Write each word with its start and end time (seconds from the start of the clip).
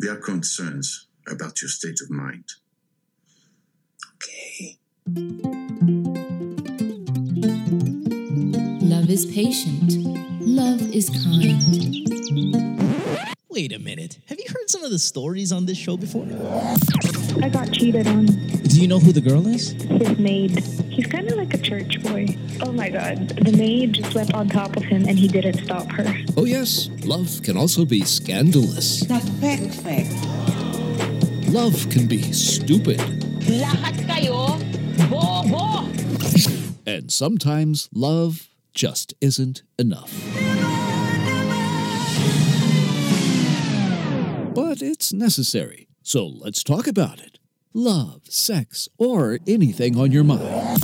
There 0.00 0.14
are 0.14 0.16
concerns 0.16 1.08
about 1.28 1.60
your 1.60 1.68
state 1.68 2.00
of 2.00 2.08
mind. 2.10 2.44
Okay. 4.14 4.78
Love 8.80 9.10
is 9.10 9.26
patient. 9.26 9.92
Love 10.40 10.80
is 10.94 11.10
kind. 11.10 12.89
Wait 13.50 13.72
a 13.72 13.80
minute. 13.80 14.20
Have 14.26 14.38
you 14.38 14.44
heard 14.48 14.70
some 14.70 14.84
of 14.84 14.92
the 14.92 14.98
stories 14.98 15.50
on 15.50 15.66
this 15.66 15.76
show 15.76 15.96
before? 15.96 16.24
I 17.42 17.48
got 17.48 17.72
cheated 17.72 18.06
on. 18.06 18.26
Do 18.26 18.80
you 18.80 18.86
know 18.86 19.00
who 19.00 19.10
the 19.10 19.20
girl 19.20 19.48
is? 19.48 19.72
His 19.72 20.16
maid. 20.18 20.60
He's 20.88 21.06
kind 21.06 21.28
of 21.28 21.36
like 21.36 21.52
a 21.52 21.58
church 21.58 22.00
boy. 22.04 22.28
Oh 22.62 22.70
my 22.70 22.88
god. 22.88 23.30
The 23.30 23.50
maid 23.50 23.94
just 23.94 24.14
went 24.14 24.32
on 24.34 24.48
top 24.48 24.76
of 24.76 24.84
him 24.84 25.04
and 25.08 25.18
he 25.18 25.26
didn't 25.26 25.64
stop 25.64 25.90
her. 25.90 26.06
Oh, 26.36 26.44
yes, 26.44 26.90
love 27.04 27.40
can 27.42 27.56
also 27.56 27.84
be 27.84 28.02
scandalous. 28.02 29.08
Not 29.08 29.22
perfect. 29.40 30.14
Love 31.50 31.90
can 31.90 32.06
be 32.06 32.30
stupid. 32.30 33.00
Lahat 33.50 33.98
kayo, 34.06 34.62
bobo! 35.10 35.90
And 36.86 37.10
sometimes 37.10 37.88
love 37.92 38.48
just 38.72 39.14
isn't 39.20 39.64
enough. 39.76 40.29
But 44.54 44.82
it's 44.82 45.12
necessary. 45.12 45.86
So 46.02 46.26
let's 46.26 46.64
talk 46.64 46.88
about 46.88 47.20
it. 47.20 47.38
Love, 47.72 48.22
sex, 48.24 48.88
or 48.98 49.38
anything 49.46 49.96
on 49.96 50.10
your 50.10 50.24
mind. 50.24 50.82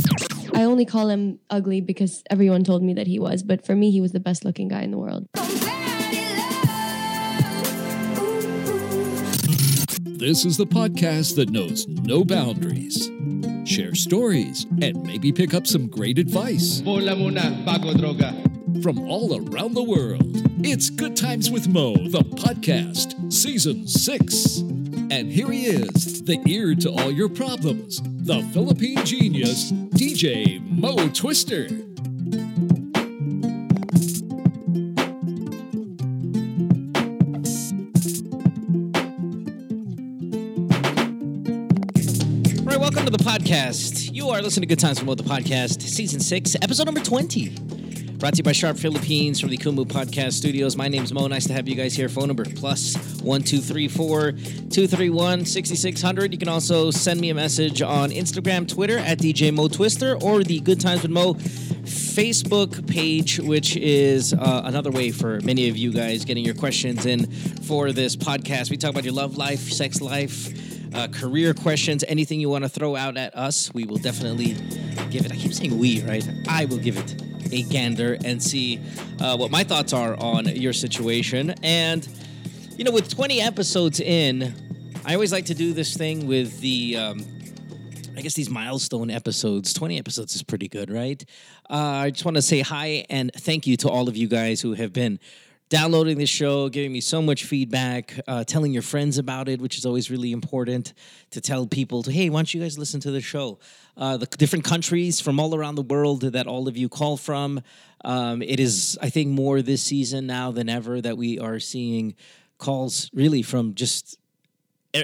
I 0.55 0.63
only 0.63 0.85
call 0.85 1.09
him 1.09 1.41
ugly 1.51 1.81
because 1.81 2.23
everyone 2.31 2.63
told 2.63 2.85
me 2.85 2.95
that 2.95 3.09
he 3.09 3.19
was, 3.19 3.43
but 3.43 3.67
for 3.67 3.75
me, 3.75 3.91
he 3.91 4.01
was 4.01 4.13
the 4.13 4.21
best 4.21 4.45
looking 4.45 4.69
guy 4.69 4.83
in 4.83 4.93
the 4.93 4.99
world. 4.99 5.27
This 10.19 10.45
is 10.45 10.57
the 10.57 10.67
podcast 10.67 11.35
that 11.35 11.51
knows 11.51 11.89
no 11.89 12.25
boundaries. 12.25 13.11
Share 13.69 13.97
stories 13.97 14.65
and 14.81 15.03
maybe 15.03 15.33
pick 15.33 15.55
up 15.55 15.67
some 15.67 15.89
great 15.89 16.19
advice 16.19 16.81
muna 16.83 17.65
bago 17.67 17.93
droga. 17.95 18.33
from 18.83 19.01
all 19.01 19.37
around 19.37 19.75
the 19.75 19.83
world. 19.83 20.56
It's 20.69 20.91
Good 20.91 21.17
Times 21.17 21.49
with 21.49 21.69
Mo, 21.69 21.95
the 21.95 22.23
podcast, 22.23 23.33
season 23.33 23.87
six. 23.87 24.59
And 24.59 25.31
here 25.31 25.49
he 25.49 25.67
is, 25.67 26.25
the 26.25 26.43
ear 26.45 26.75
to 26.75 26.91
all 26.91 27.13
your 27.13 27.29
problems, 27.29 28.03
the 28.03 28.43
Philippine 28.53 29.05
genius, 29.05 29.71
DJ 29.71 30.61
Mo 30.69 31.09
Twister. 31.11 31.69
All 42.59 42.67
right, 42.67 42.81
welcome 42.81 43.05
to 43.05 43.11
the 43.13 43.23
podcast. 43.23 44.13
You 44.13 44.31
are 44.31 44.43
listening 44.43 44.69
to 44.69 44.75
Good 44.75 44.81
Times 44.81 44.99
from 44.99 45.07
the 45.07 45.23
podcast, 45.23 45.81
season 45.81 46.19
six, 46.19 46.57
episode 46.61 46.87
number 46.87 47.01
20. 47.01 47.66
Brought 48.19 48.33
to 48.33 48.39
you 48.39 48.45
by 48.45 48.53
Sharp 48.53 48.79
Philippines 48.79 49.41
from 49.41 49.51
the 49.51 49.59
Kumu 49.59 49.85
Podcast 49.85 50.33
Studios. 50.33 50.75
My 50.75 50.89
name 50.89 51.05
is 51.05 51.13
Mo. 51.13 51.27
Nice 51.27 51.47
to 51.49 51.53
have 51.53 51.69
you 51.69 51.75
guys 51.75 51.95
here. 51.95 52.09
Phone 52.09 52.29
number 52.29 52.47
plus 52.47 52.95
1234 53.21 54.33
231 54.33 55.45
6600. 55.45 56.33
You 56.33 56.39
can 56.39 56.49
also 56.49 56.91
send 56.91 57.21
me 57.21 57.29
a 57.29 57.35
message 57.35 57.83
on 57.83 58.11
Instagram, 58.11 58.67
Twitter 58.67 58.97
at 58.97 59.19
DJ 59.19 59.53
Mo 59.53 59.69
Twister, 59.69 60.17
or 60.23 60.43
the 60.43 60.61
Good 60.61 60.81
Times 60.81 61.03
with 61.03 61.11
Mo 61.11 61.35
Facebook 61.35 62.89
page, 62.89 63.39
which 63.39 63.77
is 63.77 64.33
uh, 64.33 64.63
another 64.65 64.91
way 64.91 65.11
for 65.11 65.39
many 65.43 65.69
of 65.69 65.77
you 65.77 65.93
guys 65.93 66.25
getting 66.25 66.45
your 66.45 66.55
questions 66.55 67.05
in 67.05 67.31
for 67.65 67.93
this 67.93 68.17
podcast. 68.17 68.71
We 68.71 68.79
talk 68.79 68.93
about 68.93 69.05
your 69.05 69.13
love 69.13 69.37
life, 69.37 69.61
sex 69.61 70.01
life, 70.01 70.95
uh, 70.95 71.09
career 71.09 71.53
questions, 71.53 72.03
anything 72.09 72.41
you 72.41 72.49
want 72.49 72.65
to 72.65 72.71
throw 72.71 72.97
out 72.97 73.19
at 73.19 73.37
us, 73.37 73.75
we 73.75 73.85
will 73.85 73.99
definitely 73.99 74.55
give 75.11 75.27
it. 75.27 75.33
I 75.33 75.37
keep 75.37 75.53
saying 75.53 75.79
we, 75.79 76.01
right? 76.01 76.27
I 76.49 76.65
will 76.65 76.79
give 76.79 76.97
it 76.97 77.36
a 77.53 77.63
gander 77.63 78.17
and 78.25 78.43
see 78.43 78.81
uh, 79.21 79.37
what 79.37 79.51
my 79.51 79.65
thoughts 79.65 79.93
are 79.93 80.17
on 80.19 80.47
your 80.47 80.73
situation. 80.73 81.55
And, 81.63 82.07
you 82.77 82.85
know, 82.85 82.91
with 82.91 83.09
20 83.09 83.41
episodes 83.41 84.01
in, 84.01 84.55
I 85.05 85.15
always 85.15 85.33
like 85.33 85.47
to 85.47 85.55
do 85.55 85.73
this 85.73 85.97
thing 85.97 86.27
with 86.27 86.61
the. 86.61 86.97
Um, 86.97 87.27
I 88.17 88.23
guess 88.23 88.33
these 88.33 88.49
milestone 88.49 89.11
episodes, 89.11 89.75
20 89.75 89.99
episodes 89.99 90.35
is 90.35 90.43
pretty 90.43 90.69
good, 90.69 90.91
right? 90.91 91.23
Uh, 91.69 91.75
I 91.75 92.11
just 92.11 92.25
want 92.25 92.37
to 92.37 92.43
say 92.43 92.61
hi 92.61 93.05
and 93.11 93.31
thank 93.35 93.67
you 93.67 93.77
to 93.79 93.91
all 93.91 94.09
of 94.09 94.17
you 94.17 94.27
guys 94.27 94.63
who 94.63 94.73
have 94.73 94.91
been 94.95 95.21
downloading 95.69 96.17
this 96.17 96.31
show, 96.31 96.69
giving 96.69 96.93
me 96.93 97.01
so 97.01 97.21
much 97.21 97.45
feedback, 97.45 98.19
uh, 98.29 98.45
telling 98.45 98.73
your 98.73 98.83
friends 98.83 99.19
about 99.19 99.49
it, 99.49 99.61
which 99.61 99.77
is 99.77 99.85
always 99.85 100.11
really 100.11 100.33
important 100.33 100.95
to 101.31 101.41
tell 101.41 101.67
people 101.67 102.03
to, 102.05 102.13
hey, 102.13 102.31
why 102.31 102.39
don't 102.39 102.55
you 102.55 102.61
guys 102.61 102.79
listen 102.79 103.01
to 103.01 103.11
the 103.11 103.21
show? 103.21 103.59
Uh, 103.97 104.17
the 104.17 104.27
different 104.27 104.65
countries 104.65 105.21
from 105.21 105.41
all 105.41 105.55
around 105.55 105.75
the 105.75 105.83
world 105.83 106.21
that 106.21 106.47
all 106.47 106.69
of 106.69 106.77
you 106.77 106.89
call 106.89 107.17
from. 107.17 107.61
Um, 108.05 108.43
it 108.43 108.61
is, 108.61 108.97
I 109.03 109.11
think, 109.11 109.31
more 109.31 109.63
this 109.63 109.83
season 109.83 110.27
now 110.27 110.53
than 110.53 110.69
ever 110.69 111.01
that 111.01 111.17
we 111.17 111.39
are 111.41 111.59
seeing 111.59 112.15
calls 112.59 113.11
really 113.13 113.43
from 113.43 113.75
just 113.75 114.19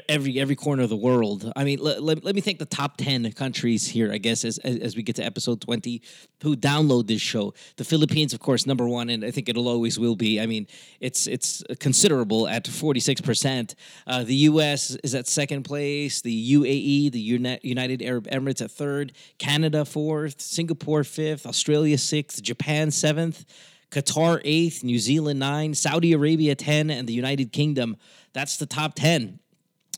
every 0.09 0.39
every 0.39 0.57
corner 0.57 0.83
of 0.83 0.89
the 0.89 0.97
world. 0.97 1.53
I 1.57 1.65
mean, 1.65 1.79
let, 1.81 2.03
let, 2.03 2.25
let 2.25 2.35
me 2.35 2.41
think 2.41 2.59
the 2.59 2.67
top 2.67 2.97
10 2.97 3.33
countries 3.33 3.87
here, 3.89 4.13
I 4.13 4.19
guess, 4.19 4.45
as, 4.45 4.59
as, 4.59 4.77
as 4.79 4.97
we 4.97 5.03
get 5.03 5.17
to 5.17 5.25
episode 5.25 5.61
20 5.61 6.03
who 6.43 6.57
download 6.57 7.07
this 7.07 7.21
show. 7.21 7.55
The 7.77 7.85
Philippines, 7.85 8.33
of 8.33 8.41
course, 8.41 8.67
number 8.67 8.87
one, 8.87 9.11
and 9.11 9.25
I 9.25 9.31
think 9.31 9.49
it'll 9.49 9.69
always 9.69 9.99
will 9.99 10.17
be. 10.17 10.41
I 10.41 10.47
mean, 10.47 10.67
it's 11.01 11.27
it's 11.27 11.63
considerable 11.79 12.49
at 12.49 12.65
46%. 12.65 13.75
Uh, 14.07 14.25
the 14.25 14.35
U.S. 14.35 14.97
is 15.03 15.15
at 15.15 15.27
second 15.29 15.65
place, 15.65 16.21
the 16.21 16.53
UAE, 16.53 17.13
the 17.13 17.21
Uni- 17.21 17.61
United 17.63 18.03
Arab 18.03 18.29
Emirates 18.29 18.63
at 18.63 18.71
third, 18.71 19.13
Canada 19.39 19.85
fourth, 19.85 20.41
Singapore 20.41 21.05
fifth, 21.05 21.47
Australia 21.47 21.99
sixth, 21.99 22.43
Japan 22.43 22.91
seventh. 22.91 23.45
Qatar 23.91 24.41
eighth, 24.43 24.83
New 24.83 24.99
Zealand 24.99 25.39
nine, 25.39 25.75
Saudi 25.75 26.15
Arabia 26.15 26.55
ten, 26.55 26.89
and 26.89 27.07
the 27.07 27.13
United 27.13 27.53
Kingdom. 27.53 27.99
That's 28.33 28.57
the 28.57 28.65
top 28.65 28.95
ten 28.95 29.39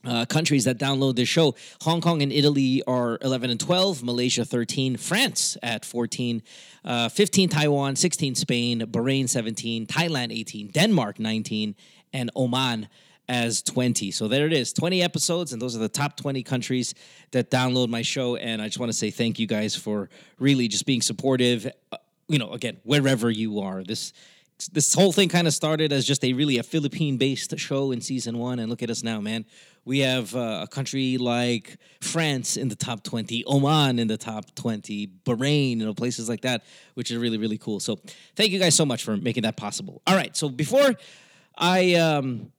uh, 0.04 0.24
countries 0.26 0.64
that 0.64 0.78
download 0.78 1.16
this 1.16 1.28
show. 1.28 1.54
Hong 1.82 2.00
Kong 2.00 2.22
and 2.22 2.32
Italy 2.32 2.82
are 2.86 3.18
11 3.22 3.50
and 3.50 3.60
12, 3.60 4.02
Malaysia 4.02 4.44
13, 4.44 4.96
France 4.96 5.56
at 5.62 5.84
14, 5.84 6.42
uh, 6.84 7.08
15 7.08 7.48
Taiwan, 7.48 7.96
16 7.96 8.34
Spain, 8.34 8.80
Bahrain 8.80 9.28
17, 9.28 9.86
Thailand 9.86 10.32
18, 10.32 10.68
Denmark 10.68 11.18
19, 11.18 11.74
and 12.12 12.30
Oman 12.36 12.88
as 13.28 13.62
20. 13.62 14.10
So 14.10 14.28
there 14.28 14.46
it 14.46 14.52
is, 14.52 14.72
20 14.72 15.02
episodes, 15.02 15.52
and 15.52 15.60
those 15.60 15.74
are 15.74 15.80
the 15.80 15.88
top 15.88 16.16
20 16.16 16.42
countries 16.42 16.94
that 17.30 17.50
download 17.50 17.88
my 17.88 18.02
show. 18.02 18.36
And 18.36 18.60
I 18.60 18.66
just 18.66 18.78
want 18.78 18.90
to 18.90 18.98
say 18.98 19.10
thank 19.10 19.38
you 19.38 19.46
guys 19.46 19.74
for 19.74 20.08
really 20.38 20.68
just 20.68 20.86
being 20.86 21.00
supportive. 21.00 21.66
Uh, 21.90 21.96
you 22.28 22.38
know, 22.38 22.52
again, 22.52 22.78
wherever 22.84 23.30
you 23.30 23.60
are, 23.60 23.82
this 23.82 24.12
this 24.72 24.94
whole 24.94 25.10
thing 25.10 25.28
kind 25.28 25.48
of 25.48 25.52
started 25.52 25.92
as 25.92 26.04
just 26.06 26.24
a 26.24 26.32
really 26.32 26.58
a 26.58 26.62
Philippine 26.62 27.16
based 27.16 27.58
show 27.58 27.90
in 27.90 28.00
season 28.00 28.38
one, 28.38 28.60
and 28.60 28.70
look 28.70 28.82
at 28.82 28.90
us 28.90 29.02
now, 29.02 29.20
man. 29.20 29.44
We 29.84 30.00
have 30.00 30.34
uh, 30.34 30.60
a 30.62 30.66
country 30.66 31.18
like 31.18 31.76
France 32.00 32.56
in 32.56 32.68
the 32.68 32.76
top 32.76 33.02
twenty, 33.02 33.44
Oman 33.46 33.98
in 33.98 34.08
the 34.08 34.16
top 34.16 34.54
twenty, 34.54 35.08
Bahrain, 35.24 35.78
you 35.78 35.84
know, 35.84 35.94
places 35.94 36.28
like 36.28 36.42
that, 36.42 36.64
which 36.94 37.10
is 37.10 37.18
really 37.18 37.38
really 37.38 37.58
cool. 37.58 37.80
So 37.80 37.98
thank 38.36 38.50
you 38.50 38.58
guys 38.58 38.74
so 38.74 38.86
much 38.86 39.04
for 39.04 39.16
making 39.16 39.42
that 39.42 39.56
possible. 39.56 40.02
All 40.06 40.16
right, 40.16 40.36
so 40.36 40.48
before 40.48 40.94
I 41.56 41.94
um, 41.94 42.52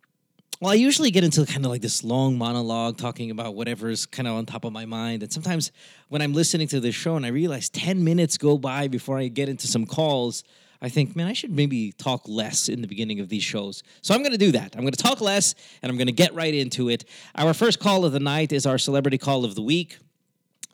well, 0.61 0.71
I 0.71 0.75
usually 0.75 1.11
get 1.11 1.23
into 1.23 1.45
kind 1.45 1.65
of 1.65 1.71
like 1.71 1.81
this 1.81 2.03
long 2.03 2.37
monologue 2.37 2.97
talking 2.97 3.29
about 3.29 3.55
whatever's 3.55 4.05
kind 4.05 4.27
of 4.27 4.35
on 4.35 4.45
top 4.45 4.63
of 4.63 4.71
my 4.71 4.85
mind. 4.85 5.21
And 5.21 5.31
sometimes 5.31 5.71
when 6.07 6.21
I'm 6.21 6.33
listening 6.33 6.67
to 6.69 6.79
this 6.79 6.95
show 6.95 7.17
and 7.17 7.25
I 7.25 7.29
realize 7.29 7.69
10 7.69 8.03
minutes 8.03 8.37
go 8.37 8.57
by 8.57 8.87
before 8.87 9.17
I 9.17 9.27
get 9.27 9.49
into 9.49 9.67
some 9.67 9.85
calls, 9.85 10.45
I 10.85 10.89
think, 10.89 11.15
man, 11.15 11.25
I 11.25 11.33
should 11.33 11.49
maybe 11.49 11.93
talk 11.93 12.27
less 12.27 12.69
in 12.69 12.81
the 12.81 12.87
beginning 12.87 13.19
of 13.19 13.27
these 13.27 13.41
shows. 13.41 13.81
So 14.03 14.13
I'm 14.13 14.21
going 14.21 14.33
to 14.33 14.37
do 14.37 14.51
that. 14.51 14.75
I'm 14.75 14.81
going 14.81 14.93
to 14.93 15.03
talk 15.03 15.19
less 15.19 15.55
and 15.81 15.89
I'm 15.89 15.97
going 15.97 16.05
to 16.05 16.13
get 16.13 16.35
right 16.35 16.53
into 16.53 16.89
it. 16.89 17.05
Our 17.33 17.55
first 17.55 17.79
call 17.79 18.05
of 18.05 18.11
the 18.11 18.19
night 18.19 18.51
is 18.51 18.67
our 18.67 18.77
celebrity 18.77 19.17
call 19.17 19.45
of 19.45 19.55
the 19.55 19.63
week. 19.63 19.97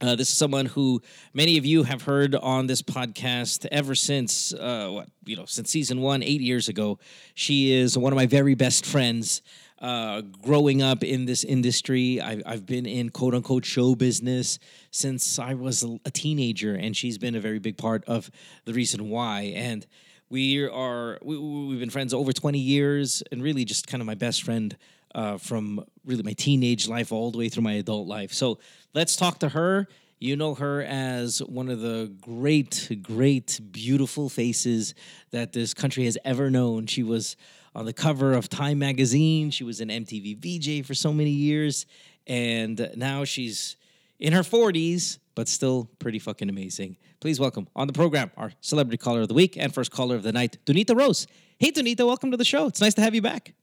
Uh, 0.02 0.16
this 0.16 0.30
is 0.30 0.38
someone 0.38 0.66
who 0.66 1.02
many 1.34 1.58
of 1.58 1.66
you 1.66 1.84
have 1.84 2.02
heard 2.02 2.36
on 2.36 2.68
this 2.68 2.82
podcast 2.82 3.66
ever 3.72 3.96
since 3.96 4.54
uh, 4.54 4.90
what 4.90 5.08
you 5.24 5.38
know 5.38 5.46
since 5.46 5.70
season 5.70 6.02
one, 6.02 6.24
eight 6.24 6.42
years 6.42 6.68
ago. 6.68 7.00
She 7.34 7.72
is 7.72 7.98
one 7.98 8.12
of 8.12 8.18
my 8.18 8.26
very 8.26 8.56
best 8.56 8.86
friends. 8.86 9.42
Uh, 9.82 10.22
growing 10.44 10.84
up 10.84 11.04
in 11.04 11.26
this 11.26 11.44
industry, 11.44 12.22
I've, 12.22 12.44
I've 12.46 12.66
been 12.68 12.86
in 12.86 13.10
quote 13.10 13.34
unquote 13.34 13.66
show 13.66 13.96
business 13.96 14.60
since 14.92 15.40
I 15.40 15.56
was 15.56 15.84
a, 16.06 16.12
teenager, 16.12 16.76
and 16.76 16.96
she's 16.96 17.18
been 17.18 17.34
a 17.34 17.40
very 17.42 17.58
big 17.58 17.78
part 17.78 18.06
of 18.06 18.30
the 18.66 18.74
reason 18.74 19.10
why. 19.10 19.54
And 19.56 19.88
we 20.30 20.64
are 20.68 21.18
we, 21.24 21.36
we've 21.36 21.80
been 21.80 21.90
friends 21.90 22.14
over 22.14 22.32
20 22.32 22.60
years, 22.60 23.24
and 23.32 23.42
really 23.42 23.66
just 23.66 23.88
kind 23.88 24.02
of 24.02 24.06
my 24.06 24.14
best 24.14 24.44
friend 24.44 24.78
uh, 25.16 25.38
from 25.38 25.84
really 26.06 26.22
my 26.22 26.34
teenage 26.34 26.88
life 26.88 27.12
all 27.12 27.32
the 27.32 27.40
way 27.40 27.50
through 27.50 27.64
my 27.64 27.74
adult 27.74 28.08
life. 28.08 28.34
So 28.34 28.60
let's 28.94 29.16
talk 29.16 29.40
to 29.40 29.50
her. 29.50 29.88
You 30.20 30.36
know 30.36 30.54
her 30.54 30.84
as 30.84 31.40
one 31.40 31.70
of 31.70 31.82
the 31.82 32.14
great, 32.22 33.00
great, 33.02 33.60
beautiful 33.72 34.30
faces 34.30 34.94
that 35.32 35.54
this 35.54 35.74
country 35.74 36.06
has 36.06 36.20
ever 36.24 36.52
known. 36.52 36.86
She 36.86 37.02
was 37.02 37.36
on 37.74 37.86
the 37.86 37.94
cover 37.94 38.34
of 38.34 38.50
Time 38.50 38.80
magazine. 38.80 39.52
She 39.52 39.64
was 39.64 39.80
an 39.82 39.90
MTV 39.90 40.38
VJ 40.38 40.86
for 40.86 40.94
so 40.94 41.14
many 41.14 41.30
years, 41.32 41.86
and 42.28 42.92
now 42.96 43.24
she's 43.24 43.78
in 44.20 44.34
her 44.34 44.42
40s, 44.42 45.20
but 45.36 45.48
still 45.48 45.90
pretty 46.00 46.20
fucking 46.20 46.50
amazing. 46.50 46.98
Please 47.20 47.40
welcome 47.40 47.68
on 47.76 47.88
the 47.88 47.94
program 47.94 48.32
our 48.38 48.52
celebrity 48.62 48.98
caller 48.98 49.22
of 49.22 49.28
the 49.28 49.34
week 49.34 49.58
and 49.58 49.74
first 49.74 49.92
caller 49.92 50.16
of 50.16 50.24
the 50.24 50.32
night, 50.32 50.58
Donita 50.66 50.96
Rose. 50.96 51.28
Hey, 51.60 51.72
Donita, 51.72 52.06
welcome 52.06 52.32
to 52.32 52.38
the 52.38 52.46
show. 52.46 52.68
It's 52.68 52.82
nice 52.82 52.94
to 52.96 53.02
have 53.02 53.14
you 53.16 53.22
back. 53.22 53.54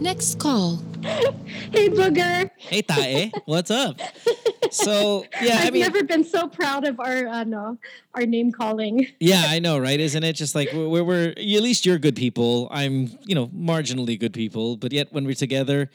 Next 0.00 0.38
call. 0.38 0.82
Hey, 1.70 1.90
Booger. 1.90 2.50
Hey, 2.56 2.82
Tae, 2.82 3.30
what's 3.44 3.70
up? 3.70 4.00
So 4.70 5.24
yeah, 5.42 5.58
I 5.60 5.66
I've 5.66 5.72
mean, 5.72 5.82
never 5.82 6.02
been 6.04 6.24
so 6.24 6.48
proud 6.48 6.86
of 6.86 7.00
our 7.00 7.26
uh, 7.26 7.44
no, 7.44 7.78
our 8.14 8.26
name 8.26 8.52
calling. 8.52 9.06
yeah, 9.20 9.44
I 9.48 9.58
know, 9.58 9.78
right? 9.78 9.98
Isn't 9.98 10.24
it 10.24 10.34
just 10.34 10.54
like 10.54 10.72
we're, 10.72 10.88
we're, 10.88 11.04
we're 11.04 11.28
at 11.30 11.36
least 11.38 11.86
you're 11.86 11.98
good 11.98 12.16
people. 12.16 12.68
I'm, 12.70 13.18
you 13.24 13.34
know, 13.34 13.48
marginally 13.48 14.18
good 14.18 14.32
people, 14.32 14.76
but 14.76 14.92
yet 14.92 15.12
when 15.12 15.24
we're 15.24 15.34
together, 15.34 15.90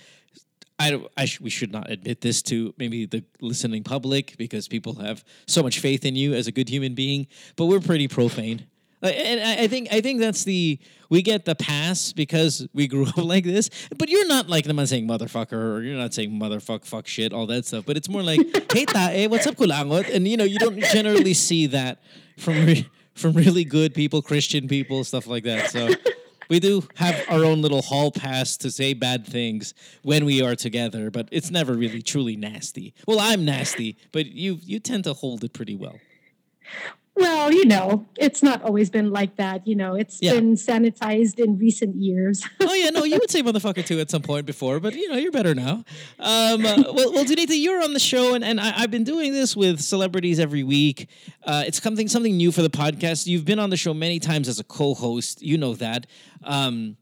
I, 0.79 1.01
I 1.15 1.25
sh- 1.25 1.39
we 1.39 1.49
should 1.49 1.71
not 1.71 1.89
admit 1.89 2.21
this 2.21 2.41
to 2.43 2.73
maybe 2.77 3.05
the 3.05 3.23
listening 3.41 3.83
public 3.83 4.35
because 4.37 4.67
people 4.67 4.95
have 4.95 5.23
so 5.47 5.61
much 5.61 5.79
faith 5.79 6.03
in 6.03 6.15
you 6.15 6.33
as 6.33 6.47
a 6.47 6.51
good 6.51 6.67
human 6.69 6.95
being, 6.95 7.27
but 7.55 7.65
we're 7.65 7.79
pretty 7.79 8.07
profane. 8.07 8.67
Like, 9.03 9.15
and 9.17 9.41
I 9.41 9.63
I 9.63 9.67
think 9.67 9.89
I 9.91 10.01
think 10.01 10.21
that's 10.21 10.45
the 10.45 10.79
we 11.09 11.21
get 11.21 11.43
the 11.45 11.55
pass 11.55 12.13
because 12.13 12.65
we 12.73 12.87
grew 12.87 13.05
up 13.07 13.17
like 13.17 13.43
this. 13.43 13.69
But 13.97 14.09
you're 14.09 14.27
not 14.27 14.49
like 14.49 14.65
I'm 14.67 14.77
not 14.77 14.87
saying 14.87 15.07
motherfucker 15.07 15.75
or 15.75 15.81
you're 15.81 15.97
not 15.97 16.13
saying 16.13 16.31
motherfuck 16.31 16.85
fuck 16.85 17.05
shit 17.05 17.33
all 17.33 17.45
that 17.47 17.65
stuff. 17.65 17.85
But 17.85 17.97
it's 17.97 18.09
more 18.09 18.23
like 18.23 18.39
hey 18.71 18.85
tae 18.85 19.27
what's 19.27 19.45
up 19.45 19.55
kulangot 19.55 20.09
and 20.09 20.27
you 20.27 20.37
know 20.37 20.45
you 20.45 20.57
don't 20.57 20.79
generally 20.79 21.33
see 21.33 21.67
that 21.67 22.01
from 22.37 22.65
re- 22.65 22.89
from 23.13 23.33
really 23.33 23.65
good 23.65 23.93
people 23.93 24.21
Christian 24.21 24.67
people 24.67 25.03
stuff 25.03 25.27
like 25.27 25.43
that. 25.43 25.69
So 25.69 25.89
we 26.49 26.59
do 26.59 26.83
have 26.95 27.25
our 27.29 27.43
own 27.43 27.61
little 27.61 27.81
hall 27.81 28.09
pass 28.09 28.57
to 28.57 28.71
say 28.71 28.93
bad 28.93 29.27
things 29.27 29.73
when 30.01 30.23
we 30.23 30.41
are 30.41 30.55
together, 30.55 31.11
but 31.11 31.27
it's 31.31 31.51
never 31.51 31.73
really 31.73 32.01
truly 32.01 32.35
nasty. 32.35 32.93
Well, 33.05 33.19
I'm 33.19 33.43
nasty, 33.43 33.97
but 34.13 34.27
you 34.27 34.59
you 34.63 34.79
tend 34.79 35.03
to 35.03 35.13
hold 35.13 35.43
it 35.43 35.53
pretty 35.53 35.75
well. 35.75 35.99
Well, 37.15 37.53
you 37.53 37.65
know, 37.65 38.07
it's 38.17 38.41
not 38.41 38.63
always 38.63 38.89
been 38.89 39.11
like 39.11 39.35
that. 39.35 39.67
You 39.67 39.75
know, 39.75 39.93
it's 39.93 40.19
Yeah. 40.21 40.33
been 40.33 40.55
sanitized 40.55 41.37
in 41.39 41.57
recent 41.59 41.95
years. 41.95 42.43
oh 42.59 42.73
yeah, 42.73 42.89
no, 42.89 43.03
you 43.03 43.19
would 43.19 43.29
say 43.29 43.43
motherfucker 43.43 43.85
too 43.85 43.99
at 43.99 44.09
some 44.09 44.23
point 44.23 44.47
before, 44.47 44.79
but 44.79 44.95
you 44.95 45.07
know 45.09 45.17
you're 45.17 45.31
better 45.31 45.53
now. 45.53 45.83
Um, 46.19 46.65
uh, 46.65 46.83
well, 46.91 47.13
well, 47.13 47.23
Donita, 47.25 47.51
you're 47.53 47.83
on 47.83 47.93
the 47.93 47.99
show, 47.99 48.33
and, 48.33 48.43
and 48.43 48.59
I, 48.59 48.73
I've 48.81 48.89
been 48.91 49.03
doing 49.03 49.31
this 49.31 49.55
with 49.55 49.79
celebrities 49.79 50.39
every 50.39 50.63
week. 50.63 51.07
Uh, 51.43 51.63
it's 51.67 51.81
something 51.81 52.07
something 52.07 52.35
new 52.35 52.51
for 52.51 52.63
the 52.63 52.69
podcast. 52.69 53.27
You've 53.27 53.45
been 53.45 53.59
on 53.59 53.69
the 53.69 53.77
show 53.77 53.93
many 53.93 54.17
times 54.19 54.47
as 54.47 54.59
a 54.59 54.63
co-host, 54.63 55.41
you 55.43 55.57
know 55.57 55.75
that. 55.75 56.07
Um, 56.43 56.97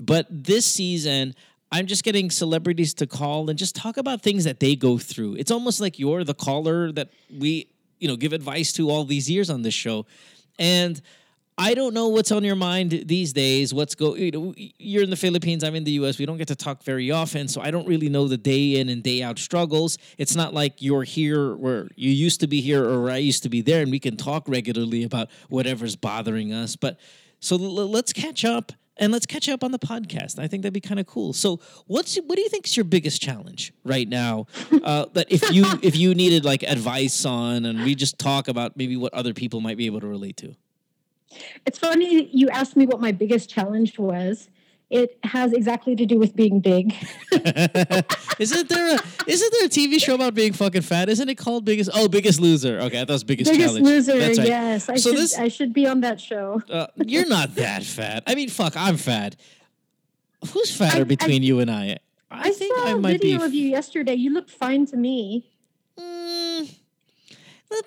but 0.00 0.26
this 0.28 0.66
season. 0.66 1.34
I'm 1.74 1.86
just 1.86 2.04
getting 2.04 2.28
celebrities 2.30 2.92
to 2.92 3.06
call 3.06 3.48
and 3.48 3.58
just 3.58 3.74
talk 3.74 3.96
about 3.96 4.20
things 4.20 4.44
that 4.44 4.60
they 4.60 4.76
go 4.76 4.98
through. 4.98 5.36
It's 5.36 5.50
almost 5.50 5.80
like 5.80 5.98
you're 5.98 6.22
the 6.22 6.34
caller 6.34 6.92
that 6.92 7.08
we, 7.34 7.71
you 8.02 8.08
know, 8.08 8.16
give 8.16 8.32
advice 8.32 8.72
to 8.72 8.90
all 8.90 9.04
these 9.04 9.30
years 9.30 9.48
on 9.48 9.62
this 9.62 9.74
show. 9.74 10.04
And 10.58 11.00
I 11.56 11.74
don't 11.74 11.94
know 11.94 12.08
what's 12.08 12.32
on 12.32 12.42
your 12.42 12.56
mind 12.56 13.04
these 13.06 13.32
days. 13.32 13.72
What's 13.72 13.94
go? 13.94 14.16
You 14.16 14.30
know, 14.32 14.54
you're 14.56 15.04
in 15.04 15.10
the 15.10 15.16
Philippines. 15.16 15.62
I'm 15.62 15.76
in 15.76 15.84
the 15.84 15.92
U.S. 15.92 16.18
We 16.18 16.26
don't 16.26 16.38
get 16.38 16.48
to 16.48 16.56
talk 16.56 16.82
very 16.82 17.10
often, 17.12 17.46
so 17.46 17.60
I 17.60 17.70
don't 17.70 17.86
really 17.86 18.08
know 18.08 18.26
the 18.26 18.36
day 18.38 18.80
in 18.80 18.88
and 18.88 19.02
day 19.02 19.22
out 19.22 19.38
struggles. 19.38 19.98
It's 20.18 20.34
not 20.34 20.52
like 20.52 20.82
you're 20.82 21.04
here 21.04 21.54
where 21.54 21.88
you 21.94 22.10
used 22.10 22.40
to 22.40 22.48
be 22.48 22.60
here 22.60 22.84
or 22.84 23.08
I 23.10 23.18
used 23.18 23.44
to 23.44 23.48
be 23.48 23.60
there, 23.60 23.82
and 23.82 23.90
we 23.92 24.00
can 24.00 24.16
talk 24.16 24.48
regularly 24.48 25.04
about 25.04 25.28
whatever's 25.48 25.94
bothering 25.94 26.52
us. 26.52 26.74
But 26.74 26.98
so 27.38 27.56
l- 27.56 27.88
let's 27.88 28.12
catch 28.12 28.44
up 28.44 28.72
and 28.96 29.12
let's 29.12 29.26
catch 29.26 29.48
up 29.48 29.64
on 29.64 29.72
the 29.72 29.78
podcast. 29.78 30.38
I 30.38 30.48
think 30.48 30.62
that'd 30.62 30.74
be 30.74 30.80
kind 30.80 31.00
of 31.00 31.06
cool. 31.06 31.32
So, 31.32 31.60
what's 31.86 32.16
what 32.16 32.36
do 32.36 32.42
you 32.42 32.48
think 32.48 32.66
is 32.66 32.76
your 32.76 32.84
biggest 32.84 33.22
challenge 33.22 33.72
right 33.84 34.08
now? 34.08 34.46
Uh, 34.82 35.06
that 35.12 35.30
if 35.30 35.48
you 35.52 35.64
if 35.82 35.94
you 35.94 36.12
needed 36.12 36.44
like 36.44 36.64
advice 36.64 37.24
on, 37.24 37.64
and 37.64 37.84
we 37.84 37.94
just 37.94 38.18
talk 38.18 38.48
about 38.48 38.76
maybe 38.76 38.96
what 38.96 39.14
other 39.14 39.32
people 39.32 39.60
might 39.60 39.76
be 39.76 39.86
able 39.86 40.00
to 40.00 40.08
relate 40.08 40.36
to. 40.36 40.56
It's 41.64 41.78
funny 41.78 42.28
you 42.32 42.48
asked 42.48 42.76
me 42.76 42.86
what 42.86 43.00
my 43.00 43.12
biggest 43.12 43.48
challenge 43.48 43.96
was. 43.96 44.48
It 44.92 45.18
has 45.24 45.52
exactly 45.54 45.96
to 45.96 46.04
do 46.04 46.18
with 46.18 46.36
being 46.36 46.60
big. 46.60 46.94
isn't 47.32 48.68
there 48.68 48.96
a 48.96 49.00
isn't 49.26 49.52
there 49.52 49.64
a 49.64 49.68
TV 49.68 49.98
show 49.98 50.14
about 50.14 50.34
being 50.34 50.52
fucking 50.52 50.82
fat? 50.82 51.08
Isn't 51.08 51.28
it 51.30 51.36
called 51.36 51.64
Biggest? 51.64 51.88
Oh, 51.94 52.08
Biggest 52.08 52.40
Loser. 52.40 52.78
Okay, 52.80 52.98
I 53.00 53.04
thought 53.06 53.10
it 53.10 53.12
was 53.12 53.24
Biggest, 53.24 53.50
Biggest 53.50 53.68
Challenge. 53.70 53.86
loser, 53.86 54.18
That's 54.18 54.38
right. 54.38 54.46
yes. 54.48 54.88
I 54.90 54.96
So 54.96 55.10
should 55.10 55.18
this- 55.18 55.38
I 55.38 55.48
should 55.48 55.72
be 55.72 55.86
on 55.86 56.00
that 56.02 56.20
show. 56.20 56.62
Uh, 56.70 56.88
you're 56.96 57.26
not 57.26 57.54
that 57.54 57.82
fat. 57.84 58.22
I 58.26 58.34
mean, 58.34 58.50
fuck, 58.50 58.74
I'm 58.76 58.96
fat. 58.98 59.36
Who's 60.52 60.76
fatter 60.76 60.98
I- 60.98 61.00
I- 61.00 61.04
between 61.04 61.42
you 61.42 61.60
and 61.60 61.70
I? 61.70 61.96
I, 62.30 62.48
I, 62.48 62.50
think 62.50 62.76
saw 62.76 62.86
I 62.86 62.90
a 62.92 62.96
might 62.98 63.20
be. 63.20 63.32
video 63.32 63.46
of 63.46 63.54
you 63.54 63.68
yesterday. 63.68 64.14
You 64.14 64.32
looked 64.34 64.50
fine 64.50 64.86
to 64.86 64.96
me. 64.96 65.50
Mm, 65.98 66.74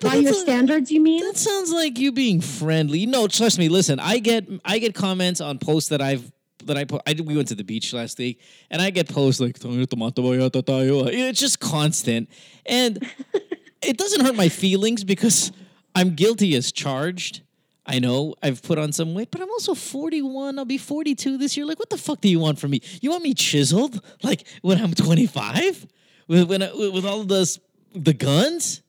By 0.00 0.14
your 0.16 0.32
standards, 0.34 0.90
you 0.90 1.00
mean? 1.00 1.20
That 1.24 1.36
sounds 1.36 1.70
like 1.72 1.98
you 1.98 2.10
being 2.12 2.40
friendly. 2.40 3.06
No, 3.06 3.28
trust 3.28 3.58
me. 3.58 3.68
Listen, 3.68 3.98
I 4.00 4.18
get 4.18 4.48
I 4.64 4.78
get 4.78 4.94
comments 4.94 5.40
on 5.40 5.58
posts 5.58 5.90
that 5.90 6.00
I've 6.00 6.32
that 6.66 6.76
I 6.76 6.84
put. 6.84 7.02
I 7.06 7.14
we 7.24 7.36
went 7.36 7.48
to 7.48 7.54
the 7.54 7.64
beach 7.64 7.92
last 7.92 8.18
week, 8.18 8.40
and 8.70 8.80
I 8.80 8.90
get 8.90 9.08
posts 9.08 9.40
like 9.40 9.58
"Tayo, 9.58 9.86
tumataba 9.86 10.38
yata 10.38 10.62
tayo." 10.62 11.08
It's 11.10 11.40
just 11.40 11.60
constant, 11.60 12.28
and 12.64 13.04
it 13.82 13.96
doesn't 13.96 14.24
hurt 14.24 14.34
my 14.34 14.48
feelings 14.48 15.04
because 15.04 15.52
I'm 15.94 16.14
guilty 16.14 16.54
as 16.56 16.72
charged. 16.72 17.42
I 17.86 18.00
know 18.00 18.34
I've 18.42 18.62
put 18.62 18.78
on 18.78 18.92
some 18.92 19.14
weight, 19.14 19.30
but 19.30 19.40
I'm 19.40 19.48
also 19.50 19.74
41. 19.74 20.58
I'll 20.58 20.64
be 20.64 20.76
42 20.76 21.38
this 21.38 21.56
year. 21.56 21.64
Like, 21.64 21.78
what 21.78 21.88
the 21.88 21.96
fuck 21.96 22.20
do 22.20 22.28
you 22.28 22.40
want 22.40 22.58
from 22.58 22.72
me? 22.72 22.82
You 23.00 23.10
want 23.10 23.22
me 23.22 23.32
chiseled 23.32 24.00
like 24.24 24.44
when 24.62 24.80
I'm 24.82 24.92
25 24.92 25.86
with 26.26 26.50
when 26.50 26.62
I, 26.62 26.72
with 26.72 27.04
all 27.04 27.20
of 27.20 27.28
those 27.28 27.60
the 27.94 28.12
guns? 28.12 28.82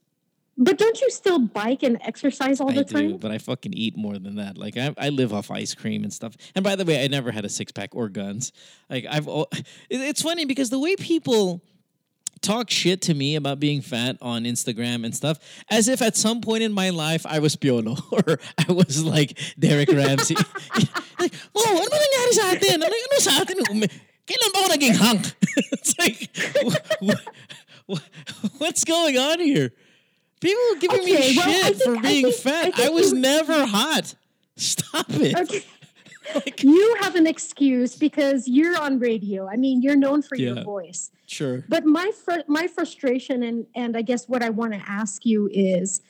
But 0.57 0.77
don't 0.80 1.00
you 1.00 1.12
still 1.12 1.38
bike 1.39 1.83
and 1.83 2.00
exercise 2.01 2.59
all 2.59 2.68
the 2.68 2.80
I 2.80 2.83
the 2.83 2.83
do, 2.86 2.94
time? 2.95 3.18
but 3.18 3.31
I 3.31 3.38
fucking 3.38 3.74
eat 3.74 3.95
more 3.95 4.18
than 4.18 4.38
that. 4.38 4.57
Like 4.57 4.75
I, 4.75 4.94
I 4.98 5.09
live 5.09 5.31
off 5.31 5.51
ice 5.51 5.75
cream 5.75 6.04
and 6.04 6.12
stuff. 6.12 6.36
And 6.56 6.63
by 6.63 6.75
the 6.75 6.83
way, 6.83 7.04
I 7.04 7.07
never 7.07 7.31
had 7.31 7.45
a 7.45 7.50
six 7.50 7.71
pack 7.71 7.94
or 7.94 8.09
guns. 8.09 8.51
Like 8.89 9.06
I've, 9.09 9.30
it's 9.89 10.21
funny 10.21 10.45
because 10.45 10.71
the 10.71 10.80
way 10.80 10.95
people 10.95 11.62
talk 12.42 12.69
shit 12.69 13.01
to 13.04 13.13
me 13.13 13.36
about 13.36 13.59
being 13.59 13.81
fat 13.81 14.18
on 14.21 14.44
Instagram 14.44 15.06
and 15.06 15.15
stuff, 15.15 15.38
as 15.69 15.88
if 15.88 16.01
at 16.01 16.15
some 16.15 16.42
point 16.42 16.63
in 16.63 16.71
my 16.71 16.89
life 16.89 17.25
I 17.25 17.39
was 17.39 17.56
Piolo 17.56 18.01
or 18.12 18.39
I 18.57 18.71
was 18.71 19.04
like 19.04 19.38
Derek 19.59 19.92
Ramsey. 19.92 20.36
like, 21.19 21.33
whoa, 21.54 21.77
ano 21.77 21.86
nangyari 21.86 22.33
sa 22.33 22.51
atin? 22.54 22.81
Ano, 22.81 22.86
ano 22.86 23.19
sa 23.19 23.42
atin? 23.42 23.57
Kailan 24.27 24.51
ba 24.54 24.59
ako 24.59 24.68
naging 24.74 24.95
hunk? 24.95 25.24
it's 25.71 25.94
like, 26.00 26.30
wh- 26.66 27.14
wh- 27.14 27.95
wh- 27.95 28.59
what's 28.59 28.83
going 28.83 29.18
on 29.18 29.40
here? 29.40 29.71
People 30.39 30.61
are 30.73 30.79
giving 30.79 31.03
me 31.06 31.13
well, 31.13 31.49
shit 31.51 31.77
think- 31.77 31.83
for 31.83 31.97
I 31.97 32.01
being 32.01 32.23
think- 32.31 32.35
fat. 32.35 32.79
I 32.79 32.87
I, 32.87 32.89
was 32.89 33.11
you- 33.11 33.19
never 33.19 33.65
hot. 33.65 34.13
Stop 34.56 35.06
it. 35.09 35.35
Okay. 35.37 35.63
you 36.61 36.97
have 37.01 37.15
an 37.15 37.25
excuse 37.25 37.95
because 37.95 38.47
you're 38.47 38.77
on 38.79 38.99
radio. 38.99 39.47
I 39.47 39.56
mean, 39.56 39.81
you're 39.81 39.95
known 39.95 40.21
for 40.21 40.35
Yeah. 40.35 40.53
your 40.56 40.63
voice. 40.63 41.09
Sure. 41.25 41.63
But 41.69 41.85
my 41.85 42.11
fr- 42.23 42.45
my 42.47 42.67
frustration 42.67 43.44
and 43.44 43.65
and 43.75 43.95
I 43.97 44.01
guess 44.01 44.27
what 44.27 44.44
I 44.44 44.49
want 44.49 44.73
to 44.73 44.81
ask 44.87 45.25
you 45.25 45.49
is, 45.51 46.01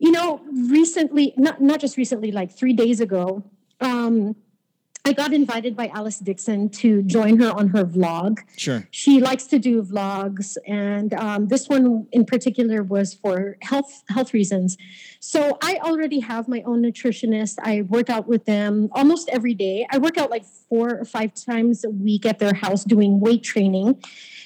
you 0.00 0.10
know, 0.10 0.40
recently, 0.70 1.34
not 1.36 1.60
not 1.60 1.80
just 1.80 1.96
recently, 1.96 2.32
like 2.32 2.50
three 2.50 2.72
days 2.72 3.00
ago, 3.00 3.42
um, 3.80 4.36
I 5.04 5.12
got 5.12 5.32
invited 5.32 5.74
by 5.76 5.88
Alice 5.88 6.20
Dixon 6.20 6.68
to 6.70 7.02
join 7.02 7.40
her 7.40 7.50
on 7.50 7.68
her 7.70 7.84
vlog. 7.84 8.38
Sure. 8.56 8.86
She 8.92 9.20
likes 9.20 9.46
to 9.48 9.58
do 9.58 9.82
vlogs, 9.82 10.56
and 10.66 11.12
um, 11.14 11.48
this 11.48 11.68
one 11.68 12.06
in 12.12 12.24
particular 12.24 12.84
was 12.84 13.12
for 13.12 13.56
health 13.62 14.04
health 14.08 14.32
reasons. 14.32 14.76
So 15.18 15.58
I 15.60 15.80
already 15.82 16.20
have 16.20 16.46
my 16.46 16.62
own 16.62 16.82
nutritionist. 16.82 17.58
I 17.62 17.82
work 17.82 18.10
out 18.10 18.28
with 18.28 18.44
them 18.44 18.90
almost 18.92 19.28
every 19.30 19.54
day. 19.54 19.86
I 19.90 19.98
work 19.98 20.18
out 20.18 20.30
like 20.30 20.44
four 20.44 20.98
or 21.00 21.04
five 21.04 21.34
times 21.34 21.84
a 21.84 21.90
week 21.90 22.24
at 22.24 22.38
their 22.38 22.54
house 22.54 22.84
doing 22.84 23.18
weight 23.18 23.42
training, 23.42 24.00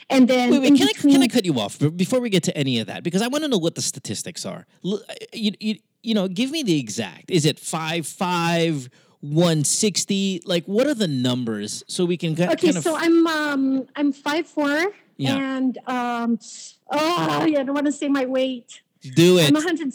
and 0.08 0.26
then 0.26 0.50
Wait, 0.50 0.62
wait. 0.62 0.78
Can 0.78 0.88
I, 0.88 0.92
can 0.92 1.22
I 1.22 1.28
cut 1.28 1.44
you 1.44 1.60
off 1.60 1.78
before 1.96 2.20
we 2.20 2.30
get 2.30 2.44
to 2.44 2.56
any 2.56 2.80
of 2.80 2.86
that? 2.86 3.02
Because 3.02 3.20
I 3.20 3.28
want 3.28 3.44
to 3.44 3.48
know 3.48 3.58
what 3.58 3.74
the 3.74 3.82
statistics 3.82 4.46
are. 4.46 4.66
You, 4.82 5.52
you, 5.60 5.76
you 6.02 6.14
know, 6.14 6.28
give 6.28 6.50
me 6.50 6.62
the 6.62 6.78
exact. 6.80 7.30
Is 7.30 7.44
it 7.44 7.58
five 7.58 8.06
five? 8.06 8.88
160 9.34 10.42
like 10.46 10.64
what 10.66 10.86
are 10.86 10.94
the 10.94 11.08
numbers 11.08 11.82
so 11.88 12.04
we 12.04 12.16
can 12.16 12.34
get 12.34 12.50
Okay, 12.52 12.68
kind 12.68 12.76
of 12.78 12.82
so 12.84 12.96
I'm 12.96 13.26
um 13.26 13.86
I'm 13.96 14.12
five 14.12 14.46
four 14.46 14.92
Yeah. 15.16 15.36
and 15.36 15.78
um 15.86 16.38
oh 16.90 17.44
yeah, 17.46 17.60
I 17.60 17.62
don't 17.64 17.74
want 17.74 17.86
to 17.86 17.92
say 17.92 18.08
my 18.08 18.26
weight. 18.26 18.80
do 19.14 19.38
it 19.38 19.48
I'm 19.48 19.56
a 19.56 19.60
hundred. 19.62 19.92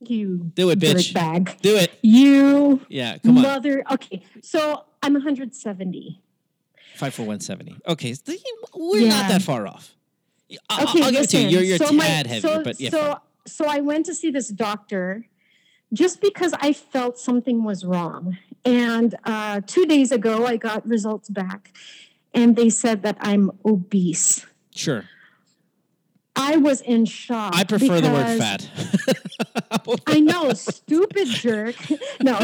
You 0.00 0.50
Do 0.54 0.68
it, 0.70 0.78
bitch. 0.80 1.14
bag. 1.14 1.56
do 1.62 1.76
it 1.76 1.90
You 2.02 2.80
yeah 2.88 3.18
come 3.18 3.38
on 3.38 3.42
mother. 3.42 3.82
Okay, 3.92 4.22
so 4.42 4.84
I'm 5.02 5.14
170. 5.14 6.20
five 6.96 7.12
for 7.14 7.22
170 7.22 7.76
okay 7.88 8.14
so 8.14 8.32
we're 8.74 9.08
not 9.08 9.28
that 9.28 9.42
far 9.42 9.66
off 9.66 9.94
I- 10.70 10.82
Okay, 10.84 11.02
I'll 11.02 11.10
give 11.10 11.22
it 11.24 11.30
to 11.30 11.38
you 11.40 11.48
you're, 11.48 11.62
you're 11.62 11.78
so 11.78 11.88
a 11.88 11.92
my- 11.92 12.06
tad 12.06 12.26
heavier 12.26 12.56
so, 12.58 12.62
but 12.64 12.80
yeah 12.80 12.90
so 12.90 13.02
fine. 13.02 13.16
so 13.46 13.64
I 13.66 13.80
went 13.80 14.06
to 14.06 14.14
see 14.14 14.30
this 14.30 14.48
doctor 14.48 15.26
just 15.92 16.20
because 16.20 16.52
I 16.60 16.72
felt 16.72 17.18
something 17.18 17.64
was 17.64 17.84
wrong, 17.84 18.38
And 18.64 19.14
uh, 19.24 19.60
two 19.66 19.84
days 19.84 20.10
ago, 20.10 20.46
I 20.46 20.56
got 20.56 20.86
results 20.88 21.28
back, 21.28 21.76
and 22.32 22.56
they 22.56 22.70
said 22.70 23.02
that 23.02 23.18
I'm 23.20 23.50
obese. 23.64 24.46
Sure. 24.74 25.04
I 26.34 26.56
was 26.56 26.80
in 26.80 27.04
shock. 27.04 27.54
I 27.54 27.64
prefer 27.64 28.00
the 28.00 28.10
word 28.10 28.38
fat. 28.38 28.68
I 30.06 30.20
know, 30.20 30.52
stupid 30.54 31.28
jerk. 31.28 31.76
No. 32.22 32.38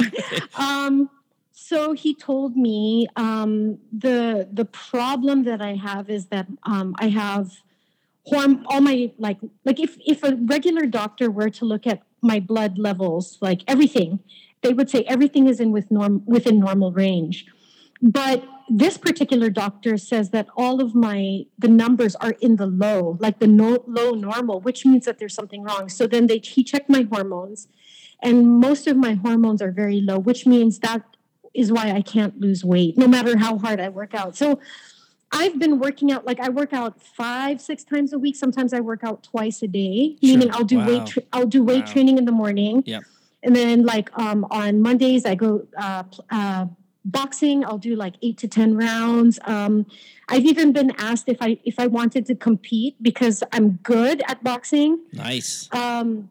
Um, 0.59 1.09
so 1.53 1.93
he 1.93 2.15
told 2.15 2.57
me 2.57 3.07
um, 3.17 3.79
the 3.93 4.49
the 4.53 4.65
problem 4.65 5.45
that 5.45 5.63
I 5.63 5.75
have 5.75 6.11
is 6.11 6.27
that 6.27 6.47
um, 6.65 6.95
I 6.99 7.09
have 7.09 7.63
horm- 8.31 8.65
all 8.67 8.81
my 8.81 9.13
like 9.19 9.39
like 9.65 9.81
if 9.81 9.97
if 10.05 10.23
a 10.23 10.37
regular 10.37 10.87
doctor 10.87 11.31
were 11.31 11.51
to 11.51 11.65
look 11.65 11.87
at 11.87 12.03
my 12.23 12.41
blood 12.41 12.79
levels, 12.79 13.39
like 13.41 13.63
everything, 13.67 14.21
they 14.63 14.73
would 14.73 14.91
say 14.91 15.05
everything 15.05 15.47
is 15.47 15.61
in 15.61 15.73
with 15.73 15.91
norm 15.91 16.23
within 16.27 16.59
normal 16.59 16.93
range. 16.93 17.47
But 18.03 18.45
this 18.69 18.97
particular 18.97 19.51
doctor 19.51 19.99
says 19.99 20.31
that 20.31 20.47
all 20.57 20.81
of 20.81 20.95
my 20.95 21.45
the 21.59 21.69
numbers 21.69 22.15
are 22.17 22.35
in 22.41 22.57
the 22.57 22.67
low, 22.67 23.19
like 23.21 23.41
the 23.41 23.47
no, 23.47 23.85
low 23.87 24.13
normal, 24.13 24.61
which 24.61 24.87
means 24.87 25.05
that 25.07 25.19
there's 25.19 25.35
something 25.35 25.63
wrong. 25.63 25.89
So 25.89 26.07
then 26.07 26.27
they 26.27 26.39
he 26.39 26.63
checked 26.63 26.89
my 26.89 27.03
hormones, 27.03 27.69
and 28.23 28.49
most 28.61 28.87
of 28.87 28.97
my 28.97 29.15
hormones 29.15 29.61
are 29.61 29.73
very 29.73 30.01
low, 30.01 30.19
which 30.19 30.47
means 30.47 30.79
that 30.81 31.03
is 31.53 31.73
why 31.73 31.91
I 31.91 32.01
can't 32.01 32.41
lose 32.41 32.65
weight, 32.65 32.97
no 32.97 33.09
matter 33.09 33.37
how 33.37 33.59
hard 33.59 33.81
I 33.81 33.89
work 33.89 34.15
out. 34.15 34.37
So 34.37 34.61
I've 35.33 35.59
been 35.59 35.79
working 35.79 36.11
out 36.13 36.25
like 36.27 36.41
I 36.41 36.49
work 36.49 36.73
out 36.73 37.01
five, 37.01 37.61
six 37.61 37.85
times 37.85 38.13
a 38.13 38.19
week. 38.19 38.37
Sometimes 38.37 38.73
I 38.73 38.81
work 38.81 39.05
out 39.05 39.23
twice 39.23 39.63
a 39.63 39.69
day, 39.69 40.17
sure. 40.23 40.31
meaning 40.37 40.51
I'll 40.53 40.65
do 40.65 40.79
Wow. 40.79 40.87
weight 40.87 41.07
tra- 41.07 41.23
I'll 41.33 41.47
do 41.47 41.63
weight 41.63 41.87
Wow. 41.87 41.93
training 41.93 42.19
in 42.19 42.25
the 42.25 42.33
morning. 42.33 42.83
Yep. 42.87 43.05
And 43.43 43.57
then 43.57 43.85
like 43.85 44.11
um, 44.19 44.47
on 44.51 44.83
Mondays 44.83 45.25
I 45.25 45.35
go 45.35 45.67
uh, 45.79 46.03
uh, 46.31 46.67
boxing. 47.05 47.65
I'll 47.65 47.79
do 47.79 47.97
like 47.97 48.15
eight 48.23 48.39
to 48.39 48.49
ten 48.49 48.77
rounds. 48.77 49.39
Um, 49.45 49.87
I've 50.29 50.45
even 50.45 50.73
been 50.73 50.91
asked 50.99 51.25
if 51.29 51.39
I 51.41 51.59
if 51.65 51.79
I 51.79 51.87
wanted 51.87 52.27
to 52.27 52.35
compete 52.35 52.97
because 53.03 53.43
I'm 53.53 53.73
good 53.83 54.23
at 54.29 54.43
boxing. 54.45 54.99
nice. 55.13 55.69
Um, 55.73 56.31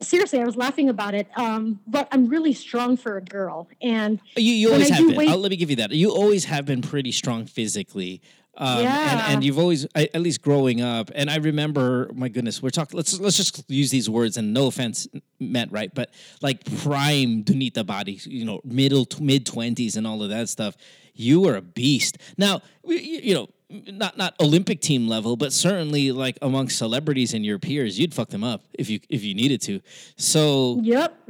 seriously, 0.00 0.40
I 0.40 0.44
was 0.44 0.56
laughing 0.56 0.88
about 0.88 1.14
it. 1.14 1.26
Um, 1.36 1.80
but 1.86 2.08
I'm 2.12 2.26
really 2.28 2.52
strong 2.52 2.96
for 2.96 3.16
a 3.16 3.22
girl, 3.22 3.68
and 3.80 4.20
You, 4.36 4.52
you 4.52 4.72
always 4.72 4.88
have 4.90 5.06
been. 5.06 5.16
weight- 5.16 5.28
I'll, 5.28 5.38
let 5.38 5.50
me 5.50 5.56
give 5.56 5.70
you 5.70 5.76
that. 5.76 5.90
You 5.92 6.10
always 6.10 6.44
have 6.46 6.66
been 6.66 6.82
pretty 6.82 7.12
strong 7.12 7.46
physically. 7.46 8.20
Um, 8.58 8.78
and, 8.78 8.82
Yeah. 8.84 9.30
and 9.32 9.44
you've 9.44 9.58
always, 9.58 9.86
I- 9.94 10.08
at 10.14 10.22
least 10.22 10.40
growing 10.40 10.80
up, 10.80 11.10
and 11.14 11.28
I 11.28 11.36
remember, 11.36 12.10
my 12.14 12.28
goodness, 12.28 12.62
we're 12.62 12.70
talking. 12.70 12.96
Let's 12.96 13.20
let's 13.20 13.36
just 13.36 13.62
use 13.68 13.90
these 13.90 14.08
words, 14.08 14.38
and 14.38 14.54
no 14.54 14.66
offense 14.68 15.06
meant, 15.38 15.72
right? 15.72 15.94
But 15.94 16.08
like 16.40 16.64
prime 16.82 17.44
Donita 17.44 17.84
body, 17.84 18.18
you 18.24 18.46
know, 18.46 18.60
middle 18.64 19.06
mid 19.20 19.44
twenties, 19.44 19.96
and 19.96 20.06
all 20.06 20.22
of 20.22 20.30
that 20.30 20.48
stuff. 20.48 20.74
You 21.18 21.40
were 21.40 21.56
a 21.56 21.62
beast. 21.62 22.16
Now, 22.38 22.60
you, 22.84 22.96
you 22.96 23.34
know, 23.34 23.48
not 23.68 24.16
not 24.16 24.34
Olympic 24.40 24.80
team 24.80 25.08
level, 25.08 25.36
but 25.36 25.52
certainly 25.52 26.12
like 26.12 26.38
amongst 26.42 26.78
celebrities 26.78 27.34
and 27.34 27.44
your 27.44 27.58
peers, 27.58 27.98
you'd 27.98 28.14
fuck 28.14 28.28
them 28.28 28.44
up 28.44 28.64
if 28.72 28.88
you 28.88 29.00
if 29.08 29.24
you 29.24 29.34
needed 29.34 29.60
to. 29.62 29.80
So 30.16 30.78
yep, 30.82 31.18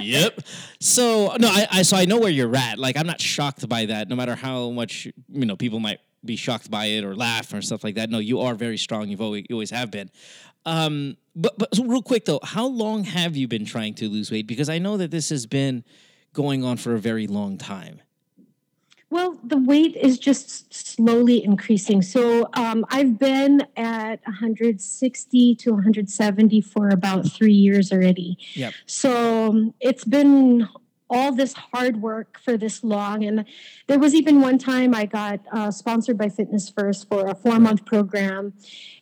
yep. 0.00 0.40
So 0.80 1.36
no, 1.38 1.48
I, 1.48 1.66
I 1.70 1.82
so 1.82 1.96
I 1.96 2.06
know 2.06 2.18
where 2.18 2.30
you're 2.30 2.54
at. 2.56 2.78
Like 2.78 2.96
I'm 2.96 3.06
not 3.06 3.20
shocked 3.20 3.68
by 3.68 3.86
that, 3.86 4.08
no 4.08 4.16
matter 4.16 4.34
how 4.34 4.70
much 4.70 5.06
you 5.28 5.44
know 5.44 5.56
people 5.56 5.80
might 5.80 6.00
be 6.24 6.36
shocked 6.36 6.70
by 6.70 6.86
it 6.86 7.04
or 7.04 7.14
laugh 7.14 7.52
or 7.52 7.60
stuff 7.60 7.84
like 7.84 7.96
that. 7.96 8.10
No, 8.10 8.18
you 8.18 8.40
are 8.40 8.54
very 8.54 8.78
strong. 8.78 9.08
You've 9.08 9.20
always 9.20 9.44
you 9.48 9.56
always 9.56 9.70
have 9.70 9.90
been. 9.90 10.10
Um, 10.64 11.16
but 11.34 11.58
but 11.58 11.74
so 11.74 11.84
real 11.84 12.02
quick 12.02 12.24
though, 12.24 12.40
how 12.42 12.66
long 12.66 13.04
have 13.04 13.36
you 13.36 13.48
been 13.48 13.66
trying 13.66 13.94
to 13.94 14.08
lose 14.08 14.30
weight? 14.30 14.46
Because 14.46 14.70
I 14.70 14.78
know 14.78 14.96
that 14.96 15.10
this 15.10 15.28
has 15.28 15.46
been 15.46 15.84
going 16.32 16.64
on 16.64 16.76
for 16.78 16.94
a 16.94 16.98
very 16.98 17.26
long 17.26 17.58
time. 17.58 18.00
Well, 19.08 19.38
the 19.44 19.56
weight 19.56 19.94
is 19.94 20.18
just 20.18 20.74
slowly 20.74 21.42
increasing. 21.44 22.02
So 22.02 22.48
um, 22.54 22.84
I've 22.90 23.18
been 23.18 23.62
at 23.76 24.20
160 24.26 25.54
to 25.54 25.70
170 25.72 26.60
for 26.60 26.88
about 26.88 27.30
three 27.30 27.52
years 27.52 27.92
already. 27.92 28.36
Yep. 28.54 28.74
So 28.86 29.50
um, 29.50 29.74
it's 29.80 30.04
been 30.04 30.68
all 31.08 31.32
this 31.32 31.52
hard 31.54 32.02
work 32.02 32.40
for 32.40 32.56
this 32.56 32.82
long. 32.82 33.24
And 33.24 33.44
there 33.86 33.98
was 33.98 34.12
even 34.12 34.40
one 34.40 34.58
time 34.58 34.92
I 34.92 35.06
got 35.06 35.40
uh, 35.52 35.70
sponsored 35.70 36.18
by 36.18 36.28
Fitness 36.28 36.68
First 36.68 37.08
for 37.08 37.28
a 37.28 37.34
four 37.34 37.60
month 37.60 37.84
program. 37.84 38.54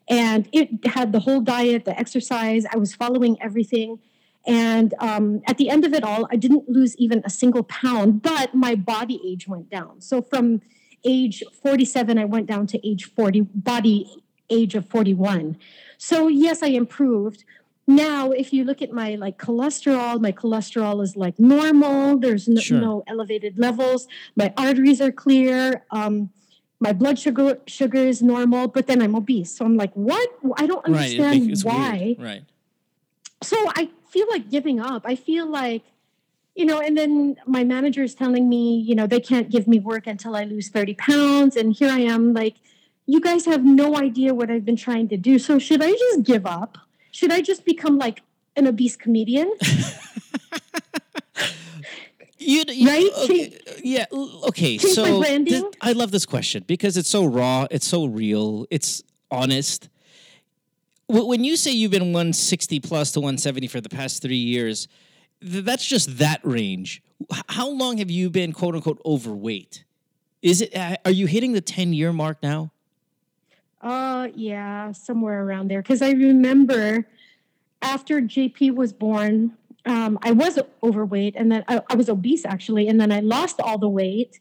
And 0.08 0.48
it 0.52 0.86
had 0.86 1.12
the 1.12 1.20
whole 1.20 1.40
diet, 1.40 1.86
the 1.86 1.98
exercise. 1.98 2.66
I 2.70 2.76
was 2.76 2.94
following 2.94 3.40
everything. 3.40 4.00
And 4.46 4.92
um, 4.98 5.40
at 5.46 5.56
the 5.58 5.70
end 5.70 5.84
of 5.84 5.94
it 5.94 6.04
all, 6.04 6.28
I 6.30 6.36
didn't 6.36 6.68
lose 6.68 6.96
even 6.96 7.22
a 7.24 7.30
single 7.30 7.62
pound, 7.62 8.22
but 8.22 8.54
my 8.54 8.74
body 8.74 9.20
age 9.26 9.48
went 9.48 9.70
down. 9.70 10.00
So 10.02 10.20
from 10.20 10.60
age 11.04 11.42
47, 11.62 12.18
I 12.18 12.24
went 12.24 12.46
down 12.46 12.66
to 12.68 12.86
age 12.86 13.04
40, 13.06 13.40
body 13.40 14.22
age 14.50 14.74
of 14.74 14.86
41. 14.88 15.56
So 15.96 16.28
yes, 16.28 16.62
I 16.62 16.68
improved. 16.68 17.44
Now, 17.86 18.30
if 18.30 18.52
you 18.52 18.64
look 18.64 18.80
at 18.82 18.92
my 18.92 19.14
like 19.14 19.38
cholesterol, 19.38 20.20
my 20.20 20.32
cholesterol 20.32 21.02
is 21.02 21.16
like 21.16 21.38
normal. 21.38 22.18
There's 22.18 22.48
no, 22.48 22.60
Sure. 22.60 22.80
no 22.80 23.02
elevated 23.06 23.58
levels. 23.58 24.06
My 24.36 24.52
arteries 24.56 25.00
are 25.00 25.12
clear. 25.12 25.84
Um, 25.90 26.30
my 26.80 26.92
blood 26.92 27.18
sugar 27.18 27.60
sugar 27.66 27.98
is 27.98 28.20
normal, 28.22 28.68
but 28.68 28.86
then 28.86 29.00
I'm 29.00 29.14
obese. 29.14 29.56
So 29.56 29.64
I'm 29.64 29.76
like, 29.76 29.92
what? 29.94 30.28
I 30.58 30.66
don't 30.66 30.84
understand 30.84 31.50
it's 31.50 31.64
why 31.64 32.16
Weird. 32.18 32.20
Right. 32.20 32.42
so 33.42 33.56
I 33.74 33.90
feel 34.14 34.26
like 34.30 34.48
giving 34.48 34.78
up. 34.80 35.02
I 35.04 35.16
feel 35.16 35.46
like, 35.46 35.82
you 36.54 36.64
know, 36.64 36.78
and 36.80 36.96
then 36.96 37.36
my 37.46 37.64
manager 37.64 38.02
is 38.04 38.14
telling 38.14 38.48
me, 38.48 38.78
you 38.78 38.94
know, 38.94 39.06
they 39.08 39.20
can't 39.20 39.50
give 39.50 39.66
me 39.66 39.80
work 39.80 40.06
until 40.06 40.36
I 40.36 40.44
lose 40.44 40.68
30 40.68 40.94
pounds. 40.94 41.56
And 41.56 41.74
here 41.74 41.90
I 41.90 42.00
am, 42.00 42.32
like, 42.32 42.54
you 43.06 43.20
guys 43.20 43.44
have 43.46 43.64
no 43.64 43.96
idea 43.96 44.32
what 44.32 44.50
I've 44.52 44.64
been 44.64 44.76
trying 44.76 45.08
to 45.08 45.16
do. 45.16 45.38
So 45.38 45.58
should 45.58 45.82
I 45.82 45.90
just 45.90 46.22
give 46.22 46.46
up? 46.46 46.78
Should 47.10 47.32
I 47.32 47.40
just 47.42 47.64
become 47.64 47.98
like 47.98 48.22
an 48.56 48.66
obese 48.66 48.96
comedian? 48.96 49.52
You, 52.46 52.62
you 52.68 52.86
Right? 52.86 53.10
Okay, 53.24 53.58
yeah. 53.82 54.04
Okay. 54.12 54.76
change 54.76 54.94
So 54.94 55.22
thi- 55.22 55.64
I 55.80 55.92
love 55.92 56.10
this 56.10 56.26
question 56.26 56.62
because 56.66 56.98
it's 56.98 57.08
so 57.08 57.24
raw. 57.24 57.66
It's 57.70 57.86
so 57.86 58.04
real. 58.04 58.66
It's 58.70 59.02
honest. 59.30 59.88
Wh- 61.06 61.26
When 61.26 61.44
you 61.44 61.56
say 61.56 61.70
you've 61.72 61.90
been 61.90 62.12
160 62.12 62.80
plus 62.80 63.12
to 63.12 63.20
170 63.20 63.66
for 63.68 63.80
the 63.80 63.88
past 63.88 64.22
three 64.22 64.36
years, 64.36 64.88
that's 65.40 65.84
just 65.86 66.18
that 66.18 66.40
range. 66.42 67.02
How 67.48 67.68
long 67.68 67.98
have 67.98 68.10
you 68.10 68.30
been 68.30 68.52
quote 68.52 68.74
unquote 68.74 69.00
overweight? 69.04 69.84
Is 70.42 70.60
it? 70.60 70.74
uh, 70.76 70.96
Are 71.04 71.10
you 71.10 71.26
hitting 71.26 71.52
the 71.52 71.60
10 71.60 71.92
year 71.92 72.12
mark 72.12 72.42
now? 72.42 72.70
Uh, 73.80 74.28
yeah, 74.34 74.92
somewhere 74.92 75.44
around 75.44 75.68
there. 75.70 75.82
Because 75.82 76.00
I 76.00 76.12
remember 76.12 77.06
after 77.82 78.20
JP 78.22 78.74
was 78.74 78.92
born, 78.94 79.52
um, 79.84 80.18
I 80.22 80.32
was 80.32 80.58
overweight, 80.82 81.34
and 81.36 81.52
then 81.52 81.64
I, 81.68 81.82
I 81.90 81.94
was 81.94 82.08
obese 82.08 82.46
actually, 82.46 82.88
and 82.88 82.98
then 82.98 83.12
I 83.12 83.20
lost 83.20 83.60
all 83.60 83.76
the 83.76 83.88
weight. 83.88 84.40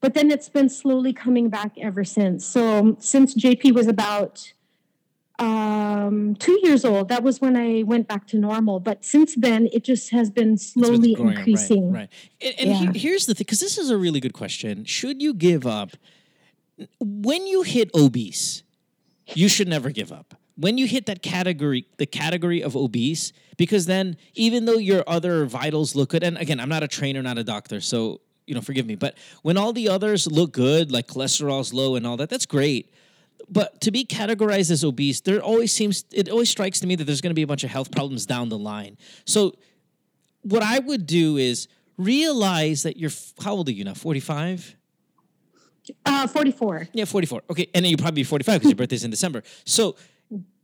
But 0.00 0.14
then 0.14 0.30
it's 0.30 0.48
been 0.48 0.68
slowly 0.68 1.12
coming 1.12 1.48
back 1.48 1.72
ever 1.80 2.04
since. 2.04 2.44
So 2.46 2.78
um, 2.78 2.96
since 3.00 3.34
JP 3.34 3.74
was 3.74 3.88
about 3.88 4.52
um, 5.38 6.36
two 6.36 6.58
years 6.62 6.84
old, 6.84 7.08
that 7.08 7.22
was 7.22 7.40
when 7.40 7.56
I 7.56 7.82
went 7.82 8.06
back 8.06 8.26
to 8.28 8.38
normal. 8.38 8.80
But 8.80 9.04
since 9.04 9.34
then, 9.34 9.68
it 9.72 9.84
just 9.84 10.10
has 10.10 10.30
been 10.30 10.56
slowly 10.56 11.14
growing 11.14 11.36
increasing. 11.38 11.92
Right. 11.92 12.08
right. 12.42 12.54
And, 12.58 12.70
and 12.70 12.96
he- 12.96 13.00
here's 13.00 13.26
the 13.26 13.34
thing, 13.34 13.44
because 13.44 13.60
this 13.60 13.78
is 13.78 13.90
a 13.90 13.96
really 13.96 14.20
good 14.20 14.34
question. 14.34 14.84
Should 14.84 15.20
you 15.20 15.34
give 15.34 15.66
up? 15.66 15.90
When 17.00 17.46
you 17.46 17.62
hit 17.62 17.90
obese, 17.94 18.62
you 19.34 19.48
should 19.48 19.68
never 19.68 19.90
give 19.90 20.12
up. 20.12 20.34
When 20.56 20.78
you 20.78 20.86
hit 20.86 21.06
that 21.06 21.22
category, 21.22 21.86
the 21.98 22.06
category 22.06 22.62
of 22.62 22.76
obese, 22.76 23.32
because 23.56 23.86
then 23.86 24.16
even 24.34 24.66
though 24.66 24.78
your 24.78 25.02
other 25.06 25.46
vitals 25.46 25.96
look 25.96 26.10
good, 26.10 26.22
and 26.22 26.38
again, 26.38 26.60
I'm 26.60 26.68
not 26.68 26.82
a 26.84 26.88
trainer, 26.88 27.22
not 27.22 27.38
a 27.38 27.44
doctor, 27.44 27.80
so 27.80 28.20
you 28.46 28.54
know, 28.54 28.60
forgive 28.60 28.86
me, 28.86 28.94
but 28.94 29.16
when 29.42 29.56
all 29.56 29.72
the 29.72 29.88
others 29.88 30.26
look 30.26 30.52
good, 30.52 30.92
like 30.92 31.06
cholesterol's 31.06 31.72
low 31.72 31.96
and 31.96 32.06
all 32.06 32.16
that, 32.18 32.28
that's 32.28 32.46
great. 32.46 32.92
But 33.48 33.80
to 33.82 33.90
be 33.90 34.04
categorized 34.04 34.70
as 34.70 34.84
obese, 34.84 35.20
there 35.20 35.40
always 35.40 35.72
seems 35.72 36.04
it 36.12 36.28
always 36.28 36.50
strikes 36.50 36.80
to 36.80 36.86
me 36.86 36.96
that 36.96 37.04
there's 37.04 37.20
going 37.20 37.30
to 37.30 37.34
be 37.34 37.42
a 37.42 37.46
bunch 37.46 37.64
of 37.64 37.70
health 37.70 37.90
problems 37.90 38.26
down 38.26 38.48
the 38.48 38.58
line. 38.58 38.96
So 39.26 39.54
what 40.42 40.62
I 40.62 40.78
would 40.78 41.06
do 41.06 41.36
is 41.36 41.68
realize 41.96 42.82
that 42.84 42.96
you're 42.96 43.10
how 43.42 43.54
old 43.54 43.68
are 43.68 43.72
you 43.72 43.84
now? 43.84 43.94
45? 43.94 44.76
Uh, 46.06 46.26
44. 46.26 46.88
Yeah, 46.92 47.04
44. 47.04 47.42
Okay, 47.50 47.68
and 47.74 47.84
then 47.84 47.90
you'll 47.90 47.98
probably 47.98 48.22
be 48.22 48.24
45 48.24 48.54
because 48.54 48.70
your 48.70 48.76
birthday's 48.76 49.04
in 49.04 49.10
December. 49.10 49.42
So 49.64 49.96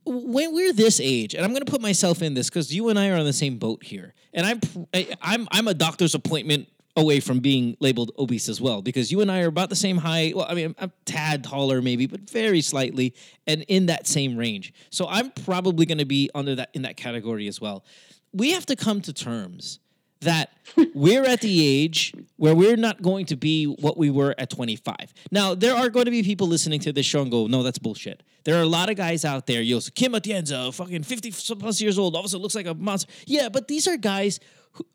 when 0.04 0.54
we're 0.54 0.72
this 0.72 0.98
age, 1.00 1.34
and 1.34 1.44
I'm 1.44 1.50
going 1.50 1.64
to 1.64 1.70
put 1.70 1.80
myself 1.80 2.22
in 2.22 2.34
this 2.34 2.48
because 2.48 2.74
you 2.74 2.88
and 2.88 2.98
I 2.98 3.10
are 3.10 3.16
on 3.16 3.26
the 3.26 3.32
same 3.32 3.58
boat 3.58 3.84
here, 3.84 4.14
and 4.32 4.46
I'm 4.46 4.60
I, 4.94 5.14
I'm 5.20 5.48
I'm 5.50 5.68
a 5.68 5.74
doctor's 5.74 6.14
appointment 6.14 6.68
away 6.96 7.20
from 7.20 7.40
being 7.40 7.76
labeled 7.80 8.10
obese 8.18 8.48
as 8.48 8.60
well 8.60 8.82
because 8.82 9.12
you 9.12 9.20
and 9.20 9.30
I 9.30 9.42
are 9.42 9.48
about 9.48 9.70
the 9.70 9.76
same 9.76 9.98
height. 9.98 10.36
Well, 10.36 10.46
I 10.48 10.54
mean, 10.54 10.74
I'm 10.78 10.88
a 10.88 10.92
tad 11.04 11.44
taller 11.44 11.80
maybe, 11.80 12.06
but 12.06 12.28
very 12.28 12.60
slightly, 12.60 13.14
and 13.46 13.62
in 13.68 13.86
that 13.86 14.06
same 14.06 14.36
range. 14.36 14.72
So 14.90 15.06
I'm 15.08 15.30
probably 15.30 15.86
going 15.86 15.98
to 15.98 16.04
be 16.04 16.30
under 16.34 16.54
that 16.56 16.70
in 16.74 16.82
that 16.82 16.96
category 16.96 17.46
as 17.46 17.60
well. 17.60 17.84
We 18.32 18.52
have 18.52 18.66
to 18.66 18.76
come 18.76 19.00
to 19.02 19.12
terms 19.12 19.80
that 20.20 20.52
we're 20.94 21.24
at 21.24 21.40
the 21.40 21.66
age 21.66 22.12
where 22.36 22.54
we're 22.54 22.76
not 22.76 23.02
going 23.02 23.26
to 23.26 23.36
be 23.36 23.64
what 23.64 23.96
we 23.96 24.10
were 24.10 24.34
at 24.38 24.50
25. 24.50 24.96
Now, 25.30 25.54
there 25.54 25.74
are 25.74 25.88
going 25.88 26.04
to 26.04 26.10
be 26.10 26.22
people 26.22 26.46
listening 26.46 26.80
to 26.80 26.92
this 26.92 27.06
show 27.06 27.22
and 27.22 27.30
go, 27.30 27.46
no, 27.46 27.62
that's 27.62 27.78
bullshit. 27.78 28.22
There 28.44 28.56
are 28.56 28.62
a 28.62 28.66
lot 28.66 28.90
of 28.90 28.96
guys 28.96 29.24
out 29.24 29.46
there, 29.46 29.60
you'll 29.60 29.80
say, 29.80 29.92
Kim 29.94 30.12
Atienza, 30.12 30.72
fucking 30.72 31.02
50 31.02 31.32
plus 31.56 31.80
years 31.80 31.98
old, 31.98 32.14
all 32.14 32.20
of 32.20 32.26
a 32.26 32.28
sudden 32.28 32.42
looks 32.42 32.54
like 32.54 32.66
a 32.66 32.74
monster. 32.74 33.10
Yeah, 33.26 33.48
but 33.48 33.68
these 33.68 33.86
are 33.86 33.96
guys 33.96 34.40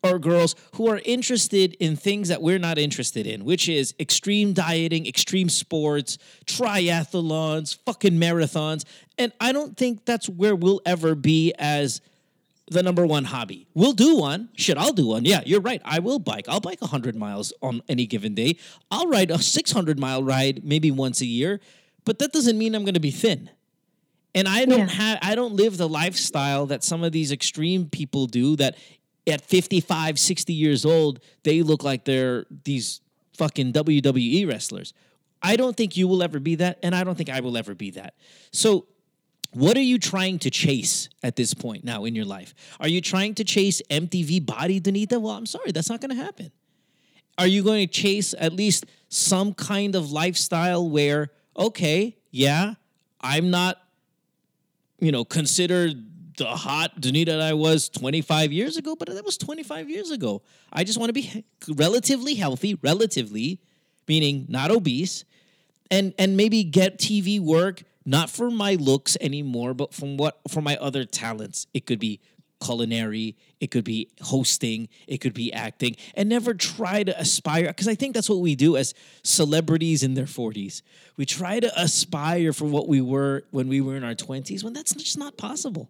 or 0.03 0.19
girls 0.19 0.55
who 0.75 0.87
are 0.89 1.01
interested 1.05 1.73
in 1.79 1.95
things 1.95 2.29
that 2.29 2.41
we're 2.41 2.59
not 2.59 2.77
interested 2.77 3.27
in, 3.27 3.43
which 3.45 3.67
is 3.69 3.93
extreme 3.99 4.53
dieting, 4.53 5.05
extreme 5.05 5.49
sports, 5.49 6.17
triathlons, 6.45 7.77
fucking 7.85 8.13
marathons. 8.13 8.85
And 9.17 9.31
I 9.39 9.51
don't 9.51 9.77
think 9.77 10.05
that's 10.05 10.27
where 10.29 10.55
we'll 10.55 10.81
ever 10.85 11.15
be 11.15 11.53
as 11.57 12.01
the 12.71 12.81
number 12.81 13.05
one 13.05 13.25
hobby. 13.25 13.67
We'll 13.75 13.93
do 13.93 14.17
one. 14.17 14.49
Shit, 14.55 14.77
I'll 14.77 14.93
do 14.93 15.07
one. 15.07 15.25
Yeah, 15.25 15.41
you're 15.45 15.61
right. 15.61 15.81
I 15.85 15.99
will 15.99 16.19
bike. 16.19 16.45
I'll 16.47 16.59
bike 16.61 16.81
100 16.81 17.15
miles 17.15 17.53
on 17.61 17.81
any 17.87 18.05
given 18.07 18.33
day. 18.33 18.57
I'll 18.89 19.07
ride 19.07 19.29
a 19.29 19.37
600 19.37 19.99
mile 19.99 20.23
ride 20.23 20.63
maybe 20.63 20.89
once 20.89 21.21
a 21.21 21.25
year, 21.27 21.59
but 22.05 22.17
that 22.19 22.31
doesn't 22.31 22.57
mean 22.57 22.73
I'm 22.73 22.83
going 22.83 22.95
to 22.95 22.99
be 22.99 23.11
thin. 23.11 23.49
And 24.33 24.47
I 24.47 24.65
don't 24.65 24.79
Yeah. 24.79 24.87
have 24.87 25.19
I 25.21 25.35
don't 25.35 25.53
live 25.55 25.77
the 25.77 25.87
lifestyle 25.87 26.65
that 26.65 26.83
some 26.83 27.03
of 27.03 27.11
these 27.13 27.31
extreme 27.31 27.85
people 27.85 28.25
do 28.27 28.55
that 28.57 28.75
at 29.27 29.41
55, 29.41 30.19
60 30.19 30.53
years 30.53 30.85
old, 30.85 31.19
they 31.43 31.61
look 31.61 31.83
like 31.83 32.05
they're 32.05 32.45
these 32.63 33.01
fucking 33.33 33.73
WWE 33.73 34.47
wrestlers. 34.47 34.93
I 35.41 35.55
don't 35.55 35.75
think 35.75 35.97
you 35.97 36.07
will 36.07 36.23
ever 36.23 36.39
be 36.39 36.55
that 36.55 36.79
and 36.81 36.95
I 36.95 37.03
don't 37.03 37.15
think 37.15 37.29
I 37.29 37.39
will 37.39 37.57
ever 37.57 37.75
be 37.75 37.91
that. 37.91 38.15
So 38.51 38.87
what 39.51 39.77
are 39.77 39.81
you 39.81 39.99
trying 39.99 40.39
to 40.39 40.49
chase 40.49 41.07
at 41.23 41.35
this 41.35 41.53
point 41.53 41.83
now 41.83 42.05
in 42.05 42.15
your 42.15 42.25
life? 42.25 42.53
Are 42.79 42.87
you 42.87 42.99
trying 42.99 43.35
to 43.35 43.43
chase 43.43 43.81
MTV 43.89 44.45
body, 44.45 44.81
Donita? 44.81 45.21
Well, 45.21 45.35
I'm 45.35 45.45
sorry, 45.45 45.71
that's 45.71 45.89
not 45.89 46.01
going 46.01 46.15
to 46.15 46.21
happen. 46.21 46.51
Are 47.37 47.47
you 47.47 47.63
going 47.63 47.87
to 47.87 47.93
chase 47.93 48.33
at 48.37 48.53
least 48.53 48.85
some 49.09 49.53
kind 49.53 49.95
of 49.95 50.11
lifestyle 50.11 50.89
where, 50.89 51.31
okay, 51.57 52.17
yeah, 52.31 52.75
I'm 53.21 53.49
not, 53.49 53.81
you 54.99 55.11
know, 55.11 55.23
considered 55.23 56.05
the 56.37 56.45
hot 56.45 56.99
Donita 56.99 57.27
that 57.27 57.41
I 57.41 57.53
was 57.53 57.89
25 57.89 58.51
years 58.51 58.77
ago, 58.77 58.95
but 58.95 59.09
that 59.09 59.25
was 59.25 59.37
25 59.37 59.89
years 59.89 60.11
ago. 60.11 60.41
I 60.71 60.83
just 60.83 60.99
want 60.99 61.09
to 61.09 61.13
be 61.13 61.45
relatively 61.69 62.35
healthy, 62.35 62.77
relatively, 62.81 63.59
meaning 64.07 64.45
not 64.49 64.71
obese, 64.71 65.25
and 65.91 66.13
and 66.17 66.37
maybe 66.37 66.63
get 66.63 66.99
TV 66.99 67.39
work 67.39 67.83
not 68.05 68.29
for 68.29 68.51
my 68.51 68.75
looks 68.75 69.17
anymore, 69.19 69.73
but 69.73 69.93
from 69.93 70.17
what 70.17 70.39
for 70.49 70.61
my 70.61 70.77
other 70.77 71.05
talents. 71.05 71.67
It 71.73 71.85
could 71.85 71.99
be 71.99 72.19
culinary, 72.63 73.35
it 73.59 73.71
could 73.71 73.83
be 73.83 74.09
hosting, 74.21 74.87
it 75.07 75.17
could 75.19 75.33
be 75.33 75.51
acting, 75.51 75.95
and 76.15 76.29
never 76.29 76.53
try 76.53 77.03
to 77.03 77.19
aspire 77.19 77.67
because 77.67 77.87
I 77.87 77.95
think 77.95 78.13
that's 78.13 78.29
what 78.29 78.39
we 78.39 78.55
do 78.55 78.77
as 78.77 78.93
celebrities 79.23 80.03
in 80.03 80.13
their 80.13 80.25
40s. 80.25 80.81
We 81.17 81.25
try 81.25 81.59
to 81.59 81.79
aspire 81.79 82.53
for 82.53 82.65
what 82.65 82.87
we 82.87 83.01
were 83.01 83.43
when 83.51 83.67
we 83.67 83.81
were 83.81 83.95
in 83.95 84.03
our 84.03 84.15
20s 84.15 84.63
when 84.63 84.73
that's 84.73 84.93
just 84.93 85.17
not 85.17 85.37
possible. 85.37 85.89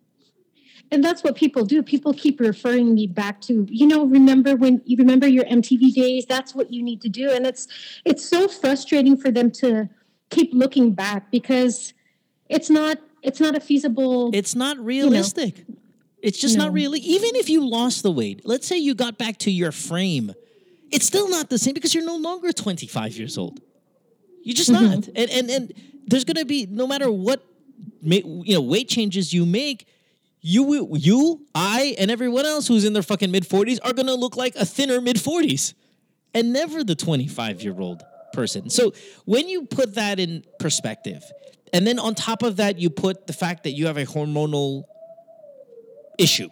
And 0.91 1.03
that's 1.03 1.23
what 1.23 1.35
people 1.35 1.65
do 1.65 1.81
people 1.81 2.13
keep 2.13 2.39
referring 2.39 2.93
me 2.93 3.07
back 3.07 3.41
to 3.41 3.65
you 3.69 3.87
know 3.87 4.05
remember 4.05 4.55
when 4.55 4.81
you 4.85 4.95
remember 4.97 5.27
your 5.27 5.43
mtv 5.45 5.93
days 5.93 6.25
that's 6.25 6.53
what 6.53 6.71
you 6.71 6.81
need 6.83 7.01
to 7.01 7.09
do 7.09 7.29
and 7.31 7.45
it's 7.45 7.67
it's 8.05 8.23
so 8.25 8.47
frustrating 8.47 9.17
for 9.17 9.31
them 9.31 9.49
to 9.51 9.89
keep 10.29 10.53
looking 10.53 10.91
back 10.91 11.31
because 11.31 11.93
it's 12.49 12.69
not 12.69 12.99
it's 13.23 13.39
not 13.39 13.55
a 13.55 13.59
feasible 13.59 14.29
It's 14.33 14.53
not 14.55 14.77
realistic. 14.77 15.65
It's 16.21 16.37
just 16.39 16.57
not 16.57 16.71
really. 16.73 16.99
Even 16.99 17.35
if 17.35 17.49
you 17.49 17.67
lost 17.67 18.01
the 18.03 18.11
weight, 18.11 18.41
let's 18.45 18.65
say 18.67 18.77
you 18.77 18.93
got 18.95 19.17
back 19.17 19.37
to 19.39 19.51
your 19.51 19.71
frame, 19.71 20.33
it's 20.91 21.05
still 21.05 21.29
not 21.29 21.49
the 21.49 21.57
same 21.59 21.73
because 21.73 21.93
you're 21.93 22.05
no 22.05 22.17
longer 22.17 22.51
25 22.51 23.17
years 23.17 23.37
old. 23.37 23.59
You're 24.43 24.55
just 24.55 24.71
Mm-hmm. 24.71 24.85
not. 24.85 25.07
And 25.15 25.29
and 25.29 25.49
and 25.49 25.73
there's 26.07 26.23
gonna 26.23 26.45
be 26.45 26.65
no 26.67 26.85
matter 26.87 27.11
what 27.11 27.43
you 28.01 28.53
know 28.55 28.61
weight 28.61 28.87
changes 28.87 29.33
you 29.33 29.45
make. 29.45 29.87
You, 30.47 30.89
you, 30.93 31.43
I, 31.55 31.95
and 31.97 32.11
everyone 32.11 32.45
else 32.45 32.67
who's 32.67 32.85
in 32.85 32.93
their 32.93 33.01
fucking 33.01 33.31
mid 33.31 33.49
40s 33.49 33.79
are 33.83 33.93
gonna 33.93 34.13
look 34.13 34.35
like 34.35 34.55
a 34.55 34.63
thinner 34.63 35.01
mid 35.01 35.15
40s 35.15 35.73
and 36.35 36.53
never 36.53 36.83
the 36.83 36.93
25 36.93 37.63
year 37.63 37.73
old 37.79 38.03
person. 38.31 38.69
So 38.69 38.93
when 39.25 39.47
you 39.47 39.65
put 39.65 39.95
that 39.95 40.19
in 40.19 40.43
perspective, 40.59 41.23
and 41.73 41.87
then 41.87 41.97
on 41.97 42.13
top 42.13 42.43
of 42.43 42.57
that, 42.57 42.77
you 42.77 42.91
put 42.91 43.25
the 43.25 43.33
fact 43.33 43.63
that 43.63 43.71
you 43.71 43.87
have 43.87 43.97
a 43.97 44.05
hormonal 44.05 44.83
issue, 46.19 46.49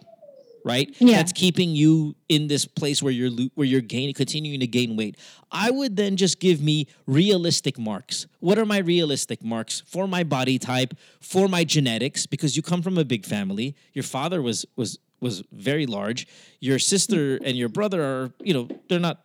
right? 0.64 0.94
Yeah. 0.98 1.16
That's 1.16 1.32
keeping 1.32 1.70
you 1.70 2.16
in 2.28 2.48
this 2.48 2.64
place 2.64 3.02
where 3.02 3.12
you're 3.12 3.30
lo- 3.30 3.50
where 3.54 3.66
you're 3.66 3.82
gaining, 3.82 4.14
continuing 4.14 4.60
to 4.60 4.66
gain 4.66 4.96
weight. 4.96 5.16
I 5.52 5.70
would 5.70 5.96
then 5.96 6.16
just 6.16 6.40
give 6.40 6.60
me 6.60 6.88
realistic 7.06 7.78
marks. 7.78 8.26
What 8.40 8.58
are 8.58 8.64
my 8.64 8.78
realistic 8.78 9.44
marks 9.44 9.82
for 9.86 10.08
my 10.08 10.24
body 10.24 10.58
type, 10.58 10.94
for 11.20 11.48
my 11.48 11.64
genetics? 11.64 12.26
Because 12.26 12.56
you 12.56 12.62
come 12.62 12.82
from 12.82 12.98
a 12.98 13.04
big 13.04 13.26
family. 13.26 13.76
Your 13.92 14.02
father 14.02 14.40
was 14.40 14.64
was 14.74 14.98
was 15.20 15.42
very 15.52 15.86
large. 15.86 16.26
Your 16.60 16.78
sister 16.78 17.36
and 17.44 17.56
your 17.56 17.68
brother 17.68 18.02
are, 18.02 18.32
you 18.40 18.54
know, 18.54 18.68
they're 18.88 18.98
not, 18.98 19.20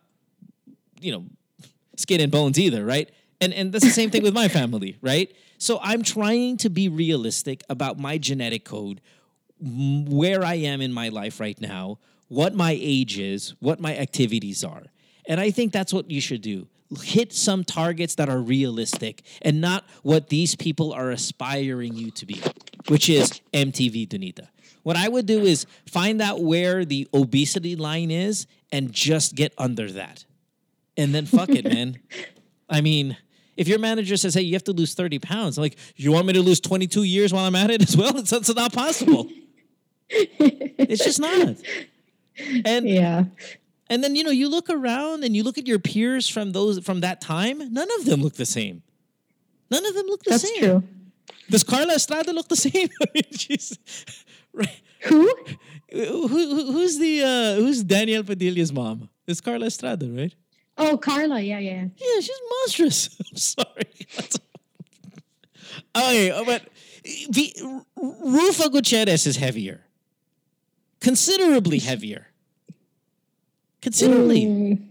you 1.00 1.12
know, 1.12 1.24
skin 1.96 2.20
and 2.20 2.30
bones 2.30 2.58
either, 2.58 2.84
right? 2.84 3.10
And 3.40 3.54
and 3.54 3.72
that's 3.72 3.84
the 3.84 3.90
same 3.90 4.10
thing 4.10 4.22
with 4.22 4.34
my 4.34 4.48
family, 4.60 4.98
right? 5.00 5.34
So 5.58 5.78
I'm 5.82 6.02
trying 6.02 6.56
to 6.58 6.70
be 6.70 6.88
realistic 6.88 7.62
about 7.68 7.98
my 7.98 8.16
genetic 8.16 8.64
code, 8.64 9.02
where 9.60 10.44
I 10.44 10.54
am 10.54 10.80
in 10.80 10.92
my 10.92 11.08
life 11.08 11.40
right 11.40 11.60
now, 11.60 11.98
what 12.28 12.54
my 12.54 12.76
age 12.80 13.18
is, 13.18 13.54
what 13.60 13.80
my 13.80 13.96
activities 13.96 14.64
are. 14.64 14.84
And 15.26 15.40
I 15.40 15.50
think 15.50 15.72
that's 15.72 15.92
what 15.92 16.10
you 16.10 16.20
should 16.20 16.42
do. 16.42 16.66
Hit 17.02 17.32
some 17.32 17.62
targets 17.62 18.16
that 18.16 18.28
are 18.28 18.40
realistic 18.40 19.22
and 19.42 19.60
not 19.60 19.84
what 20.02 20.28
these 20.28 20.56
people 20.56 20.92
are 20.92 21.10
aspiring 21.10 21.94
you 21.94 22.10
to 22.12 22.26
be, 22.26 22.42
which 22.88 23.08
is 23.08 23.40
MTV 23.52 24.08
Donita. 24.08 24.48
What 24.82 24.96
I 24.96 25.08
would 25.08 25.26
do 25.26 25.40
is 25.40 25.66
find 25.86 26.20
out 26.20 26.42
where 26.42 26.84
the 26.84 27.06
obesity 27.12 27.76
line 27.76 28.10
is 28.10 28.46
and 28.72 28.92
just 28.92 29.34
get 29.34 29.52
under 29.58 29.90
that 29.92 30.24
and 31.00 31.14
then 31.14 31.26
fuck 31.26 31.48
it, 31.48 31.64
man. 31.64 31.98
I 32.70 32.80
mean, 32.80 33.16
if 33.56 33.66
your 33.66 33.78
manager 33.78 34.16
says, 34.16 34.34
"Hey, 34.34 34.42
you 34.42 34.52
have 34.52 34.64
to 34.64 34.72
lose 34.72 34.94
thirty 34.94 35.18
pounds," 35.18 35.58
I'm 35.58 35.62
like, 35.62 35.76
"You 35.96 36.12
want 36.12 36.26
me 36.26 36.34
to 36.34 36.42
lose 36.42 36.60
twenty 36.60 36.86
two 36.86 37.02
years 37.02 37.32
while 37.32 37.46
I'm 37.46 37.56
at 37.56 37.70
it 37.70 37.82
as 37.82 37.96
well?" 37.96 38.16
It's, 38.18 38.32
it's 38.32 38.54
not 38.54 38.72
possible. 38.72 39.28
It's 40.10 41.04
just 41.04 41.20
not. 41.20 41.56
And 42.64 42.88
yeah 42.88 43.24
and 43.90 44.02
then 44.04 44.14
you 44.14 44.22
know 44.24 44.30
you 44.30 44.48
look 44.48 44.70
around 44.70 45.24
and 45.24 45.34
you 45.36 45.42
look 45.42 45.58
at 45.58 45.66
your 45.66 45.78
peers 45.78 46.28
from 46.28 46.52
those 46.52 46.78
from 46.84 47.00
that 47.00 47.20
time. 47.20 47.58
None 47.72 47.88
of 47.98 48.06
them 48.06 48.22
look 48.22 48.34
the 48.34 48.46
same. 48.46 48.82
None 49.70 49.84
of 49.84 49.94
them 49.94 50.06
look 50.06 50.22
the 50.22 50.30
that's 50.30 50.48
same. 50.48 50.58
true 50.62 50.82
Does 51.50 51.64
Karla 51.64 51.94
Estrada 51.94 52.32
look 52.32 52.48
the 52.48 52.56
same? 52.56 52.88
I 53.02 53.06
mean, 53.14 53.24
she's 53.32 53.76
right. 54.52 54.80
who 55.02 55.28
Who, 55.92 56.28
who, 56.28 56.72
who's 56.72 56.98
the 56.98 57.22
uh, 57.22 57.54
who's 57.56 57.82
Daniel 57.82 58.22
Padilla's 58.22 58.72
mom? 58.72 59.08
It's 59.26 59.40
Karla 59.40 59.66
Estrada, 59.66 60.06
right? 60.08 60.34
oh 60.78 60.96
karla 60.96 61.40
yeah 61.40 61.58
yeah 61.58 61.84
Yeah, 61.96 62.20
she's 62.20 62.40
monstrous. 62.50 63.10
I'm 63.30 63.36
sorry. 63.36 63.90
okay, 65.96 66.30
uh, 66.30 66.44
but 66.44 66.62
the, 67.28 67.52
R- 67.64 67.84
Ruffa 68.24 68.70
Gutierrez 68.70 69.26
is 69.26 69.36
heavier, 69.36 69.80
considerably 71.00 71.78
heavier. 71.78 72.26
Considerably. 73.82 74.44
Mm. 74.44 74.86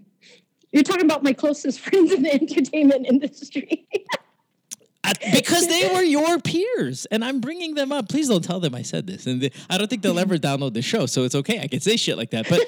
you're 0.72 0.84
talking 0.84 1.06
about 1.06 1.24
my 1.24 1.34
closest 1.34 1.80
friends 1.86 2.12
in 2.12 2.24
the 2.24 2.34
entertainment 2.34 3.06
industry 3.08 3.88
because 5.34 5.67
they 5.67 5.89
were 5.93 6.02
your 6.04 6.39
peers, 6.39 7.06
and 7.08 7.24
I'm 7.26 7.39
bringing 7.39 7.74
them 7.76 7.91
up. 7.91 8.10
Please 8.10 8.30
don't 8.30 8.43
tell 8.43 8.60
them 8.60 8.76
I 8.76 8.84
said 8.84 9.08
this, 9.08 9.26
and 9.26 9.41
they- 9.41 9.52
I 9.69 9.78
don't 9.78 9.88
think 9.89 10.02
they'll 10.02 10.19
ever 10.19 10.38
download 10.38 10.74
the 10.74 10.82
show, 10.82 11.06
so 11.08 11.24
it's 11.24 11.36
okay. 11.36 11.60
I 11.60 11.67
can 11.67 11.80
say 11.80 11.98
shit 11.98 12.17
like 12.17 12.32
that, 12.32 12.48
but. 12.50 12.60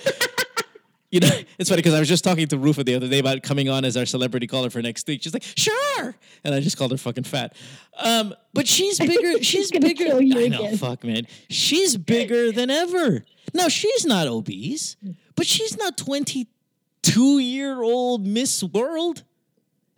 You 1.11 1.19
know, 1.19 1.27
it's 1.59 1.69
funny 1.69 1.81
because 1.81 1.93
I 1.93 1.99
was 1.99 2.07
just 2.07 2.23
talking 2.23 2.47
to 2.47 2.57
Ruffa 2.57 2.85
the 2.85 2.95
other 2.95 3.07
day 3.07 3.19
about 3.19 3.43
coming 3.43 3.69
on 3.69 3.85
as 3.85 3.95
our 3.97 4.05
celebrity 4.05 4.47
caller 4.47 4.69
for 4.69 4.81
next 4.81 5.05
week. 5.07 5.21
She's 5.21 5.33
like, 5.33 5.43
"Sure," 5.43 6.15
and 6.43 6.55
I 6.55 6.61
just 6.61 6.77
called 6.77 6.91
her 6.91 6.97
fucking 6.97 7.25
fat. 7.25 7.55
Um, 7.97 8.33
but 8.53 8.67
she's 8.67 8.97
bigger. 9.13 9.43
She's 9.43 9.69
bigger. 9.71 10.15
I 10.15 10.19
know, 10.21 10.37
again. 10.39 10.77
fuck, 10.77 11.03
man. 11.03 11.27
She's 11.49 11.97
bigger 11.97 12.51
than 12.51 12.69
ever. 12.69 13.25
No, 13.53 13.69
she's 13.69 14.05
not 14.05 14.27
obese, 14.27 14.95
but 15.35 15.45
she's 15.45 15.77
not 15.77 15.97
twenty-two 15.97 17.39
year 17.39 17.81
old 17.83 18.25
Miss 18.25 18.63
World, 18.63 19.23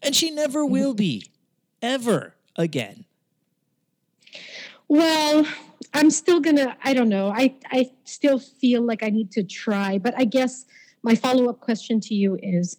and 0.01 0.15
she 0.15 0.31
never 0.31 0.65
will 0.65 0.95
be, 0.95 1.27
ever 1.81 2.33
again. 2.55 3.05
Well, 4.87 5.45
I'm 5.93 6.09
still 6.09 6.39
gonna. 6.39 6.75
I 6.83 6.95
don't 6.95 7.09
know. 7.09 7.29
I 7.29 7.55
I 7.71 7.91
still 8.03 8.39
feel 8.39 8.81
like 8.81 9.03
I 9.03 9.09
need 9.09 9.31
to 9.33 9.43
try, 9.43 9.99
but 9.99 10.15
I 10.17 10.25
guess 10.25 10.65
my 11.03 11.15
follow 11.15 11.49
up 11.49 11.59
question 11.59 11.99
to 12.01 12.15
you 12.15 12.39
is: 12.41 12.77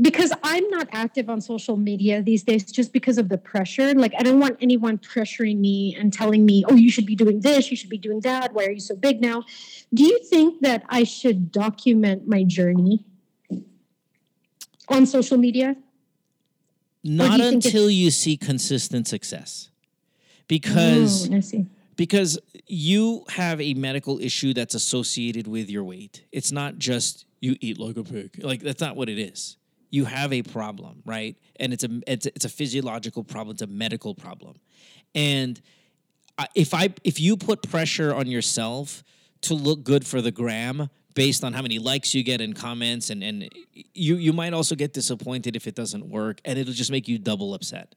because 0.00 0.32
I'm 0.44 0.68
not 0.70 0.88
active 0.92 1.28
on 1.28 1.40
social 1.40 1.76
media 1.76 2.22
these 2.22 2.44
days 2.44 2.70
just 2.70 2.92
because 2.92 3.18
of 3.18 3.28
the 3.28 3.38
pressure. 3.38 3.94
Like, 3.94 4.14
I 4.18 4.22
don't 4.22 4.38
want 4.38 4.56
anyone 4.60 4.98
pressuring 4.98 5.58
me 5.58 5.96
and 5.98 6.12
telling 6.12 6.46
me, 6.46 6.64
oh, 6.68 6.74
you 6.74 6.90
should 6.90 7.06
be 7.06 7.16
doing 7.16 7.40
this, 7.40 7.70
you 7.70 7.76
should 7.76 7.90
be 7.90 7.98
doing 7.98 8.20
that. 8.20 8.54
Why 8.54 8.66
are 8.66 8.70
you 8.70 8.80
so 8.80 8.94
big 8.94 9.20
now? 9.20 9.42
Do 9.92 10.04
you 10.04 10.22
think 10.24 10.60
that 10.60 10.84
I 10.88 11.04
should 11.04 11.50
document 11.50 12.28
my 12.28 12.44
journey 12.44 13.04
on 14.88 15.06
social 15.06 15.36
media? 15.36 15.76
Not 17.02 17.38
you 17.38 17.46
until 17.46 17.90
you 17.90 18.10
see 18.10 18.36
consistent 18.36 19.08
success. 19.08 19.70
Because 20.46 21.28
Oh, 21.30 21.36
I 21.36 21.40
see. 21.40 21.66
Because 21.98 22.38
you 22.68 23.24
have 23.28 23.60
a 23.60 23.74
medical 23.74 24.20
issue 24.20 24.54
that's 24.54 24.76
associated 24.76 25.48
with 25.48 25.68
your 25.68 25.82
weight. 25.82 26.24
It's 26.30 26.52
not 26.52 26.78
just 26.78 27.26
you 27.40 27.56
eat 27.60 27.78
like 27.78 27.96
a 27.96 28.04
pig. 28.04 28.42
Like 28.42 28.60
that's 28.60 28.80
not 28.80 28.96
what 28.96 29.08
it 29.08 29.18
is. 29.18 29.56
You 29.90 30.04
have 30.04 30.32
a 30.32 30.42
problem, 30.42 31.02
right? 31.04 31.36
And 31.56 31.72
it's 31.72 31.82
a 31.82 32.00
it's 32.06 32.24
it's 32.26 32.44
a 32.44 32.48
physiological 32.48 33.24
problem. 33.24 33.54
It's 33.54 33.62
a 33.62 33.66
medical 33.66 34.14
problem. 34.14 34.60
And 35.14 35.60
if 36.54 36.72
I 36.72 36.94
if 37.02 37.20
you 37.20 37.36
put 37.36 37.68
pressure 37.68 38.14
on 38.14 38.28
yourself 38.28 39.02
to 39.42 39.54
look 39.54 39.82
good 39.82 40.06
for 40.06 40.22
the 40.22 40.30
gram 40.30 40.90
based 41.14 41.42
on 41.42 41.52
how 41.52 41.62
many 41.62 41.80
likes 41.80 42.14
you 42.14 42.22
get 42.22 42.40
and 42.40 42.54
comments 42.54 43.10
and 43.10 43.24
and 43.24 43.50
you 43.92 44.14
you 44.16 44.32
might 44.32 44.52
also 44.52 44.76
get 44.76 44.92
disappointed 44.92 45.56
if 45.56 45.66
it 45.66 45.74
doesn't 45.74 46.08
work 46.08 46.40
and 46.44 46.60
it'll 46.60 46.72
just 46.72 46.92
make 46.92 47.08
you 47.08 47.18
double 47.18 47.54
upset. 47.54 47.96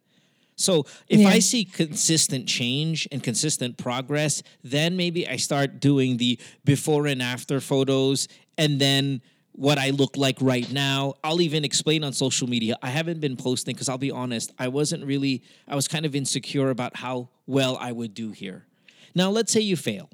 So 0.62 0.86
if 1.08 1.20
Yeah. 1.20 1.30
I 1.30 1.40
see 1.40 1.66
consistent 1.66 2.48
change 2.48 3.08
and 3.12 3.22
consistent 3.24 3.78
progress, 3.78 4.44
then 4.64 4.96
maybe 4.96 5.28
I 5.28 5.38
start 5.38 5.80
doing 5.80 6.18
the 6.18 6.40
before 6.64 7.08
and 7.08 7.22
after 7.22 7.60
photos 7.60 8.28
and 8.58 8.80
then 8.80 9.22
what 9.54 9.78
I 9.78 9.90
look 9.90 10.16
like 10.16 10.38
right 10.40 10.72
now. 10.72 11.16
I'll 11.24 11.42
even 11.42 11.66
explain 11.66 12.04
on 12.04 12.14
social 12.14 12.48
media. 12.48 12.78
I 12.82 12.90
haven't 12.90 13.20
been 13.20 13.36
posting 13.36 13.76
because 13.76 13.90
I'll 13.90 13.98
be 13.98 14.12
honest, 14.12 14.52
I 14.58 14.70
wasn't 14.70 15.06
really, 15.06 15.44
I 15.68 15.76
was 15.76 15.88
kind 15.88 16.06
of 16.06 16.16
insecure 16.16 16.70
about 16.70 16.96
how 16.96 17.30
well 17.48 17.78
I 17.78 17.92
would 17.92 18.14
do 18.14 18.32
here. 18.32 18.66
Now, 19.14 19.30
let's 19.30 19.52
say 19.52 19.60
you 19.60 19.76
fail 19.76 20.10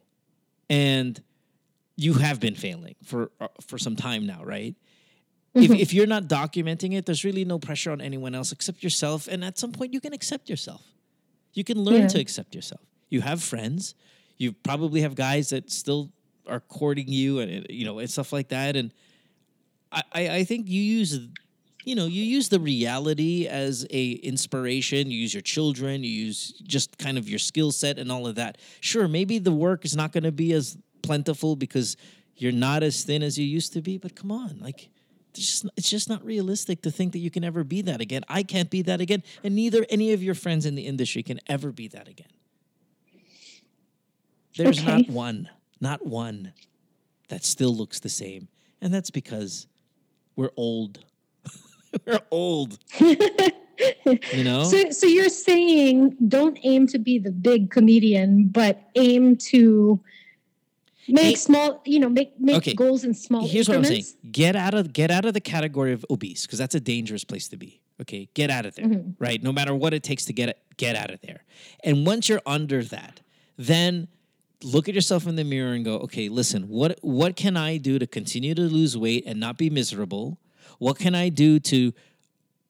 and 0.70 1.22
you 1.96 2.14
have 2.14 2.40
been 2.40 2.56
failing 2.56 2.96
for 3.04 3.32
uh, 3.40 3.48
for 3.62 3.78
some 3.78 3.96
time 3.96 4.26
now, 4.26 4.44
right? 4.44 4.76
If, 5.58 5.72
mm-hmm. 5.72 5.74
if 5.80 5.94
you're 5.94 6.08
not 6.08 6.24
documenting 6.24 6.94
it, 6.94 7.06
there's 7.06 7.24
really 7.24 7.46
no 7.46 7.60
pressure 7.60 7.92
on 7.92 8.02
anyone 8.02 8.36
else 8.36 8.52
except 8.52 8.84
yourself. 8.84 9.28
And 9.28 9.44
at 9.44 9.58
some 9.58 9.72
point, 9.72 9.94
you 9.94 10.00
can 10.00 10.14
accept 10.14 10.50
yourself. 10.50 10.82
You 11.54 11.64
can 11.64 11.80
learn 11.80 12.02
Yeah. 12.02 12.08
to 12.10 12.20
accept 12.20 12.54
yourself. 12.54 12.82
You 13.10 13.22
have 13.22 13.42
friends. 13.42 13.96
You 14.38 14.52
probably 14.54 15.02
have 15.02 15.16
guys 15.16 15.50
that 15.50 15.72
still 15.72 16.12
are 16.46 16.60
courting 16.60 17.08
you, 17.08 17.40
and 17.40 17.64
uh, 17.64 17.68
you 17.70 17.86
know, 17.86 18.00
and 18.00 18.10
stuff 18.10 18.32
like 18.32 18.50
that. 18.50 18.76
And 18.76 18.94
I, 19.92 20.04
I, 20.14 20.30
I 20.40 20.44
think 20.44 20.68
you 20.70 20.82
use, 20.82 21.20
you 21.84 21.96
know, 21.96 22.06
you 22.06 22.24
use 22.24 22.50
the 22.50 22.60
reality 22.60 23.48
as 23.48 23.86
a 23.90 24.12
inspiration. 24.12 25.10
You 25.10 25.18
use 25.18 25.34
your 25.34 25.42
children. 25.42 26.04
You 26.04 26.10
use 26.10 26.54
just 26.66 26.98
kind 26.98 27.18
of 27.18 27.28
your 27.28 27.40
skill 27.40 27.72
set 27.72 27.98
and 27.98 28.12
all 28.12 28.28
of 28.28 28.36
that. 28.36 28.58
Sure, 28.82 29.08
maybe 29.08 29.40
the 29.40 29.52
work 29.52 29.86
is 29.86 29.96
not 29.96 30.12
going 30.12 30.24
to 30.24 30.32
be 30.32 30.54
as 30.54 30.78
plentiful 31.02 31.56
because 31.56 31.98
you're 32.36 32.52
not 32.52 32.84
as 32.84 33.04
thin 33.04 33.24
as 33.24 33.38
you 33.38 33.46
used 33.46 33.74
to 33.74 33.82
be. 33.82 33.98
But 33.98 34.16
come 34.16 34.32
on, 34.32 34.60
like 34.62 34.90
just, 35.46 35.66
it's 35.76 35.90
just 35.90 36.10
not 36.10 36.24
realistic 36.24 36.82
to 36.82 36.92
think 36.92 37.14
that 37.14 37.20
you 37.20 37.30
can 37.30 37.44
ever 37.44 37.64
be 37.64 37.82
that 37.84 38.02
again. 38.02 38.24
I 38.28 38.44
can't 38.44 38.70
be 38.70 38.82
that 38.84 39.02
again, 39.02 39.24
and 39.44 39.56
neither 39.56 39.86
any 39.90 40.14
of 40.14 40.24
your 40.24 40.36
friends 40.36 40.66
in 40.66 40.76
the 40.76 40.86
industry 40.86 41.24
can 41.24 41.40
ever 41.48 41.72
be 41.72 41.88
that 41.90 42.08
again. 42.08 42.28
There's 44.58 44.84
not 44.84 45.08
one, 45.08 45.50
not 45.80 46.06
one 46.06 46.54
that 47.30 47.46
still 47.46 47.76
looks 47.76 48.00
the 48.00 48.10
same, 48.10 48.48
and 48.82 48.94
that's 48.94 49.12
because 49.12 49.68
we're 50.36 50.52
old. 50.56 51.04
we're 52.06 52.22
old. 52.32 52.80
you 53.00 54.44
know? 54.44 54.64
So, 54.64 54.90
so 54.90 55.06
you're 55.06 55.30
saying 55.30 56.16
don't 56.28 56.58
aim 56.64 56.88
to 56.88 56.98
be 56.98 57.20
the 57.20 57.32
big 57.32 57.70
comedian, 57.70 58.48
but 58.48 58.90
aim 58.96 59.36
to 59.38 60.02
make 61.08 61.26
Aim- 61.26 61.36
small, 61.36 61.82
you 61.86 62.00
know, 62.00 62.10
make 62.10 62.40
make 62.40 62.58
Okay. 62.58 62.74
goals 62.74 63.04
in 63.04 63.14
small 63.14 63.48
Here's 63.48 63.68
what 63.68 63.78
I'm 63.78 63.86
saying: 63.86 64.06
get 64.32 64.56
out 64.56 64.74
of 64.74 64.94
get 64.94 65.12
out 65.12 65.26
of 65.26 65.34
the 65.34 65.42
category 65.42 65.94
of 65.94 66.06
obese 66.10 66.46
because 66.46 66.60
that's 66.60 66.76
a 66.76 66.80
dangerous 66.80 67.24
place 67.24 67.48
to 67.50 67.58
be. 67.58 67.82
Okay, 68.02 68.30
get 68.34 68.50
out 68.50 68.66
of 68.66 68.76
there. 68.76 68.86
Mm-hmm. 68.86 69.12
Right, 69.18 69.42
no 69.42 69.52
matter 69.52 69.74
what 69.74 69.94
it 69.94 70.04
takes 70.04 70.26
to 70.26 70.34
get 70.34 70.50
it, 70.50 70.60
get 70.78 70.96
out 70.96 71.10
of 71.12 71.20
there. 71.22 71.44
And 71.84 72.06
once 72.06 72.30
you're 72.30 72.42
under 72.46 72.84
that, 72.84 73.22
then 73.58 74.08
look 74.64 74.88
at 74.88 74.96
yourself 74.96 75.26
in 75.28 75.36
the 75.36 75.44
mirror 75.44 75.74
and 75.74 75.84
go, 75.86 75.96
okay, 76.00 76.30
listen, 76.30 76.68
what 76.68 77.00
what 77.02 77.36
can 77.36 77.58
I 77.58 77.78
do 77.78 77.98
to 78.00 78.06
continue 78.08 78.54
to 78.56 78.62
lose 78.62 78.96
weight 78.98 79.24
and 79.26 79.40
not 79.40 79.58
be 79.58 79.70
miserable? 79.70 80.40
What 80.80 81.00
can 81.00 81.16
I 81.16 81.30
do 81.30 81.60
to 81.60 81.94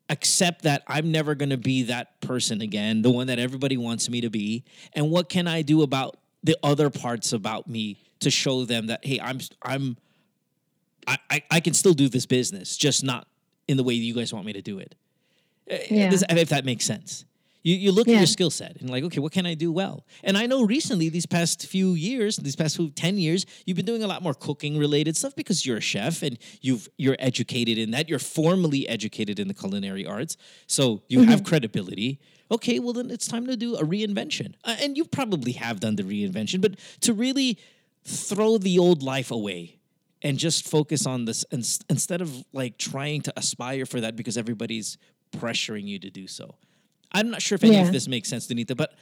accept 0.10 0.62
that 0.62 0.84
I'm 0.88 1.12
never 1.12 1.36
going 1.36 1.50
to 1.50 1.58
be 1.58 1.84
that 1.84 2.21
person 2.21 2.62
again, 2.62 3.02
the 3.02 3.10
one 3.12 3.28
that 3.28 3.39
everybody 3.39 3.76
wants 3.76 4.10
me 4.10 4.21
to 4.21 4.30
be? 4.30 4.63
And 4.93 5.12
what 5.12 5.28
can 5.28 5.47
I 5.47 5.62
do 5.62 5.82
about 5.82 6.17
the 6.43 6.58
other 6.63 6.89
parts 6.89 7.34
about 7.34 7.67
me 7.67 7.97
to 8.19 8.30
show 8.32 8.65
them 8.65 8.88
that 8.88 9.06
hey, 9.06 9.19
I'm 9.19 9.39
I'm 9.62 9.97
I, 11.08 11.17
I, 11.30 11.43
I 11.51 11.60
can 11.60 11.73
still 11.73 11.93
do 11.93 12.10
this 12.10 12.25
business, 12.25 12.75
just 12.75 13.03
not 13.03 13.27
in 13.67 13.77
the 13.77 13.84
way 13.84 13.93
you 13.93 14.13
guys 14.13 14.34
want 14.34 14.45
me 14.45 14.53
to 14.53 14.62
do 14.62 14.80
it. 14.80 14.95
Uh, 15.71 15.77
Yeah. 15.89 16.10
this- 16.10 16.23
if 16.30 16.49
that 16.49 16.65
makes 16.65 16.86
sense. 16.86 17.23
You, 17.63 17.75
you 17.75 17.91
look 17.91 18.08
at 18.08 18.15
your 18.15 18.27
skill 18.27 18.49
set 18.49 18.77
and 18.80 18.89
like, 18.89 19.03
okay, 19.03 19.19
what 19.19 19.34
can 19.34 19.45
I 19.45 19.53
do 19.53 19.73
well? 19.73 20.06
And 20.23 20.38
I 20.38 20.45
know 20.45 20.63
recently, 20.63 21.10
these 21.10 21.25
past 21.25 21.65
few 21.67 21.95
years, 21.95 22.38
these 22.38 22.56
past 22.56 22.77
few 22.77 22.89
10 22.91 23.17
years, 23.17 23.45
you've 23.65 23.75
been 23.75 23.86
doing 23.86 24.03
a 24.03 24.08
lot 24.08 24.21
more 24.23 24.34
cooking 24.34 24.77
related 24.77 25.17
stuff 25.17 25.36
because 25.36 25.65
you're 25.65 25.77
a 25.77 25.82
chef 25.82 26.23
and 26.23 26.38
you've 26.62 26.88
you're 26.97 27.17
educated 27.19 27.77
in 27.77 27.91
that. 27.91 28.08
You're 28.08 28.19
formally 28.19 28.88
educated 28.88 29.38
in 29.38 29.49
the 29.49 29.53
culinary 29.53 30.06
arts. 30.06 30.38
So 30.67 31.01
you 31.10 31.23
have 31.23 31.43
credibility. 31.43 32.19
Okay, 32.51 32.80
well 32.80 32.93
then 32.93 33.12
it's 33.12 33.27
time 33.27 33.45
to 33.47 33.58
do 33.58 33.75
a 33.75 33.84
reinvention. 33.84 34.53
Uh, 34.63 34.77
and 34.80 34.95
you 34.95 35.03
probably 35.03 35.51
have 35.53 35.82
done 35.82 35.97
the 35.97 36.03
reinvention, 36.03 36.62
but 36.62 36.75
to 37.01 37.12
really 37.13 37.58
throw 38.07 38.57
the 38.57 38.79
old 38.79 39.03
life 39.03 39.31
away 39.31 39.75
and 40.21 40.37
just 40.37 40.65
focus 40.67 41.05
on 41.05 41.25
this 41.25 41.45
instead 41.51 42.21
of 42.21 42.43
like 42.53 42.77
trying 42.77 43.21
to 43.21 43.33
aspire 43.37 43.85
for 43.85 44.01
that 44.01 44.15
because 44.15 44.37
everybody's 44.37 44.97
pressuring 45.35 45.85
you 45.85 45.99
to 45.99 46.09
do 46.09 46.25
so. 46.25 46.55
I'm 47.11 47.29
not 47.29 47.41
sure 47.41 47.55
if 47.57 47.63
any 47.63 47.73
Yeah. 47.75 47.85
of 47.85 47.91
this 47.91 48.07
makes 48.07 48.29
sense, 48.29 48.47
Donita, 48.47 48.75
but 48.75 48.93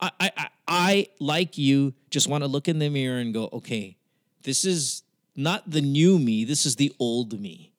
I, 0.00 0.10
I, 0.20 0.30
I, 0.36 0.48
I 0.68 1.06
like 1.18 1.58
you, 1.58 1.94
just 2.10 2.28
want 2.28 2.44
to 2.44 2.48
look 2.48 2.68
in 2.68 2.78
the 2.78 2.88
mirror 2.90 3.18
and 3.18 3.32
go, 3.34 3.48
okay, 3.52 3.96
this 4.42 4.64
is 4.64 5.02
not 5.34 5.68
the 5.70 5.80
new 5.80 6.18
me, 6.18 6.44
this 6.44 6.66
is 6.66 6.76
the 6.76 6.92
old 6.98 7.40
me. 7.40 7.69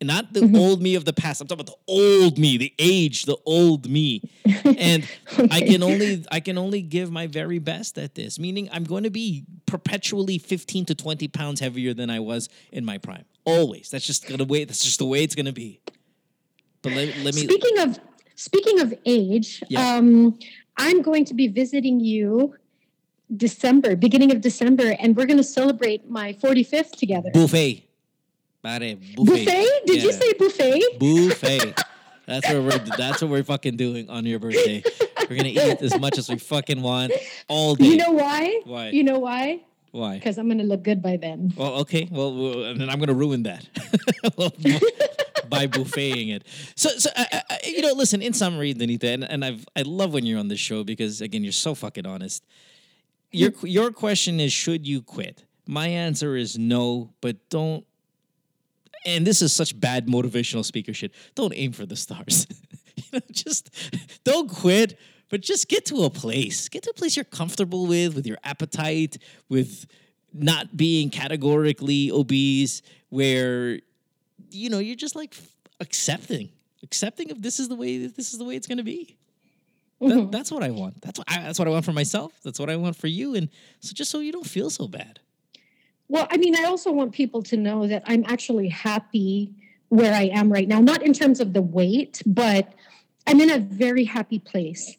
Not 0.00 0.32
the 0.32 0.50
old 0.56 0.80
me 0.80 0.94
of 0.94 1.04
the 1.04 1.12
past. 1.12 1.40
I'm 1.40 1.48
talking 1.48 1.62
about 1.62 1.74
the 1.74 1.92
old 1.92 2.38
me, 2.38 2.56
the 2.56 2.72
age, 2.78 3.24
the 3.24 3.36
old 3.44 3.90
me. 3.90 4.22
And 4.64 5.04
I 5.50 5.60
can 5.60 5.82
only 5.82 6.24
I 6.30 6.38
can 6.40 6.56
only 6.56 6.82
give 6.82 7.10
my 7.10 7.26
very 7.26 7.58
best 7.58 7.98
at 7.98 8.14
this. 8.14 8.38
Meaning 8.38 8.68
I'm 8.72 8.84
going 8.84 9.02
to 9.02 9.10
be 9.10 9.44
perpetually 9.66 10.38
15 10.38 10.84
to 10.86 10.94
20 10.94 11.26
pounds 11.28 11.58
heavier 11.60 11.94
than 11.94 12.10
I 12.10 12.20
was 12.20 12.48
in 12.70 12.84
my 12.84 12.98
prime. 12.98 13.24
Always. 13.44 13.90
That's 13.90 14.06
just 14.06 14.28
gonna 14.28 14.44
way 14.44 14.64
that's 14.64 14.84
just 14.84 14.98
the 15.00 15.04
way 15.06 15.24
it's 15.24 15.34
gonna 15.34 15.52
be. 15.52 15.80
But 16.82 16.92
let, 16.92 17.16
let 17.18 17.34
me 17.34 17.42
Speaking 17.42 17.78
of 17.80 17.98
speaking 18.36 18.80
of 18.80 18.94
age, 19.04 19.62
Yeah. 19.68 19.96
um, 19.96 20.38
I'm 20.76 21.02
going 21.02 21.24
to 21.24 21.34
be 21.34 21.48
visiting 21.48 21.98
you 21.98 22.54
December, 23.36 23.96
beginning 23.96 24.30
of 24.30 24.40
December, 24.42 24.92
and 25.00 25.16
we're 25.16 25.26
going 25.26 25.38
to 25.38 25.42
celebrate 25.44 26.08
my 26.08 26.32
45th 26.34 26.92
together. 26.92 27.30
buffet. 27.34 27.84
Pare, 28.62 28.96
buffet. 28.96 29.44
Buffet? 29.44 29.68
Did 29.86 30.02
you 30.02 30.12
say 30.12 30.32
buffet? 30.34 30.98
buffet. 30.98 31.84
That's 32.26 32.46
what 32.46 32.62
we're 32.62 32.96
that's 32.98 33.22
what 33.22 33.30
we're 33.30 33.42
fucking 33.42 33.78
doing 33.78 34.10
on 34.10 34.26
your 34.26 34.38
birthday. 34.38 34.82
We're 35.30 35.36
gonna 35.36 35.48
eat 35.48 35.80
as 35.80 35.98
much 35.98 36.18
as 36.18 36.28
we 36.28 36.36
fucking 36.36 36.82
want 36.82 37.10
all 37.48 37.74
day. 37.74 37.86
You 37.86 37.96
know 37.96 38.10
why? 38.10 38.60
Why? 38.66 38.88
You 38.90 39.02
know 39.02 39.18
why? 39.18 39.62
Why? 39.92 40.16
Because 40.16 40.36
I'm 40.36 40.50
to 40.50 40.62
look 40.62 40.82
good 40.82 41.02
by 41.02 41.16
then. 41.16 41.54
Well, 41.56 41.76
okay. 41.76 42.06
Well, 42.10 42.64
and 42.64 42.78
then 42.78 42.90
I'm 42.90 42.98
gonna 42.98 43.14
ruin 43.14 43.44
that 43.44 43.66
by 45.48 45.66
buffeting 45.66 46.28
it. 46.28 46.46
So, 46.76 46.90
so 46.90 47.08
uh, 47.16 47.24
uh, 47.32 47.56
you 47.64 47.80
know, 47.80 47.92
listen. 47.92 48.20
In 48.20 48.34
summary, 48.34 48.74
Donita, 48.74 49.04
and, 49.04 49.24
and 49.24 49.42
I've 49.42 49.64
I 49.74 49.82
love 49.82 50.12
when 50.12 50.26
you're 50.26 50.38
on 50.38 50.48
this 50.48 50.60
show 50.60 50.84
because 50.84 51.22
again, 51.22 51.42
you're 51.42 51.52
so 51.52 51.74
fucking 51.74 52.06
honest. 52.06 52.44
Your 53.30 53.52
your 53.62 53.90
question 53.90 54.38
is, 54.38 54.52
should 54.52 54.86
you 54.86 55.00
quit? 55.00 55.44
My 55.66 55.88
answer 55.88 56.36
is 56.36 56.58
no, 56.58 57.14
but 57.22 57.48
don't. 57.48 57.86
And 59.04 59.26
this 59.26 59.42
is 59.42 59.52
such 59.52 59.78
bad 59.78 60.06
motivational 60.06 60.64
speaker 60.64 60.92
shit. 60.92 61.12
Don't 61.34 61.52
aim 61.54 61.72
for 61.72 61.86
the 61.86 61.96
stars. 61.96 62.46
you 62.96 63.04
know, 63.12 63.20
just 63.30 63.70
don't 64.24 64.50
quit, 64.50 64.98
but 65.28 65.40
just 65.40 65.68
get 65.68 65.86
to 65.86 66.04
a 66.04 66.10
place. 66.10 66.68
Get 66.68 66.82
to 66.84 66.90
a 66.90 66.94
place 66.94 67.16
you're 67.16 67.24
comfortable 67.24 67.86
with, 67.86 68.14
with 68.14 68.26
your 68.26 68.38
appetite, 68.44 69.18
with 69.48 69.86
not 70.32 70.76
being 70.76 71.10
categorically 71.10 72.10
obese, 72.10 72.82
where 73.08 73.80
you 74.50 74.70
know 74.70 74.78
you're 74.78 74.96
just 74.96 75.16
like 75.16 75.36
accepting, 75.80 76.50
accepting 76.82 77.30
of 77.30 77.42
this 77.42 77.60
is 77.60 77.68
the 77.68 77.76
way 77.76 78.06
this 78.06 78.32
is 78.32 78.38
the 78.38 78.44
way 78.44 78.56
it's 78.56 78.66
going 78.66 78.78
to 78.78 78.84
be. 78.84 79.16
That- 80.00 80.10
mm-hmm. 80.10 80.30
that's 80.30 80.52
what 80.52 80.62
I 80.62 80.70
want. 80.70 81.00
That's 81.02 81.18
what 81.18 81.30
I, 81.30 81.42
that's 81.42 81.58
what 81.58 81.66
I 81.66 81.70
want 81.70 81.84
for 81.84 81.92
myself. 81.92 82.32
That's 82.42 82.60
what 82.60 82.70
I 82.70 82.76
want 82.76 82.96
for 82.96 83.08
you. 83.08 83.34
And 83.34 83.48
so 83.80 83.92
just 83.94 84.10
so 84.10 84.20
you 84.20 84.32
don't 84.32 84.46
feel 84.46 84.70
so 84.70 84.86
bad. 84.86 85.20
Well, 86.08 86.26
I 86.30 86.38
mean, 86.38 86.56
I 86.56 86.64
also 86.64 86.90
want 86.90 87.12
people 87.12 87.42
to 87.44 87.56
know 87.56 87.86
that 87.86 88.02
I'm 88.06 88.24
actually 88.26 88.68
happy 88.68 89.52
where 89.90 90.14
I 90.14 90.24
am 90.24 90.50
right 90.50 90.66
now. 90.66 90.80
Not 90.80 91.02
in 91.02 91.12
terms 91.12 91.40
of 91.40 91.52
the 91.52 91.62
weight, 91.62 92.22
but 92.24 92.72
I'm 93.26 93.40
in 93.40 93.50
a 93.50 93.58
very 93.58 94.04
happy 94.04 94.38
place. 94.38 94.96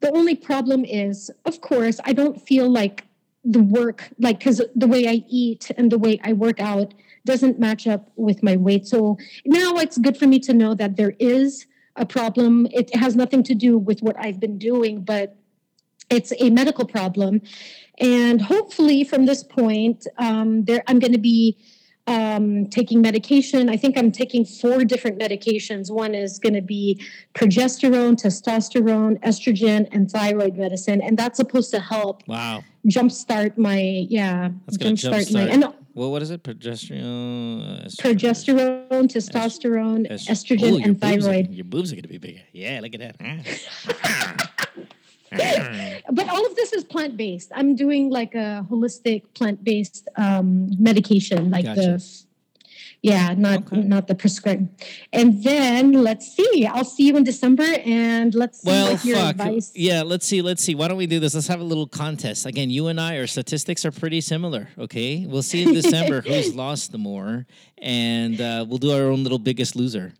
The 0.00 0.12
only 0.12 0.34
problem 0.34 0.84
is, 0.84 1.30
of 1.44 1.60
course, 1.60 2.00
I 2.04 2.12
don't 2.12 2.40
feel 2.40 2.68
like 2.68 3.04
the 3.44 3.62
work, 3.62 4.10
like, 4.18 4.38
because 4.38 4.60
the 4.74 4.86
way 4.86 5.08
I 5.08 5.24
eat 5.28 5.70
and 5.76 5.90
the 5.90 5.98
way 5.98 6.20
I 6.24 6.34
work 6.34 6.60
out 6.60 6.92
doesn't 7.24 7.58
match 7.58 7.86
up 7.86 8.10
with 8.16 8.42
my 8.42 8.56
weight. 8.56 8.86
So 8.86 9.18
now 9.46 9.76
it's 9.76 9.98
good 9.98 10.16
for 10.16 10.26
me 10.26 10.38
to 10.40 10.52
know 10.52 10.74
that 10.74 10.96
there 10.96 11.14
is 11.18 11.66
a 11.96 12.06
problem. 12.06 12.66
It 12.70 12.94
has 12.94 13.16
nothing 13.16 13.42
to 13.44 13.54
do 13.54 13.78
with 13.78 14.02
what 14.02 14.16
I've 14.18 14.40
been 14.40 14.58
doing, 14.58 15.02
but 15.02 15.36
it's 16.10 16.32
a 16.40 16.50
medical 16.50 16.84
problem. 16.84 17.40
And 17.98 18.40
hopefully, 18.40 19.04
from 19.04 19.26
this 19.26 19.42
point, 19.42 20.06
um, 20.18 20.64
there 20.64 20.82
I'm 20.86 20.98
going 20.98 21.12
to 21.12 21.18
be 21.18 21.56
um, 22.06 22.66
taking 22.66 23.00
medication. 23.02 23.68
I 23.68 23.76
think 23.76 23.96
I'm 23.98 24.10
taking 24.10 24.44
four 24.44 24.84
different 24.84 25.18
medications. 25.20 25.90
One 25.90 26.14
is 26.14 26.38
going 26.38 26.54
to 26.54 26.62
be 26.62 27.00
progesterone, 27.34 28.20
testosterone, 28.20 29.20
estrogen, 29.20 29.86
and 29.92 30.10
thyroid 30.10 30.56
medicine, 30.56 31.00
and 31.02 31.16
that's 31.18 31.36
supposed 31.36 31.70
to 31.72 31.80
help 31.80 32.22
Wow. 32.26 32.64
jumpstart 32.88 33.56
my 33.58 34.06
yeah 34.08 34.48
That's 34.66 34.78
gonna 34.78 34.94
jumpstart 34.94 35.32
my 35.34 35.42
and 35.42 35.64
Well, 35.94 36.10
what 36.10 36.22
is 36.22 36.30
it? 36.30 36.42
Progesterone. 36.42 37.84
uh, 37.84 37.88
progesterone, 38.02 39.06
testosterone, 39.14 40.10
est- 40.10 40.28
estrogen, 40.28 40.62
Ooh, 40.72 40.78
your 40.78 40.82
and 40.88 40.98
boobs 40.98 41.16
are- 41.16 41.20
thyroid. 41.20 41.50
your 41.52 41.64
boobs 41.66 41.92
are 41.92 41.96
going 41.96 42.02
to 42.02 42.08
be 42.08 42.18
bigger. 42.18 42.40
Yeah, 42.52 42.80
look 42.82 42.94
at 42.94 43.00
that. 43.00 43.16
But 45.30 46.28
all 46.28 46.44
of 46.46 46.56
this 46.56 46.72
is 46.72 46.84
plant 46.84 47.16
based. 47.16 47.50
I'm 47.54 47.74
doing 47.76 48.10
like 48.10 48.34
a 48.34 48.66
holistic 48.70 49.22
plant 49.34 49.62
based 49.64 50.08
um, 50.16 50.70
medication, 50.82 51.50
like 51.50 51.64
Gotcha. 51.64 51.80
the 51.80 52.24
yeah, 53.02 53.32
not 53.36 53.60
Okay. 53.72 53.80
not 53.82 54.08
the 54.08 54.14
prescribed. 54.14 54.68
And 55.12 55.42
then 55.42 55.92
let's 55.92 56.36
see. 56.36 56.66
I'll 56.66 56.84
see 56.84 57.06
you 57.06 57.16
in 57.16 57.24
December, 57.24 57.64
and 57.86 58.34
let's 58.34 58.60
see 58.60 58.68
Well, 58.68 58.92
what 58.92 59.04
your 59.06 59.16
fuck. 59.16 59.30
advice. 59.30 59.72
Yeah, 59.74 60.02
let's 60.02 60.26
see. 60.26 60.42
Let's 60.42 60.62
see. 60.62 60.74
Why 60.74 60.86
don't 60.88 60.98
we 60.98 61.06
do 61.06 61.18
this? 61.18 61.34
Let's 61.34 61.46
have 61.46 61.60
a 61.60 61.64
little 61.64 61.86
contest. 61.86 62.44
Again, 62.44 62.68
you 62.68 62.88
and 62.88 63.00
I, 63.00 63.16
our 63.18 63.26
statistics 63.26 63.86
are 63.86 63.90
pretty 63.90 64.20
similar. 64.20 64.68
Okay, 64.78 65.24
we'll 65.26 65.42
see 65.42 65.62
in 65.62 65.72
December 65.82 66.20
who's 66.20 66.54
lost 66.54 66.92
the 66.92 66.98
more, 66.98 67.46
and 67.78 68.38
uh, 68.38 68.66
we'll 68.68 68.78
do 68.78 68.92
our 68.92 69.04
own 69.10 69.22
little 69.22 69.38
biggest 69.38 69.76
loser. 69.76 70.12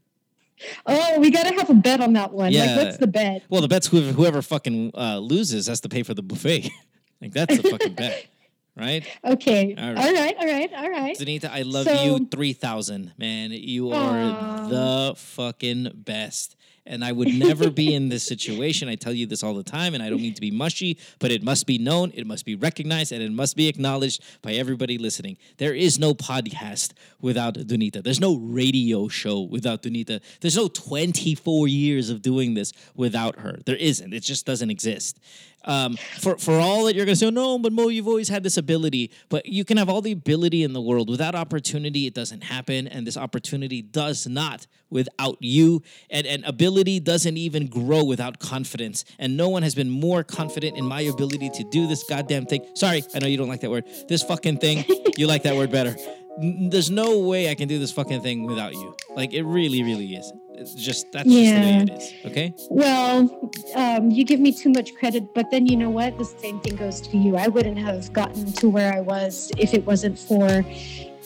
Oh, 0.86 1.18
we 1.20 1.30
gotta 1.30 1.54
have 1.54 1.70
a 1.70 1.74
bet 1.74 2.00
on 2.00 2.12
that 2.14 2.32
one. 2.32 2.52
Yeah. 2.52 2.66
Like, 2.76 2.84
what's 2.86 2.96
the 2.98 3.06
bet? 3.06 3.42
Well, 3.48 3.60
the 3.62 3.68
bet's 3.68 3.86
whoever, 3.86 4.12
whoever 4.12 4.42
fucking 4.42 4.92
uh, 4.94 5.18
loses 5.18 5.66
has 5.68 5.80
to 5.82 5.88
pay 5.88 6.02
for 6.02 6.14
the 6.14 6.22
buffet. 6.22 6.70
like 7.20 7.32
that's 7.32 7.58
a 7.58 7.62
fucking 7.62 7.94
bet, 7.94 8.26
right? 8.76 9.04
Okay. 9.24 9.74
All 9.78 9.88
All 9.88 9.94
right. 9.94 10.14
right. 10.14 10.36
All 10.38 10.46
right. 10.46 10.70
All 10.74 10.90
right. 10.90 11.16
Donita, 11.18 11.50
I 11.50 11.62
love 11.62 11.86
So- 11.86 12.02
you 12.04 12.28
three 12.30 12.52
thousand, 12.52 13.12
man. 13.18 13.50
You 13.52 13.92
are 13.92 14.68
the 14.68 15.14
fucking 15.16 15.92
best. 15.94 16.56
And 16.90 17.04
I 17.04 17.12
would 17.12 17.28
never 17.28 17.70
be 17.70 17.94
in 17.94 18.08
this 18.08 18.24
situation. 18.24 18.88
I 18.88 18.96
tell 18.96 19.12
you 19.12 19.24
this 19.24 19.44
all 19.44 19.54
the 19.54 19.62
time, 19.62 19.94
and 19.94 20.02
I 20.02 20.10
don't 20.10 20.20
mean 20.20 20.34
to 20.34 20.40
be 20.40 20.50
mushy, 20.50 20.98
but 21.20 21.30
it 21.30 21.40
must 21.40 21.64
be 21.64 21.78
known, 21.78 22.10
it 22.16 22.26
must 22.26 22.44
be 22.44 22.56
recognized, 22.56 23.12
and 23.12 23.22
it 23.22 23.30
must 23.30 23.56
be 23.56 23.68
acknowledged 23.68 24.20
by 24.42 24.54
everybody 24.54 24.98
listening. 24.98 25.36
There 25.58 25.72
is 25.72 26.00
no 26.00 26.14
podcast 26.14 26.94
without 27.20 27.54
Donita. 27.54 28.02
There's 28.02 28.18
no 28.18 28.36
radio 28.36 29.06
show 29.06 29.40
without 29.40 29.84
Donita. 29.84 30.20
There's 30.40 30.56
no 30.56 30.66
24 30.66 31.68
years 31.68 32.10
of 32.10 32.22
doing 32.22 32.54
this 32.54 32.72
without 32.96 33.38
her. 33.38 33.60
There 33.64 33.76
isn't. 33.76 34.12
It 34.12 34.24
just 34.24 34.44
doesn't 34.44 34.70
exist. 34.70 35.20
Um, 35.64 35.96
for 36.18 36.38
for 36.38 36.54
all 36.54 36.84
that 36.84 36.94
you're 36.94 37.04
gonna 37.04 37.16
say, 37.16 37.30
no, 37.30 37.58
but 37.58 37.72
Mo, 37.72 37.88
you've 37.88 38.08
always 38.08 38.28
had 38.28 38.42
this 38.42 38.56
ability. 38.56 39.10
But 39.28 39.46
you 39.46 39.64
can 39.64 39.76
have 39.76 39.88
all 39.88 40.00
the 40.00 40.12
ability 40.12 40.62
in 40.62 40.72
the 40.72 40.80
world. 40.80 41.10
Without 41.10 41.34
opportunity, 41.34 42.06
it 42.06 42.14
doesn't 42.14 42.42
happen. 42.42 42.86
And 42.88 43.06
this 43.06 43.16
opportunity 43.16 43.82
does 43.82 44.26
not 44.26 44.66
without 44.88 45.36
you. 45.40 45.82
And 46.10 46.26
and 46.26 46.44
ability 46.44 47.00
doesn't 47.00 47.36
even 47.36 47.66
grow 47.66 48.04
without 48.04 48.38
confidence. 48.38 49.04
And 49.18 49.36
no 49.36 49.48
one 49.48 49.62
has 49.62 49.74
been 49.74 49.90
more 49.90 50.24
confident 50.24 50.76
in 50.76 50.84
my 50.84 51.02
ability 51.02 51.50
to 51.50 51.64
do 51.70 51.86
this 51.86 52.04
goddamn 52.04 52.46
thing. 52.46 52.66
Sorry, 52.74 53.02
I 53.14 53.18
know 53.18 53.26
you 53.26 53.36
don't 53.36 53.48
like 53.48 53.60
that 53.60 53.70
word. 53.70 53.84
This 54.08 54.22
fucking 54.22 54.58
thing, 54.58 54.84
you 55.16 55.26
like 55.26 55.42
that 55.42 55.56
word 55.56 55.70
better. 55.70 55.96
There's 56.38 56.90
no 56.90 57.18
way 57.18 57.50
I 57.50 57.54
can 57.54 57.68
do 57.68 57.78
this 57.78 57.92
fucking 57.92 58.22
thing 58.22 58.44
without 58.44 58.72
you. 58.72 58.96
Like 59.14 59.32
it 59.32 59.42
really, 59.42 59.82
really 59.82 60.14
is. 60.14 60.32
It's 60.54 60.74
just 60.74 61.10
that's 61.12 61.28
just 61.28 61.54
the 61.54 61.60
way 61.60 61.76
it 61.82 61.90
is. 61.90 62.12
Okay. 62.26 62.54
Well, 62.68 63.50
um, 63.74 64.10
you 64.10 64.24
give 64.24 64.40
me 64.40 64.52
too 64.52 64.70
much 64.70 64.94
credit, 64.94 65.34
but 65.34 65.50
then 65.50 65.66
you 65.66 65.76
know 65.76 65.90
what? 65.90 66.18
The 66.18 66.24
same 66.24 66.60
thing 66.60 66.76
goes 66.76 67.00
to 67.00 67.16
you. 67.16 67.36
I 67.36 67.48
wouldn't 67.48 67.78
have 67.78 68.12
gotten 68.12 68.52
to 68.52 68.68
where 68.68 68.92
I 68.92 69.00
was 69.00 69.50
if 69.58 69.72
it 69.74 69.86
wasn't 69.86 70.18
for 70.18 70.64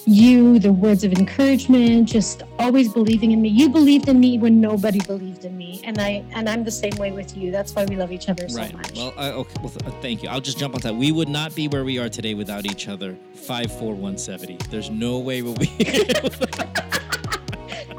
you, 0.07 0.59
the 0.59 0.73
words 0.73 1.05
of 1.05 1.13
encouragement, 1.13 2.09
just 2.09 2.43
always 2.59 2.93
believing 2.93 3.33
in 3.33 3.41
me. 3.41 3.49
You 3.49 3.69
believed 3.69 4.09
in 4.09 4.21
me 4.21 4.39
when 4.39 4.61
nobody 4.61 5.01
believed 5.01 5.45
in 5.45 5.57
me, 5.57 5.81
and 5.85 5.99
I 5.99 6.25
and 6.33 6.49
I'm 6.49 6.65
the 6.65 6.71
same 6.71 6.95
way 6.97 7.13
with 7.13 7.37
you. 7.37 7.51
That's 7.51 7.75
why 7.75 7.85
we 7.85 7.97
love 7.97 8.13
each 8.13 8.29
other 8.29 8.49
so 8.49 8.61
right. 8.61 8.73
much. 8.75 8.93
Well, 8.95 9.15
uh, 9.17 9.33
okay. 9.33 9.55
Well, 9.61 9.71
th- 9.71 9.95
thank 10.03 10.23
you. 10.23 10.29
I'll 10.29 10.41
just 10.41 10.59
jump 10.59 10.75
on 10.75 10.81
that. 10.83 10.95
We 10.95 11.13
would 11.13 11.29
not 11.29 11.55
be 11.55 11.69
where 11.69 11.85
we 11.85 11.99
are 11.99 12.09
today 12.09 12.35
without 12.35 12.67
each 12.67 12.89
other. 12.89 13.17
Five, 13.35 13.73
four, 13.79 13.95
one 13.95 14.19
seventy. 14.19 14.59
There's 14.71 14.91
no 14.91 15.19
way 15.19 15.43
we'll 15.43 15.55
be. 15.55 15.69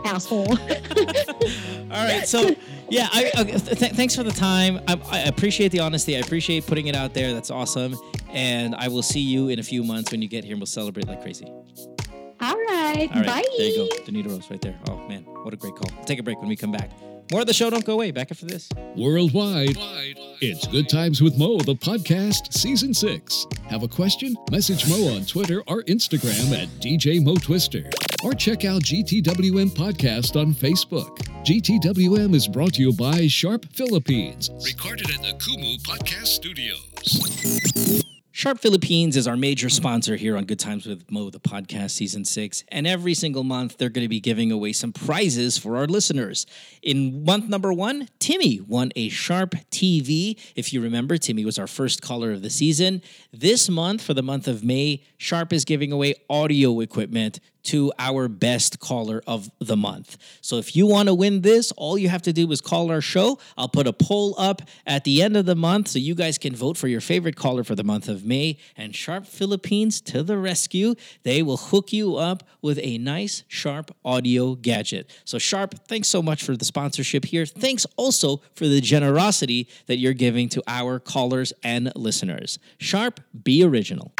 Asshole. 0.05 0.51
All 0.51 0.57
right. 1.89 2.27
So, 2.27 2.55
yeah. 2.89 3.07
I, 3.11 3.31
uh, 3.35 3.43
th- 3.43 3.79
th- 3.79 3.91
thanks 3.93 4.15
for 4.15 4.21
the 4.21 4.31
time. 4.31 4.79
I, 4.87 4.99
I 5.09 5.19
appreciate 5.21 5.71
the 5.71 5.79
honesty. 5.79 6.15
I 6.15 6.19
appreciate 6.19 6.67
putting 6.67 6.85
it 6.87 6.95
out 6.95 7.15
there. 7.15 7.33
That's 7.33 7.49
awesome. 7.49 7.95
And 8.29 8.75
I 8.75 8.87
will 8.87 9.01
see 9.01 9.19
you 9.19 9.49
in 9.49 9.57
a 9.57 9.63
few 9.63 9.83
months 9.83 10.11
when 10.11 10.21
you 10.21 10.27
get 10.27 10.43
here, 10.43 10.53
and 10.53 10.61
we'll 10.61 10.67
celebrate 10.67 11.07
like 11.07 11.23
crazy. 11.23 11.51
All 12.41 12.55
right. 12.55 13.09
All 13.13 13.21
right. 13.21 13.25
Bye. 13.25 13.43
There 13.57 13.67
you 13.67 13.89
go. 13.89 13.95
Donita 14.03 14.27
Rose 14.29 14.49
right 14.49 14.61
there. 14.61 14.77
Oh 14.89 14.97
man, 15.07 15.23
what 15.23 15.53
a 15.53 15.57
great 15.57 15.75
call. 15.75 15.89
Take 16.05 16.19
a 16.19 16.23
break 16.23 16.39
when 16.39 16.49
we 16.49 16.55
come 16.55 16.71
back. 16.71 16.91
More 17.31 17.41
of 17.41 17.47
the 17.47 17.53
show. 17.53 17.69
Don't 17.69 17.83
go 17.85 17.93
away. 17.93 18.11
Back 18.11 18.29
after 18.29 18.45
this. 18.45 18.69
Worldwide, 18.95 19.75
it's 20.41 20.67
Good 20.67 20.87
Times 20.89 21.21
with 21.23 21.37
Mo, 21.39 21.57
the 21.57 21.73
podcast, 21.73 22.53
Season 22.53 22.93
6. 22.93 23.47
Have 23.67 23.81
a 23.81 23.87
question? 23.87 24.35
Message 24.51 24.87
Mo 24.87 25.15
on 25.15 25.25
Twitter 25.25 25.63
or 25.67 25.81
Instagram 25.83 26.51
at 26.55 26.67
DJ 26.79 27.23
Mo 27.23 27.33
Twister. 27.35 27.89
Or 28.23 28.33
check 28.33 28.63
out 28.63 28.83
GTWM 28.83 29.69
Podcast 29.69 30.39
on 30.39 30.53
Facebook. 30.53 31.17
GTWM 31.45 32.33
is 32.35 32.47
brought 32.47 32.73
to 32.75 32.81
you 32.81 32.93
by 32.93 33.27
Sharp 33.27 33.65
Philippines. 33.73 34.51
Recorded 34.63 35.09
at 35.09 35.21
the 35.21 35.33
Kumu 35.37 35.81
Podcast 35.81 36.27
Studios. 36.27 38.03
Sharp 38.37 38.59
Philippines 38.59 39.15
is 39.15 39.29
our 39.29 39.37
major 39.37 39.69
sponsor 39.69 40.17
here 40.17 40.35
on 40.35 40.43
Good 40.43 40.59
Times 40.59 40.85
with 40.85 41.09
Mo, 41.09 41.29
the 41.29 41.39
podcast, 41.39 41.91
season 41.91 42.25
six. 42.25 42.65
And 42.67 42.85
every 42.85 43.13
single 43.13 43.45
month, 43.45 43.77
they're 43.77 43.87
going 43.87 44.03
to 44.03 44.09
be 44.09 44.19
giving 44.19 44.51
away 44.51 44.73
some 44.73 44.91
prizes 44.91 45.57
for 45.57 45.77
our 45.77 45.87
listeners. 45.87 46.45
In 46.81 47.23
month 47.23 47.47
number 47.47 47.71
one, 47.71 48.09
Timmy 48.19 48.59
won 48.59 48.91
a 48.97 49.07
Sharp 49.07 49.55
TV. 49.71 50.37
If 50.53 50.73
you 50.73 50.81
remember, 50.81 51.17
Timmy 51.17 51.45
was 51.45 51.57
our 51.57 51.65
first 51.65 52.01
caller 52.01 52.33
of 52.33 52.41
the 52.41 52.49
season. 52.49 53.01
This 53.31 53.69
month, 53.69 54.01
for 54.01 54.13
the 54.13 54.21
month 54.21 54.49
of 54.49 54.65
May, 54.65 55.01
Sharp 55.15 55.53
is 55.53 55.63
giving 55.63 55.93
away 55.93 56.15
audio 56.29 56.81
equipment 56.81 57.39
to 57.65 57.91
our 57.99 58.27
best 58.27 58.79
caller 58.79 59.21
of 59.27 59.49
the 59.59 59.77
month. 59.77 60.17
So 60.41 60.57
if 60.57 60.75
you 60.75 60.87
want 60.87 61.07
to 61.09 61.13
win 61.13 61.41
this, 61.41 61.71
all 61.73 61.97
you 61.97 62.09
have 62.09 62.21
to 62.23 62.33
do 62.33 62.51
is 62.51 62.61
call 62.61 62.91
our 62.91 63.01
show. 63.01 63.39
I'll 63.57 63.69
put 63.69 63.87
a 63.87 63.93
poll 63.93 64.35
up 64.37 64.61
at 64.85 65.03
the 65.03 65.21
end 65.21 65.35
of 65.37 65.45
the 65.45 65.55
month 65.55 65.89
so 65.89 65.99
you 65.99 66.15
guys 66.15 66.37
can 66.37 66.55
vote 66.55 66.77
for 66.77 66.87
your 66.87 67.01
favorite 67.01 67.35
caller 67.35 67.63
for 67.63 67.75
the 67.75 67.83
month 67.83 68.07
of 68.07 68.25
May. 68.25 68.57
And 68.77 68.95
Sharp 68.95 69.25
Philippines 69.25 70.01
to 70.01 70.23
the 70.23 70.37
rescue. 70.37 70.95
They 71.23 71.41
will 71.41 71.57
hook 71.57 71.91
you 71.91 72.15
up 72.15 72.43
with 72.61 72.79
a 72.81 72.97
nice 72.97 73.43
Sharp 73.47 73.95
audio 74.03 74.55
gadget. 74.55 75.09
So 75.25 75.37
Sharp, 75.37 75.75
thanks 75.87 76.07
so 76.07 76.21
much 76.21 76.43
for 76.43 76.55
the 76.55 76.65
sponsorship 76.65 77.25
here. 77.25 77.45
Thanks 77.45 77.85
also 77.97 78.41
for 78.53 78.67
the 78.67 78.81
generosity 78.81 79.67
that 79.87 79.97
you're 79.97 80.13
giving 80.13 80.49
to 80.49 80.63
our 80.67 80.99
callers 80.99 81.53
and 81.63 81.91
listeners. 81.95 82.59
Sharp, 82.77 83.19
be 83.43 83.63
original. 83.63 84.13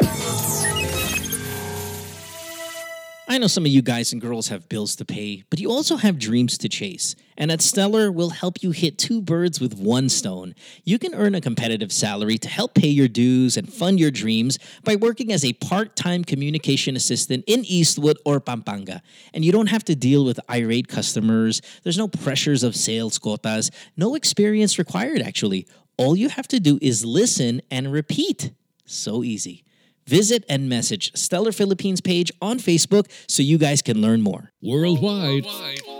I 3.28 3.38
know 3.38 3.48
some 3.48 3.66
of 3.66 3.72
you 3.72 3.82
guys 3.82 4.12
and 4.12 4.22
girls 4.22 4.48
have 4.48 4.68
bills 4.68 4.94
to 4.96 5.04
pay, 5.04 5.42
but 5.50 5.58
you 5.58 5.68
also 5.68 5.96
have 5.96 6.16
dreams 6.16 6.56
to 6.58 6.68
chase. 6.68 7.16
And 7.36 7.50
at 7.50 7.60
Stellar, 7.60 8.12
we'll 8.12 8.30
help 8.30 8.62
you 8.62 8.70
hit 8.70 8.98
two 8.98 9.20
birds 9.20 9.60
with 9.60 9.76
one 9.76 10.08
stone. 10.08 10.54
You 10.84 11.00
can 11.00 11.12
earn 11.12 11.34
a 11.34 11.40
competitive 11.40 11.92
salary 11.92 12.38
to 12.38 12.48
help 12.48 12.74
pay 12.74 12.86
your 12.86 13.08
dues 13.08 13.56
and 13.56 13.70
fund 13.70 13.98
your 13.98 14.12
dreams 14.12 14.60
by 14.84 14.94
working 14.94 15.32
as 15.32 15.44
a 15.44 15.54
part 15.54 15.96
time 15.96 16.22
communication 16.22 16.94
assistant 16.94 17.42
in 17.48 17.64
Eastwood 17.64 18.16
or 18.24 18.38
Pampanga. 18.38 19.02
And 19.34 19.44
you 19.44 19.50
don't 19.50 19.70
have 19.70 19.84
to 19.86 19.96
deal 19.96 20.24
with 20.24 20.38
irate 20.48 20.86
customers, 20.86 21.60
there's 21.82 21.98
no 21.98 22.06
pressures 22.06 22.62
of 22.62 22.76
sales 22.76 23.18
quotas, 23.18 23.72
no 23.96 24.14
experience 24.14 24.78
required, 24.78 25.20
actually. 25.20 25.66
All 25.96 26.14
you 26.14 26.28
have 26.28 26.46
to 26.48 26.60
do 26.60 26.78
is 26.80 27.04
listen 27.04 27.60
and 27.72 27.90
repeat. 27.90 28.52
So 28.84 29.24
easy. 29.24 29.65
Visit 30.08 30.44
and 30.48 30.68
message 30.68 31.10
Stellar 31.16 31.50
Philippines 31.50 32.00
page 32.00 32.30
on 32.40 32.58
Facebook 32.58 33.10
so 33.28 33.42
you 33.42 33.58
guys 33.58 33.82
can 33.82 34.00
learn 34.00 34.22
more. 34.22 34.52
Worldwide, 34.62 35.44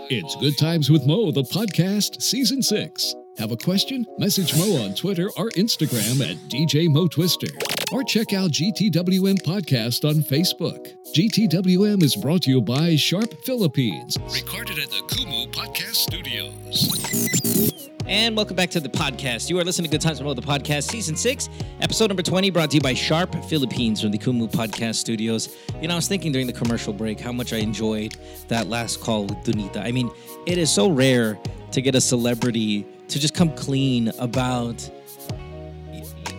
it's 0.09 0.35
Good 0.37 0.57
Times 0.57 0.89
with 0.89 1.05
Mo, 1.05 1.31
the 1.31 1.43
podcast, 1.43 2.21
Season 2.21 2.61
6. 2.63 3.15
Have 3.37 3.51
a 3.51 3.57
question? 3.57 4.05
Message 4.17 4.55
Mo 4.57 4.81
on 4.83 4.95
Twitter 4.95 5.29
or 5.37 5.49
Instagram 5.51 6.21
at 6.27 6.37
DJ 6.49 6.89
Mo 6.89 7.07
Twister. 7.07 7.47
Or 7.91 8.03
check 8.03 8.33
out 8.33 8.51
GTWM 8.51 9.41
Podcast 9.43 10.07
on 10.07 10.23
Facebook. 10.23 10.93
GTWM 11.13 12.01
is 12.01 12.15
brought 12.15 12.43
to 12.43 12.49
you 12.49 12.61
by 12.61 12.95
Sharp 12.95 13.33
Philippines. 13.43 14.17
Recorded 14.33 14.79
at 14.79 14.89
the 14.89 15.03
Kumu 15.07 15.51
Podcast 15.51 15.95
Studios. 15.95 17.89
And 18.07 18.37
welcome 18.37 18.55
back 18.55 18.69
to 18.69 18.79
the 18.79 18.87
podcast. 18.87 19.49
You 19.49 19.59
are 19.59 19.65
listening 19.65 19.91
to 19.91 19.97
Good 19.97 20.01
Times 20.01 20.19
with 20.19 20.27
Mo, 20.27 20.33
the 20.33 20.41
podcast, 20.41 20.89
season 20.89 21.17
six, 21.17 21.49
episode 21.81 22.07
number 22.07 22.23
20, 22.23 22.51
brought 22.51 22.71
to 22.71 22.77
you 22.77 22.81
by 22.81 22.93
Sharp 22.93 23.35
Philippines 23.45 24.01
from 24.01 24.11
the 24.11 24.17
Kumu 24.17 24.49
Podcast 24.49 24.95
Studios. 24.95 25.57
You 25.81 25.89
know, 25.89 25.95
I 25.95 25.97
was 25.97 26.07
thinking 26.07 26.31
during 26.31 26.47
the 26.47 26.53
commercial 26.53 26.93
break 26.93 27.19
how 27.19 27.33
much 27.33 27.51
I 27.51 27.57
enjoyed 27.57 28.15
that 28.47 28.67
last 28.67 29.01
call 29.01 29.23
with 29.23 29.39
Donita. 29.39 29.83
I 29.83 29.91
mean, 29.91 30.09
it 30.45 30.57
is 30.57 30.71
so 30.71 30.89
rare 30.89 31.37
to 31.73 31.81
get 31.81 31.95
a 31.95 32.01
celebrity 32.01 32.87
to 33.09 33.19
just 33.19 33.33
come 33.33 33.53
clean 33.55 34.13
about 34.19 34.89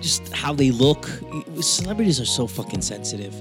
just 0.00 0.32
how 0.32 0.54
they 0.54 0.70
look. 0.70 1.04
Celebrities 1.60 2.18
are 2.18 2.24
so 2.24 2.46
fucking 2.46 2.80
sensitive 2.80 3.34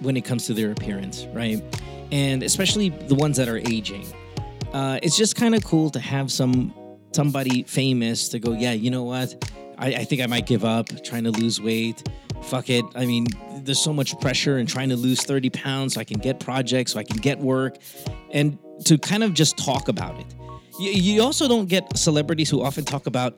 when 0.00 0.16
it 0.16 0.24
comes 0.24 0.46
to 0.46 0.52
their 0.52 0.72
appearance, 0.72 1.26
right? 1.26 1.62
And 2.10 2.42
especially 2.42 2.88
the 2.88 3.14
ones 3.14 3.36
that 3.36 3.48
are 3.48 3.58
aging. 3.58 4.04
Uh, 4.72 4.98
it's 5.00 5.16
just 5.16 5.36
kind 5.36 5.54
of 5.54 5.64
cool 5.64 5.90
to 5.90 6.00
have 6.00 6.32
some 6.32 6.74
somebody 7.18 7.64
famous 7.64 8.28
to 8.28 8.38
go, 8.38 8.52
yeah, 8.52 8.70
you 8.70 8.92
know 8.92 9.02
what? 9.02 9.28
I, 9.76 9.88
I 9.88 10.04
think 10.04 10.22
I 10.22 10.26
might 10.26 10.46
give 10.46 10.64
up 10.64 10.86
trying 11.02 11.24
to 11.24 11.32
lose 11.32 11.60
weight. 11.60 12.08
Fuck 12.44 12.70
it. 12.70 12.84
I 12.94 13.06
mean, 13.06 13.26
there's 13.64 13.82
so 13.82 13.92
much 13.92 14.16
pressure 14.20 14.58
and 14.58 14.68
trying 14.68 14.88
to 14.90 14.94
lose 14.94 15.20
30 15.22 15.50
pounds 15.50 15.94
so 15.94 16.00
I 16.00 16.04
can 16.04 16.20
get 16.20 16.38
projects, 16.38 16.92
so 16.92 17.00
I 17.00 17.02
can 17.02 17.16
get 17.16 17.40
work, 17.40 17.78
and 18.30 18.56
to 18.84 18.96
kind 18.98 19.24
of 19.24 19.34
just 19.34 19.58
talk 19.58 19.88
about 19.88 20.20
it. 20.20 20.32
You, 20.78 20.90
you 20.90 21.22
also 21.22 21.48
don't 21.48 21.68
get 21.68 21.98
celebrities 21.98 22.48
who 22.50 22.62
often 22.62 22.84
talk 22.84 23.08
about 23.08 23.36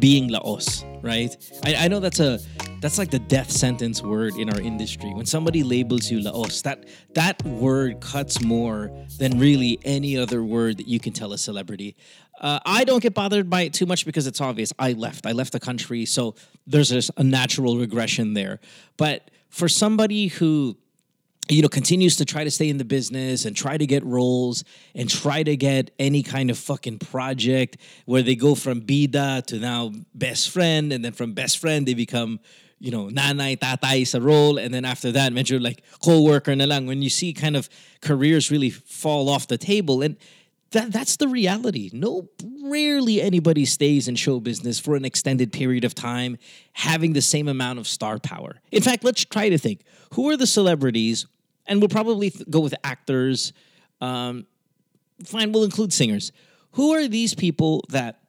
being 0.00 0.28
laos, 0.28 0.84
right? 1.00 1.30
I, 1.64 1.84
I 1.84 1.88
know 1.88 2.00
that's 2.00 2.18
a 2.18 2.40
that's 2.80 2.98
like 2.98 3.10
the 3.10 3.18
death 3.18 3.50
sentence 3.50 4.02
word 4.02 4.34
in 4.36 4.50
our 4.50 4.60
industry. 4.60 5.12
When 5.14 5.26
somebody 5.26 5.62
labels 5.62 6.10
you 6.10 6.20
laos, 6.20 6.62
that 6.62 6.84
that 7.14 7.42
word 7.44 8.00
cuts 8.00 8.42
more 8.42 8.90
than 9.18 9.38
really 9.38 9.78
any 9.84 10.16
other 10.16 10.42
word 10.42 10.78
that 10.78 10.88
you 10.88 11.00
can 11.00 11.12
tell 11.12 11.32
a 11.32 11.38
celebrity. 11.38 11.96
Uh, 12.40 12.60
I 12.66 12.84
don't 12.84 13.02
get 13.02 13.14
bothered 13.14 13.48
by 13.48 13.62
it 13.62 13.72
too 13.72 13.86
much 13.86 14.04
because 14.04 14.26
it's 14.26 14.40
obvious. 14.40 14.72
I 14.78 14.92
left. 14.92 15.26
I 15.26 15.32
left 15.32 15.52
the 15.52 15.60
country, 15.60 16.04
so 16.04 16.34
there's 16.66 17.10
a 17.16 17.24
natural 17.24 17.78
regression 17.78 18.34
there. 18.34 18.60
But 18.96 19.30
for 19.48 19.68
somebody 19.68 20.28
who 20.28 20.76
you 21.48 21.62
know 21.62 21.68
continues 21.68 22.16
to 22.16 22.24
try 22.24 22.44
to 22.44 22.50
stay 22.50 22.68
in 22.68 22.78
the 22.78 22.84
business 22.84 23.44
and 23.44 23.56
try 23.56 23.76
to 23.76 23.86
get 23.86 24.04
roles 24.04 24.64
and 24.94 25.08
try 25.08 25.42
to 25.42 25.56
get 25.56 25.92
any 25.98 26.22
kind 26.22 26.50
of 26.50 26.58
fucking 26.58 26.98
project 26.98 27.76
where 28.04 28.22
they 28.22 28.34
go 28.34 28.54
from 28.54 28.80
bida 28.80 29.44
to 29.46 29.58
now 29.58 29.92
best 30.14 30.50
friend 30.50 30.92
and 30.92 31.04
then 31.04 31.12
from 31.12 31.32
best 31.32 31.58
friend 31.58 31.86
they 31.86 31.94
become 31.94 32.40
you 32.78 32.90
know 32.90 33.06
nanay 33.06 33.56
tatay 33.56 34.06
sa 34.06 34.18
role 34.18 34.58
and 34.58 34.74
then 34.74 34.84
after 34.84 35.12
that 35.12 35.32
medyo 35.32 35.62
like 35.62 35.82
co-worker 36.02 36.54
na 36.56 36.64
lang 36.64 36.86
when 36.86 37.00
you 37.00 37.08
see 37.08 37.32
kind 37.32 37.56
of 37.56 37.68
careers 38.00 38.50
really 38.50 38.70
fall 38.70 39.28
off 39.28 39.46
the 39.46 39.58
table 39.58 40.02
and 40.02 40.16
that 40.76 40.92
that's 40.92 41.16
the 41.16 41.26
reality. 41.26 41.90
No, 41.92 42.28
rarely 42.62 43.22
anybody 43.22 43.64
stays 43.64 44.08
in 44.08 44.14
show 44.14 44.40
business 44.40 44.78
for 44.78 44.94
an 44.94 45.04
extended 45.04 45.50
period 45.50 45.84
of 45.84 45.94
time, 45.94 46.36
having 46.74 47.14
the 47.14 47.22
same 47.22 47.48
amount 47.48 47.78
of 47.78 47.88
star 47.88 48.18
power. 48.18 48.60
In 48.70 48.82
fact, 48.82 49.02
let's 49.02 49.24
try 49.24 49.48
to 49.48 49.58
think: 49.58 49.80
who 50.14 50.28
are 50.30 50.36
the 50.36 50.46
celebrities? 50.46 51.26
And 51.68 51.80
we'll 51.80 51.88
probably 51.88 52.30
th- 52.30 52.48
go 52.48 52.60
with 52.60 52.74
actors. 52.84 53.52
Um, 54.00 54.46
fine, 55.24 55.50
we'll 55.50 55.64
include 55.64 55.92
singers. 55.92 56.30
Who 56.72 56.92
are 56.92 57.08
these 57.08 57.34
people 57.34 57.82
that 57.88 58.20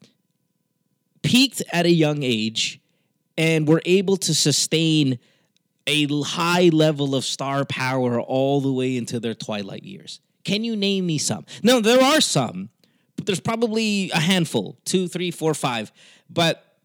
peaked 1.21 1.61
at 1.71 1.85
a 1.85 1.91
young 1.91 2.23
age 2.23 2.79
and 3.37 3.67
were 3.67 3.81
able 3.85 4.17
to 4.17 4.33
sustain 4.33 5.19
a 5.85 6.07
high 6.23 6.69
level 6.69 7.13
of 7.13 7.25
star 7.25 7.63
power 7.65 8.19
all 8.19 8.59
the 8.61 8.71
way 8.71 8.97
into 8.97 9.19
their 9.19 9.35
twilight 9.35 9.83
years? 9.83 10.19
Can 10.47 10.63
you 10.63 10.77
name 10.77 11.05
me 11.05 11.17
some? 11.17 11.45
No, 11.61 11.81
there 11.81 12.01
are 12.01 12.21
some, 12.21 12.69
but 13.17 13.25
there's 13.25 13.41
probably 13.41 14.09
a 14.11 14.19
handful, 14.19 14.77
two, 14.85 15.09
three, 15.09 15.29
four, 15.29 15.53
five, 15.53 15.91
but 16.29 16.77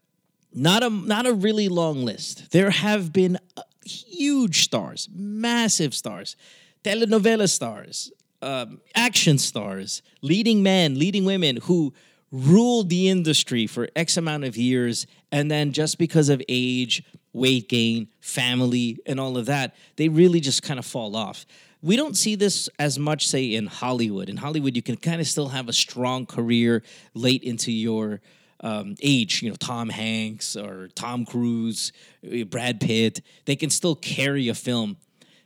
not 0.53 0.83
a 0.83 0.89
not 0.89 1.25
a 1.25 1.33
really 1.33 1.69
long 1.69 2.03
list. 2.03 2.51
There 2.51 2.71
have 2.71 3.13
been 3.13 3.39
uh, 3.55 3.61
huge 3.85 4.65
stars, 4.65 5.07
massive 5.15 5.93
stars, 5.93 6.35
telenovela 6.83 7.47
stars, 7.47 8.11
um, 8.41 8.81
action 8.95 9.37
stars, 9.37 10.01
leading 10.21 10.61
men, 10.61 10.99
leading 10.99 11.23
women 11.23 11.59
who 11.63 11.93
ruled 12.33 12.89
the 12.89 13.07
industry 13.07 13.65
for 13.65 13.87
X 13.95 14.17
amount 14.17 14.43
of 14.43 14.57
years, 14.57 15.07
and 15.31 15.49
then 15.49 15.71
just 15.71 15.97
because 15.97 16.27
of 16.27 16.41
age, 16.49 17.01
weight 17.31 17.69
gain, 17.69 18.09
family, 18.19 18.99
and 19.05 19.21
all 19.21 19.37
of 19.37 19.45
that, 19.45 19.73
they 19.95 20.09
really 20.09 20.41
just 20.41 20.63
kind 20.63 20.79
of 20.79 20.85
fall 20.85 21.15
off 21.15 21.45
we 21.83 21.97
don't 21.97 22.15
see 22.15 22.35
this 22.35 22.69
as 22.79 22.97
much, 22.97 23.27
say, 23.27 23.55
in 23.55 23.67
Hollywood. 23.67 24.29
In 24.29 24.37
Hollywood, 24.37 24.73
you 24.73 24.81
can 24.81 24.95
kind 24.95 25.19
of 25.19 25.27
still 25.27 25.49
have 25.49 25.67
a 25.67 25.73
strong 25.73 26.25
career 26.25 26.81
late 27.13 27.43
into 27.43 27.73
your 27.73 28.21
um, 28.61 28.95
age. 29.01 29.43
You 29.43 29.49
know, 29.49 29.57
Tom 29.57 29.89
Hanks 29.89 30.55
or 30.55 30.87
Tom 30.95 31.25
Cruise, 31.25 31.91
uh, 32.25 32.45
Brad 32.45 32.79
Pitt, 32.79 33.21
they 33.43 33.57
can 33.57 33.69
still 33.69 33.95
carry 33.95 34.47
a 34.47 34.53
film. 34.55 34.95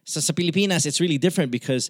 So, 0.04 0.20
sa 0.20 0.32
Pilipinas, 0.32 0.86
it's 0.86 1.02
really 1.02 1.18
different 1.18 1.52
because 1.52 1.90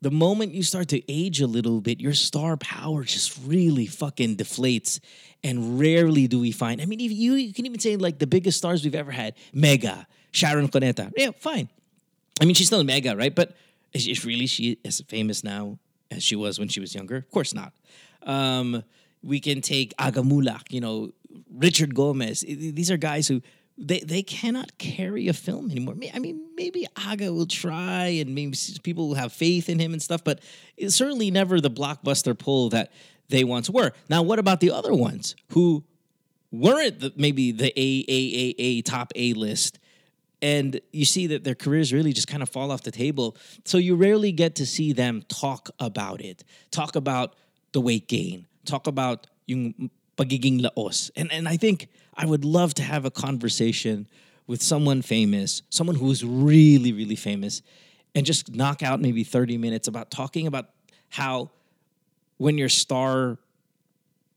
the 0.00 0.10
moment 0.10 0.54
you 0.54 0.64
start 0.64 0.88
to 0.88 1.00
age 1.10 1.40
a 1.40 1.46
little 1.46 1.80
bit, 1.80 2.00
your 2.00 2.14
star 2.14 2.56
power 2.56 3.04
just 3.04 3.38
really 3.46 3.86
fucking 3.86 4.36
deflates. 4.36 4.98
And 5.44 5.78
rarely 5.78 6.26
do 6.26 6.40
we 6.40 6.50
find, 6.50 6.82
I 6.82 6.84
mean, 6.84 7.00
if 7.00 7.12
you, 7.12 7.34
you 7.34 7.54
can 7.54 7.64
even 7.64 7.78
say 7.78 7.96
like 7.96 8.18
the 8.18 8.26
biggest 8.26 8.58
stars 8.58 8.82
we've 8.82 8.96
ever 8.96 9.12
had, 9.12 9.34
Mega, 9.52 10.08
Sharon 10.32 10.66
Cuneta. 10.66 11.12
Yeah, 11.16 11.30
fine. 11.38 11.68
I 12.40 12.44
mean, 12.44 12.54
she's 12.54 12.66
still 12.66 12.82
Mega, 12.82 13.16
right? 13.16 13.34
But 13.34 13.56
is, 13.92 14.24
really 14.24 14.46
she 14.46 14.78
as 14.84 15.00
famous 15.08 15.42
now 15.44 15.78
as 16.10 16.22
she 16.22 16.36
was 16.36 16.58
when 16.58 16.68
she 16.68 16.80
was 16.80 16.94
younger? 16.94 17.16
Of 17.16 17.30
course 17.30 17.54
not. 17.54 17.72
Um, 18.22 18.82
we 19.22 19.40
can 19.40 19.60
take 19.60 19.94
Aga 19.98 20.22
Muhlach, 20.22 20.70
you 20.70 20.80
know, 20.80 21.12
Richard 21.52 21.94
Gomez. 21.94 22.44
These 22.46 22.90
are 22.90 22.96
guys 22.96 23.28
who 23.28 23.42
they 23.76 24.00
they 24.00 24.22
cannot 24.22 24.76
carry 24.78 25.28
a 25.28 25.32
film 25.32 25.70
anymore. 25.70 25.94
I 26.12 26.18
mean, 26.18 26.40
maybe 26.56 26.86
Aga 26.96 27.32
will 27.32 27.46
try, 27.46 28.06
and 28.06 28.34
maybe 28.34 28.56
people 28.82 29.08
will 29.08 29.14
have 29.14 29.32
faith 29.32 29.68
in 29.68 29.78
him 29.78 29.92
and 29.92 30.02
stuff, 30.02 30.24
but 30.24 30.40
it's 30.76 30.96
certainly 30.96 31.30
never 31.30 31.60
the 31.60 31.70
blockbuster 31.70 32.36
pull 32.36 32.70
that 32.70 32.90
they 33.28 33.44
once 33.44 33.70
were. 33.70 33.92
Now, 34.08 34.22
what 34.22 34.38
about 34.38 34.60
the 34.60 34.72
other 34.72 34.94
ones 34.94 35.36
who 35.50 35.84
weren't 36.50 37.00
the, 37.00 37.12
maybe 37.16 37.52
the 37.52 37.68
A 37.76 38.04
A 38.08 38.54
A 38.58 38.62
A 38.62 38.82
top 38.82 39.12
A 39.14 39.32
list? 39.34 39.78
And 40.40 40.80
you 40.92 41.04
see 41.04 41.26
that 41.28 41.44
their 41.44 41.54
careers 41.54 41.92
really 41.92 42.12
just 42.12 42.28
kind 42.28 42.42
of 42.42 42.48
fall 42.48 42.70
off 42.70 42.82
the 42.82 42.90
table. 42.90 43.36
So 43.64 43.78
you 43.78 43.96
rarely 43.96 44.32
get 44.32 44.54
to 44.56 44.66
see 44.66 44.92
them 44.92 45.22
talk 45.28 45.70
about 45.78 46.20
it, 46.20 46.44
talk 46.70 46.96
about 46.96 47.34
the 47.72 47.80
weight 47.80 48.08
gain, 48.08 48.46
talk 48.64 48.86
about 48.86 49.26
yung 49.46 49.90
pagiging 50.16 50.62
laos. 50.62 51.10
And 51.16 51.32
and 51.32 51.48
I 51.48 51.56
think 51.56 51.88
I 52.16 52.26
would 52.26 52.44
love 52.44 52.74
to 52.74 52.82
have 52.82 53.04
a 53.04 53.10
conversation 53.10 54.06
with 54.46 54.62
someone 54.62 55.02
famous, 55.02 55.62
someone 55.70 55.96
who's 55.96 56.24
really 56.24 56.92
really 56.92 57.16
famous 57.16 57.62
and 58.14 58.24
just 58.24 58.54
knock 58.54 58.82
out 58.82 59.00
maybe 59.00 59.24
30 59.24 59.58
minutes 59.58 59.88
about 59.88 60.10
talking 60.10 60.46
about 60.46 60.70
how 61.10 61.50
when 62.38 62.58
your 62.58 62.68
star 62.68 63.38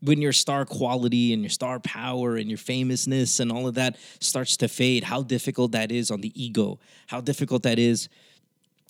when 0.02 0.22
your 0.22 0.34
star 0.34 0.66
quality 0.66 1.32
and 1.34 1.42
your 1.42 1.50
star 1.50 1.80
power 1.80 2.36
and 2.36 2.50
your 2.50 2.58
famousness 2.58 3.40
and 3.40 3.52
all 3.52 3.68
of 3.68 3.76
that 3.76 3.98
starts 4.20 4.58
to 4.58 4.68
fade, 4.68 5.04
how 5.04 5.22
difficult 5.22 5.72
that 5.74 5.92
is 5.92 6.10
on 6.10 6.22
the 6.22 6.32
ego, 6.42 6.80
how 7.08 7.22
difficult 7.22 7.64
that 7.64 7.78
is 7.78 8.10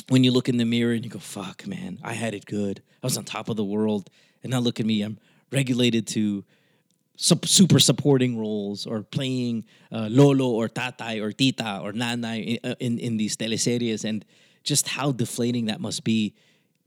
when 0.09 0.23
you 0.23 0.31
look 0.31 0.49
in 0.49 0.57
the 0.57 0.65
mirror 0.65 0.93
and 0.93 1.03
you 1.03 1.11
go, 1.11 1.19
fuck, 1.19 1.67
man, 1.67 1.99
I 2.03 2.13
had 2.13 2.33
it 2.33 2.45
good. 2.45 2.81
I 3.03 3.05
was 3.05 3.17
on 3.17 3.25
top 3.25 3.49
of 3.49 3.57
the 3.57 3.63
world. 3.63 4.09
And 4.43 4.51
now 4.51 4.59
look 4.59 4.79
at 4.79 4.85
me, 4.85 5.01
I'm 5.01 5.17
regulated 5.51 6.07
to 6.07 6.43
super 7.17 7.79
supporting 7.79 8.39
roles 8.39 8.87
or 8.87 9.03
playing 9.03 9.65
uh, 9.91 10.07
lolo 10.09 10.49
or 10.49 10.67
tatay 10.67 11.21
or 11.21 11.31
tita 11.31 11.79
or 11.83 11.91
nanay 11.93 12.57
in, 12.57 12.71
uh, 12.71 12.75
in, 12.79 12.97
in 12.97 13.17
these 13.17 13.37
teleseries 13.37 14.03
and 14.03 14.25
just 14.63 14.87
how 14.87 15.11
deflating 15.11 15.65
that 15.65 15.79
must 15.79 16.03
be 16.03 16.33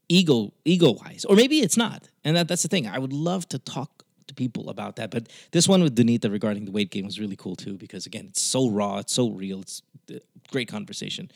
ego 0.09 0.53
ego 0.65 0.93
wise 0.93 1.25
or 1.25 1.37
maybe 1.37 1.61
it's 1.61 1.77
not 1.77 2.09
and 2.25 2.37
that, 2.37 2.49
that's 2.49 2.63
the 2.63 2.69
thing 2.69 2.87
i 2.87 2.99
would 2.99 3.13
love 3.13 3.49
to 3.49 3.59
talk 3.59 3.94
to 4.29 4.35
people 4.35 4.71
about 4.71 4.97
that. 4.97 5.11
But 5.11 5.29
this 5.51 5.69
one 5.69 5.83
with 5.83 5.97
Donita 5.97 6.31
regarding 6.31 6.65
the 6.65 6.71
weight 6.71 6.91
gain 6.91 7.05
was 7.05 7.19
really 7.19 7.37
cool 7.37 7.57
too 7.57 7.77
because 7.77 8.07
again, 8.07 8.27
it's 8.31 8.43
so 8.43 8.69
raw, 8.71 8.99
it's 8.99 9.13
so 9.13 9.31
real, 9.31 9.61
it's 9.61 9.83
a 10.11 10.21
great 10.51 10.69
conversation. 10.69 11.31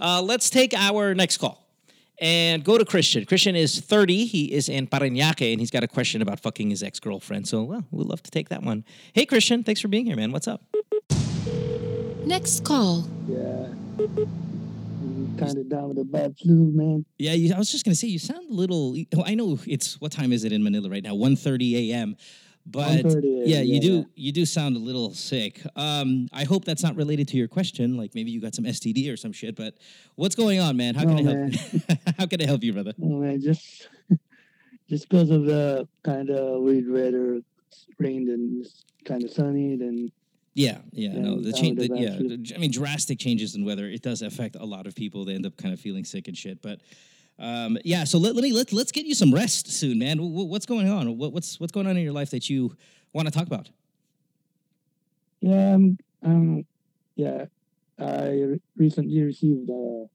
Uh, 0.00 0.22
let's 0.22 0.50
take 0.50 0.74
our 0.74 1.14
next 1.14 1.38
call 1.38 1.66
and 2.18 2.64
go 2.64 2.78
to 2.78 2.84
Christian. 2.84 3.24
Christian 3.24 3.56
is 3.56 3.80
30. 3.80 4.26
He 4.26 4.52
is 4.52 4.68
in 4.68 4.86
Parañaque 4.86 5.52
and 5.52 5.60
he's 5.60 5.70
got 5.70 5.82
a 5.82 5.88
question 5.88 6.22
about 6.22 6.40
fucking 6.40 6.70
his 6.70 6.82
ex 6.82 7.00
girlfriend. 7.00 7.48
So, 7.48 7.62
well, 7.62 7.84
we'd 7.90 8.06
love 8.06 8.22
to 8.22 8.30
take 8.30 8.48
that 8.50 8.62
one. 8.62 8.84
Hey, 9.12 9.26
Christian, 9.26 9.64
thanks 9.64 9.80
for 9.80 9.88
being 9.88 10.06
here, 10.06 10.16
man. 10.16 10.32
What's 10.32 10.48
up? 10.48 10.62
Next 12.24 12.64
call. 12.64 13.08
Yeah. 13.28 13.66
Kind 15.46 15.58
of 15.58 15.68
down 15.68 15.88
with 15.88 15.98
a 15.98 16.04
bad 16.04 16.36
flu, 16.38 16.70
man. 16.72 17.04
Yeah, 17.18 17.32
you, 17.32 17.54
I 17.54 17.58
was 17.58 17.70
just 17.70 17.84
gonna 17.84 17.94
say 17.94 18.08
you 18.08 18.18
sound 18.18 18.50
a 18.50 18.54
little. 18.54 18.96
Well, 19.14 19.24
I 19.26 19.34
know 19.34 19.58
it's 19.66 20.00
what 20.00 20.12
time 20.12 20.32
is 20.32 20.44
it 20.44 20.52
in 20.52 20.62
Manila 20.62 20.88
right 20.88 21.02
now? 21.02 21.14
1.30 21.14 21.90
a.m. 21.90 22.16
But 22.64 23.04
yeah, 23.04 23.60
you 23.60 23.74
yeah, 23.74 23.80
do 23.80 23.92
yeah. 23.92 24.04
you 24.14 24.32
do 24.32 24.46
sound 24.46 24.76
a 24.76 24.78
little 24.78 25.12
sick. 25.14 25.60
Um, 25.74 26.28
I 26.32 26.44
hope 26.44 26.64
that's 26.64 26.82
not 26.82 26.94
related 26.94 27.26
to 27.28 27.36
your 27.36 27.48
question. 27.48 27.96
Like 27.96 28.14
maybe 28.14 28.30
you 28.30 28.40
got 28.40 28.54
some 28.54 28.64
STD 28.64 29.12
or 29.12 29.16
some 29.16 29.32
shit. 29.32 29.56
But 29.56 29.74
what's 30.14 30.36
going 30.36 30.60
on, 30.60 30.76
man? 30.76 30.94
How 30.94 31.02
No, 31.02 31.16
can 31.16 31.28
I 31.28 31.32
help? 31.32 31.98
How 32.18 32.26
can 32.26 32.40
I 32.40 32.46
help 32.46 32.62
you, 32.62 32.72
brother? 32.72 32.92
Oh 33.02 33.18
man, 33.18 33.40
just 33.40 33.88
just 34.88 35.08
because 35.08 35.30
of 35.30 35.44
the 35.44 35.88
kind 36.04 36.30
of 36.30 36.62
weird 36.62 36.88
weather, 36.88 37.40
it's 37.66 37.86
rained 37.98 38.28
and 38.28 38.64
it's 38.64 38.84
kind 39.04 39.24
of 39.24 39.30
sunny, 39.30 39.76
then 39.76 40.12
Yeah, 40.54 40.78
yeah, 40.92 41.12
no, 41.14 41.40
the 41.40 41.52
change. 41.52 41.78
the 41.78 41.88
yeah, 41.96 42.54
I 42.54 42.58
mean, 42.58 42.70
drastic 42.70 43.18
changes 43.18 43.54
in 43.54 43.64
weather. 43.64 43.86
It 43.86 44.02
does 44.02 44.20
affect 44.20 44.56
a 44.56 44.64
lot 44.64 44.86
of 44.86 44.94
people. 44.94 45.24
They 45.24 45.34
end 45.34 45.46
up 45.46 45.56
kind 45.56 45.72
of 45.72 45.80
feeling 45.80 46.04
sick 46.04 46.28
and 46.28 46.36
shit. 46.36 46.60
But 46.60 46.80
um, 47.38 47.78
yeah, 47.84 48.04
so 48.04 48.18
let, 48.18 48.34
let 48.34 48.42
me 48.42 48.52
let 48.52 48.70
let's 48.72 48.92
get 48.92 49.06
you 49.06 49.14
some 49.14 49.32
rest 49.32 49.72
soon, 49.72 49.98
man. 49.98 50.18
Wh- 50.18 50.48
What's 50.48 50.66
going 50.66 50.90
on? 50.90 51.16
What, 51.16 51.32
what's 51.32 51.58
what's 51.58 51.72
going 51.72 51.86
on 51.86 51.96
in 51.96 52.02
your 52.04 52.12
life 52.12 52.30
that 52.32 52.50
you 52.50 52.76
want 53.14 53.28
to 53.28 53.32
talk 53.32 53.46
about? 53.46 53.70
yeah, 55.40 55.74
I'm, 55.74 55.98
um, 56.22 56.64
yeah, 57.16 57.46
I 57.98 58.58
recently 58.76 59.22
received 59.22 59.68
a 59.70 60.06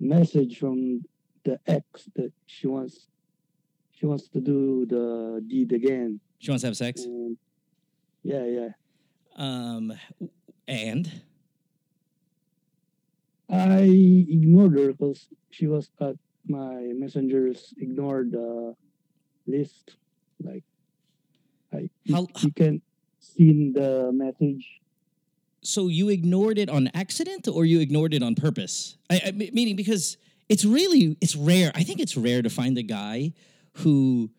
message 0.00 0.58
from 0.58 1.04
the 1.44 1.60
ex 1.66 2.08
that 2.16 2.32
she 2.46 2.66
wants 2.66 3.06
she 3.92 4.06
wants 4.06 4.28
to 4.28 4.40
do 4.40 4.86
the 4.86 5.44
deed 5.46 5.72
again. 5.72 6.20
She 6.38 6.50
wants 6.50 6.62
to 6.62 6.68
have 6.68 6.76
sex. 6.76 7.04
And 7.04 7.36
yeah, 8.22 8.44
yeah. 8.44 8.68
Um, 9.36 9.92
and 10.68 11.10
I 13.48 13.80
ignored 13.82 14.78
her 14.78 14.92
because 14.92 15.26
she 15.50 15.66
was 15.66 15.90
at 16.00 16.16
my 16.46 16.92
messengers 16.94 17.74
ignored 17.78 18.32
the 18.32 18.74
list. 19.46 19.96
Like, 20.42 20.64
I 21.72 21.90
you, 22.04 22.14
How- 22.14 22.26
you 22.42 22.52
can 22.52 22.82
see 23.18 23.72
the 23.72 24.10
message. 24.12 24.80
so 25.62 25.88
you 25.88 26.08
ignored 26.08 26.58
it 26.58 26.70
on 26.70 26.88
accident, 26.94 27.46
or 27.48 27.64
you 27.64 27.80
ignored 27.80 28.14
it 28.14 28.22
on 28.22 28.34
purpose? 28.34 28.96
I, 29.10 29.20
I 29.26 29.30
meaning 29.32 29.76
because 29.76 30.16
it's 30.48 30.64
really 30.64 31.16
it's 31.20 31.36
rare. 31.36 31.70
I 31.74 31.82
think 31.82 32.00
it's 32.00 32.16
rare 32.16 32.42
to 32.42 32.50
find 32.50 32.78
a 32.78 32.82
guy 32.82 33.32
who, 33.84 34.30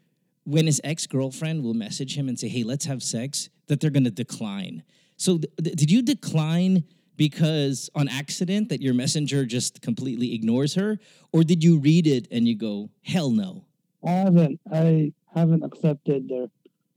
when 0.45 0.65
his 0.65 0.81
ex 0.83 1.07
girlfriend 1.07 1.63
will 1.63 1.73
message 1.73 2.17
him 2.17 2.27
and 2.27 2.39
say, 2.39 2.47
"Hey, 2.47 2.63
let's 2.63 2.85
have 2.85 3.01
sex," 3.03 3.49
that 3.67 3.79
they're 3.79 3.89
going 3.91 4.03
to 4.05 4.11
decline. 4.11 4.83
So 5.17 5.37
th- 5.37 5.75
did 5.75 5.91
you 5.91 6.01
decline? 6.01 6.83
Because 7.17 7.89
on 7.93 8.07
accident 8.07 8.69
that 8.69 8.81
your 8.81 8.95
messenger 8.95 9.45
just 9.45 9.81
completely 9.83 10.33
ignores 10.33 10.73
her, 10.73 10.97
or 11.31 11.43
did 11.43 11.63
you 11.63 11.77
read 11.77 12.07
it 12.07 12.27
and 12.31 12.47
you 12.47 12.55
go, 12.55 12.89
hell 13.03 13.29
no? 13.29 13.65
I 14.03 14.11
haven't 14.11 14.59
I 14.71 15.13
haven't 15.35 15.63
accepted 15.63 16.29
the, 16.29 16.49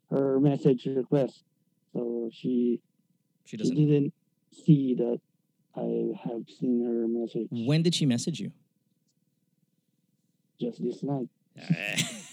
her 0.08 0.40
message 0.40 0.86
request, 0.86 1.42
so 1.92 2.30
she 2.32 2.80
She 3.44 3.50
she 3.50 3.56
doesn't. 3.58 3.74
didn't 3.76 4.14
see 4.64 4.94
that 4.94 5.20
I 5.76 6.12
have 6.26 6.44
seen 6.58 6.82
her 6.86 7.06
message 7.06 7.48
When 7.50 7.82
did 7.82 7.94
she 7.94 8.06
message 8.06 8.40
you? 8.40 8.52
just 10.58 10.82
this 10.82 11.02
night. 11.02 11.28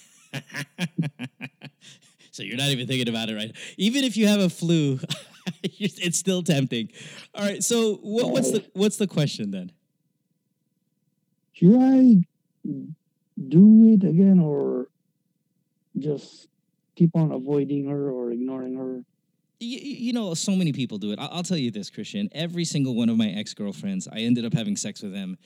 so 2.31 2.43
you're 2.43 2.57
not 2.57 2.69
even 2.69 2.87
thinking 2.87 3.09
about 3.09 3.29
it 3.29 3.35
right? 3.35 3.55
Even 3.77 4.03
if 4.03 4.17
you 4.17 4.27
have 4.27 4.39
a 4.39 4.49
flu 4.49 4.99
it's 5.63 6.17
still 6.17 6.43
tempting. 6.43 6.89
All 7.33 7.45
right 7.45 7.63
so 7.63 7.95
what, 7.95 8.29
what's 8.29 8.51
the 8.51 8.65
what's 8.73 8.97
the 8.97 9.07
question 9.07 9.51
then? 9.51 9.71
Should 11.53 11.77
I 11.79 12.25
do 13.47 13.93
it 13.93 14.07
again 14.07 14.39
or 14.39 14.87
just 15.97 16.47
keep 16.95 17.15
on 17.15 17.31
avoiding 17.31 17.87
her 17.87 18.09
or 18.09 18.31
ignoring 18.31 18.75
her? 18.77 19.03
you, 19.61 19.79
you 19.79 20.13
know 20.13 20.33
so 20.33 20.55
many 20.55 20.73
people 20.73 20.97
do 20.97 21.11
it. 21.11 21.19
I'll, 21.19 21.29
I'll 21.31 21.43
tell 21.43 21.57
you 21.57 21.71
this 21.71 21.89
christian. 21.89 22.29
Every 22.33 22.65
single 22.65 22.95
one 22.95 23.09
of 23.09 23.17
my 23.17 23.29
ex-girlfriends 23.29 24.07
i 24.11 24.19
ended 24.19 24.45
up 24.45 24.53
having 24.53 24.75
sex 24.75 25.01
with 25.01 25.13
them 25.13 25.37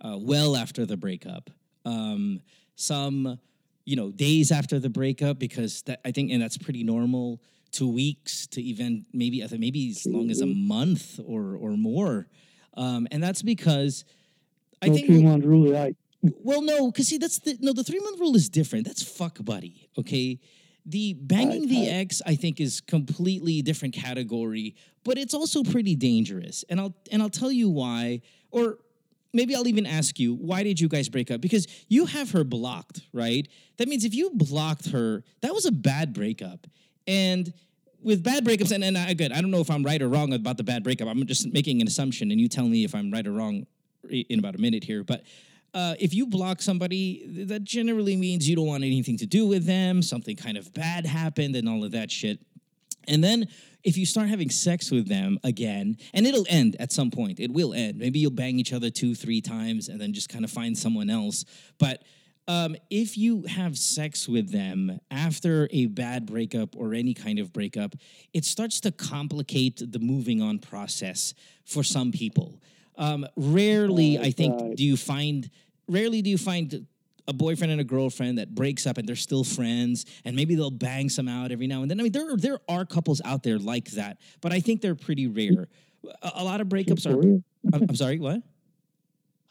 uh, 0.00 0.18
well 0.20 0.56
after 0.56 0.86
the 0.86 0.96
breakup. 0.96 1.50
Um, 1.84 2.40
some 2.76 3.38
you 3.84 3.96
know 3.96 4.10
days 4.10 4.52
after 4.52 4.78
the 4.78 4.90
breakup 4.90 5.38
because 5.38 5.82
that, 5.82 6.00
i 6.04 6.10
think 6.10 6.30
and 6.30 6.42
that's 6.42 6.58
pretty 6.58 6.84
normal 6.84 7.40
two 7.70 7.90
weeks 7.90 8.46
to 8.46 8.60
even 8.60 9.06
maybe 9.14 9.42
I 9.42 9.46
think 9.46 9.60
maybe 9.60 9.88
as 9.88 10.04
long 10.06 10.30
as 10.30 10.40
a 10.42 10.46
month 10.46 11.18
or 11.24 11.56
or 11.56 11.76
more 11.76 12.26
um, 12.76 13.08
and 13.10 13.22
that's 13.22 13.42
because 13.42 14.04
i 14.82 14.88
no 14.88 14.94
think 14.94 15.06
three 15.06 15.22
month 15.22 15.44
rule, 15.44 15.72
right? 15.72 15.96
well, 16.22 16.62
no, 16.62 16.90
because 16.90 17.08
see, 17.08 17.18
that's 17.18 17.38
the 17.40 17.56
no. 17.60 17.72
The 17.72 17.82
three 17.84 17.98
month 18.00 18.20
rule 18.20 18.36
is 18.36 18.48
different. 18.48 18.86
That's 18.86 19.02
fuck 19.02 19.38
buddy. 19.44 19.88
Okay, 19.98 20.38
the 20.86 21.14
banging 21.14 21.68
the 21.68 21.88
ex, 21.88 22.22
I 22.24 22.36
think, 22.36 22.60
is 22.60 22.80
completely 22.80 23.60
different 23.62 23.94
category, 23.94 24.76
but 25.04 25.18
it's 25.18 25.34
also 25.34 25.64
pretty 25.64 25.96
dangerous. 25.96 26.64
And 26.68 26.80
I'll 26.80 26.94
and 27.10 27.22
I'll 27.22 27.30
tell 27.30 27.50
you 27.50 27.68
why. 27.68 28.20
Or 28.50 28.78
maybe 29.32 29.54
I'll 29.54 29.68
even 29.68 29.86
ask 29.86 30.18
you, 30.18 30.34
why 30.34 30.62
did 30.62 30.80
you 30.80 30.88
guys 30.88 31.08
break 31.08 31.30
up? 31.30 31.40
Because 31.40 31.66
you 31.88 32.06
have 32.06 32.30
her 32.32 32.44
blocked, 32.44 33.02
right? 33.12 33.48
That 33.78 33.88
means 33.88 34.04
if 34.04 34.14
you 34.14 34.30
blocked 34.34 34.90
her, 34.90 35.24
that 35.40 35.54
was 35.54 35.66
a 35.66 35.72
bad 35.72 36.12
breakup. 36.12 36.66
And 37.06 37.52
with 38.02 38.22
bad 38.22 38.44
breakups, 38.44 38.72
and, 38.72 38.82
and 38.84 38.98
I, 38.98 39.10
again, 39.10 39.32
I 39.32 39.40
don't 39.40 39.50
know 39.50 39.60
if 39.60 39.70
I'm 39.70 39.82
right 39.82 40.00
or 40.00 40.08
wrong 40.08 40.32
about 40.32 40.56
the 40.56 40.64
bad 40.64 40.82
breakup. 40.82 41.08
I'm 41.08 41.24
just 41.26 41.52
making 41.52 41.80
an 41.80 41.86
assumption, 41.86 42.30
and 42.30 42.40
you 42.40 42.48
tell 42.48 42.66
me 42.66 42.84
if 42.84 42.94
I'm 42.94 43.10
right 43.10 43.26
or 43.26 43.32
wrong 43.32 43.66
in 44.10 44.38
about 44.38 44.54
a 44.54 44.58
minute 44.58 44.84
here. 44.84 45.04
But 45.04 45.22
uh, 45.74 45.94
if 45.98 46.12
you 46.12 46.26
block 46.26 46.60
somebody, 46.60 47.24
that 47.46 47.64
generally 47.64 48.16
means 48.16 48.48
you 48.48 48.56
don't 48.56 48.66
want 48.66 48.84
anything 48.84 49.16
to 49.18 49.26
do 49.26 49.46
with 49.46 49.64
them. 49.64 50.02
Something 50.02 50.36
kind 50.36 50.58
of 50.58 50.72
bad 50.74 51.06
happened, 51.06 51.56
and 51.56 51.68
all 51.68 51.84
of 51.84 51.92
that 51.92 52.10
shit. 52.10 52.40
And 53.08 53.22
then 53.22 53.48
if 53.84 53.96
you 53.96 54.06
start 54.06 54.28
having 54.28 54.50
sex 54.50 54.90
with 54.90 55.08
them 55.08 55.38
again, 55.42 55.96
and 56.14 56.26
it'll 56.26 56.46
end 56.48 56.76
at 56.78 56.92
some 56.92 57.10
point, 57.10 57.40
it 57.40 57.52
will 57.52 57.74
end. 57.74 57.98
Maybe 57.98 58.18
you'll 58.18 58.30
bang 58.30 58.58
each 58.58 58.72
other 58.72 58.90
two, 58.90 59.14
three 59.14 59.40
times 59.40 59.88
and 59.88 60.00
then 60.00 60.12
just 60.12 60.28
kind 60.28 60.44
of 60.44 60.50
find 60.50 60.76
someone 60.76 61.10
else. 61.10 61.44
But 61.78 62.02
um, 62.48 62.76
if 62.90 63.16
you 63.16 63.42
have 63.42 63.78
sex 63.78 64.28
with 64.28 64.50
them 64.50 65.00
after 65.10 65.68
a 65.70 65.86
bad 65.86 66.26
breakup 66.26 66.76
or 66.76 66.94
any 66.94 67.14
kind 67.14 67.38
of 67.38 67.52
breakup, 67.52 67.94
it 68.32 68.44
starts 68.44 68.80
to 68.80 68.92
complicate 68.92 69.80
the 69.92 69.98
moving 69.98 70.42
on 70.42 70.58
process 70.58 71.34
for 71.64 71.82
some 71.82 72.12
people. 72.12 72.60
Um, 72.98 73.26
rarely, 73.36 74.18
I 74.18 74.30
think, 74.30 74.76
do 74.76 74.84
you 74.84 74.96
find, 74.96 75.48
rarely 75.88 76.20
do 76.20 76.30
you 76.30 76.38
find 76.38 76.86
a 77.28 77.32
boyfriend 77.32 77.70
and 77.70 77.80
a 77.80 77.84
girlfriend 77.84 78.38
that 78.38 78.54
breaks 78.54 78.86
up 78.86 78.98
and 78.98 79.08
they're 79.08 79.16
still 79.16 79.44
friends 79.44 80.06
and 80.24 80.34
maybe 80.34 80.54
they'll 80.54 80.70
bang 80.70 81.08
some 81.08 81.28
out 81.28 81.52
every 81.52 81.66
now 81.66 81.82
and 81.82 81.90
then. 81.90 82.00
I 82.00 82.02
mean, 82.02 82.12
there 82.12 82.36
there 82.36 82.58
are 82.68 82.84
couples 82.84 83.20
out 83.24 83.42
there 83.42 83.58
like 83.58 83.90
that, 83.92 84.18
but 84.40 84.52
I 84.52 84.60
think 84.60 84.80
they're 84.80 84.94
pretty 84.94 85.26
rare. 85.26 85.68
A, 86.22 86.32
a 86.36 86.44
lot 86.44 86.60
of 86.60 86.68
breakups 86.68 87.04
For 87.04 87.10
are. 87.10 87.16
real, 87.16 87.42
I'm, 87.72 87.82
I'm 87.88 87.96
sorry, 87.96 88.18
what? 88.18 88.42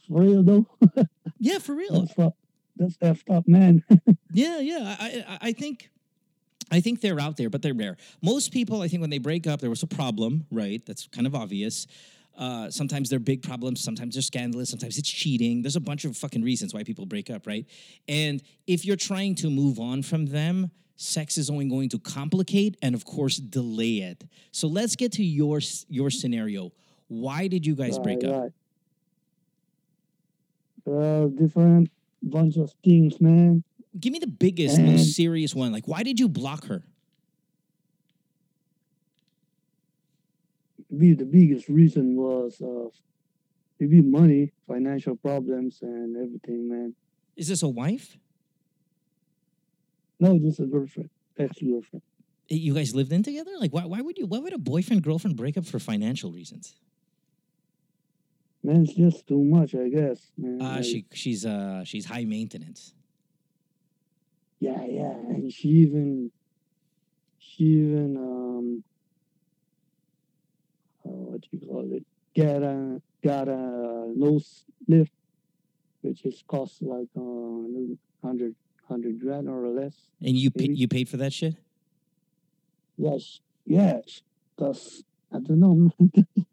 for 0.07 0.22
real 0.22 0.43
though. 0.43 0.65
Yeah, 1.39 1.57
for 1.57 1.74
real. 1.74 2.01
That's 2.01 2.13
fuck, 2.13 2.34
that's 2.76 2.97
effed 2.97 3.36
up, 3.36 3.47
man. 3.47 3.84
Yeah, 4.34 4.59
yeah. 4.59 4.95
I, 4.99 5.26
I 5.28 5.38
I 5.49 5.51
think 5.53 5.89
I 6.72 6.80
think 6.80 7.01
they're 7.01 7.19
out 7.19 7.36
there, 7.36 7.49
but 7.49 7.61
they're 7.61 7.74
rare. 7.74 7.97
Most 8.22 8.51
people, 8.53 8.82
I 8.82 8.88
think, 8.88 9.01
when 9.01 9.09
they 9.09 9.17
break 9.17 9.45
up, 9.45 9.59
there 9.59 9.69
was 9.69 9.84
a 9.84 9.88
problem, 9.88 10.45
right? 10.51 10.82
That's 10.86 11.07
kind 11.07 11.28
of 11.28 11.36
obvious. 11.36 11.86
Uh, 12.41 12.71
sometimes 12.71 13.07
they're 13.07 13.19
big 13.19 13.43
problems. 13.43 13.79
Sometimes 13.81 14.15
they're 14.15 14.21
scandalous. 14.23 14.69
Sometimes 14.71 14.97
it's 14.97 15.09
cheating. 15.09 15.61
There's 15.61 15.75
a 15.75 15.79
bunch 15.79 16.05
of 16.05 16.17
fucking 16.17 16.41
reasons 16.43 16.73
why 16.73 16.83
people 16.83 17.05
break 17.05 17.29
up, 17.29 17.45
right? 17.45 17.67
And 18.07 18.41
if 18.65 18.83
you're 18.83 18.95
trying 18.95 19.35
to 19.35 19.49
move 19.51 19.79
on 19.79 20.01
from 20.01 20.25
them, 20.25 20.71
sex 20.95 21.37
is 21.37 21.51
only 21.51 21.65
going 21.69 21.89
to 21.89 21.99
complicate 21.99 22.77
and, 22.81 22.95
of 22.95 23.05
course, 23.05 23.37
delay 23.37 23.97
it. 23.97 24.23
So 24.51 24.67
let's 24.67 24.95
get 24.95 25.11
to 25.13 25.23
your 25.23 25.59
your 25.87 26.09
scenario. 26.09 26.71
Why 27.09 27.47
did 27.47 27.63
you 27.63 27.75
guys 27.75 27.99
break 27.99 28.23
up? 28.23 28.41
right. 28.41 28.51
Uh, 30.91 31.27
different 31.27 31.91
bunch 32.23 32.57
of 32.57 32.73
things, 32.83 33.21
man. 33.21 33.63
Give 33.99 34.11
me 34.13 34.19
the 34.19 34.25
biggest, 34.27 34.77
And- 34.79 34.87
most 34.87 35.13
serious 35.13 35.53
one. 35.53 35.71
Like, 35.71 35.87
why 35.87 36.01
did 36.01 36.19
you 36.19 36.27
block 36.27 36.65
her? 36.65 36.81
Be 40.97 41.13
the 41.13 41.25
biggest 41.25 41.69
reason 41.69 42.15
was 42.17 42.61
uh, 42.61 42.89
maybe 43.79 44.01
money, 44.01 44.51
financial 44.67 45.15
problems, 45.15 45.79
and 45.81 46.17
everything, 46.17 46.67
man. 46.67 46.93
Is 47.37 47.47
this 47.47 47.63
a 47.63 47.69
wife? 47.69 48.17
No, 50.19 50.37
just 50.37 50.59
a 50.59 50.65
girlfriend, 50.65 51.09
ex 51.37 51.57
girlfriend. 51.61 52.03
you 52.49 52.73
guys 52.73 52.93
lived 52.93 53.11
in 53.13 53.23
together? 53.23 53.51
Like, 53.57 53.73
why, 53.73 53.85
why 53.85 54.01
would 54.01 54.17
you? 54.17 54.27
Why 54.27 54.39
would 54.39 54.53
a 54.53 54.57
boyfriend 54.57 55.01
girlfriend 55.03 55.37
break 55.37 55.57
up 55.57 55.65
for 55.65 55.79
financial 55.79 56.31
reasons? 56.31 56.75
Man, 58.63 58.83
it's 58.83 58.93
just 58.93 59.27
too 59.27 59.43
much, 59.43 59.73
I 59.73 59.87
guess. 59.89 60.31
Man. 60.37 60.61
Uh, 60.61 60.75
Like, 60.75 60.83
she 60.83 61.05
she's 61.13 61.45
uh 61.45 61.83
she's 61.83 62.05
high 62.05 62.25
maintenance. 62.25 62.93
Yeah, 64.59 64.85
yeah, 64.85 65.09
and 65.09 65.51
she 65.51 65.69
even, 65.69 66.31
she 67.39 67.63
even 67.63 68.15
um, 68.15 68.83
what 71.12 71.41
do 71.41 71.47
you 71.51 71.68
call 71.68 71.89
it? 71.93 72.05
Got 72.36 72.64
a 72.64 73.01
got 73.24 73.47
a 73.47 74.12
nose 74.16 74.64
lift, 74.88 75.12
which 76.01 76.26
is 76.26 76.43
cost 76.47 76.82
like 76.82 77.07
uh 77.18 77.95
hundred 78.26 78.55
hundred 78.88 79.20
grand 79.20 79.49
or 79.49 79.68
less. 79.70 79.95
And 80.22 80.36
you 80.36 80.51
you 80.55 80.88
paid 80.88 81.09
for 81.09 81.18
that 81.18 81.34
shit? 81.34 81.55
Yes, 82.97 83.39
yes. 83.66 84.22
Cause 84.57 85.03
I 85.32 85.39
don't 85.39 85.59
know. 85.59 85.91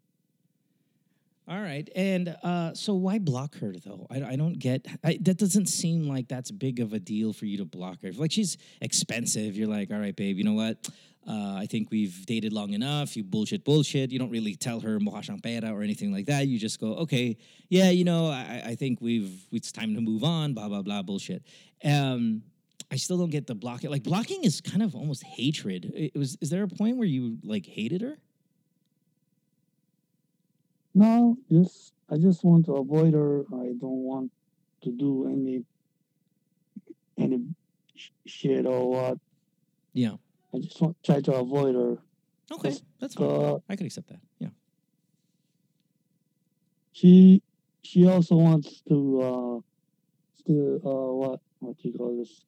All 1.49 1.59
right, 1.59 1.89
and 1.95 2.35
uh, 2.43 2.75
so 2.75 2.93
why 2.93 3.17
block 3.17 3.57
her 3.57 3.73
though? 3.83 4.05
I, 4.11 4.21
I 4.21 4.35
don't 4.35 4.59
get. 4.59 4.85
I, 5.03 5.17
that 5.21 5.37
doesn't 5.37 5.65
seem 5.65 6.07
like 6.07 6.27
that's 6.27 6.51
big 6.51 6.79
of 6.79 6.93
a 6.93 6.99
deal 6.99 7.33
for 7.33 7.47
you 7.47 7.57
to 7.57 7.65
block 7.65 8.03
her. 8.03 8.09
If, 8.09 8.19
like 8.19 8.31
she's 8.31 8.59
expensive, 8.81 9.57
you're 9.57 9.67
like, 9.67 9.89
all 9.89 9.97
right, 9.97 10.15
babe. 10.15 10.37
You 10.37 10.43
know 10.43 10.53
what? 10.53 10.87
Uh, 11.27 11.55
I 11.55 11.65
think 11.65 11.89
we've 11.89 12.23
dated 12.27 12.53
long 12.53 12.73
enough. 12.73 13.17
You 13.17 13.23
bullshit, 13.23 13.65
bullshit. 13.65 14.11
You 14.11 14.19
don't 14.19 14.29
really 14.29 14.53
tell 14.53 14.79
her 14.81 14.99
mukha 14.99 15.41
pera 15.41 15.73
or 15.73 15.81
anything 15.81 16.13
like 16.13 16.27
that. 16.27 16.47
You 16.47 16.59
just 16.59 16.79
go, 16.79 16.93
okay, 16.97 17.35
yeah, 17.67 17.89
you 17.89 18.03
know, 18.03 18.27
I, 18.27 18.61
I 18.67 18.75
think 18.75 19.01
we've 19.01 19.47
it's 19.51 19.71
time 19.71 19.95
to 19.95 20.01
move 20.01 20.23
on. 20.23 20.53
Blah 20.53 20.67
blah 20.67 20.83
blah, 20.83 21.01
bullshit. 21.01 21.41
Um, 21.83 22.43
I 22.91 22.97
still 22.97 23.17
don't 23.17 23.31
get 23.31 23.47
the 23.47 23.55
blocking. 23.55 23.89
Like 23.89 24.03
blocking 24.03 24.43
is 24.43 24.61
kind 24.61 24.83
of 24.83 24.93
almost 24.93 25.23
hatred. 25.23 25.91
It 25.95 26.15
was. 26.15 26.37
Is 26.41 26.51
there 26.51 26.61
a 26.61 26.67
point 26.67 26.97
where 26.97 27.07
you 27.07 27.39
like 27.43 27.65
hated 27.65 28.01
her? 28.01 28.19
No, 30.93 31.37
just 31.51 31.93
I 32.09 32.17
just 32.17 32.43
want 32.43 32.65
to 32.65 32.73
avoid 32.75 33.13
her. 33.13 33.41
I 33.53 33.73
don't 33.79 34.03
want 34.03 34.31
to 34.83 34.91
do 34.91 35.27
any 35.27 35.63
any 37.17 37.39
sh- 37.95 38.09
shit 38.25 38.65
or 38.65 38.89
what. 38.89 39.17
Yeah. 39.93 40.15
I 40.53 40.59
just 40.59 40.81
want 40.81 40.97
try 41.03 41.21
to 41.21 41.33
avoid 41.35 41.75
her. 41.75 41.97
Okay, 42.51 42.75
that's 42.99 43.13
fine. 43.13 43.29
Uh, 43.29 43.57
I 43.69 43.75
could 43.75 43.85
accept 43.85 44.07
that. 44.09 44.19
Yeah. 44.39 44.49
she 46.91 47.41
she 47.83 48.07
also 48.07 48.35
wants 48.35 48.81
to 48.87 49.21
uh 49.21 49.59
still 50.39 50.75
uh 50.83 51.13
what 51.15 51.39
what 51.59 51.75
you 51.85 51.93
call 51.93 52.17
this 52.17 52.43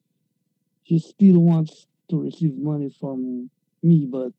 she 0.83 0.97
still 0.99 1.39
wants 1.39 1.87
to 2.09 2.19
receive 2.21 2.55
money 2.57 2.89
from 2.99 3.49
me 3.83 4.05
but 4.09 4.31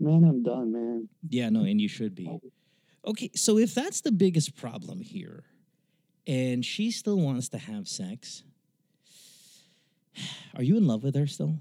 man 0.00 0.24
i'm 0.24 0.42
done 0.42 0.72
man 0.72 1.08
Yeah, 1.30 1.48
no, 1.48 1.62
and 1.64 1.80
you 1.80 1.88
should 1.88 2.14
be. 2.14 2.28
Okay, 3.04 3.30
so 3.34 3.58
if 3.58 3.74
that's 3.74 4.00
the 4.00 4.12
biggest 4.12 4.56
problem 4.56 5.00
here, 5.00 5.44
and 6.26 6.64
she 6.64 6.90
still 6.90 7.18
wants 7.18 7.48
to 7.48 7.58
have 7.58 7.88
sex, 7.88 8.44
are 10.56 10.62
you 10.62 10.76
in 10.76 10.86
love 10.86 11.02
with 11.02 11.14
her 11.14 11.26
still? 11.26 11.58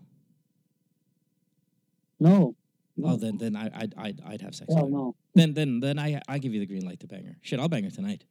no 2.20 2.56
Oh, 3.04 3.16
then 3.16 3.38
then 3.38 3.56
I 3.56 3.66
I'd 3.74 3.94
I'd, 3.98 4.22
I'd 4.26 4.42
have 4.42 4.54
sex. 4.54 4.74
her. 4.74 4.82
no 4.88 5.16
Then 5.34 5.54
then 5.54 5.80
then 5.80 5.98
I 5.98 6.22
I 6.28 6.38
give 6.38 6.54
you 6.54 6.60
the 6.60 6.66
green 6.66 6.86
light 6.86 7.00
to 7.00 7.08
bang 7.08 7.26
her. 7.26 7.36
Shit, 7.42 7.60
I'll 7.60 7.70
bang 7.70 7.84
her 7.84 7.90
tonight. 7.90 8.24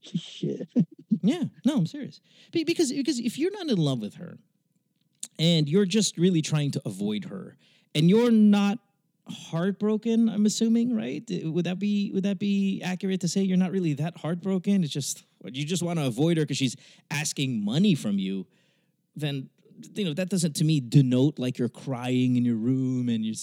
shit 0.00 0.68
Yeah, 1.22 1.44
no, 1.64 1.76
I'm 1.76 1.86
serious. 1.86 2.20
Because 2.52 2.92
because 2.92 3.18
if 3.18 3.38
you're 3.38 3.52
not 3.52 3.68
in 3.68 3.76
love 3.76 4.00
with 4.00 4.14
her, 4.14 4.38
and 5.38 5.68
you're 5.68 5.84
just 5.84 6.16
really 6.16 6.40
trying 6.40 6.70
to 6.72 6.82
avoid 6.86 7.26
her, 7.26 7.56
and 7.94 8.08
you're 8.08 8.30
not 8.30 8.78
heartbroken, 9.30 10.28
I'm 10.28 10.46
assuming, 10.46 10.96
right? 10.96 11.22
Would 11.44 11.64
that 11.66 11.78
be 11.78 12.10
would 12.14 12.24
that 12.24 12.38
be 12.38 12.82
accurate 12.82 13.20
to 13.22 13.28
say 13.28 13.42
you're 13.42 13.56
not 13.56 13.70
really 13.70 13.94
that 13.94 14.16
heartbroken? 14.18 14.84
It's 14.84 14.92
just 14.92 15.24
you 15.44 15.64
just 15.64 15.82
want 15.82 15.98
to 15.98 16.06
avoid 16.06 16.36
her 16.36 16.44
because 16.44 16.56
she's 16.56 16.76
asking 17.10 17.64
money 17.64 17.94
from 17.94 18.18
you. 18.18 18.46
Then 19.16 19.48
you 19.94 20.04
know 20.04 20.14
that 20.14 20.28
doesn't 20.28 20.56
to 20.56 20.64
me 20.64 20.80
denote 20.80 21.38
like 21.38 21.58
you're 21.58 21.68
crying 21.68 22.36
in 22.36 22.44
your 22.44 22.56
room 22.56 23.08
and 23.08 23.24
you're 23.24 23.36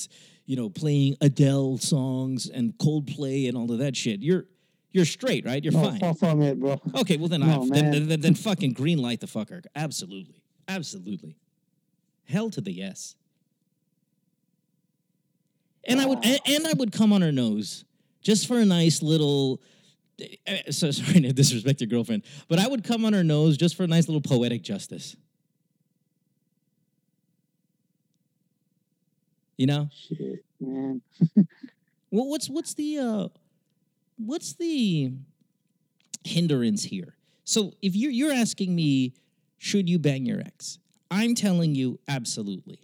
you 0.46 0.56
know 0.56 0.70
playing 0.70 1.18
Adele 1.22 1.78
songs 1.78 2.50
and 2.50 2.78
Coldplay 2.78 3.48
and 3.48 3.58
all 3.58 3.72
of 3.72 3.80
that 3.80 3.96
shit. 3.96 4.22
You're 4.22 4.46
you're 4.92 5.06
straight, 5.06 5.46
right? 5.46 5.62
You're 5.64 5.74
no 5.74 5.90
fine. 5.90 6.00
far 6.00 6.14
from 6.14 6.42
it 6.42 6.60
bro 6.60 6.80
Okay, 6.96 7.18
well 7.18 7.28
then, 7.28 7.42
No, 7.42 7.64
I, 7.64 7.70
then, 7.70 7.92
then, 7.92 8.08
then 8.08 8.22
then 8.22 8.36
fucking 8.36 8.74
green 8.74 8.98
light 8.98 9.20
the 9.20 9.28
fucker. 9.28 9.64
Absolutely, 9.76 10.42
absolutely. 10.68 11.36
Hell 12.28 12.50
to 12.52 12.62
the 12.62 12.72
yes. 12.72 13.16
And 15.88 16.02
I 16.02 16.06
would 16.06 16.26
and, 16.26 16.40
and 16.48 16.68
I 16.68 16.74
would 16.74 16.92
come 16.92 17.14
on 17.14 17.22
her 17.22 17.32
nose 17.32 17.86
just 18.22 18.48
for 18.48 18.60
a 18.60 18.66
nice 18.66 19.02
little. 19.02 19.62
eh, 20.20 20.72
So 20.72 20.92
sorry 20.92 21.22
to 21.22 21.34
disrespect 21.34 21.82
your 21.82 21.88
girlfriend, 21.88 22.24
but 22.48 22.60
I 22.60 22.68
would 22.68 22.84
come 22.84 23.06
on 23.06 23.14
her 23.14 23.24
nose 23.24 23.58
just 23.58 23.76
for 23.76 23.84
a 23.84 23.88
nice 23.88 24.08
little 24.08 24.22
poetic 24.22 24.64
justice. 24.64 25.16
You 29.58 29.68
know, 29.68 29.90
shit 29.94 30.44
man 30.60 31.02
well, 32.12 32.28
what's 32.28 32.50
what's 32.50 32.74
the 32.74 32.98
uh, 33.00 33.28
what's 34.18 34.54
the 34.54 35.12
hindrance 36.24 36.84
here? 36.84 37.16
So 37.46 37.74
if 37.82 37.96
you're 37.96 38.12
you're 38.12 38.34
asking 38.34 38.76
me, 38.76 39.14
should 39.58 39.90
you 39.90 40.00
bang 40.00 40.26
your 40.26 40.42
ex? 40.42 40.80
I'm 41.12 41.36
telling 41.36 41.76
you, 41.76 42.00
absolutely. 42.08 42.80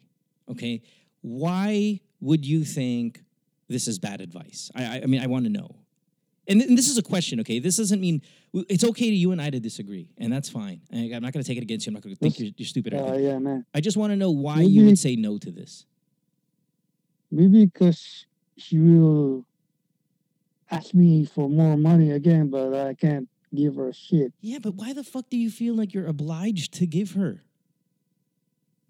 Okay, 0.49 0.81
why 1.21 1.99
would 2.21 2.45
you 2.45 2.63
think 2.63 3.21
this 3.67 3.87
is 3.87 3.99
bad 3.99 4.21
advice? 4.21 4.71
I 4.75 4.83
I, 4.83 5.01
I 5.03 5.05
mean, 5.07 5.21
I 5.21 5.27
want 5.27 5.45
to 5.45 5.49
know. 5.51 5.75
And, 6.47 6.59
th- 6.59 6.67
and 6.69 6.77
this 6.77 6.89
is 6.89 6.97
a 6.97 7.03
question, 7.03 7.39
okay? 7.41 7.59
This 7.59 7.77
doesn't 7.77 8.01
mean 8.01 8.21
it's 8.67 8.83
okay 8.83 9.09
to 9.09 9.15
you 9.15 9.31
and 9.31 9.39
I 9.41 9.49
to 9.51 9.59
disagree, 9.59 10.09
and 10.17 10.33
that's 10.33 10.49
fine. 10.49 10.81
I, 10.91 11.11
I'm 11.13 11.21
not 11.21 11.31
going 11.33 11.43
to 11.43 11.47
take 11.47 11.57
it 11.57 11.61
against 11.63 11.85
you. 11.85 11.91
I'm 11.91 11.93
not 11.93 12.03
going 12.03 12.15
to 12.15 12.19
think 12.19 12.39
you're, 12.39 12.49
you're 12.57 12.65
stupid. 12.65 12.93
uh, 12.95 13.13
yeah 13.17 13.37
man 13.39 13.65
I 13.73 13.79
just 13.79 13.95
want 13.97 14.11
to 14.11 14.17
know 14.17 14.31
why 14.31 14.61
you 14.61 14.85
would 14.85 14.97
say 14.99 15.15
no 15.15 15.37
to 15.37 15.51
this. 15.51 15.85
maybe 17.31 17.65
because 17.65 18.25
she 18.57 18.77
will 18.79 19.45
ask 20.69 20.93
me 20.93 21.25
for 21.25 21.49
more 21.49 21.75
money 21.77 22.11
again 22.11 22.49
but 22.49 22.73
i 22.73 22.93
can't 22.93 23.27
give 23.53 23.75
her 23.75 23.91
shit 23.93 24.31
Yeah, 24.41 24.59
but 24.61 24.75
why 24.75 24.93
the 24.93 25.03
fuck 25.03 25.29
do 25.29 25.37
you 25.37 25.49
feel 25.49 25.75
like 25.75 25.93
you're 25.93 26.07
obliged 26.07 26.73
to 26.75 26.85
give 26.87 27.11
her? 27.13 27.43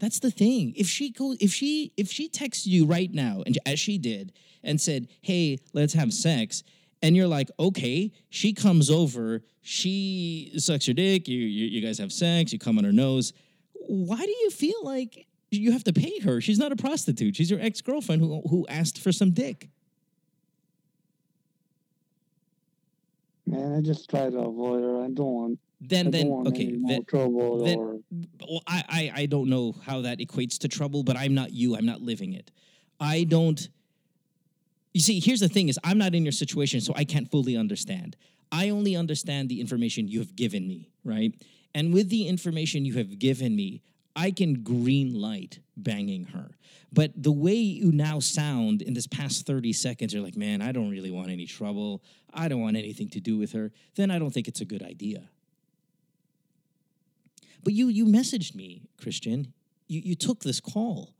That's 0.02 0.18
the 0.18 0.32
thing. 0.32 0.74
If 0.76 0.88
she 0.88 1.12
go, 1.12 1.36
if 1.39 1.54
she 1.54 1.93
if 1.95 2.12
she 2.12 2.28
texts 2.28 2.66
you 2.66 2.86
right 2.88 3.14
now, 3.14 3.43
and 3.45 3.58
as 3.68 3.80
she 3.80 3.99
did, 3.99 4.34
and 4.64 4.82
said, 4.82 5.08
"Hey, 5.22 5.60
let's 5.74 5.93
have 5.93 6.12
sex," 6.12 6.64
and 7.04 7.16
you're 7.16 7.28
like, 7.28 7.52
"Okay," 7.60 8.12
she 8.32 8.52
comes 8.52 8.89
over, 8.89 9.43
she 9.62 10.54
sucks 10.58 10.88
your 10.88 10.95
dick, 10.95 11.28
you 11.28 11.38
you, 11.38 11.68
you 11.68 11.82
guys 11.82 11.99
have 11.99 12.12
sex, 12.12 12.52
you 12.52 12.58
come 12.58 12.80
on 12.80 12.84
her 12.84 12.91
nose. 12.91 13.32
Why 13.74 14.18
do 14.18 14.32
you 14.41 14.49
feel 14.49 14.84
like 14.84 15.28
you 15.52 15.72
have 15.72 15.84
to 15.84 15.93
pay 15.93 16.18
her? 16.22 16.41
She's 16.41 16.58
not 16.58 16.72
a 16.72 16.76
prostitute. 16.76 17.36
She's 17.36 17.52
your 17.52 17.62
ex 17.62 17.80
girlfriend 17.82 18.24
who 18.24 18.41
who 18.49 18.66
asked 18.70 18.97
for 18.97 19.12
some 19.12 19.30
dick. 19.30 19.70
man 23.45 23.74
i 23.74 23.82
just 23.82 24.10
try 24.10 24.30
to 24.30 24.38
avoid 24.38 24.82
her 24.82 25.04
i 25.04 25.10
don't 25.10 25.34
want 25.34 25.60
Then 25.82 26.11
then 26.11 26.43
okay. 26.47 26.77
Then, 26.88 27.03
trouble 27.05 27.63
then- 27.63 27.79
or 27.79 27.99
well, 28.47 28.61
I, 28.67 28.84
I 28.88 29.21
I 29.21 29.25
don't 29.25 29.49
know 29.49 29.75
how 29.84 30.01
that 30.01 30.19
equates 30.19 30.59
to 30.59 30.67
trouble, 30.67 31.03
but 31.03 31.17
I'm 31.17 31.34
not 31.34 31.51
you. 31.51 31.75
I'm 31.75 31.86
not 31.88 32.01
living 32.01 32.34
it. 32.34 32.51
I 32.99 33.23
don't. 33.23 33.67
You 34.93 35.01
see, 35.01 35.19
here's 35.19 35.39
the 35.39 35.49
thing: 35.49 35.69
is 35.69 35.79
I'm 35.84 35.97
not 35.97 36.13
in 36.13 36.23
your 36.23 36.32
situation, 36.32 36.82
so 36.82 36.93
I 36.95 37.03
can't 37.03 37.29
fully 37.32 37.57
understand. 37.57 38.15
I 38.51 38.69
only 38.69 38.95
understand 38.95 39.49
the 39.49 39.59
information 39.59 40.07
you 40.07 40.19
have 40.19 40.36
given 40.36 40.67
me, 40.67 40.89
right? 41.03 41.34
And 41.73 41.93
with 41.93 42.09
the 42.09 42.27
information 42.27 42.86
you 42.86 42.95
have 42.95 43.17
given 43.17 43.55
me, 43.55 43.82
I 44.15 44.32
can 44.32 44.61
green 44.61 45.13
light 45.19 45.59
banging 45.77 46.25
her. 46.25 46.51
But 46.93 47.11
the 47.15 47.32
way 47.32 47.53
you 47.53 47.91
now 47.93 48.19
sound 48.19 48.82
in 48.82 48.93
this 48.93 49.07
past 49.07 49.45
30 49.45 49.71
seconds, 49.71 50.13
you're 50.13 50.21
like, 50.21 50.36
man, 50.36 50.61
I 50.61 50.73
don't 50.73 50.89
really 50.89 51.11
want 51.11 51.29
any 51.29 51.45
trouble. 51.45 52.03
I 52.34 52.49
don't 52.49 52.59
want 52.59 52.75
anything 52.75 53.07
to 53.11 53.21
do 53.21 53.38
with 53.38 53.53
her. 53.53 53.71
Then 53.95 54.11
I 54.11 54.19
don't 54.19 54.32
think 54.32 54.49
it's 54.49 54.59
a 54.59 54.65
good 54.65 54.84
idea. 54.84 55.29
But 57.64 57.74
you 57.74 57.88
you 57.88 58.05
messaged 58.05 58.55
me, 58.55 58.84
Christian. 58.99 59.53
You 59.88 60.01
you 60.03 60.16
took 60.16 60.41
this 60.43 60.59
call. 60.59 61.14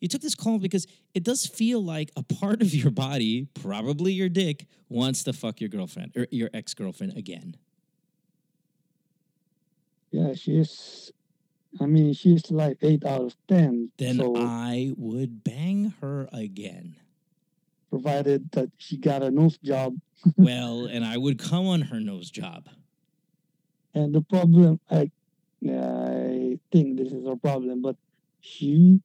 You 0.00 0.08
took 0.08 0.22
this 0.22 0.34
call 0.36 0.58
because 0.58 0.86
it 1.12 1.24
does 1.24 1.44
feel 1.44 1.82
like 1.82 2.12
a 2.16 2.22
part 2.22 2.62
of 2.62 2.72
your 2.72 2.90
body, 2.92 3.48
probably 3.54 4.12
your 4.12 4.28
dick, 4.28 4.66
wants 4.88 5.24
to 5.24 5.32
fuck 5.32 5.60
your 5.60 5.68
girlfriend 5.68 6.12
or 6.16 6.28
your 6.30 6.50
ex-girlfriend 6.54 7.16
again. 7.16 7.56
Yeah, 10.10 10.34
she's. 10.34 11.12
I 11.80 11.86
mean, 11.86 12.14
she's 12.14 12.50
like 12.50 12.78
eight 12.80 13.04
out 13.04 13.22
of 13.22 13.36
ten. 13.46 13.90
Then 13.98 14.16
so 14.16 14.34
I 14.36 14.92
would 14.96 15.44
bang 15.44 15.92
her 16.00 16.28
again. 16.32 16.96
provided 17.90 18.50
that 18.52 18.70
she 18.78 18.96
got 18.96 19.22
a 19.22 19.30
nose 19.30 19.58
job, 19.58 19.96
well, 20.36 20.86
and 20.86 21.04
I 21.04 21.16
would 21.18 21.38
come 21.38 21.66
on 21.66 21.82
her 21.82 22.00
nose 22.00 22.30
job. 22.30 22.68
and 23.94 24.14
the 24.14 24.22
problem, 24.22 24.80
I, 24.90 25.10
I 25.66 26.58
think 26.70 26.98
this 26.98 27.12
is 27.12 27.26
her 27.26 27.36
problem, 27.36 27.82
but 27.82 27.96
she 28.40 29.00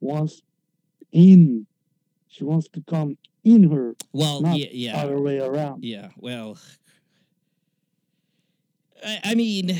wants 0.00 0.42
in. 1.12 1.66
She 2.28 2.44
wants 2.44 2.68
to 2.68 2.82
come 2.88 3.16
in 3.44 3.70
her, 3.70 3.94
Well, 4.12 4.42
yeah, 4.56 4.66
yeah. 4.72 5.02
other 5.02 5.20
way 5.20 5.38
around. 5.38 5.84
Yeah, 5.84 6.08
well, 6.16 6.58
I, 9.04 9.20
I 9.24 9.34
mean, 9.34 9.78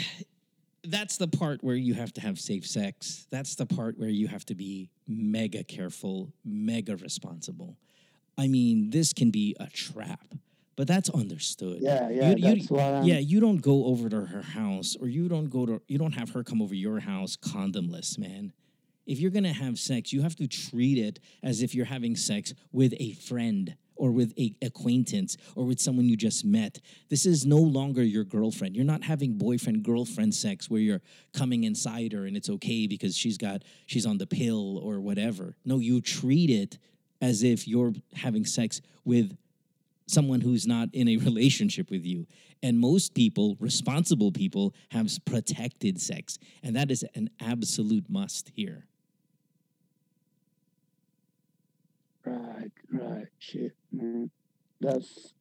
that's 0.84 1.16
the 1.16 1.28
part 1.28 1.64
where 1.64 1.74
you 1.74 1.94
have 1.94 2.12
to 2.14 2.20
have 2.20 2.38
safe 2.38 2.66
sex. 2.66 3.26
That's 3.30 3.54
the 3.54 3.66
part 3.66 3.98
where 3.98 4.08
you 4.10 4.28
have 4.28 4.44
to 4.46 4.54
be 4.54 4.90
mega 5.08 5.64
careful, 5.64 6.32
mega 6.44 6.96
responsible. 6.96 7.76
I 8.36 8.48
mean, 8.48 8.90
this 8.90 9.12
can 9.12 9.30
be 9.30 9.56
a 9.58 9.66
trap, 9.68 10.34
but 10.76 10.86
that's 10.86 11.10
understood. 11.10 11.78
Yeah, 11.80 12.08
yeah, 12.10 12.30
You- 12.30 12.36
you- 12.36 12.54
that's 12.56 12.70
what 12.70 12.80
I'm. 12.82 13.04
Yeah, 13.04 13.18
you 13.18 13.40
don't 13.40 13.60
go 13.62 13.86
over 13.86 14.08
to 14.08 14.26
her 14.26 14.42
house, 14.42 14.96
or 15.00 15.08
you 15.08 15.28
don't 15.28 15.48
go 15.50 15.66
to, 15.66 15.82
you 15.88 15.98
don't 15.98 16.12
have 16.14 16.30
her 16.30 16.42
come 16.44 16.60
over 16.62 16.74
your 16.74 17.00
house 17.00 17.36
condomless, 17.36 18.18
man. 18.18 18.52
If 19.06 19.20
you're 19.20 19.30
going 19.30 19.44
to 19.44 19.52
have 19.52 19.78
sex, 19.78 20.12
you 20.14 20.22
have 20.22 20.34
to 20.36 20.46
treat 20.46 20.96
it 20.98 21.20
as 21.42 21.60
if 21.62 21.74
you're 21.74 21.84
having 21.84 22.16
sex 22.16 22.54
with 22.72 22.94
a 22.98 23.12
friend 23.12 23.76
or 23.96 24.10
with 24.10 24.32
a 24.38 24.54
acquaintance 24.62 25.36
or 25.54 25.64
with 25.66 25.78
someone 25.78 26.08
you 26.08 26.16
just 26.16 26.44
met. 26.44 26.80
This 27.10 27.26
is 27.26 27.44
no 27.46 27.58
longer 27.58 28.02
your 28.02 28.24
girlfriend. 28.24 28.74
You're 28.74 28.84
not 28.86 29.04
having 29.04 29.34
boyfriend 29.36 29.82
girlfriend 29.84 30.34
sex 30.34 30.68
where 30.70 30.80
you're 30.80 31.02
coming 31.34 31.64
inside 31.64 32.12
her 32.12 32.24
and 32.26 32.34
it's 32.36 32.48
okay 32.48 32.86
because 32.86 33.14
she's 33.16 33.36
got 33.38 33.62
she's 33.86 34.06
on 34.06 34.18
the 34.18 34.26
pill 34.26 34.78
or 34.78 35.00
whatever. 35.00 35.54
No, 35.64 35.78
you 35.78 36.00
treat 36.00 36.48
it 36.50 36.78
as 37.20 37.42
if 37.44 37.68
you're 37.68 37.92
having 38.14 38.44
sex 38.46 38.80
with 39.04 39.36
someone 40.06 40.40
who's 40.40 40.66
not 40.66 40.88
in 40.92 41.08
a 41.08 41.16
relationship 41.28 41.90
with 41.90 42.04
you. 42.04 42.26
And 42.62 42.78
most 42.78 43.14
people, 43.14 43.56
responsible 43.60 44.32
people, 44.32 44.74
have 44.90 45.10
protected 45.24 46.00
sex. 46.00 46.38
And 46.62 46.76
that 46.76 46.90
is 46.90 47.04
an 47.14 47.30
absolute 47.40 48.08
must 48.08 48.50
here. 48.54 48.86
Right, 52.24 52.70
right. 52.90 53.26
Shit, 53.38 53.74
man. 53.92 54.30
That's 54.80 55.34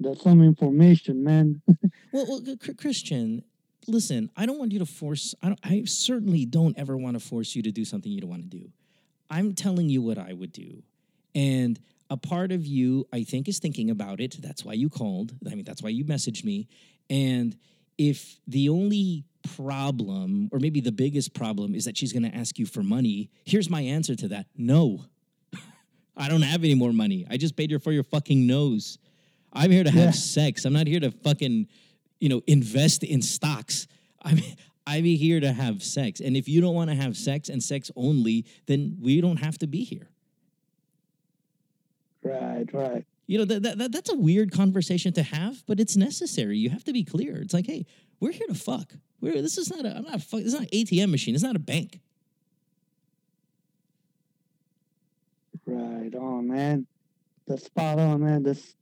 that's 0.00 0.22
some 0.22 0.42
information, 0.42 1.24
man. 1.24 1.62
Well, 2.10 2.26
well 2.26 2.56
Chr- 2.56 2.72
Christian, 2.72 3.44
listen, 3.86 4.30
I 4.34 4.46
don't 4.46 4.58
want 4.58 4.72
you 4.72 4.78
to 4.78 4.86
force, 4.86 5.34
I, 5.42 5.48
don't, 5.48 5.60
I 5.62 5.82
certainly 5.84 6.46
don't 6.46 6.78
ever 6.78 6.96
want 6.96 7.20
to 7.20 7.20
force 7.20 7.54
you 7.54 7.62
to 7.62 7.70
do 7.70 7.84
something 7.84 8.10
you 8.10 8.20
don't 8.20 8.30
want 8.30 8.50
to 8.50 8.58
do. 8.58 8.70
I'm 9.28 9.54
telling 9.54 9.90
you 9.90 10.00
what 10.00 10.16
I 10.16 10.32
would 10.32 10.52
do. 10.52 10.82
And 11.34 11.78
a 12.10 12.16
part 12.16 12.52
of 12.52 12.66
you, 12.66 13.06
I 13.12 13.22
think, 13.24 13.48
is 13.48 13.58
thinking 13.58 13.90
about 13.90 14.20
it. 14.20 14.36
That's 14.40 14.64
why 14.64 14.72
you 14.74 14.88
called. 14.88 15.34
I 15.50 15.54
mean, 15.54 15.64
that's 15.64 15.82
why 15.82 15.90
you 15.90 16.04
messaged 16.04 16.44
me. 16.44 16.68
And 17.10 17.56
if 17.98 18.38
the 18.46 18.68
only 18.68 19.24
problem, 19.56 20.48
or 20.52 20.58
maybe 20.58 20.80
the 20.80 20.92
biggest 20.92 21.34
problem, 21.34 21.74
is 21.74 21.84
that 21.84 21.96
she's 21.96 22.12
going 22.12 22.22
to 22.30 22.34
ask 22.34 22.58
you 22.58 22.66
for 22.66 22.82
money, 22.82 23.30
here's 23.44 23.68
my 23.68 23.80
answer 23.82 24.14
to 24.14 24.28
that 24.28 24.46
no. 24.56 25.04
I 26.16 26.28
don't 26.28 26.42
have 26.42 26.64
any 26.64 26.74
more 26.74 26.92
money. 26.92 27.26
I 27.28 27.36
just 27.36 27.56
paid 27.56 27.70
her 27.70 27.78
for 27.78 27.92
your 27.92 28.02
fucking 28.04 28.46
nose. 28.46 28.98
I'm 29.52 29.70
here 29.70 29.84
to 29.84 29.90
have 29.90 30.04
Yeah. 30.04 30.10
sex. 30.10 30.64
I'm 30.64 30.72
not 30.72 30.86
here 30.86 31.00
to 31.00 31.10
fucking, 31.10 31.68
you 32.20 32.28
know, 32.28 32.42
invest 32.46 33.02
in 33.04 33.22
stocks. 33.22 33.86
I'm 34.22 34.38
I'm 34.86 35.04
here 35.04 35.38
to 35.38 35.52
have 35.52 35.82
sex. 35.82 36.20
And 36.20 36.34
if 36.34 36.48
you 36.48 36.62
don't 36.62 36.74
want 36.74 36.88
to 36.88 36.96
have 36.96 37.14
sex 37.14 37.50
and 37.50 37.62
sex 37.62 37.90
only, 37.94 38.46
then 38.64 38.96
we 38.98 39.20
don't 39.20 39.36
have 39.36 39.58
to 39.58 39.66
be 39.66 39.84
here. 39.84 40.08
Right, 42.28 42.66
right. 42.72 43.04
You 43.26 43.38
know, 43.38 43.44
that, 43.44 43.62
that, 43.62 43.78
that 43.78 43.92
that's 43.92 44.10
a 44.10 44.16
weird 44.16 44.52
conversation 44.52 45.12
to 45.12 45.22
have, 45.22 45.62
but 45.66 45.80
it's 45.80 45.96
necessary. 45.96 46.56
You 46.56 46.70
have 46.70 46.84
to 46.84 46.92
be 46.92 47.04
clear. 47.04 47.36
It's 47.36 47.52
like, 47.52 47.66
hey, 47.66 47.84
we're 48.20 48.32
here 48.32 48.46
to 48.46 48.54
fuck. 48.54 48.94
We're 49.20 49.42
this 49.42 49.58
is 49.58 49.70
not 49.70 49.84
a 49.84 49.96
I'm 49.96 50.04
not 50.04 50.22
fuck, 50.22 50.40
this 50.40 50.48
is 50.48 50.54
not 50.54 50.62
an 50.62 50.68
ATM 50.68 51.10
machine. 51.10 51.34
It's 51.34 51.44
not 51.44 51.56
a 51.56 51.60
bank. 51.60 52.00
Right 55.66 56.14
on, 56.14 56.48
man. 56.48 56.86
That's 57.46 57.64
spot 57.64 57.98
on, 57.98 58.22
man. 58.22 58.42
That's 58.42 58.74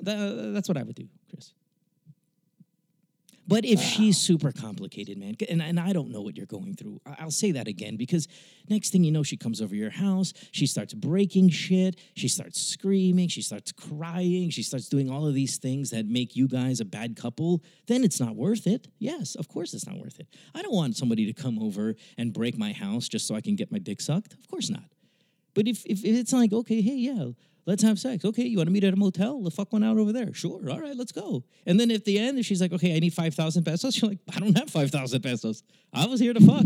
That, 0.00 0.52
that's 0.54 0.68
what 0.68 0.76
I 0.76 0.82
would 0.82 0.94
do. 0.94 1.08
But 3.48 3.64
if 3.64 3.80
she's 3.80 4.18
super 4.18 4.52
complicated, 4.52 5.16
man, 5.16 5.34
and, 5.48 5.62
and 5.62 5.80
I 5.80 5.94
don't 5.94 6.10
know 6.10 6.20
what 6.20 6.36
you're 6.36 6.44
going 6.44 6.74
through, 6.74 7.00
I'll 7.18 7.30
say 7.30 7.50
that 7.52 7.66
again 7.66 7.96
because 7.96 8.28
next 8.68 8.90
thing 8.90 9.04
you 9.04 9.10
know, 9.10 9.22
she 9.22 9.38
comes 9.38 9.62
over 9.62 9.74
your 9.74 9.88
house, 9.88 10.34
she 10.52 10.66
starts 10.66 10.92
breaking 10.92 11.48
shit, 11.48 11.96
she 12.14 12.28
starts 12.28 12.60
screaming, 12.60 13.28
she 13.28 13.40
starts 13.40 13.72
crying, 13.72 14.50
she 14.50 14.62
starts 14.62 14.90
doing 14.90 15.10
all 15.10 15.26
of 15.26 15.32
these 15.32 15.56
things 15.56 15.88
that 15.90 16.04
make 16.04 16.36
you 16.36 16.46
guys 16.46 16.80
a 16.80 16.84
bad 16.84 17.16
couple, 17.16 17.62
then 17.86 18.04
it's 18.04 18.20
not 18.20 18.36
worth 18.36 18.66
it. 18.66 18.86
Yes, 18.98 19.34
of 19.34 19.48
course 19.48 19.72
it's 19.72 19.86
not 19.86 19.96
worth 19.96 20.20
it. 20.20 20.28
I 20.54 20.60
don't 20.60 20.74
want 20.74 20.96
somebody 20.96 21.24
to 21.24 21.32
come 21.32 21.58
over 21.58 21.94
and 22.18 22.34
break 22.34 22.58
my 22.58 22.72
house 22.72 23.08
just 23.08 23.26
so 23.26 23.34
I 23.34 23.40
can 23.40 23.56
get 23.56 23.72
my 23.72 23.78
dick 23.78 24.02
sucked. 24.02 24.34
Of 24.34 24.46
course 24.48 24.68
not. 24.68 24.84
But 25.54 25.66
if, 25.66 25.86
if 25.86 26.04
it's 26.04 26.34
like, 26.34 26.52
okay, 26.52 26.82
hey, 26.82 26.94
yeah, 26.94 27.30
let's 27.68 27.82
have 27.82 27.98
sex. 27.98 28.24
Okay, 28.24 28.44
you 28.44 28.56
want 28.56 28.68
to 28.68 28.72
meet 28.72 28.82
at 28.82 28.94
a 28.94 28.96
motel? 28.96 29.42
Let's 29.42 29.54
fuck 29.54 29.72
one 29.74 29.84
out 29.84 29.98
over 29.98 30.10
there. 30.10 30.32
Sure. 30.32 30.70
All 30.70 30.80
right, 30.80 30.96
let's 30.96 31.12
go. 31.12 31.44
And 31.66 31.78
then 31.78 31.90
at 31.90 32.06
the 32.06 32.18
end, 32.18 32.38
if 32.38 32.46
she's 32.46 32.62
like, 32.62 32.72
okay, 32.72 32.96
I 32.96 32.98
need 32.98 33.12
5,000 33.12 33.62
pesos, 33.62 33.96
you're 34.00 34.10
like, 34.10 34.20
I 34.34 34.40
don't 34.40 34.56
have 34.56 34.70
5,000 34.70 35.20
pesos. 35.20 35.62
I 35.92 36.06
was 36.06 36.18
here 36.18 36.32
to 36.32 36.40
fuck. 36.40 36.64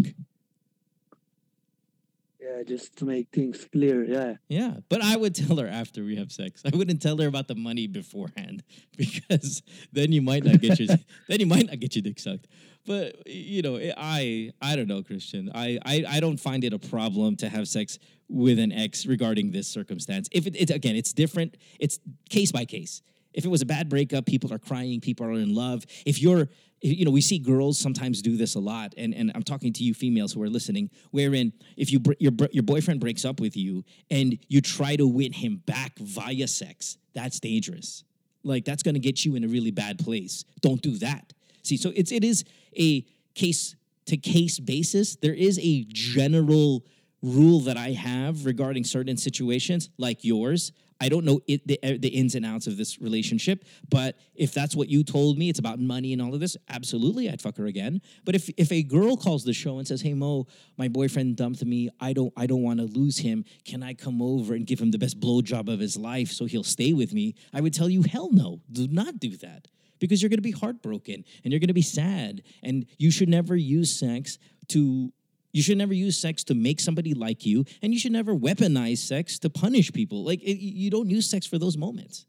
yeah, 2.40 2.62
just 2.62 2.96
to 2.98 3.04
make 3.04 3.28
things 3.32 3.66
clear. 3.72 4.04
Yeah, 4.04 4.34
Yeah. 4.48 4.76
But 4.88 5.02
I 5.02 5.16
would 5.16 5.34
tell 5.34 5.56
her 5.56 5.66
after 5.66 6.04
we 6.04 6.14
have 6.16 6.30
sex. 6.30 6.62
I 6.64 6.74
wouldn't 6.74 7.02
tell 7.02 7.18
her 7.18 7.26
about 7.26 7.48
the 7.48 7.56
money 7.56 7.88
beforehand 7.88 8.62
because 8.96 9.62
then 9.92 10.12
you 10.12 10.22
might 10.22 10.44
not 10.44 10.60
get 10.60 10.78
your 10.78 10.96
then 11.28 11.40
you 11.40 11.46
might 11.46 11.66
not 11.66 11.80
get 11.80 11.96
your 11.96 12.02
dick 12.02 12.20
sucked. 12.20 12.46
But 12.86 13.26
you 13.26 13.62
know, 13.62 13.78
I 13.96 14.52
I 14.60 14.76
don't 14.76 14.88
know, 14.88 15.02
Christian. 15.02 15.50
I 15.52 15.78
I, 15.84 16.04
I 16.08 16.20
don't 16.20 16.38
find 16.38 16.62
it 16.62 16.72
a 16.72 16.78
problem 16.78 17.36
to 17.36 17.48
have 17.48 17.66
sex 17.68 17.98
with 18.32 18.58
an 18.58 18.72
ex 18.72 19.06
regarding 19.06 19.52
this 19.52 19.68
circumstance. 19.68 20.28
If 20.32 20.46
it, 20.46 20.70
again, 20.70 20.96
it's 20.96 21.12
different. 21.12 21.56
It's 21.78 22.00
case 22.28 22.50
by 22.50 22.64
case. 22.64 23.02
If 23.34 23.44
it 23.44 23.48
was 23.48 23.62
a 23.62 23.66
bad 23.66 23.88
breakup, 23.88 24.26
people 24.26 24.52
are 24.52 24.58
crying, 24.58 25.00
people 25.00 25.26
are 25.26 25.32
in 25.32 25.54
love. 25.54 25.84
If 26.04 26.20
you're 26.20 26.48
you 26.82 27.04
know, 27.04 27.12
we 27.12 27.20
see 27.20 27.38
girls 27.38 27.78
sometimes 27.78 28.22
do 28.22 28.36
this 28.36 28.56
a 28.56 28.58
lot, 28.58 28.92
and, 28.96 29.14
and 29.14 29.30
I'm 29.36 29.44
talking 29.44 29.72
to 29.74 29.84
you 29.84 29.94
females 29.94 30.32
who 30.32 30.42
are 30.42 30.48
listening, 30.48 30.90
wherein 31.12 31.52
if 31.76 31.92
you 31.92 32.02
your 32.18 32.32
your 32.50 32.64
boyfriend 32.64 32.98
breaks 32.98 33.24
up 33.24 33.38
with 33.38 33.56
you 33.56 33.84
and 34.10 34.36
you 34.48 34.60
try 34.60 34.96
to 34.96 35.06
win 35.06 35.32
him 35.32 35.62
back 35.64 35.96
via 35.98 36.48
sex, 36.48 36.98
that's 37.14 37.38
dangerous. 37.38 38.02
Like 38.42 38.64
that's 38.64 38.82
going 38.82 38.94
to 38.94 39.00
get 39.00 39.24
you 39.24 39.36
in 39.36 39.44
a 39.44 39.48
really 39.48 39.70
bad 39.70 40.00
place. 40.00 40.44
Don't 40.60 40.82
do 40.82 40.98
that. 40.98 41.32
See, 41.62 41.76
so 41.76 41.92
it's 41.94 42.10
it 42.10 42.24
is 42.24 42.44
a 42.76 43.06
case 43.34 43.76
to 44.06 44.16
case 44.16 44.58
basis. 44.58 45.14
There 45.16 45.34
is 45.34 45.60
a 45.62 45.84
general 45.84 46.84
rule 47.22 47.60
that 47.60 47.76
I 47.76 47.90
have 47.90 48.44
regarding 48.44 48.84
certain 48.84 49.16
situations, 49.16 49.90
like 49.96 50.24
yours. 50.24 50.72
I 51.00 51.08
don't 51.08 51.24
know 51.24 51.40
it, 51.48 51.66
the, 51.66 51.98
the 51.98 52.08
ins 52.08 52.36
and 52.36 52.46
outs 52.46 52.68
of 52.68 52.76
this 52.76 53.00
relationship, 53.00 53.64
but 53.88 54.16
if 54.36 54.54
that's 54.54 54.76
what 54.76 54.88
you 54.88 55.02
told 55.02 55.36
me, 55.36 55.48
it's 55.48 55.58
about 55.58 55.80
money 55.80 56.12
and 56.12 56.22
all 56.22 56.32
of 56.32 56.38
this. 56.38 56.56
Absolutely, 56.68 57.28
I'd 57.28 57.42
fuck 57.42 57.56
her 57.56 57.66
again. 57.66 58.00
But 58.24 58.36
if 58.36 58.48
if 58.56 58.70
a 58.70 58.84
girl 58.84 59.16
calls 59.16 59.42
the 59.42 59.52
show 59.52 59.78
and 59.78 59.88
says, 59.88 60.00
"Hey 60.00 60.14
Mo, 60.14 60.46
my 60.76 60.86
boyfriend 60.86 61.36
dumped 61.36 61.64
me. 61.64 61.88
I 61.98 62.12
don't 62.12 62.32
I 62.36 62.46
don't 62.46 62.62
want 62.62 62.78
to 62.78 62.86
lose 62.86 63.18
him. 63.18 63.44
Can 63.64 63.82
I 63.82 63.94
come 63.94 64.22
over 64.22 64.54
and 64.54 64.64
give 64.64 64.80
him 64.80 64.92
the 64.92 64.98
best 64.98 65.18
blowjob 65.18 65.72
of 65.72 65.80
his 65.80 65.96
life 65.96 66.30
so 66.30 66.44
he'll 66.44 66.62
stay 66.62 66.92
with 66.92 67.12
me?" 67.12 67.34
I 67.52 67.60
would 67.60 67.74
tell 67.74 67.90
you, 67.90 68.02
hell 68.02 68.30
no, 68.30 68.60
do 68.70 68.86
not 68.86 69.18
do 69.18 69.36
that 69.38 69.66
because 69.98 70.22
you're 70.22 70.28
going 70.28 70.38
to 70.38 70.42
be 70.42 70.52
heartbroken 70.52 71.24
and 71.42 71.52
you're 71.52 71.60
going 71.60 71.66
to 71.66 71.74
be 71.74 71.82
sad, 71.82 72.42
and 72.62 72.86
you 72.98 73.10
should 73.10 73.28
never 73.28 73.56
use 73.56 73.90
sex 73.92 74.38
to 74.68 75.12
you 75.52 75.62
should 75.62 75.78
never 75.78 75.92
use 75.92 76.18
sex 76.18 76.42
to 76.44 76.54
make 76.54 76.80
somebody 76.80 77.14
like 77.14 77.44
you, 77.44 77.64
and 77.82 77.92
you 77.92 78.00
should 78.00 78.12
never 78.12 78.34
weaponize 78.34 78.98
sex 78.98 79.38
to 79.40 79.50
punish 79.50 79.92
people. 79.92 80.24
Like 80.24 80.42
it, 80.42 80.58
you 80.58 80.90
don't 80.90 81.08
use 81.08 81.28
sex 81.28 81.46
for 81.46 81.58
those 81.58 81.76
moments. 81.76 82.26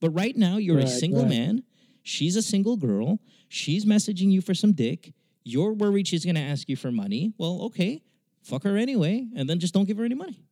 But 0.00 0.10
right 0.10 0.36
now, 0.36 0.56
you're 0.56 0.78
a 0.78 0.86
single 0.86 1.22
right. 1.22 1.30
man. 1.30 1.62
She's 2.02 2.36
a 2.36 2.42
single 2.42 2.76
girl. 2.76 3.18
She's 3.48 3.84
messaging 3.84 4.30
you 4.30 4.40
for 4.40 4.54
some 4.54 4.72
dick. 4.72 5.12
You're 5.44 5.72
worried 5.72 6.06
she's 6.06 6.24
going 6.24 6.36
to 6.36 6.40
ask 6.40 6.68
you 6.68 6.76
for 6.76 6.92
money. 6.92 7.32
Well, 7.36 7.62
okay, 7.64 8.02
fuck 8.42 8.62
her 8.64 8.76
anyway, 8.76 9.26
and 9.36 9.48
then 9.48 9.58
just 9.58 9.74
don't 9.74 9.86
give 9.86 9.98
her 9.98 10.04
any 10.04 10.14
money. 10.14 10.42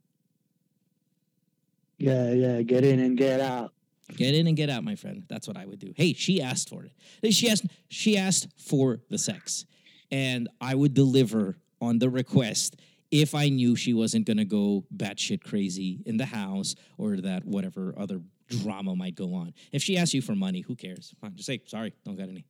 yeah, 1.99 2.33
yeah. 2.33 2.63
Get 2.63 2.85
in 2.85 3.01
and 3.01 3.17
get 3.17 3.41
out. 3.41 3.73
Get 4.17 4.35
in 4.35 4.47
and 4.47 4.57
get 4.57 4.71
out, 4.71 4.85
my 4.85 4.95
friend. 4.95 5.25
That's 5.29 5.49
what 5.49 5.57
I 5.57 5.67
would 5.67 5.79
do. 5.79 5.93
Hey, 5.97 6.13
she 6.13 6.41
asked 6.41 6.69
for 6.69 6.85
it. 6.85 7.33
She 7.33 7.51
asked. 7.51 7.67
She 7.89 8.17
asked 8.17 8.49
for 8.57 9.01
the 9.11 9.19
sex, 9.19 9.65
and 10.11 10.49
I 10.61 10.75
would 10.75 10.95
deliver 10.95 11.57
on 11.81 11.99
the 11.99 12.11
request 12.11 12.77
if 13.11 13.35
I 13.35 13.49
knew 13.49 13.77
she 13.77 13.95
wasn't 13.95 14.27
gonna 14.27 14.45
go 14.45 14.85
batshit 14.95 15.43
crazy 15.43 16.03
in 16.07 16.17
the 16.17 16.25
house 16.25 16.75
or 16.99 17.17
that 17.19 17.45
whatever 17.45 17.95
other 17.97 18.21
drama 18.49 18.97
might 18.97 19.15
go 19.15 19.35
on. 19.35 19.55
If 19.73 19.83
she 19.83 19.97
asks 19.97 20.15
you 20.15 20.23
for 20.23 20.35
money, 20.35 20.61
who 20.61 20.75
cares? 20.75 21.15
Fine, 21.21 21.37
just 21.37 21.47
say 21.47 21.61
sorry. 21.67 21.93
Don't 22.05 22.17
got 22.17 22.29
any. 22.29 22.45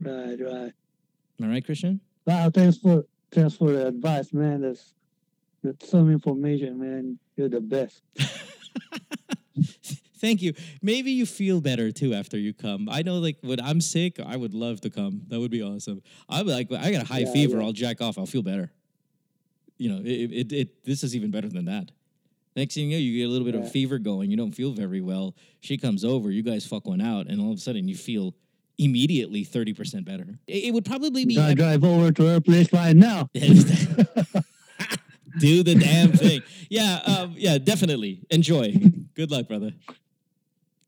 Right, 0.00 0.38
right. 0.40 0.72
All 1.42 1.48
right, 1.48 1.64
Christian. 1.64 2.00
Wow, 2.26 2.50
thanks 2.50 2.78
for 2.78 3.04
thanks 3.30 3.56
for 3.56 3.72
the 3.72 3.88
advice, 3.88 4.32
man. 4.32 4.62
That's 4.62 4.94
that's 5.62 5.88
some 5.88 6.10
information, 6.10 6.78
man. 6.78 7.18
You're 7.36 7.48
the 7.48 7.60
best. 7.60 8.02
Thank 10.24 10.40
you. 10.40 10.54
Maybe 10.80 11.10
you 11.10 11.26
feel 11.26 11.60
better 11.60 11.92
too 11.92 12.14
after 12.14 12.38
you 12.38 12.54
come. 12.54 12.88
I 12.90 13.02
know, 13.02 13.18
like 13.18 13.36
when 13.42 13.60
I'm 13.60 13.80
sick, 13.82 14.18
I 14.18 14.36
would 14.36 14.54
love 14.54 14.80
to 14.80 14.90
come. 14.90 15.20
That 15.28 15.38
would 15.38 15.50
be 15.50 15.62
awesome. 15.62 16.00
I'm 16.30 16.46
like, 16.46 16.72
I 16.72 16.90
got 16.92 17.02
a 17.02 17.06
high 17.06 17.18
Yeah, 17.20 17.32
fever. 17.32 17.58
yeah. 17.58 17.64
I'll 17.66 17.72
jack 17.72 18.00
off. 18.00 18.16
I'll 18.16 18.24
feel 18.24 18.42
better. 18.42 18.72
You 19.76 19.90
know, 19.90 19.98
it, 20.02 20.32
it, 20.32 20.52
it. 20.52 20.84
This 20.84 21.02
is 21.04 21.14
even 21.14 21.30
better 21.30 21.48
than 21.48 21.66
that. 21.66 21.90
Next 22.56 22.74
thing 22.74 22.84
you 22.90 22.96
know, 22.96 23.00
you 23.00 23.18
get 23.18 23.24
a 23.24 23.32
little 23.32 23.44
bit 23.44 23.54
of 23.54 23.70
fever 23.70 23.98
going. 23.98 24.30
You 24.30 24.36
don't 24.38 24.52
feel 24.52 24.72
very 24.72 25.00
well. 25.02 25.34
She 25.60 25.76
comes 25.76 26.04
over. 26.04 26.30
You 26.30 26.42
guys 26.42 26.64
fuck 26.64 26.86
one 26.86 27.02
out, 27.02 27.26
and 27.26 27.38
all 27.40 27.50
of 27.52 27.58
a 27.58 27.60
sudden 27.60 27.86
you 27.86 27.94
feel 27.96 28.34
immediately 28.78 29.44
thirty 29.44 29.74
percent 29.74 30.04
better. 30.06 30.38
It, 30.46 30.72
would 30.72 30.84
probably 30.86 31.26
be. 31.26 31.34
Gotta 31.34 31.54
drive 31.54 31.84
over 31.84 32.12
to 32.12 32.26
her 32.28 32.40
place 32.40 32.72
right 32.72 32.96
now. 32.96 33.28
Do 35.38 35.64
the 35.64 35.74
damn 35.74 36.12
thing. 36.12 36.42
Yeah, 36.70 37.00
um, 37.04 37.34
yeah, 37.36 37.58
definitely. 37.58 38.24
Enjoy. 38.30 38.72
Good 39.14 39.32
luck, 39.32 39.48
brother. 39.48 39.72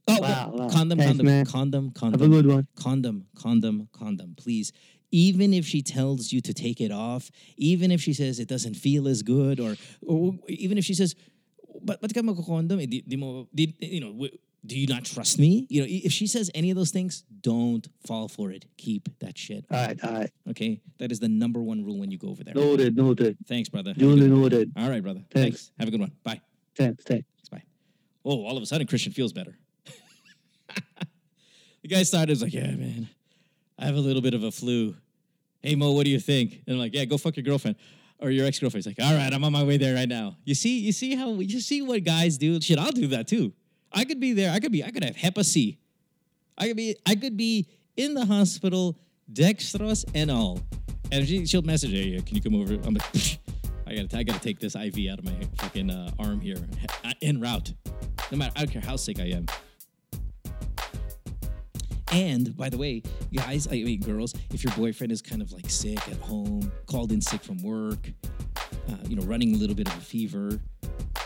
Oh, 0.08 0.20
Wow, 0.20 0.52
wow. 0.54 0.68
condom, 0.68 0.98
Thanks, 0.98 1.10
condom, 1.10 1.26
man. 1.26 1.46
condom, 1.46 1.90
condom, 1.90 2.20
Have 2.20 2.30
a 2.30 2.32
good 2.32 2.46
one. 2.46 2.66
condom, 2.76 3.26
condom, 3.34 3.88
condom. 3.92 4.34
Please, 4.36 4.72
even 5.10 5.52
if 5.52 5.66
she 5.66 5.82
tells 5.82 6.32
you 6.32 6.40
to 6.42 6.54
take 6.54 6.80
it 6.80 6.92
off, 6.92 7.30
even 7.56 7.90
if 7.90 8.00
she 8.00 8.12
says 8.12 8.38
it 8.38 8.48
doesn't 8.48 8.74
feel 8.74 9.08
as 9.08 9.22
good, 9.22 9.58
or, 9.58 9.76
or 10.02 10.34
even 10.48 10.78
if 10.78 10.84
she 10.84 10.94
says, 10.94 11.14
but 11.82 12.00
but? 12.00 12.16
Eh, 12.16 12.86
di, 12.86 13.02
di 13.06 13.16
mo, 13.16 13.48
di, 13.54 13.74
you 13.80 14.00
know, 14.00 14.28
do 14.64 14.78
you 14.78 14.86
not 14.86 15.04
trust 15.04 15.38
me? 15.38 15.66
You 15.70 15.82
know, 15.82 15.86
if 15.88 16.12
she 16.12 16.26
says 16.26 16.50
any 16.54 16.70
of 16.70 16.76
those 16.76 16.90
things, 16.90 17.24
don't 17.40 17.86
fall 18.06 18.28
for 18.28 18.50
it. 18.50 18.64
Keep 18.78 19.18
that 19.20 19.36
shit. 19.36 19.64
All 19.70 19.86
right, 19.86 19.98
all 20.04 20.12
right. 20.12 20.30
Okay, 20.50 20.80
that 20.98 21.12
is 21.12 21.20
the 21.20 21.28
number 21.28 21.62
one 21.62 21.84
rule 21.84 21.98
when 21.98 22.10
you 22.10 22.18
go 22.18 22.28
over 22.28 22.42
there. 22.44 22.54
Noted, 22.54 22.96
noted. 22.96 23.36
Thanks, 23.46 23.68
brother. 23.68 23.92
Duly 23.92 24.28
noted. 24.28 24.72
All 24.76 24.88
right, 24.88 25.02
brother. 25.02 25.20
Thanks. 25.30 25.70
Thanks. 25.70 25.70
Have 25.78 25.88
a 25.88 25.90
good 25.90 26.00
one. 26.00 26.12
Bye. 26.24 26.40
Thanks, 26.76 27.04
thanks. 27.04 27.26
Bye. 27.50 27.62
Oh, 28.24 28.44
all 28.44 28.56
of 28.56 28.62
a 28.62 28.66
sudden, 28.66 28.86
Christian 28.86 29.12
feels 29.12 29.32
better. 29.32 29.56
the 31.82 31.88
guy 31.88 32.02
started 32.02 32.30
was 32.30 32.42
like, 32.42 32.52
"Yeah, 32.52 32.70
man, 32.74 33.08
I 33.78 33.86
have 33.86 33.96
a 33.96 34.00
little 34.00 34.22
bit 34.22 34.34
of 34.34 34.44
a 34.44 34.50
flu. 34.50 34.94
Hey, 35.62 35.74
Mo, 35.74 35.92
what 35.92 36.04
do 36.04 36.10
you 36.10 36.20
think?" 36.20 36.62
And 36.66 36.74
I'm 36.74 36.78
like, 36.78 36.94
"Yeah, 36.94 37.04
go 37.04 37.18
fuck 37.18 37.36
your 37.36 37.44
girlfriend." 37.44 37.76
Or 38.18 38.30
your 38.30 38.46
ex 38.46 38.58
girlfriend. 38.58 38.82
He's 38.82 38.96
like, 38.98 39.06
all 39.06 39.14
right, 39.14 39.30
I'm 39.30 39.44
on 39.44 39.52
my 39.52 39.62
way 39.62 39.76
there 39.76 39.94
right 39.94 40.08
now. 40.08 40.38
You 40.46 40.54
see, 40.54 40.78
you 40.78 40.92
see 40.92 41.14
how 41.16 41.34
you 41.34 41.60
see 41.60 41.82
what 41.82 42.02
guys 42.02 42.38
do? 42.38 42.58
Shit, 42.62 42.78
I'll 42.78 42.90
do 42.90 43.08
that 43.08 43.28
too. 43.28 43.52
I 43.92 44.06
could 44.06 44.20
be 44.20 44.32
there. 44.32 44.52
I 44.52 44.58
could 44.58 44.72
be. 44.72 44.82
I 44.82 44.90
could 44.90 45.04
have 45.04 45.16
Hep 45.16 45.38
C. 45.42 45.78
I 46.56 46.68
could 46.68 46.78
be. 46.78 46.96
I 47.04 47.14
could 47.14 47.36
be 47.36 47.68
in 47.96 48.14
the 48.14 48.24
hospital, 48.24 48.96
dextrose 49.30 50.04
and 50.14 50.30
all. 50.30 50.60
And 51.12 51.26
she, 51.28 51.44
she'll 51.46 51.62
message, 51.62 51.92
"Hey, 51.92 52.20
can 52.24 52.36
you 52.36 52.40
come 52.40 52.54
over?" 52.54 52.72
I'm 52.72 52.94
like, 52.94 53.12
"Psh, 53.12 53.38
I 53.86 53.94
gotta, 53.94 54.18
I 54.18 54.22
gotta 54.22 54.40
take 54.40 54.58
this 54.58 54.74
IV 54.74 55.10
out 55.10 55.18
of 55.18 55.24
my 55.24 55.34
fucking 55.58 55.90
uh, 55.90 56.10
arm 56.18 56.40
here, 56.40 56.56
en 57.22 57.40
route. 57.40 57.72
No 58.32 58.38
matter, 58.38 58.52
I 58.56 58.60
don't 58.60 58.70
care 58.70 58.82
how 58.82 58.96
sick 58.96 59.20
I 59.20 59.26
am. 59.26 59.46
And 62.12 62.56
by 62.56 62.68
the 62.68 62.78
way, 62.78 63.02
guys, 63.34 63.66
I 63.66 63.72
mean 63.72 64.00
girls, 64.00 64.34
if 64.52 64.62
your 64.62 64.72
boyfriend 64.74 65.12
is 65.12 65.20
kind 65.20 65.42
of 65.42 65.52
like 65.52 65.68
sick 65.68 65.98
at 66.08 66.18
home, 66.18 66.70
called 66.86 67.12
in 67.12 67.20
sick 67.20 67.42
from 67.42 67.62
work, 67.62 68.12
uh, 68.88 68.96
you 69.08 69.16
know, 69.16 69.22
running 69.22 69.54
a 69.54 69.58
little 69.58 69.74
bit 69.74 69.88
of 69.88 69.96
a 69.96 70.00
fever, 70.00 70.60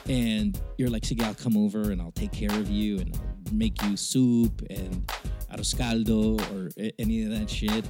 and 0.09 0.61
you're 0.79 0.91
like, 0.91 1.03
sige, 1.03 1.23
I'll 1.23 1.35
come 1.35 1.57
over 1.57 1.93
and 1.93 2.01
I'll 2.01 2.13
take 2.13 2.33
care 2.33 2.51
of 2.51 2.69
you 2.69 2.99
and 2.99 3.15
I'll 3.15 3.55
make 3.55 3.83
you 3.83 3.97
soup 3.97 4.63
and 4.71 5.07
arroz 5.53 5.77
caldo 5.77 6.39
or 6.55 6.71
any 6.99 7.25
of 7.25 7.31
that 7.31 7.51
shit. 7.51 7.85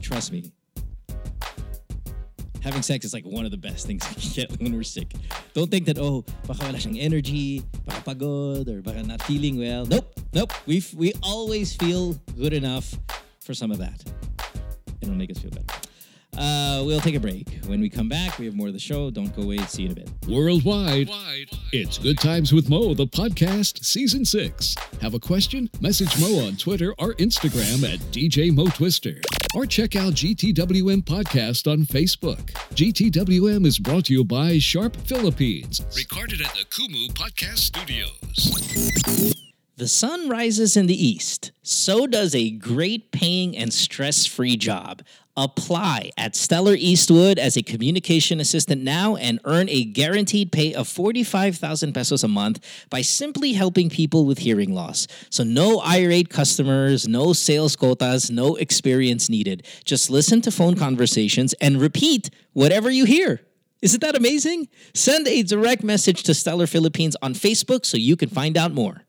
Trust 0.00 0.32
me. 0.32 0.52
Having 2.60 2.82
sex 2.82 3.04
is 3.04 3.12
like 3.12 3.24
one 3.24 3.44
of 3.44 3.50
the 3.50 3.58
best 3.58 3.86
things 3.86 4.06
we 4.16 4.20
can 4.20 4.30
get 4.32 4.60
when 4.60 4.74
we're 4.74 4.82
sick. 4.82 5.12
Don't 5.52 5.70
think 5.70 5.86
that, 5.86 5.98
oh, 5.98 6.24
baka 6.46 6.64
wala 6.64 6.78
siyang 6.78 6.98
energy, 6.98 7.62
baka 7.84 8.14
pagod, 8.14 8.68
or 8.68 8.80
baka 8.80 9.02
not 9.02 9.22
feeling 9.22 9.58
well. 9.58 9.84
Nope, 9.84 10.13
nope. 10.34 10.52
We, 10.66 10.84
we 10.96 11.12
always 11.22 11.74
feel 11.74 12.14
good 12.36 12.52
enough 12.52 12.94
for 13.40 13.54
some 13.54 13.70
of 13.70 13.78
that. 13.78 14.02
It'll 15.00 15.14
make 15.14 15.30
us 15.30 15.38
feel 15.38 15.50
better. 15.50 15.80
Uh, 16.36 16.82
we'll 16.84 17.00
take 17.00 17.14
a 17.14 17.20
break. 17.20 17.60
When 17.66 17.80
we 17.80 17.88
come 17.88 18.08
back, 18.08 18.38
we 18.38 18.46
have 18.46 18.54
more 18.54 18.66
of 18.66 18.72
the 18.72 18.78
show. 18.80 19.10
Don't 19.10 19.34
go 19.36 19.42
away. 19.42 19.58
See 19.58 19.82
you 19.82 19.90
in 19.90 19.92
a 19.92 19.94
bit. 19.96 20.10
Worldwide, 20.28 21.08
it's 21.72 21.98
Good 21.98 22.18
Times 22.18 22.52
with 22.52 22.68
Mo, 22.68 22.94
the 22.94 23.06
podcast, 23.06 23.84
Season 23.84 24.24
6. 24.24 24.74
Have 25.00 25.14
a 25.14 25.20
question? 25.20 25.70
Message 25.80 26.18
Mo 26.20 26.46
on 26.46 26.56
Twitter 26.56 26.94
or 26.98 27.14
Instagram 27.14 27.84
at 27.88 28.00
DJ 28.10 28.52
Mo 28.52 28.66
Twister. 28.66 29.14
Or 29.54 29.66
check 29.66 29.94
out 29.94 30.14
GTWM 30.14 31.02
Podcast 31.02 31.70
on 31.70 31.84
Facebook. 31.84 32.50
GTWM 32.74 33.64
is 33.64 33.78
brought 33.78 34.06
to 34.06 34.12
you 34.12 34.24
by 34.24 34.58
Sharp 34.58 34.96
Philippines. 34.96 35.82
Recorded 35.96 36.40
at 36.40 36.52
the 36.54 36.64
Kumu 36.64 37.12
Podcast 37.12 37.58
Studios. 37.58 39.43
The 39.76 39.88
sun 39.88 40.28
rises 40.28 40.76
in 40.76 40.86
the 40.86 41.06
east. 41.06 41.50
So 41.64 42.06
does 42.06 42.32
a 42.32 42.50
great 42.50 43.10
paying 43.10 43.56
and 43.56 43.72
stress 43.72 44.24
free 44.24 44.56
job. 44.56 45.02
Apply 45.36 46.12
at 46.16 46.36
Stellar 46.36 46.76
Eastwood 46.78 47.40
as 47.40 47.56
a 47.56 47.62
communication 47.62 48.38
assistant 48.38 48.84
now 48.84 49.16
and 49.16 49.40
earn 49.44 49.68
a 49.68 49.82
guaranteed 49.82 50.52
pay 50.52 50.72
of 50.74 50.86
45,000 50.86 51.92
pesos 51.92 52.22
a 52.22 52.28
month 52.28 52.64
by 52.88 53.00
simply 53.00 53.54
helping 53.54 53.90
people 53.90 54.26
with 54.26 54.38
hearing 54.38 54.72
loss. 54.72 55.08
So, 55.28 55.42
no 55.42 55.80
irate 55.80 56.30
customers, 56.30 57.08
no 57.08 57.32
sales 57.32 57.74
quotas, 57.74 58.30
no 58.30 58.54
experience 58.54 59.28
needed. 59.28 59.66
Just 59.84 60.08
listen 60.08 60.40
to 60.42 60.52
phone 60.52 60.76
conversations 60.76 61.52
and 61.54 61.80
repeat 61.80 62.30
whatever 62.52 62.92
you 62.92 63.06
hear. 63.06 63.40
Isn't 63.82 64.02
that 64.02 64.14
amazing? 64.14 64.68
Send 64.94 65.26
a 65.26 65.42
direct 65.42 65.82
message 65.82 66.22
to 66.22 66.32
Stellar 66.32 66.68
Philippines 66.68 67.16
on 67.20 67.34
Facebook 67.34 67.84
so 67.84 67.96
you 67.96 68.16
can 68.16 68.28
find 68.28 68.56
out 68.56 68.72
more. 68.72 69.02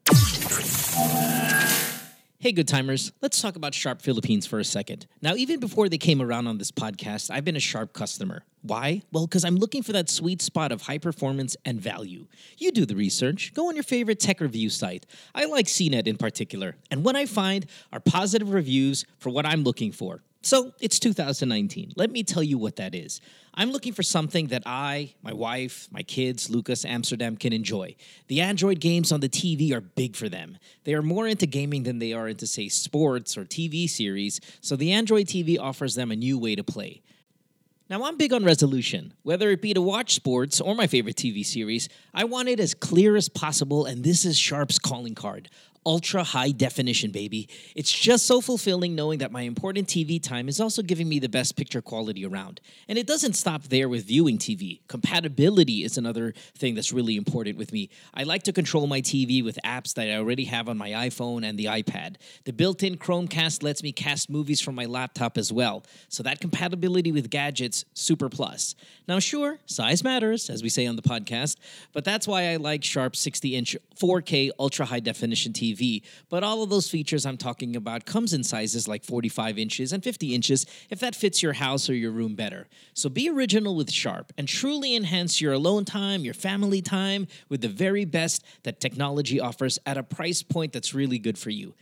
Hey, 2.45 2.51
good 2.51 2.68
timers, 2.68 3.12
let's 3.22 3.41
talk 3.41 3.56
about 3.56 3.74
Sharp 3.74 4.01
Philippines 4.01 4.45
for 4.45 4.60
a 4.60 4.64
second. 4.64 5.08
Now, 5.22 5.34
even 5.34 5.60
before 5.60 5.89
they 5.89 5.97
came 5.97 6.22
around 6.22 6.45
on 6.45 6.60
this 6.60 6.72
podcast, 6.72 7.32
I've 7.32 7.43
been 7.43 7.56
a 7.56 7.60
Sharp 7.60 7.91
customer. 7.91 8.43
Why? 8.62 9.01
Well, 9.12 9.26
because 9.26 9.43
I'm 9.43 9.56
looking 9.56 9.82
for 9.82 9.93
that 9.93 10.10
sweet 10.10 10.41
spot 10.41 10.72
of 10.72 10.84
high 10.84 10.99
performance 10.99 11.58
and 11.66 11.82
value. 11.82 12.28
You 12.58 12.72
do 12.72 12.86
the 12.86 12.95
research, 12.95 13.51
go 13.56 13.68
on 13.68 13.76
your 13.76 13.84
favorite 13.84 14.20
tech 14.20 14.41
review 14.41 14.70
site. 14.70 15.06
I 15.34 15.45
like 15.45 15.66
CNET 15.66 16.08
in 16.08 16.18
particular, 16.18 16.76
and 16.91 17.03
what 17.03 17.16
I 17.16 17.26
find 17.26 17.66
are 17.91 17.99
positive 17.99 18.51
reviews 18.51 19.06
for 19.18 19.32
what 19.32 19.45
I'm 19.45 19.64
looking 19.64 19.91
for. 19.91 20.22
So 20.46 20.74
it's 20.80 21.00
2019. 21.00 21.93
Let 21.96 22.12
me 22.12 22.22
tell 22.22 22.43
you 22.43 22.60
what 22.60 22.76
that 22.76 22.93
is. 22.93 23.20
I'm 23.56 23.72
looking 23.72 23.93
for 23.93 24.04
something 24.04 24.50
that 24.50 24.62
I, 24.68 25.16
my 25.24 25.34
wife, 25.34 25.88
my 25.89 26.04
kids, 26.04 26.52
Lucas, 26.52 26.86
Amsterdam 26.86 27.36
can 27.36 27.52
enjoy. 27.52 27.96
The 28.28 28.41
Android 28.41 28.80
games 28.80 29.12
on 29.12 29.22
the 29.22 29.28
TV 29.28 29.74
are 29.74 29.82
big 29.82 30.16
for 30.16 30.30
them. 30.30 30.60
They 30.84 30.93
are 30.93 31.02
more 31.02 31.28
into 31.28 31.48
gaming 31.48 31.82
than 31.82 31.98
they 31.98 32.14
are 32.14 32.28
into, 32.28 32.46
say, 32.46 32.70
sports 32.70 33.39
or 33.39 33.43
TV 33.43 33.89
series, 33.89 34.39
so 34.62 34.76
the 34.76 34.91
Android 34.91 35.26
TV 35.26 35.58
offers 35.60 35.96
them 35.96 36.12
a 36.12 36.16
new 36.16 36.38
way 36.38 36.56
to 36.56 36.64
play. 36.64 37.02
Now, 37.89 38.04
I'm 38.04 38.18
big 38.18 38.32
on 38.32 38.43
resolution. 38.43 39.14
Whether 39.24 39.50
it 39.50 39.64
be 39.64 39.74
to 39.74 39.82
watch 39.82 40.14
sports 40.14 40.62
or 40.62 40.76
my 40.76 40.86
favorite 40.86 41.16
TV 41.16 41.43
series, 41.43 41.89
I 42.14 42.24
want 42.26 42.50
it 42.50 42.60
as 42.60 42.76
clear 42.76 43.16
as 43.16 43.30
possible, 43.30 43.86
and 43.86 44.04
this 44.04 44.26
is 44.26 44.38
Sharp's 44.38 44.78
calling 44.78 45.16
card. 45.16 45.50
Ultra 45.88 46.23
high 46.23 46.49
definition, 46.49 47.11
baby. 47.11 47.47
It's 47.75 47.91
just 47.91 48.25
so 48.25 48.41
fulfilling 48.41 48.95
knowing 48.95 49.19
that 49.19 49.31
my 49.31 49.41
important 49.41 49.88
TV 49.88 50.19
time 50.21 50.49
is 50.49 50.59
also 50.59 50.81
giving 50.81 51.07
me 51.07 51.19
the 51.19 51.29
best 51.29 51.55
picture 51.55 51.79
quality 51.79 52.25
around. 52.25 52.59
And 52.89 52.97
it 52.97 53.05
doesn't 53.05 53.33
stop 53.33 53.65
there 53.65 53.88
with 53.88 54.05
viewing 54.05 54.39
TV. 54.39 54.79
Compatibility 54.88 55.83
is 55.83 55.99
another 55.99 56.33
thing 56.57 56.73
that's 56.73 56.91
really 56.91 57.15
important 57.15 57.59
with 57.59 57.71
me. 57.71 57.91
I 58.15 58.23
like 58.23 58.41
to 58.43 58.51
control 58.51 58.88
my 58.88 58.99
TV 58.99 59.43
with 59.43 59.59
apps 59.63 59.93
that 59.93 60.07
I 60.07 60.15
already 60.15 60.45
have 60.45 60.67
on 60.67 60.75
my 60.75 60.89
iPhone 60.89 61.47
and 61.47 61.55
the 61.55 61.65
iPad. 61.65 62.15
The 62.45 62.53
built 62.53 62.81
in 62.81 62.97
Chromecast 62.97 63.61
lets 63.61 63.83
me 63.83 63.91
cast 63.91 64.27
movies 64.27 64.61
from 64.61 64.73
my 64.73 64.86
laptop 64.86 65.38
as 65.38 65.53
well. 65.53 65.83
So 66.09 66.23
that 66.23 66.39
compatibility 66.39 67.11
with 67.11 67.29
gadgets, 67.29 67.86
super 67.93 68.29
plus. 68.29 68.73
Now, 69.07 69.19
sure, 69.19 69.59
size 69.67 70.03
matters, 70.03 70.49
as 70.49 70.63
we 70.63 70.69
say 70.69 70.88
on 70.88 70.95
the 70.95 71.03
podcast, 71.03 71.57
but 71.93 72.03
that's 72.03 72.27
why 72.27 72.53
I 72.53 72.55
like 72.55 72.83
Sharp 72.83 73.15
60 73.15 73.55
inch 73.55 73.77
4K 73.95 74.49
ultra 74.57 74.86
high 74.86 74.99
definition 74.99 75.53
TV. 75.53 75.74
But 76.30 76.43
all 76.43 76.63
of 76.63 76.69
those 76.69 76.89
features 76.89 77.26
I'm 77.26 77.38
talking 77.38 77.76
about 77.76 78.05
comes 78.05 78.34
in 78.34 78.43
sizes 78.43 78.88
like 78.88 79.03
45 79.03 79.57
inches 79.57 79.91
and 79.93 80.03
50 80.03 80.34
inches 80.34 80.65
if 80.89 80.99
that 80.99 81.15
fits 81.15 81.43
your 81.43 81.53
house 81.53 81.89
or 81.89 81.93
your 81.93 82.11
room 82.11 82.36
better. 82.36 82.67
So 82.93 83.09
be 83.09 83.30
original 83.30 83.76
with 83.76 83.91
Sharp 83.91 84.32
and 84.38 84.47
truly 84.47 84.95
enhance 84.95 85.41
your 85.41 85.53
alone 85.53 85.86
time, 85.86 86.23
your 86.23 86.34
family 86.34 86.82
time 86.82 87.28
with 87.49 87.61
the 87.61 87.67
very 87.67 88.05
best 88.05 88.43
that 88.63 88.80
technology 88.80 89.39
offers 89.39 89.80
at 89.86 89.97
a 89.97 90.03
price 90.03 90.41
point 90.43 90.73
that's 90.73 90.93
really 90.93 91.19
good 91.19 91.38
for 91.38 91.49
you. 91.49 91.73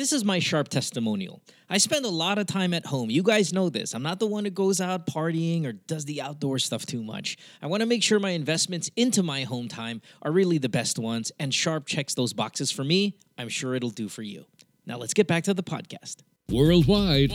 This 0.00 0.14
is 0.14 0.24
my 0.24 0.38
sharp 0.38 0.68
testimonial. 0.68 1.42
I 1.68 1.76
spend 1.76 2.06
a 2.06 2.08
lot 2.08 2.38
of 2.38 2.46
time 2.46 2.72
at 2.72 2.86
home. 2.86 3.10
You 3.10 3.22
guys 3.22 3.52
know 3.52 3.68
this. 3.68 3.92
I'm 3.92 4.02
not 4.02 4.18
the 4.18 4.26
one 4.26 4.46
who 4.46 4.50
goes 4.50 4.80
out 4.80 5.06
partying 5.06 5.66
or 5.66 5.72
does 5.72 6.06
the 6.06 6.22
outdoor 6.22 6.58
stuff 6.58 6.86
too 6.86 7.02
much. 7.02 7.36
I 7.60 7.66
want 7.66 7.82
to 7.82 7.86
make 7.86 8.02
sure 8.02 8.18
my 8.18 8.30
investments 8.30 8.90
into 8.96 9.22
my 9.22 9.42
home 9.42 9.68
time 9.68 10.00
are 10.22 10.32
really 10.32 10.56
the 10.56 10.70
best 10.70 10.98
ones, 10.98 11.32
and 11.38 11.52
Sharp 11.52 11.84
checks 11.84 12.14
those 12.14 12.32
boxes 12.32 12.72
for 12.72 12.82
me. 12.82 13.18
I'm 13.36 13.50
sure 13.50 13.74
it'll 13.74 13.90
do 13.90 14.08
for 14.08 14.22
you. 14.22 14.46
Now 14.86 14.96
let's 14.96 15.12
get 15.12 15.26
back 15.26 15.44
to 15.44 15.52
the 15.52 15.62
podcast. 15.62 16.22
Worldwide, 16.50 17.32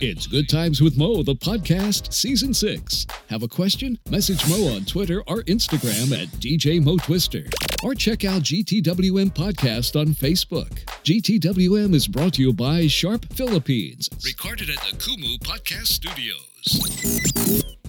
it's 0.00 0.26
Good 0.26 0.48
Times 0.48 0.80
with 0.80 0.96
Mo, 0.96 1.22
the 1.22 1.34
podcast, 1.34 2.12
Season 2.12 2.54
6. 2.54 3.06
Have 3.28 3.42
a 3.42 3.48
question? 3.48 3.98
Message 4.08 4.48
Mo 4.48 4.74
on 4.74 4.86
Twitter 4.86 5.20
or 5.26 5.42
Instagram 5.42 6.18
at 6.18 6.28
DJ 6.40 6.82
Mo 6.82 6.96
Twister. 6.96 7.44
Or 7.82 7.94
check 7.94 8.24
out 8.24 8.42
GTWM 8.42 9.34
Podcast 9.34 10.00
on 10.00 10.08
Facebook. 10.08 10.72
GTWM 11.04 11.92
is 11.94 12.08
brought 12.08 12.34
to 12.34 12.42
you 12.42 12.54
by 12.54 12.86
Sharp 12.86 13.26
Philippines. 13.34 14.08
Recorded 14.24 14.70
at 14.70 14.76
the 14.76 14.96
Kumu 14.96 15.38
Podcast 15.40 15.88
Studios. 15.88 17.35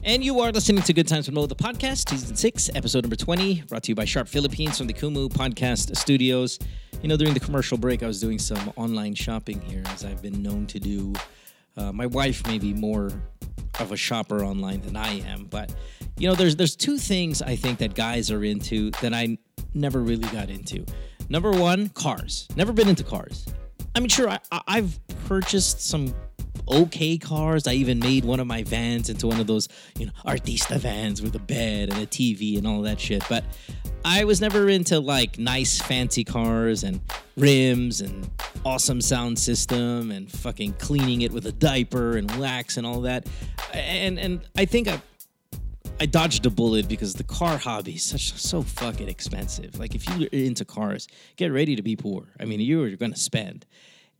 And 0.08 0.24
you 0.24 0.40
are 0.40 0.54
listening 0.54 0.82
to 0.84 0.94
Good 0.94 1.06
Times 1.06 1.28
with 1.28 1.36
Mo, 1.36 1.48
the 1.48 1.56
podcast, 1.56 2.10
season 2.10 2.34
six, 2.38 2.70
episode 2.74 3.04
number 3.04 3.18
20, 3.18 3.64
brought 3.64 3.84
to 3.84 3.92
you 3.92 3.96
by 3.96 4.06
Sharp 4.06 4.30
Philippines 4.30 4.78
from 4.78 4.88
the 4.88 4.94
Kumu 4.94 5.28
Podcast 5.28 5.94
Studios. 5.98 6.60
You 7.02 7.10
know, 7.10 7.18
during 7.18 7.34
the 7.34 7.42
commercial 7.42 7.78
break, 7.78 8.04
I 8.04 8.08
was 8.08 8.22
doing 8.22 8.40
some 8.40 8.72
online 8.78 9.16
shopping 9.16 9.60
here, 9.60 9.84
as 9.88 10.06
I've 10.06 10.22
been 10.22 10.42
known 10.42 10.66
to 10.68 10.80
do. 10.80 11.12
Uh, 11.76 11.92
my 11.92 12.06
wife 12.06 12.48
may 12.48 12.58
be 12.58 12.74
more 12.74 13.12
of 13.82 13.92
a 13.92 13.98
shopper 13.98 14.46
online 14.46 14.80
than 14.80 14.96
I 14.96 15.20
am, 15.28 15.44
but 15.44 15.76
you 16.18 16.30
know, 16.30 16.36
there's 16.36 16.56
there's 16.56 16.78
two 16.78 16.98
things 16.98 17.42
I 17.42 17.58
think 17.58 17.78
that 17.80 17.94
guys 17.94 18.32
are 18.32 18.46
into 18.46 18.92
that 19.02 19.14
I 19.14 19.38
never 19.74 20.00
really 20.02 20.30
got 20.30 20.50
into. 20.50 20.86
Number 21.28 21.52
one, 21.52 21.90
cars. 21.90 22.48
Never 22.56 22.72
been 22.72 22.88
into 22.88 23.04
cars. 23.04 23.46
I 23.94 24.00
mean, 24.00 24.08
sure, 24.08 24.30
I, 24.30 24.40
I- 24.54 24.62
I've 24.68 24.98
purchased 25.28 25.82
some 25.82 26.14
okay 26.70 27.18
cars. 27.18 27.68
I 27.68 27.74
even 27.74 28.00
made 28.00 28.26
one 28.26 28.40
of 28.40 28.48
my 28.48 28.64
vans 28.64 29.10
into 29.10 29.28
one 29.28 29.40
of 29.40 29.48
those, 29.48 29.68
you 29.98 30.06
know, 30.06 30.12
artista 30.26 30.78
vans 30.78 31.22
with 31.22 31.36
a 31.36 31.40
bed 31.40 31.90
and 31.90 32.00
a 32.00 32.06
TV 32.06 32.58
and 32.58 32.68
all 32.68 32.82
that 32.82 33.00
shit. 33.00 33.24
But 33.30 33.44
I 34.06 34.24
was 34.24 34.42
never 34.42 34.70
into 34.70 35.00
like 35.00 35.38
nice 35.38 35.82
fancy 35.82 36.24
cars 36.24 36.84
and 36.84 37.02
rims 37.36 38.02
and 38.02 38.30
awesome 38.66 39.02
sound 39.02 39.38
system 39.38 40.12
and 40.12 40.32
fucking 40.32 40.74
cleaning 40.74 41.22
it 41.22 41.32
with 41.32 41.46
a 41.46 41.52
diaper 41.52 42.18
and 42.18 42.30
wax 42.40 42.78
and 42.78 42.86
all 42.86 43.02
that. 43.02 43.28
And 43.74 44.20
and 44.20 44.42
I 44.56 44.66
think 44.66 44.88
I 44.88 45.02
I 46.00 46.06
dodged 46.06 46.46
a 46.46 46.52
bullet 46.52 46.88
because 46.88 47.16
the 47.16 47.24
car 47.24 47.58
hobby 47.58 47.94
is 47.94 48.04
such 48.04 48.34
so 48.34 48.62
fucking 48.62 49.10
expensive. 49.10 49.80
Like 49.80 49.96
if 49.96 50.08
you're 50.08 50.30
into 50.30 50.64
cars, 50.64 51.08
get 51.38 51.52
ready 51.52 51.76
to 51.76 51.82
be 51.82 51.96
poor. 51.96 52.28
I 52.40 52.46
mean, 52.46 52.60
you're 52.60 52.96
going 52.98 53.14
to 53.14 53.20
spend. 53.20 53.66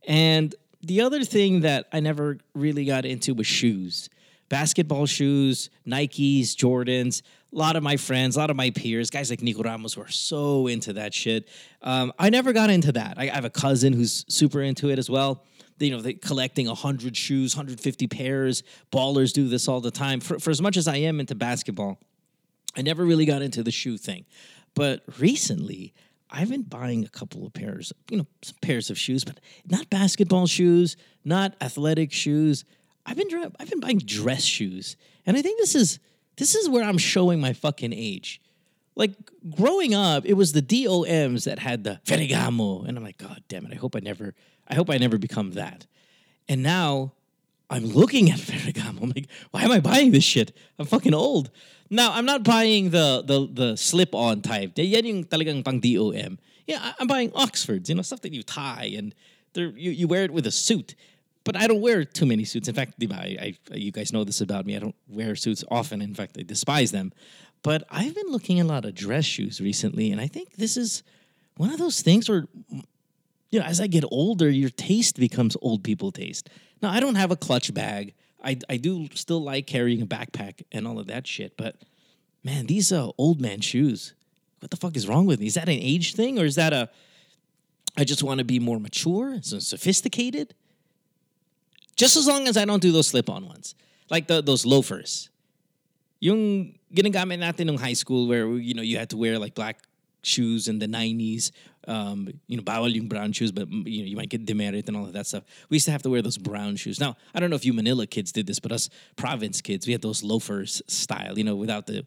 And 0.06 0.54
the 0.82 1.00
other 1.00 1.24
thing 1.24 1.60
that 1.60 1.86
I 1.92 2.00
never 2.00 2.38
really 2.54 2.84
got 2.84 3.04
into 3.04 3.34
was 3.34 3.46
shoes. 3.46 4.08
Basketball 4.48 5.06
shoes, 5.06 5.70
Nikes, 5.86 6.54
Jordans. 6.54 7.22
A 7.52 7.56
lot 7.56 7.76
of 7.76 7.82
my 7.82 7.96
friends, 7.96 8.36
a 8.36 8.38
lot 8.38 8.50
of 8.50 8.56
my 8.56 8.70
peers, 8.70 9.10
guys 9.10 9.30
like 9.30 9.42
Nico 9.42 9.62
Ramos 9.62 9.94
who 9.94 10.02
are 10.02 10.08
so 10.08 10.66
into 10.66 10.94
that 10.94 11.14
shit. 11.14 11.48
Um, 11.82 12.12
I 12.18 12.30
never 12.30 12.52
got 12.52 12.70
into 12.70 12.92
that. 12.92 13.14
I, 13.18 13.24
I 13.24 13.34
have 13.34 13.44
a 13.44 13.50
cousin 13.50 13.92
who's 13.92 14.24
super 14.28 14.60
into 14.60 14.90
it 14.90 14.98
as 14.98 15.08
well 15.08 15.44
you 15.78 15.90
know, 15.90 16.00
they 16.00 16.14
collecting 16.14 16.66
100 16.66 17.16
shoes, 17.16 17.54
150 17.54 18.06
pairs. 18.08 18.62
Ballers 18.92 19.32
do 19.32 19.48
this 19.48 19.68
all 19.68 19.80
the 19.80 19.90
time. 19.90 20.20
For, 20.20 20.38
for 20.38 20.50
as 20.50 20.60
much 20.60 20.76
as 20.76 20.88
I 20.88 20.96
am 20.96 21.20
into 21.20 21.34
basketball, 21.34 21.98
I 22.76 22.82
never 22.82 23.04
really 23.04 23.24
got 23.24 23.42
into 23.42 23.62
the 23.62 23.70
shoe 23.70 23.98
thing. 23.98 24.24
But 24.74 25.02
recently, 25.18 25.94
I've 26.30 26.50
been 26.50 26.62
buying 26.62 27.04
a 27.04 27.08
couple 27.08 27.46
of 27.46 27.52
pairs, 27.52 27.92
you 28.10 28.18
know, 28.18 28.26
some 28.42 28.56
pairs 28.60 28.90
of 28.90 28.98
shoes, 28.98 29.24
but 29.24 29.40
not 29.66 29.88
basketball 29.88 30.46
shoes, 30.46 30.96
not 31.24 31.54
athletic 31.60 32.12
shoes. 32.12 32.64
I've 33.06 33.16
been 33.16 33.52
I've 33.58 33.70
been 33.70 33.80
buying 33.80 33.98
dress 33.98 34.42
shoes, 34.44 34.96
and 35.24 35.36
I 35.36 35.42
think 35.42 35.58
this 35.58 35.74
is 35.74 35.98
this 36.36 36.54
is 36.54 36.68
where 36.68 36.84
I'm 36.84 36.98
showing 36.98 37.40
my 37.40 37.52
fucking 37.52 37.92
age. 37.92 38.40
Like 38.94 39.12
growing 39.56 39.94
up, 39.94 40.26
it 40.26 40.34
was 40.34 40.52
the 40.52 40.62
DOMs 40.62 41.44
that 41.44 41.60
had 41.60 41.84
the 41.84 42.00
Ferragamo, 42.04 42.86
and 42.86 42.98
I'm 42.98 43.04
like, 43.04 43.18
God 43.18 43.42
damn 43.48 43.64
it! 43.64 43.72
I 43.72 43.76
hope 43.76 43.96
I 43.96 44.00
never 44.00 44.34
I 44.68 44.74
hope 44.74 44.90
I 44.90 44.98
never 44.98 45.18
become 45.18 45.52
that. 45.52 45.86
And 46.48 46.62
now 46.62 47.12
I'm 47.70 47.84
looking 47.84 48.30
at 48.30 48.38
Ferragamo. 48.38 49.02
I'm 49.02 49.12
like, 49.14 49.28
why 49.50 49.62
am 49.62 49.72
I 49.72 49.80
buying 49.80 50.10
this 50.10 50.24
shit? 50.24 50.56
I'm 50.78 50.86
fucking 50.86 51.14
old. 51.14 51.50
Now, 51.90 52.12
I'm 52.12 52.26
not 52.26 52.42
buying 52.42 52.90
the 52.90 53.22
the 53.24 53.48
the 53.50 53.76
slip-on 53.76 54.42
type. 54.42 54.72
Yan 54.76 55.04
yung 55.04 55.24
talagang 55.24 55.64
pang 55.64 55.80
DOM. 55.80 56.38
Yeah, 56.66 56.92
I'm 56.98 57.06
buying 57.06 57.32
Oxfords, 57.34 57.88
you 57.88 57.94
know, 57.94 58.02
stuff 58.02 58.20
that 58.22 58.32
you 58.32 58.42
tie 58.42 58.92
and 58.96 59.14
you, 59.54 59.90
you 59.90 60.06
wear 60.06 60.24
it 60.24 60.30
with 60.30 60.46
a 60.46 60.50
suit. 60.50 60.94
But 61.44 61.56
I 61.56 61.66
don't 61.66 61.80
wear 61.80 62.04
too 62.04 62.26
many 62.26 62.44
suits. 62.44 62.68
In 62.68 62.74
fact, 62.74 63.02
I, 63.10 63.56
I, 63.72 63.74
you 63.74 63.90
guys 63.90 64.12
know 64.12 64.22
this 64.22 64.42
about 64.42 64.66
me. 64.66 64.76
I 64.76 64.80
don't 64.80 64.94
wear 65.08 65.34
suits 65.34 65.64
often. 65.70 66.02
In 66.02 66.14
fact, 66.14 66.36
I 66.38 66.42
despise 66.42 66.92
them. 66.92 67.10
But 67.62 67.84
I've 67.90 68.14
been 68.14 68.28
looking 68.28 68.60
at 68.60 68.66
a 68.66 68.68
lot 68.68 68.84
of 68.84 68.94
dress 68.94 69.24
shoes 69.24 69.60
recently, 69.60 70.12
and 70.12 70.20
I 70.20 70.26
think 70.26 70.56
this 70.56 70.76
is 70.76 71.02
one 71.56 71.70
of 71.70 71.78
those 71.78 72.02
things 72.02 72.28
where 72.28 72.46
you 73.50 73.60
know, 73.60 73.64
as 73.64 73.80
I 73.80 73.86
get 73.86 74.04
older, 74.10 74.50
your 74.50 74.70
taste 74.70 75.18
becomes 75.18 75.56
old 75.62 75.82
people 75.82 76.12
taste. 76.12 76.50
Now, 76.82 76.90
I 76.90 77.00
don't 77.00 77.14
have 77.14 77.30
a 77.30 77.36
clutch 77.36 77.72
bag. 77.72 78.14
I, 78.42 78.58
I 78.68 78.76
do 78.76 79.08
still 79.14 79.42
like 79.42 79.66
carrying 79.66 80.02
a 80.02 80.06
backpack 80.06 80.62
and 80.70 80.86
all 80.86 80.98
of 80.98 81.06
that 81.08 81.26
shit, 81.26 81.56
but 81.56 81.76
man, 82.44 82.66
these 82.66 82.92
uh, 82.92 83.10
old 83.18 83.40
man 83.40 83.60
shoes, 83.60 84.14
what 84.60 84.70
the 84.70 84.76
fuck 84.76 84.96
is 84.96 85.08
wrong 85.08 85.26
with 85.26 85.40
me? 85.40 85.46
Is 85.46 85.54
that 85.54 85.68
an 85.68 85.78
age 85.78 86.14
thing 86.14 86.38
or 86.38 86.44
is 86.44 86.54
that 86.54 86.72
a, 86.72 86.88
I 87.96 88.04
just 88.04 88.22
want 88.22 88.38
to 88.38 88.44
be 88.44 88.58
more 88.58 88.78
mature, 88.78 89.38
so 89.42 89.58
sophisticated? 89.58 90.54
Just 91.96 92.16
as 92.16 92.26
long 92.26 92.46
as 92.46 92.56
I 92.56 92.64
don't 92.64 92.80
do 92.80 92.92
those 92.92 93.08
slip 93.08 93.28
on 93.28 93.46
ones, 93.46 93.74
like 94.08 94.28
the, 94.28 94.40
those 94.40 94.64
loafers. 94.64 95.30
Yung 96.20 96.78
ginagamit 96.94 97.40
natin 97.40 97.68
in 97.68 97.76
high 97.76 97.92
school 97.92 98.28
where, 98.28 98.48
you 98.54 98.74
know, 98.74 98.82
you 98.82 98.96
had 98.98 99.10
to 99.10 99.16
wear 99.16 99.38
like 99.38 99.54
black 99.54 99.82
shoes 100.22 100.68
in 100.68 100.78
the 100.78 100.86
90s. 100.86 101.50
Um, 101.88 102.28
you 102.46 102.56
know, 102.56 102.62
bawal 102.62 102.94
yung 102.94 103.08
brown 103.08 103.32
shoes, 103.32 103.50
but 103.50 103.68
mm, 103.68 103.82
you 103.86 104.02
know, 104.02 104.08
you 104.08 104.16
might 104.16 104.28
get 104.28 104.44
demerit 104.44 104.86
and 104.88 104.96
all 104.96 105.06
of 105.06 105.14
that 105.14 105.26
stuff. 105.26 105.44
We 105.70 105.76
used 105.76 105.86
to 105.86 105.90
have 105.90 106.02
to 106.02 106.10
wear 106.10 106.20
those 106.20 106.36
brown 106.36 106.76
shoes. 106.76 107.00
Now, 107.00 107.16
I 107.34 107.40
don't 107.40 107.48
know 107.48 107.56
if 107.56 107.64
you 107.64 107.72
Manila 107.72 108.06
kids 108.06 108.30
did 108.30 108.46
this, 108.46 108.60
but 108.60 108.72
us 108.72 108.90
province 109.16 109.62
kids, 109.62 109.86
we 109.86 109.92
had 109.92 110.02
those 110.02 110.22
loafers 110.22 110.82
style, 110.86 111.38
you 111.38 111.44
know, 111.44 111.56
without 111.56 111.86
the 111.86 112.04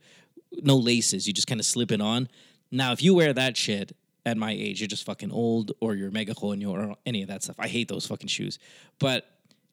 no 0.62 0.78
laces. 0.78 1.28
You 1.28 1.34
just 1.34 1.48
kind 1.48 1.60
of 1.60 1.66
slip 1.66 1.92
it 1.92 2.00
on. 2.00 2.30
Now, 2.72 2.92
if 2.92 3.02
you 3.02 3.14
wear 3.16 3.34
that 3.34 3.58
shit 3.58 3.96
at 4.26 4.38
my 4.38 4.52
age, 4.52 4.80
you're 4.82 4.88
just 4.88 5.06
fucking 5.06 5.32
old 5.32 5.72
or 5.80 5.96
you're 5.96 6.12
mega 6.12 6.36
conyo 6.36 6.70
or 6.70 6.96
any 7.06 7.22
of 7.24 7.28
that 7.30 7.44
stuff. 7.44 7.56
I 7.60 7.68
hate 7.68 7.88
those 7.88 8.06
fucking 8.06 8.28
shoes. 8.28 8.60
But 9.00 9.26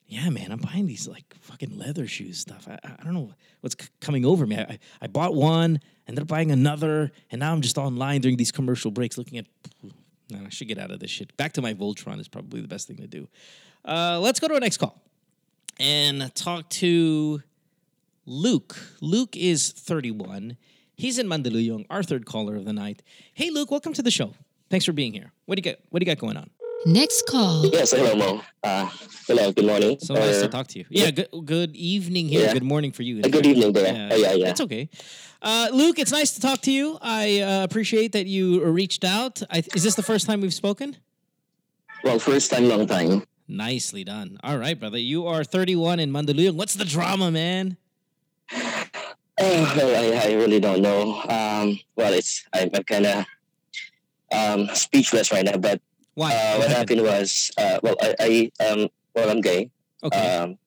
yeah, 0.09 0.31
man, 0.31 0.51
I'm 0.51 0.59
buying 0.59 0.87
these 0.87 1.07
like 1.07 1.35
fucking 1.41 1.77
leather 1.77 2.07
shoes 2.07 2.39
stuff. 2.39 2.67
I, 2.67 2.79
I 2.83 3.05
don't 3.05 3.13
know 3.13 3.31
what's 3.61 3.77
c- 3.79 3.91
coming 4.01 4.25
over 4.25 4.47
me. 4.47 4.57
I, 4.57 4.79
I 5.03 5.07
bought 5.07 5.35
one, 5.35 5.81
ended 6.09 6.23
up 6.23 6.29
buying 6.29 6.51
another, 6.51 7.13
and 7.31 7.41
now 7.41 7.53
I'm 7.53 7.61
just 7.61 7.77
online 7.77 8.23
during 8.23 8.39
these 8.39 8.51
commercial 8.51 8.91
breaks 8.91 9.19
looking 9.19 9.39
at. 9.39 9.47
Man, 10.33 10.47
I 10.47 10.49
should 10.49 10.69
get 10.69 10.79
out 10.79 10.91
of 10.91 11.01
this 11.01 11.11
shit. 11.11 11.37
Back 11.37 11.53
to 11.55 11.63
my 11.63 11.75
Voltron 11.75 12.21
is 12.21 12.29
probably 12.29 12.63
the 12.63 12.69
best 12.69 12.87
thing 12.89 12.97
to 12.97 13.07
do. 13.07 13.29
Uh, 13.85 14.19
let's 14.21 14.41
go 14.41 14.49
to 14.49 14.55
our 14.55 14.61
next 14.61 14.79
call 14.79 15.01
and 15.79 16.35
talk 16.35 16.69
to 16.71 17.43
Luke. 18.25 18.77
Luke 19.01 19.37
is 19.37 19.73
31. 19.73 20.57
He's 20.97 21.19
in 21.19 21.29
Mandaluyong, 21.29 21.87
our 21.91 22.03
third 22.03 22.27
caller 22.27 22.57
of 22.57 22.65
the 22.65 22.73
night. 22.73 23.03
Hey, 23.35 23.51
Luke, 23.51 23.71
welcome 23.71 23.93
to 23.93 24.03
the 24.03 24.11
show. 24.11 24.35
Thanks 24.71 24.85
for 24.85 24.93
being 24.93 25.13
here. 25.13 25.33
What 25.47 25.57
do 25.57 25.61
you 25.61 25.73
got? 25.75 25.81
What 25.91 26.01
do 26.01 26.05
you 26.05 26.15
got 26.15 26.21
going 26.21 26.37
on? 26.37 26.51
Next 26.87 27.27
call. 27.27 27.67
Yes, 27.67 27.91
hello, 27.91 28.15
Mo. 28.15 28.41
Uh, 28.63 28.89
hello, 29.27 29.53
good 29.53 29.67
morning. 29.67 29.99
So 29.99 30.15
nice 30.15 30.41
to 30.41 30.49
talk 30.49 30.69
to 30.69 30.79
you. 30.79 30.85
Yeah, 30.89 31.11
good, 31.11 31.29
good 31.45 31.75
evening 31.75 32.29
here. 32.29 32.47
Yeah. 32.47 32.53
Good 32.53 32.63
morning 32.63 32.93
for 32.93 33.03
you. 33.03 33.21
Uh, 33.21 33.29
good 33.29 33.47
evening 33.47 33.73
there. 33.73 34.09
Oh, 34.13 34.17
yeah, 34.17 34.33
yeah. 34.33 34.51
It's 34.51 34.61
okay. 34.61 34.89
Uh, 35.43 35.69
Luke, 35.73 35.99
it's 35.99 36.13
nice 36.13 36.33
to 36.35 36.41
talk 36.41 36.61
to 36.63 36.71
you. 36.71 36.97
I 37.03 37.41
uh, 37.41 37.65
appreciate 37.65 38.13
that 38.13 38.27
you 38.27 38.65
reached 38.65 39.05
out. 39.05 39.43
I, 39.51 39.65
is 39.75 39.83
this 39.83 39.97
the 39.97 40.05
first 40.05 40.27
time 40.27 40.41
we've 40.41 40.55
spoken? 40.55 40.97
Well, 42.05 42.21
first 42.21 42.53
time, 42.53 42.69
long 42.69 42.87
time. 42.87 43.25
Nicely 43.49 44.05
done. 44.05 44.39
All 44.45 44.57
right, 44.57 44.79
brother. 44.79 44.99
You 44.99 45.27
are 45.27 45.43
31 45.43 45.99
in 45.99 46.13
Mandaluyong. 46.13 46.55
What's 46.55 46.75
the 46.75 46.85
drama, 46.85 47.31
man? 47.31 47.77
Oh, 49.41 49.73
I, 49.77 50.31
I 50.31 50.33
really 50.33 50.59
don't 50.59 50.83
know. 50.83 51.23
Um, 51.23 51.79
well, 51.95 52.13
it's 52.13 52.45
I'm, 52.53 52.71
I'm 52.75 52.83
kind 52.83 53.07
of 53.07 53.25
um, 54.33 54.75
speechless 54.75 55.31
right 55.31 55.45
now. 55.45 55.57
But 55.59 55.81
Why? 56.19 56.35
uh, 56.35 56.59
what 56.59 56.69
happened 56.71 57.03
was, 57.03 57.53
uh, 57.57 57.79
well, 57.81 57.95
I, 58.03 58.11
I 58.19 58.65
um, 58.67 58.89
well, 59.15 59.31
I'm 59.31 59.41
gay. 59.41 59.71
Okay. 60.03 60.19
Um, 60.19 60.59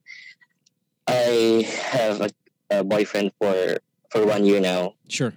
I 1.08 1.68
have 1.91 2.22
a, 2.22 2.30
a 2.72 2.84
boyfriend 2.86 3.34
for 3.36 3.76
for 4.12 4.26
one 4.26 4.45
year 4.47 4.62
now, 4.64 4.95
sure. 5.10 5.34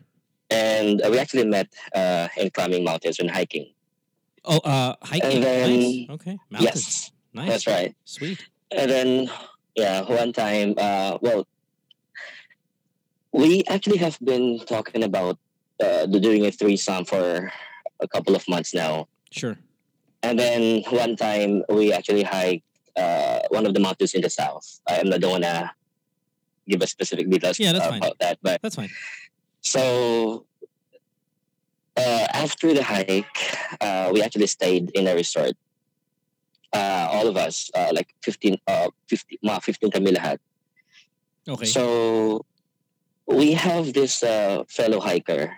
and 0.51 1.03
uh, 1.03 1.11
we 1.11 1.19
actually 1.19 1.47
met 1.47 1.67
uh, 1.95 2.29
in 2.39 2.51
climbing 2.51 2.85
mountains 2.85 3.19
and 3.19 3.29
hiking. 3.29 3.75
Oh, 4.45 4.59
uh, 4.63 4.95
hiking. 5.03 5.43
And 5.43 5.43
then- 5.43 5.81
nice. 5.83 6.11
Okay. 6.11 6.39
Mountains. 6.51 6.63
Yes, 6.63 7.11
Nice. 7.35 7.49
that's 7.51 7.67
right. 7.67 7.91
Sweet. 8.05 8.39
And 8.71 8.91
then, 8.91 9.31
yeah, 9.75 10.03
one 10.07 10.33
time, 10.33 10.75
uh, 10.79 11.19
well, 11.23 11.43
we 13.33 13.65
actually 13.67 13.99
have 13.99 14.19
been 14.23 14.61
talking 14.67 15.03
about 15.03 15.39
uh, 15.83 16.07
doing 16.07 16.47
a 16.47 16.53
threesome 16.53 17.05
for 17.05 17.51
a 17.99 18.07
couple 18.07 18.37
of 18.37 18.47
months 18.47 18.75
now. 18.75 19.09
Sure. 19.31 19.59
And 20.25 20.39
then 20.39 20.83
one 20.89 21.17
time, 21.17 21.63
we 21.69 21.93
actually 21.93 22.23
hiked 22.25 22.65
uh, 22.97 23.41
one 23.51 23.67
of 23.69 23.75
the 23.75 23.81
mountains 23.81 24.15
in 24.15 24.23
the 24.25 24.31
south. 24.31 24.81
I 24.89 24.97
am 24.97 25.09
not 25.13 25.21
going 25.21 25.43
to 25.43 25.71
give 26.67 26.81
a 26.81 26.87
specific 26.87 27.29
details 27.29 27.61
Yeah, 27.61 27.73
uh, 27.77 27.81
fine. 27.93 27.99
about 28.01 28.17
that, 28.21 28.39
but 28.41 28.63
That's 28.63 28.77
fine. 28.77 28.89
so 29.61 30.47
uh, 31.97 32.27
after 32.33 32.73
the 32.73 32.83
hike, 32.83 33.37
uh, 33.81 34.11
we 34.13 34.23
actually 34.23 34.47
stayed 34.49 34.91
in 34.95 35.07
a 35.07 35.15
resort. 35.15 35.53
Uh, 36.73 37.07
all 37.13 37.29
of 37.29 37.37
us, 37.37 37.71
uh, 37.77 37.91
like 37.93 38.09
15, 38.25 38.57
uh, 38.67 38.89
50, 39.09 39.39
mga 39.45 39.63
15 39.63 39.91
kami 39.93 40.11
lahat. 40.13 40.39
Okay. 41.47 41.67
So 41.67 42.45
we 43.29 43.53
have 43.53 43.93
this 43.93 44.23
uh, 44.25 44.65
fellow 44.69 44.99
hiker. 45.01 45.55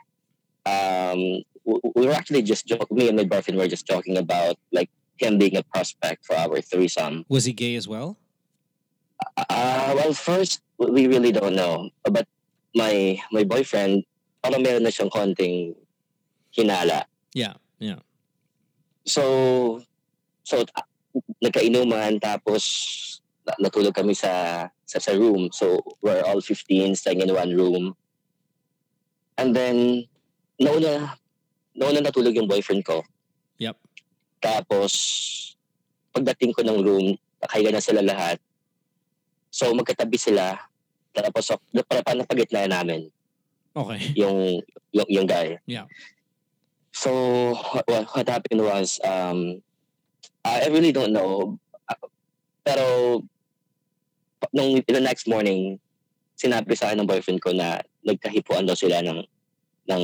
Um, 0.67 1.41
we 1.67 2.07
were 2.07 2.14
actually 2.14 2.43
just 2.43 2.67
joking. 2.67 2.97
Me 2.97 3.09
and 3.09 3.17
my 3.19 3.25
boyfriend 3.25 3.59
were 3.59 3.69
just 3.69 3.87
talking 3.87 4.17
about 4.17 4.57
like 4.73 4.89
him 5.19 5.39
being 5.39 5.57
a 5.57 5.62
prospect 5.62 6.25
for 6.25 6.37
our 6.37 6.61
threesome. 6.61 7.25
Was 7.29 7.45
he 7.45 7.53
gay 7.53 7.75
as 7.75 7.89
well? 7.89 8.17
Uh, 9.37 9.93
well, 9.97 10.12
first 10.12 10.61
we 10.79 11.07
really 11.07 11.33
don't 11.33 11.57
know, 11.57 11.91
but 12.05 12.29
my 12.75 13.19
my 13.33 13.43
boyfriend, 13.45 14.05
parang 14.45 14.62
meron 14.62 14.85
na 14.85 14.93
siyang 14.93 15.11
konting 15.11 15.75
hinala. 16.55 17.05
Yeah. 17.35 17.57
Yeah. 17.81 18.01
So, 19.05 19.83
so 20.45 20.64
uh, 20.77 20.87
nagkainuman 21.43 22.21
tapos 22.21 23.21
na- 23.47 23.69
natulog 23.69 23.97
kami 23.97 24.12
sa, 24.14 24.69
sa 24.85 24.99
sa 25.01 25.12
room. 25.12 25.49
So 25.53 25.81
we're 26.01 26.23
all 26.23 26.41
15 26.41 26.95
staying 26.97 27.21
in 27.21 27.33
one 27.33 27.53
room. 27.57 27.97
And 29.37 29.53
then 29.57 30.09
nauna 30.61 31.17
nauna 31.77 32.01
natulog 32.01 32.35
yung 32.35 32.49
boyfriend 32.49 32.83
ko. 32.83 33.05
Yep. 33.61 33.77
Tapos 34.41 34.93
pagdating 36.16 36.57
ko 36.57 36.64
ng 36.64 36.81
room, 36.81 37.07
nakahiga 37.45 37.70
na 37.70 37.85
sila 37.85 38.01
lahat. 38.01 38.41
So 39.53 39.70
magkatabi 39.77 40.16
sila. 40.16 40.57
Tapos 41.12 41.53
para 41.87 42.01
pa 42.01 42.16
napagitna 42.16 42.68
namin 42.68 43.12
Okay. 43.77 44.16
yung 44.16 44.64
yung, 44.89 45.09
yung 45.12 45.27
guy. 45.29 45.61
Yeah. 45.68 45.85
So 46.97 47.12
what, 47.53 48.09
what, 48.09 48.29
happened 48.29 48.64
was 48.64 48.97
um 49.05 49.61
I 50.41 50.72
really 50.72 50.97
don't 50.97 51.12
know 51.12 51.61
Uh, 51.87 52.11
pero 52.66 52.87
nung 54.51 54.83
the 54.83 54.99
next 54.99 55.31
morning 55.31 55.79
sinabi 56.35 56.74
sa 56.74 56.91
akin 56.91 57.07
ng 57.07 57.09
boyfriend 57.09 57.39
ko 57.39 57.55
na 57.55 57.79
nagkahipuan 58.03 58.66
daw 58.66 58.74
sila 58.74 59.01
ng 59.07 59.22
ng 59.87 60.03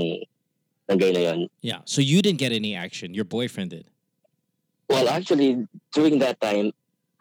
ng 0.88 0.98
gay 0.98 1.12
na 1.12 1.20
yun. 1.20 1.48
Yeah. 1.60 1.80
So 1.84 2.00
you 2.00 2.22
didn't 2.22 2.38
get 2.38 2.52
any 2.52 2.74
action. 2.74 3.14
Your 3.14 3.24
boyfriend 3.24 3.70
did. 3.70 3.86
Well, 4.88 5.08
actually, 5.08 5.66
during 5.92 6.18
that 6.20 6.40
time, 6.40 6.72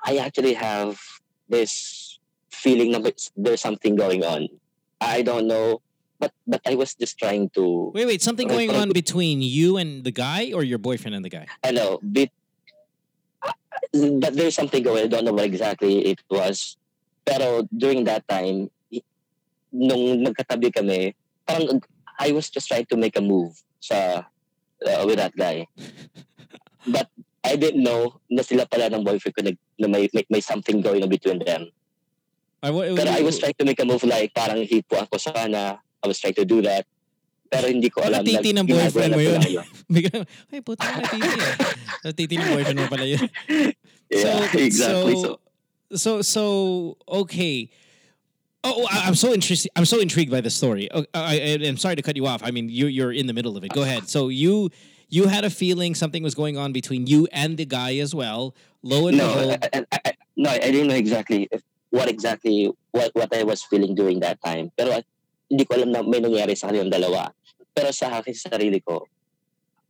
I 0.03 0.17
actually 0.17 0.53
have 0.55 0.99
this 1.47 2.19
feeling 2.49 2.91
that 2.91 3.29
there's 3.37 3.61
something 3.61 3.95
going 3.95 4.23
on. 4.23 4.49
I 4.99 5.21
don't 5.21 5.47
know, 5.47 5.81
but 6.19 6.31
but 6.45 6.61
I 6.65 6.75
was 6.75 6.93
just 6.93 7.17
trying 7.17 7.49
to. 7.55 7.91
Wait, 7.93 8.05
wait. 8.05 8.21
Something 8.21 8.47
going 8.47 8.69
on 8.71 8.91
between 8.91 9.41
you 9.41 9.77
and 9.77 10.03
the 10.03 10.11
guy, 10.11 10.51
or 10.53 10.63
your 10.63 10.77
boyfriend 10.77 11.15
and 11.15 11.23
the 11.23 11.29
guy? 11.31 11.47
I 11.63 11.71
know, 11.71 11.99
bit, 12.03 12.29
but 13.41 14.33
there's 14.35 14.55
something 14.55 14.83
going. 14.83 15.05
I 15.05 15.07
don't 15.07 15.25
know 15.25 15.33
what 15.33 15.45
exactly 15.45 16.05
it 16.05 16.19
was. 16.29 16.77
Pero 17.25 17.63
during 17.71 18.03
that 18.05 18.27
time, 18.27 18.69
nung 19.71 20.25
nagkatabi 20.25 20.73
kami, 20.75 21.15
parang 21.47 21.81
I 22.21 22.29
was 22.37 22.53
just 22.53 22.69
trying 22.69 22.85
to 22.93 22.97
make 22.97 23.17
a 23.17 23.23
move 23.25 23.57
sa 23.81 24.29
uh, 24.85 25.01
with 25.09 25.17
that 25.17 25.33
guy. 25.33 25.65
But 26.85 27.09
I 27.41 27.57
didn't 27.57 27.81
know 27.81 28.21
na 28.29 28.45
sila 28.45 28.69
pala 28.69 28.93
ng 28.93 29.01
boyfriend 29.01 29.33
ko 29.33 29.41
nag, 29.41 29.57
na 29.81 29.89
may, 29.89 30.05
may, 30.13 30.25
may 30.29 30.41
something 30.41 30.85
going 30.85 31.01
on 31.01 31.09
between 31.09 31.41
them. 31.41 31.73
I, 32.61 32.69
wa- 32.69 32.85
Pero 32.93 33.09
I 33.09 33.25
was 33.25 33.41
trying 33.41 33.57
to 33.57 33.65
make 33.65 33.81
a 33.81 33.85
move 33.89 34.05
like 34.05 34.29
parang 34.37 34.61
hipo 34.61 35.01
ako 35.01 35.17
sana. 35.17 35.81
I 35.81 36.05
was 36.05 36.21
trying 36.21 36.37
to 36.37 36.45
do 36.45 36.61
that. 36.61 36.85
Pero 37.49 37.67
hindi 37.67 37.89
ko 37.89 38.05
alam. 38.05 38.21
Na 38.21 38.37
ng 38.37 38.69
boyfriend 38.69 39.11
na 39.11 39.17
mo 39.17 39.21
yun. 39.25 39.41
ay, 40.53 40.61
puta 40.65 40.85
na 40.85 41.03
titi 41.09 41.25
eh. 41.25 41.55
Natiti 42.05 42.33
ng 42.37 42.49
boyfriend 42.53 42.79
mo 42.79 42.87
pala 42.87 43.05
yun. 43.09 43.25
Yeah, 44.07 44.45
exactly. 44.55 45.17
So, 45.17 45.41
so, 45.91 46.11
so, 46.21 46.43
okay. 47.09 47.67
Oh, 48.63 48.85
oh, 48.85 48.87
I- 48.91 49.07
I'm 49.07 49.15
so 49.15 49.33
interested. 49.33 49.71
I'm 49.75 49.85
so 49.85 49.99
intrigued 49.99 50.29
by 50.31 50.41
the 50.41 50.49
story. 50.49 50.87
Oh, 50.93 51.05
I, 51.13 51.57
I'm 51.65 51.77
sorry 51.77 51.95
to 51.95 52.01
cut 52.01 52.15
you 52.15 52.27
off. 52.27 52.41
I 52.43 52.51
mean, 52.51 52.69
you, 52.69 52.85
you're 52.87 53.11
in 53.11 53.25
the 53.25 53.33
middle 53.33 53.57
of 53.57 53.63
it. 53.63 53.73
Go 53.73 53.81
ahead. 53.81 54.07
So 54.07 54.29
you, 54.29 54.69
you 55.09 55.27
had 55.27 55.43
a 55.45 55.49
feeling 55.49 55.95
something 55.95 56.21
was 56.21 56.35
going 56.35 56.57
on 56.57 56.71
between 56.71 57.07
you 57.07 57.27
and 57.31 57.57
the 57.57 57.65
guy 57.65 57.97
as 57.97 58.13
well. 58.13 58.53
Lo 58.83 59.07
and 59.07 59.17
no, 59.17 59.27
behold, 59.33 59.57
I, 59.73 59.85
I, 59.91 59.99
I, 60.05 60.13
no, 60.37 60.49
I 60.49 60.57
didn't 60.59 60.87
know 60.87 60.95
exactly 60.95 61.47
if, 61.51 61.61
what 61.89 62.07
exactly 62.09 62.71
what 62.91 63.11
what 63.13 63.35
I 63.35 63.43
was 63.43 63.61
feeling 63.61 63.93
during 63.93 64.21
that 64.21 64.41
time. 64.41 64.71
Pero 64.77 65.01
hindi 65.49 65.65
ko 65.65 65.75
alam 65.75 65.91
na 65.91 66.01
may 66.01 66.17
nangyari 66.21 66.57
sa 66.57 66.69
kanilang 66.71 66.89
dalawa. 66.89 67.29
Pero 67.75 67.91
sa 67.91 68.17
akin 68.21 68.33
sa 68.33 68.49
sarili 68.49 68.81
ko, 68.81 69.05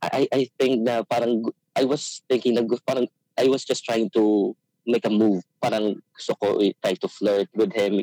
I 0.02 0.26
I 0.32 0.50
think 0.58 0.82
na 0.84 1.04
parang 1.08 1.44
I 1.76 1.84
was 1.84 2.20
thinking 2.28 2.54
na 2.58 2.66
parang 2.84 3.06
I 3.38 3.48
was 3.48 3.64
just 3.64 3.84
trying 3.86 4.10
to 4.18 4.52
make 4.84 5.06
a 5.06 5.10
move. 5.12 5.40
Parang 5.62 5.96
gusto 6.18 6.34
ko 6.36 6.60
i- 6.60 6.74
try 6.84 6.92
to 7.00 7.08
flirt 7.08 7.48
with 7.56 7.72
him. 7.72 8.02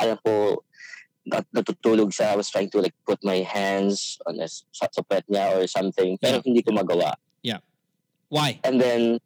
Alam 0.00 0.18
ko 0.24 0.64
nat 1.24 1.46
natutulog 1.54 2.12
siya. 2.12 2.32
I 2.32 2.36
was 2.36 2.50
trying 2.50 2.68
to 2.74 2.80
like 2.84 2.94
put 3.06 3.18
my 3.24 3.40
hands 3.44 4.18
on 4.26 4.38
his 4.38 4.64
sa, 4.72 4.88
sa 4.92 5.00
puwet 5.02 5.24
niya 5.30 5.56
or 5.56 5.66
something. 5.66 6.18
Pero 6.20 6.40
Yeah. 6.40 6.46
hindi 6.46 6.62
ko 6.62 6.72
magawa. 6.72 7.14
why? 8.34 8.58
And 8.66 8.80
then 8.82 9.22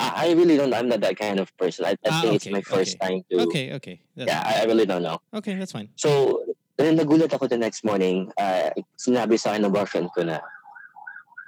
I, 0.00 0.30
I 0.30 0.32
really 0.32 0.56
don't. 0.56 0.72
I'm 0.72 0.88
not 0.88 1.02
that 1.04 1.18
kind 1.18 1.36
of 1.42 1.50
person. 1.58 1.84
I, 1.84 1.98
I 2.00 2.08
Ah, 2.08 2.20
think 2.22 2.34
it's 2.40 2.46
okay, 2.48 2.54
my 2.54 2.62
first 2.64 2.96
okay. 2.96 3.02
time 3.04 3.20
to. 3.28 3.44
Okay, 3.50 3.74
okay. 3.76 3.96
That's 4.16 4.30
Yeah, 4.30 4.40
I, 4.40 4.62
I 4.62 4.64
really 4.64 4.86
don't 4.86 5.02
know. 5.02 5.18
Okay, 5.34 5.58
that's 5.58 5.72
fine. 5.74 5.90
So, 5.98 6.40
then 6.78 6.96
nagulat 6.96 7.34
ako 7.34 7.50
the 7.50 7.58
next 7.58 7.84
morning. 7.84 8.30
Uh, 8.38 8.70
sinabi 8.96 9.36
sa 9.36 9.52
akin 9.52 9.66
ng 9.68 9.74
boyfriend 9.74 10.08
ko 10.14 10.22
na 10.24 10.38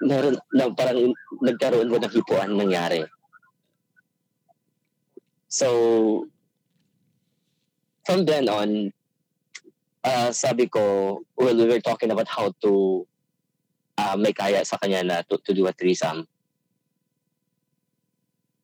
meron 0.03 0.37
na 0.53 0.69
parang 0.75 1.15
nagkaroon 1.41 1.89
ko 1.89 1.97
ng 2.03 2.13
hipuan 2.13 2.51
nangyari. 2.59 3.07
So, 5.49 6.27
from 8.05 8.25
then 8.25 8.49
on, 8.49 8.93
uh, 10.05 10.33
sabi 10.33 10.67
ko, 10.67 11.21
well, 11.37 11.57
we 11.57 11.67
were 11.67 11.81
talking 11.81 12.11
about 12.11 12.29
how 12.29 12.53
to 12.63 13.07
uh, 14.01 14.17
may 14.17 14.33
kaya 14.33 14.65
sa 14.65 14.81
kanya 14.81 15.05
na 15.05 15.17
to, 15.23 15.37
to 15.45 15.53
do 15.53 15.67
a 15.67 15.73
threesome. 15.73 16.25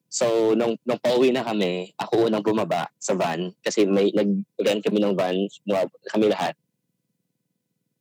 So, 0.09 0.57
nung, 0.57 0.81
nung 0.89 1.03
pauwi 1.03 1.29
na 1.29 1.45
kami, 1.45 1.93
ako 2.01 2.33
unang 2.33 2.41
bumaba 2.41 2.89
sa 2.97 3.13
van 3.13 3.53
kasi 3.61 3.85
may 3.85 4.09
nag-rent 4.17 4.81
kami 4.81 4.97
ng 5.03 5.13
van, 5.13 5.37
kami 6.09 6.33
lahat. 6.33 6.57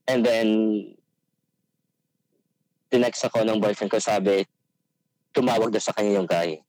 And 0.07 0.23
then, 0.23 0.47
tinext 2.87 3.25
ako 3.27 3.43
ng 3.43 3.59
boyfriend 3.59 3.91
ko, 3.91 3.99
sabi, 3.99 4.47
tumawag 5.35 5.75
daw 5.75 5.81
sa 5.83 5.91
kanya 5.91 6.23
yung 6.23 6.29
guy. 6.29 6.63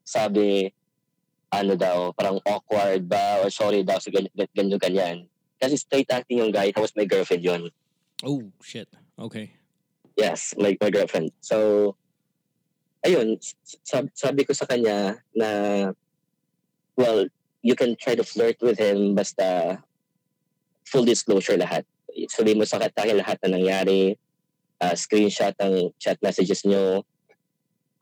Sabi, 0.00 0.72
ano 1.52 1.72
daw, 1.78 2.10
parang 2.12 2.42
awkward 2.44 3.06
ba, 3.06 3.42
or 3.42 3.50
sorry 3.50 3.86
daw, 3.86 3.98
sa 3.98 4.10
ganyan, 4.10 4.32
ganyan, 4.54 4.78
ganyan. 4.78 5.16
Kasi 5.56 5.78
straight 5.78 6.10
acting 6.10 6.42
yung 6.42 6.52
guy, 6.52 6.72
tapos 6.74 6.92
may 6.98 7.06
girlfriend 7.06 7.44
yun. 7.44 7.62
Oh 8.24 8.42
shit. 8.60 8.88
Okay. 9.16 9.52
Yes, 10.16 10.54
my, 10.56 10.76
my 10.80 10.90
girlfriend. 10.90 11.32
So, 11.40 11.96
ayun, 13.04 13.36
sabi, 13.84 14.08
sabi 14.16 14.40
ko 14.44 14.52
sa 14.52 14.64
kanya 14.64 15.20
na, 15.36 15.48
well, 16.96 17.28
you 17.60 17.76
can 17.76 17.96
try 17.96 18.14
to 18.14 18.24
flirt 18.24 18.56
with 18.60 18.80
him 18.80 19.14
basta 19.14 19.78
full 20.88 21.04
disclosure 21.04 21.56
lahat. 21.60 21.84
Sabi 22.32 22.56
mo 22.56 22.64
sa 22.64 22.80
kanya 22.80 23.20
lahat 23.20 23.36
na 23.44 23.60
nangyari, 23.60 24.16
uh, 24.80 24.94
screenshot 24.96 25.52
ang 25.60 25.92
chat 26.00 26.16
messages 26.24 26.64
nyo, 26.64 27.04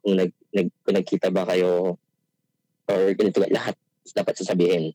kung, 0.05 0.21
nag, 0.21 0.31
nag, 0.55 0.69
kung 0.85 0.95
nagkita 0.95 1.29
ba 1.35 1.49
kayo, 1.49 1.99
or 2.89 3.15
ganito, 3.17 3.43
lahat 3.49 3.77
dapat 4.13 4.37
sasabihin. 4.37 4.93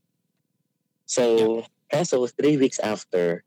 So, 1.10 1.66
kaso 1.90 2.28
three 2.30 2.58
weeks 2.58 2.78
after, 2.78 3.44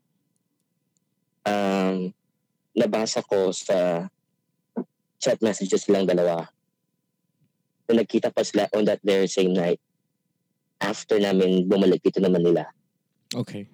um, 1.47 2.13
nabasa 2.75 3.23
ko 3.23 3.51
sa 3.55 4.09
chat 5.23 5.39
messages 5.39 5.87
silang 5.87 6.03
dalawa 6.03 6.51
na 7.87 8.03
nagkita 8.03 8.33
pa 8.33 8.43
sila 8.43 8.67
on 8.75 8.83
that 8.83 8.99
very 9.03 9.27
same 9.27 9.55
night 9.55 9.79
after 10.83 11.15
namin 11.19 11.63
bumalik 11.63 12.03
dito 12.03 12.19
naman 12.19 12.43
nila. 12.43 12.67
Okay. 13.31 13.71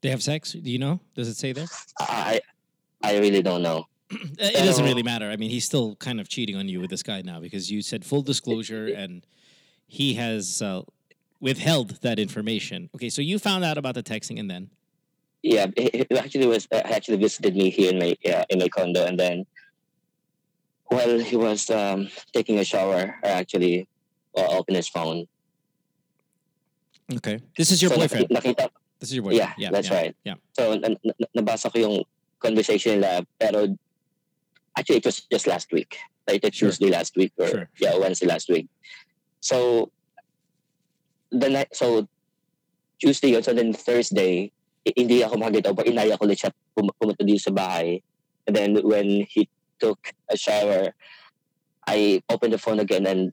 They 0.00 0.10
have 0.14 0.22
sex? 0.22 0.54
Do 0.54 0.70
you 0.70 0.78
know? 0.78 1.02
Does 1.18 1.26
it 1.26 1.36
say 1.36 1.50
there? 1.50 1.66
I 1.98 2.40
I 3.02 3.18
really 3.18 3.42
don't 3.42 3.62
know. 3.62 3.90
It 4.10 4.64
doesn't 4.64 4.84
really 4.84 5.02
matter. 5.02 5.28
I 5.28 5.36
mean, 5.36 5.50
he's 5.50 5.66
still 5.66 5.96
kind 5.96 6.20
of 6.20 6.28
cheating 6.28 6.56
on 6.56 6.68
you 6.68 6.80
with 6.80 6.88
this 6.88 7.02
guy 7.02 7.20
now 7.20 7.40
because 7.40 7.70
you 7.70 7.82
said 7.82 8.04
full 8.06 8.22
disclosure 8.22 8.86
and 8.86 9.26
he 9.88 10.14
has 10.14 10.62
uh, 10.62 10.82
withheld 11.40 12.00
that 12.02 12.18
information. 12.20 12.90
Okay, 12.94 13.08
so 13.08 13.20
you 13.22 13.38
found 13.40 13.64
out 13.64 13.78
about 13.78 13.94
the 13.96 14.02
texting 14.02 14.38
and 14.38 14.48
then 14.50 14.70
Yeah, 15.42 15.66
he, 15.76 16.04
he 16.10 16.18
actually 16.18 16.46
was 16.46 16.66
uh, 16.70 16.82
actually 16.84 17.16
visited 17.16 17.54
me 17.56 17.70
here 17.70 17.90
in 17.94 17.98
my 17.98 18.12
uh, 18.26 18.44
in 18.50 18.58
my 18.58 18.68
condo, 18.68 19.06
and 19.06 19.18
then 19.18 19.46
while 20.90 21.18
he 21.20 21.36
was 21.36 21.70
um, 21.70 22.08
taking 22.34 22.58
a 22.58 22.64
shower, 22.66 23.14
I 23.22 23.28
actually 23.38 23.86
uh, 24.36 24.48
opened 24.58 24.76
his 24.76 24.88
phone. 24.90 25.26
okay, 27.16 27.38
this 27.56 27.70
is 27.70 27.80
your 27.80 27.90
So, 27.94 27.96
boyfriend. 28.02 28.26
naki- 28.30 28.50
Nakita, 28.54 28.68
This 28.98 29.08
is 29.10 29.14
your 29.14 29.22
boyfriend. 29.24 29.38
Yeah, 29.40 29.52
yeah 29.56 29.70
that's 29.70 29.90
right. 29.94 30.10
Yeah. 30.26 30.34
So, 30.58 30.74
na- 30.74 30.98
na- 31.06 31.30
nabasa 31.38 31.70
ko 31.72 31.78
yung 31.78 31.96
conversation 32.42 32.98
nila, 33.00 33.22
pero 33.38 33.70
actually, 34.76 34.98
it 34.98 35.06
was 35.06 35.22
just 35.30 35.46
last 35.46 35.70
week. 35.72 35.96
Like, 36.26 36.42
it 36.44 36.50
Sure. 36.52 36.68
Tuesday 36.68 36.90
last 36.90 37.14
week, 37.16 37.32
or 37.38 37.46
Sure, 37.48 37.66
yeah, 37.78 37.94
Wednesday 37.96 38.26
last 38.26 38.50
week. 38.50 38.66
So, 39.40 39.90
the 41.30 41.48
night, 41.48 41.68
so, 41.72 42.06
Tuesday 43.00 43.32
yun, 43.32 43.42
so 43.42 43.52
then 43.52 43.72
Thursday, 43.72 44.50
hindi 44.96 45.22
ako 45.22 45.36
makakita, 45.36 45.74
but 45.76 45.86
inaya 45.86 46.18
ko 46.18 46.26
ulit 46.26 46.40
siya 46.40 46.50
pum- 46.74 46.90
pumunta 47.00 47.22
dito 47.22 47.40
sa 47.40 47.50
bahay. 47.50 48.02
And 48.46 48.56
then, 48.56 48.74
when 48.82 49.26
he 49.28 49.48
took 49.78 49.98
a 50.30 50.36
shower, 50.36 50.94
I 51.86 52.20
opened 52.28 52.52
the 52.52 52.58
phone 52.58 52.80
again 52.80 53.06
and 53.06 53.32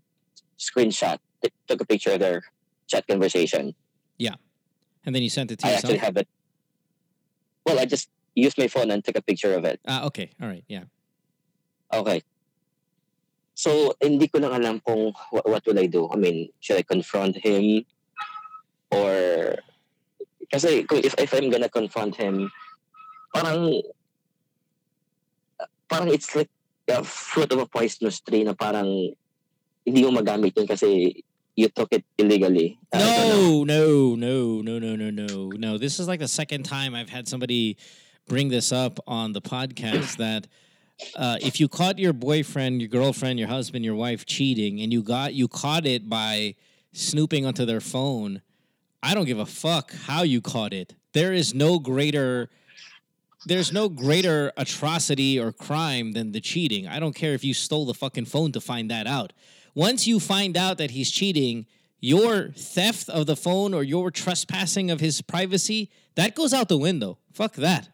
screenshot, 0.60 1.18
t- 1.44 1.52
took 1.68 1.82
a 1.82 1.86
picture 1.86 2.12
of 2.12 2.20
their 2.20 2.42
chat 2.88 3.08
conversation. 3.08 3.74
Yeah. 4.18 4.36
And 5.06 5.16
then 5.16 5.24
you 5.24 5.30
sent 5.30 5.52
it 5.52 5.60
to 5.60 5.68
I 5.68 5.72
yourself. 5.72 5.84
actually 5.94 6.06
have 6.06 6.18
it. 6.18 6.28
Well, 7.66 7.80
I 7.80 7.86
just 7.86 8.10
used 8.36 8.58
my 8.58 8.68
phone 8.68 8.92
and 8.92 9.04
took 9.04 9.18
a 9.18 9.22
picture 9.22 9.54
of 9.54 9.66
it. 9.66 9.80
Ah, 9.88 10.06
okay. 10.06 10.30
All 10.42 10.48
right. 10.48 10.64
Yeah. 10.68 10.86
Okay. 11.94 12.22
So, 13.56 13.96
hindi 14.04 14.28
ko 14.28 14.44
lang 14.44 14.52
alam 14.52 14.84
kung 14.84 15.16
what, 15.32 15.48
what 15.48 15.64
will 15.66 15.80
I 15.80 15.88
do. 15.88 16.12
I 16.12 16.20
mean, 16.20 16.52
should 16.60 16.76
I 16.76 16.84
confront 16.84 17.40
him? 17.40 17.88
Or, 18.92 19.56
kasi 20.52 20.84
kung 20.84 21.00
if, 21.00 21.16
if 21.18 21.32
I'm 21.34 21.50
gonna 21.50 21.72
confront 21.72 22.20
him, 22.20 22.52
parang, 23.34 23.82
parang 25.88 26.12
it's 26.12 26.36
like 26.36 26.52
a 26.92 27.04
fruit 27.04 27.52
of 27.52 27.60
a 27.60 27.66
poisonous 27.66 28.20
tree 28.20 28.44
na 28.44 28.54
parang 28.54 29.16
hindi 29.86 30.04
mo 30.04 30.12
magamit 30.12 30.52
yun 30.58 30.68
kasi 30.68 31.24
you 31.56 31.70
took 31.70 31.94
it 31.94 32.04
illegally. 32.18 32.78
Don't. 32.92 33.66
No, 33.66 34.16
no, 34.16 34.62
no, 34.62 34.80
no, 34.80 34.96
no, 34.96 35.10
no, 35.10 35.50
no. 35.56 35.78
This 35.78 36.00
is 36.00 36.08
like 36.08 36.20
the 36.20 36.28
second 36.28 36.64
time 36.64 36.94
I've 36.94 37.10
had 37.10 37.28
somebody 37.28 37.78
bring 38.28 38.50
this 38.50 38.72
up 38.72 39.00
on 39.08 39.32
the 39.32 39.42
podcast 39.42 40.18
that 40.18 40.48
uh, 41.16 41.38
if 41.42 41.60
you 41.60 41.68
caught 41.68 42.00
your 42.00 42.14
boyfriend, 42.14 42.82
your 42.82 42.90
girlfriend, 42.90 43.40
your 43.40 43.48
husband, 43.48 43.84
your 43.84 43.96
wife 43.96 44.26
cheating, 44.26 44.82
and 44.82 44.94
you 44.94 45.04
got 45.04 45.34
you 45.34 45.48
caught 45.48 45.86
it 45.86 46.10
by 46.10 46.56
snooping 46.94 47.46
onto 47.46 47.66
their 47.66 47.82
phone, 47.82 48.42
I 49.04 49.14
don't 49.14 49.26
give 49.26 49.40
a 49.40 49.46
fuck 49.46 49.94
how 49.94 50.24
you 50.24 50.42
caught 50.42 50.74
it. 50.74 50.96
There 51.14 51.34
is 51.34 51.54
no 51.54 51.80
greater 51.80 52.50
there's 53.46 53.72
no 53.72 53.90
greater 53.90 54.52
atrocity 54.58 55.40
or 55.40 55.52
crime 55.52 56.14
than 56.14 56.32
the 56.32 56.42
cheating. 56.42 56.88
I 56.88 57.00
don't 57.00 57.14
care 57.14 57.34
if 57.34 57.44
you 57.44 57.54
stole 57.54 57.86
the 57.86 57.94
fucking 57.94 58.26
phone 58.26 58.52
to 58.54 58.62
find 58.62 58.90
that 58.90 59.06
out. 59.06 59.34
Once 59.76 60.08
you 60.08 60.20
find 60.20 60.58
out 60.58 60.78
that 60.80 60.92
he's 60.92 61.12
cheating, 61.12 61.68
your 62.00 62.50
theft 62.50 63.08
of 63.10 63.26
the 63.26 63.36
phone 63.36 63.74
or 63.74 63.84
your 63.84 64.10
trespassing 64.10 64.90
of 64.90 65.00
his 65.00 65.22
privacy, 65.22 65.92
that 66.16 66.34
goes 66.34 66.54
out 66.54 66.70
the 66.70 66.78
window. 66.78 67.20
Fuck 67.34 67.54
that. 67.56 67.90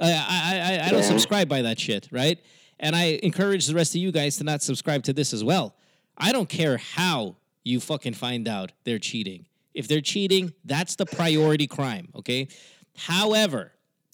I 0.00 0.12
I 0.12 0.58
I, 0.84 0.86
I 0.86 0.90
don't 0.90 1.02
subscribe 1.04 1.48
by 1.48 1.62
that 1.62 1.78
shit, 1.78 2.08
right? 2.10 2.38
And 2.80 2.94
I 2.94 3.18
encourage 3.22 3.66
the 3.66 3.74
rest 3.74 3.94
of 3.94 4.00
you 4.00 4.12
guys 4.12 4.36
to 4.36 4.44
not 4.44 4.62
subscribe 4.62 5.02
to 5.04 5.12
this 5.12 5.32
as 5.32 5.42
well. 5.42 5.74
I 6.16 6.32
don't 6.32 6.48
care 6.48 6.76
how 6.78 7.36
you 7.64 7.80
fucking 7.80 8.14
find 8.14 8.46
out 8.48 8.72
they're 8.84 8.98
cheating. 9.00 9.46
If 9.74 9.88
they're 9.88 10.00
cheating, 10.00 10.52
that's 10.64 10.96
the 10.96 11.06
priority 11.06 11.66
crime, 11.66 12.08
okay? 12.14 12.48
However, 12.96 13.72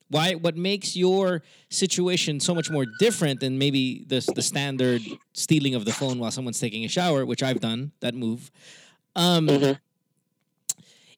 why 0.09 0.35
what 0.35 0.57
makes 0.57 0.97
your 0.97 1.43
situation 1.71 2.41
so 2.41 2.55
much 2.55 2.71
more 2.71 2.85
different 2.99 3.41
than 3.41 3.59
maybe 3.59 4.05
the 4.07 4.21
the 4.35 4.43
standard 4.43 5.03
stealing 5.33 5.75
of 5.75 5.85
the 5.85 5.93
phone 5.93 6.19
while 6.19 6.31
someone's 6.31 6.61
taking 6.61 6.85
a 6.85 6.89
shower, 6.89 7.25
which 7.27 7.43
I've 7.43 7.61
done 7.61 7.93
that 8.01 8.15
move, 8.15 8.51
um, 9.17 9.47
Mhm. 9.49 9.79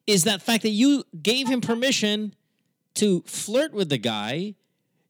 is 0.06 0.24
that 0.24 0.42
fact 0.42 0.62
that 0.62 0.70
you 0.70 1.04
gave 1.22 1.48
him 1.48 1.60
permission 1.60 2.34
to 2.96 3.22
flirt 3.26 3.72
with 3.72 3.88
the 3.88 3.98
guy. 3.98 4.54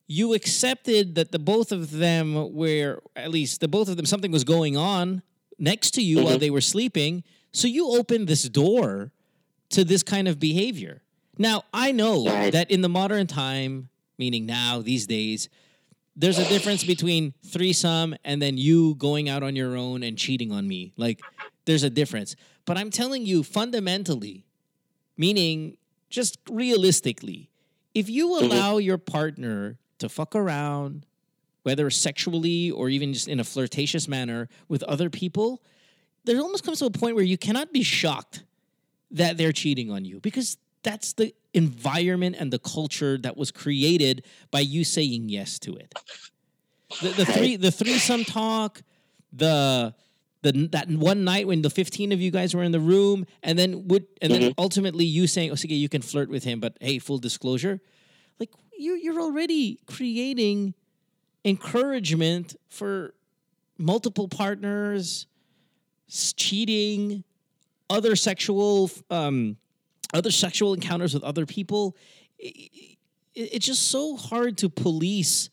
You 0.06 0.34
accepted 0.34 1.14
that 1.16 1.32
the 1.32 1.38
both 1.38 1.72
of 1.72 1.90
them 1.90 2.54
were 2.54 3.02
at 3.16 3.30
least 3.30 3.60
the 3.60 3.68
both 3.68 3.88
of 3.88 3.96
them 3.96 4.06
something 4.06 4.30
was 4.30 4.44
going 4.44 4.76
on 4.76 5.22
next 5.58 5.92
to 5.92 6.02
you 6.02 6.22
while 6.22 6.36
Mhm. 6.36 6.40
they 6.40 6.50
were 6.50 6.60
sleeping. 6.60 7.24
So 7.52 7.66
you 7.66 7.88
opened 7.88 8.28
this 8.28 8.44
door 8.48 9.12
to 9.70 9.84
this 9.84 10.02
kind 10.02 10.28
of 10.28 10.38
behavior. 10.38 11.02
Now, 11.38 11.64
I 11.72 11.92
know 11.92 12.24
Right. 12.26 12.52
that 12.52 12.70
in 12.70 12.82
the 12.82 12.88
modern 12.88 13.26
time, 13.26 13.88
meaning 14.18 14.46
now, 14.46 14.80
these 14.80 15.06
days, 15.06 15.48
there's 16.14 16.38
a 16.38 16.48
difference 16.48 16.84
between 16.84 17.34
threesome 17.44 18.14
and 18.24 18.40
then 18.40 18.56
you 18.56 18.94
going 18.94 19.28
out 19.28 19.42
on 19.42 19.56
your 19.56 19.76
own 19.76 20.02
and 20.02 20.16
cheating 20.16 20.52
on 20.52 20.66
me. 20.68 20.92
Like, 20.96 21.20
there's 21.64 21.82
a 21.82 21.90
difference. 21.90 22.36
But 22.64 22.78
I'm 22.78 22.90
telling 22.90 23.26
you, 23.26 23.42
fundamentally, 23.42 24.46
meaning 25.16 25.76
just 26.10 26.38
realistically, 26.48 27.50
if 27.96 28.10
you 28.10 28.28
Mhm. 28.28 28.42
allow 28.42 28.76
your 28.78 28.98
partner 28.98 29.78
to 29.98 30.08
fuck 30.08 30.34
around, 30.36 31.06
whether 31.62 31.88
sexually 31.90 32.70
or 32.70 32.88
even 32.90 33.12
just 33.12 33.26
in 33.26 33.40
a 33.40 33.44
flirtatious 33.44 34.06
manner 34.06 34.48
with 34.68 34.82
other 34.84 35.08
people, 35.08 35.62
there 36.24 36.38
almost 36.40 36.62
comes 36.62 36.78
to 36.80 36.84
a 36.86 36.90
point 36.90 37.14
where 37.16 37.24
you 37.24 37.38
cannot 37.38 37.72
be 37.72 37.82
shocked 37.82 38.44
that 39.10 39.36
they're 39.38 39.52
cheating 39.52 39.90
on 39.90 40.04
you 40.04 40.20
because 40.20 40.58
that's 40.82 41.14
the 41.14 41.32
environment 41.54 42.36
and 42.38 42.52
the 42.52 42.58
culture 42.58 43.16
that 43.18 43.36
was 43.36 43.50
created 43.50 44.24
by 44.50 44.60
you 44.60 44.84
saying 44.84 45.28
yes 45.28 45.58
to 45.60 45.74
it. 45.76 45.94
The, 47.00 47.08
the 47.10 47.24
three 47.24 47.56
the 47.56 47.70
threesome 47.72 48.24
talk, 48.24 48.82
the 49.32 49.94
the 50.42 50.68
that 50.72 50.88
one 50.90 51.24
night 51.24 51.46
when 51.46 51.62
the 51.62 51.70
15 51.70 52.12
of 52.12 52.20
you 52.20 52.30
guys 52.30 52.54
were 52.54 52.62
in 52.62 52.72
the 52.72 52.80
room 52.80 53.26
and 53.42 53.58
then 53.58 53.88
would 53.88 54.06
and 54.22 54.32
then 54.32 54.42
Mhm. 54.42 54.54
ultimately 54.58 55.04
you 55.04 55.26
saying, 55.26 55.50
"Oh, 55.50 55.54
sige, 55.54 55.78
you 55.78 55.88
can 55.88 56.02
flirt 56.02 56.28
with 56.28 56.44
him, 56.44 56.60
but 56.60 56.76
hey, 56.80 56.98
full 56.98 57.18
disclosure." 57.18 57.80
Like 58.38 58.50
you 58.78 58.94
you're 58.94 59.20
already 59.20 59.78
creating 59.86 60.74
encouragement 61.44 62.56
for 62.68 63.14
multiple 63.78 64.28
partners, 64.28 65.26
cheating, 66.36 67.24
other 67.88 68.16
sexual 68.16 68.90
um 69.10 69.56
other 70.14 70.30
sexual 70.30 70.72
encounters 70.74 71.14
with 71.14 71.22
other 71.24 71.46
people. 71.46 71.96
I- 72.42 72.52
I- 72.74 72.92
It's 73.34 73.66
just 73.66 73.88
so 73.88 74.16
hard 74.16 74.56
to 74.58 74.68
police 74.70 75.50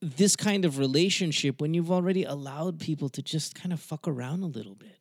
this 0.00 0.36
kind 0.36 0.64
of 0.64 0.78
relationship 0.78 1.60
when 1.60 1.74
you've 1.74 1.90
already 1.90 2.24
allowed 2.24 2.80
people 2.80 3.08
to 3.10 3.22
just 3.22 3.54
kind 3.54 3.72
of 3.72 3.80
fuck 3.80 4.08
around 4.08 4.42
a 4.42 4.46
little 4.46 4.74
bit. 4.74 4.96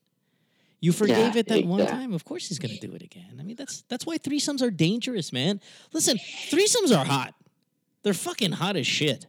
You 0.81 0.91
forgave 0.93 1.35
Yeah, 1.35 1.39
it 1.41 1.47
that 1.47 1.65
one 1.65 1.81
exact- 1.81 1.99
time. 2.01 2.13
Of 2.13 2.23
course, 2.25 2.47
he's 2.47 2.59
going 2.59 2.77
to 2.77 2.87
do 2.87 2.93
it 2.95 3.01
again. 3.01 3.37
I 3.39 3.43
mean, 3.43 3.55
that's 3.57 3.83
that's 3.89 4.05
why 4.05 4.17
threesomes 4.17 4.61
are 4.61 4.71
dangerous, 4.71 5.33
man. 5.33 5.59
Listen, 5.93 6.17
threesomes 6.17 6.95
are 6.97 7.03
hot. 7.05 7.33
They're 8.03 8.13
fucking 8.13 8.53
hot 8.53 8.77
as 8.77 8.87
shit. 8.87 9.27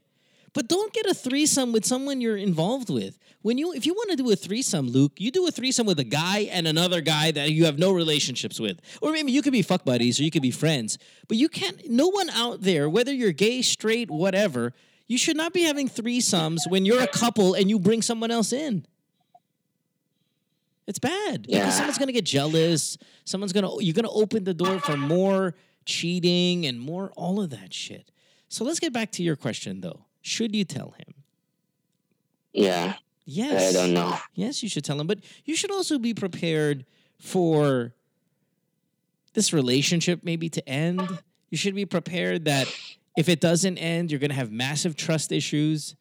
But 0.53 0.67
don't 0.69 0.93
get 0.93 1.07
a 1.07 1.15
threesome 1.15 1.71
with 1.73 1.85
someone 1.85 2.21
you're 2.21 2.37
involved 2.37 2.91
with. 2.91 3.19
When 3.43 3.57
you 3.59 3.73
if 3.73 3.85
you 3.87 3.95
want 3.95 4.11
to 4.11 4.17
do 4.17 4.31
a 4.31 4.37
threesome, 4.37 4.89
Luke, 4.89 5.13
you 5.19 5.31
do 5.33 5.47
a 5.47 5.51
threesome 5.51 5.87
with 5.87 5.99
a 6.01 6.05
guy 6.05 6.41
and 6.51 6.67
another 6.69 7.01
guy 7.01 7.31
that 7.33 7.51
you 7.53 7.65
have 7.65 7.79
no 7.79 7.93
relationships 7.93 8.59
with. 8.61 8.81
Or 9.01 9.11
maybe 9.13 9.33
you 9.33 9.43
could 9.43 9.53
be 9.53 9.63
fuck 9.63 9.85
buddies 9.85 10.21
or 10.21 10.25
you 10.25 10.31
could 10.31 10.43
be 10.43 10.51
friends. 10.53 10.99
But 11.29 11.37
you 11.37 11.49
can't 11.49 11.89
no 11.89 12.09
one 12.09 12.31
out 12.31 12.63
there, 12.63 12.89
whether 12.89 13.13
you're 13.13 13.33
gay, 13.33 13.63
straight, 13.63 14.11
whatever, 14.11 14.73
you 15.11 15.19
should 15.19 15.37
not 15.37 15.53
be 15.53 15.63
having 15.65 15.89
threesomes 15.89 16.61
when 16.69 16.85
you're 16.85 17.03
a 17.03 17.09
couple 17.09 17.55
and 17.55 17.69
you 17.69 17.81
bring 17.81 18.01
someone 18.01 18.31
else 18.31 18.53
in. 18.53 18.87
It's 20.87 21.01
bad. 21.01 21.47
Yeah. 21.49 21.59
Because 21.59 21.79
someone's 21.79 21.99
gonna 21.99 22.13
get 22.13 22.25
jealous. 22.25 22.97
Someone's 23.25 23.53
gonna 23.53 23.71
you're 23.83 23.93
gonna 23.93 24.09
open 24.09 24.45
the 24.45 24.55
door 24.55 24.79
for 24.79 24.97
more 24.97 25.57
cheating 25.85 26.65
and 26.65 26.79
more 26.79 27.11
all 27.17 27.43
of 27.43 27.51
that 27.51 27.75
shit. 27.75 28.13
So 28.49 28.65
let's 28.65 28.79
get 28.79 28.93
back 28.93 29.11
to 29.13 29.25
your 29.25 29.35
question 29.35 29.81
though. 29.81 30.07
Should 30.23 30.55
you 30.55 30.65
tell 30.65 30.93
him? 30.93 31.15
Yeah, 32.53 32.95
Yes. 33.25 33.75
I 33.75 33.81
don't 33.81 33.93
know. 33.93 34.17
Yes, 34.35 34.63
you 34.63 34.69
should 34.69 34.85
tell 34.85 35.01
him, 35.01 35.09
but 35.09 35.19
you 35.45 35.57
should 35.57 35.73
also 35.73 35.99
be 35.99 36.15
prepared 36.15 36.87
for 37.19 37.95
this 39.35 39.53
relationship 39.53 40.21
maybe 40.23 40.49
to 40.51 40.69
end. 40.69 41.03
You 41.51 41.59
should 41.59 41.75
be 41.75 41.85
prepared 41.85 42.45
that 42.45 42.73
if 43.21 43.29
it 43.29 43.39
doesn't 43.39 43.77
end, 43.77 44.11
you're 44.11 44.19
going 44.19 44.31
to 44.31 44.37
have 44.37 44.51
massive 44.51 44.97
trust 44.97 45.31
issues. 45.31 45.95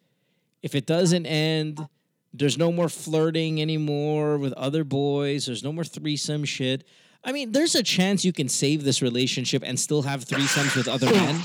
If 0.64 0.74
it 0.74 0.86
doesn't 0.86 1.26
end, 1.26 1.86
there's 2.34 2.58
no 2.58 2.72
more 2.72 2.88
flirting 2.88 3.62
anymore 3.62 4.38
with 4.38 4.54
other 4.54 4.86
boys, 4.86 5.46
there's 5.46 5.62
no 5.62 5.74
more 5.74 5.84
threesome 5.84 6.46
shit. 6.46 6.86
I 7.22 7.34
mean, 7.34 7.52
there's 7.52 7.76
a 7.76 7.84
chance 7.84 8.24
you 8.24 8.32
can 8.32 8.48
save 8.48 8.86
this 8.86 9.02
relationship 9.02 9.64
and 9.66 9.78
still 9.78 10.04
have 10.04 10.24
threesomes 10.24 10.78
with 10.78 10.88
other 10.88 11.08
men. 11.08 11.42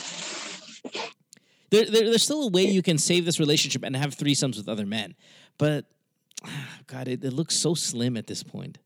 There, 1.70 1.86
there, 1.86 2.08
there's 2.08 2.22
still 2.22 2.44
a 2.44 2.50
way 2.50 2.62
you 2.62 2.82
can 2.82 2.96
save 2.98 3.24
this 3.24 3.40
relationship 3.40 3.82
and 3.82 3.96
have 3.96 4.14
threesomes 4.14 4.56
with 4.56 4.68
other 4.68 4.86
men. 4.86 5.16
But, 5.58 5.86
God, 6.86 7.08
it, 7.08 7.24
it 7.24 7.32
looks 7.32 7.56
so 7.56 7.74
slim 7.74 8.16
at 8.16 8.28
this 8.28 8.44
point. 8.44 8.78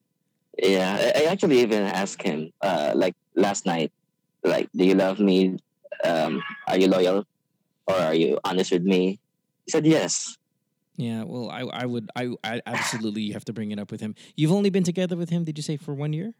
Yeah, 0.56 1.12
I, 1.14 1.24
actually 1.24 1.60
even 1.60 1.82
asked 1.82 2.22
him, 2.22 2.50
uh, 2.62 2.94
like 2.96 3.14
last 3.34 3.66
night, 3.66 3.92
like, 4.42 4.70
do 4.74 4.86
you 4.86 4.94
love 4.94 5.20
me? 5.20 5.58
Um, 6.04 6.42
are 6.66 6.78
you 6.78 6.88
loyal, 6.88 7.24
or 7.86 7.94
are 7.96 8.14
you 8.14 8.38
honest 8.44 8.72
with 8.72 8.82
me? 8.84 9.18
He 9.66 9.70
said 9.70 9.86
yes. 9.86 10.36
Yeah, 10.96 11.22
well, 11.22 11.48
I, 11.50 11.60
I 11.62 11.86
would, 11.86 12.10
I, 12.16 12.34
I 12.42 12.60
absolutely 12.66 13.30
have 13.30 13.44
to 13.46 13.52
bring 13.52 13.70
it 13.70 13.78
up 13.78 13.92
with 13.92 14.00
him. 14.00 14.14
You've 14.34 14.50
only 14.50 14.68
been 14.70 14.82
together 14.82 15.14
with 15.16 15.30
him, 15.30 15.44
did 15.44 15.56
you 15.56 15.62
say, 15.62 15.76
for 15.76 15.94
one 15.94 16.12
year? 16.12 16.34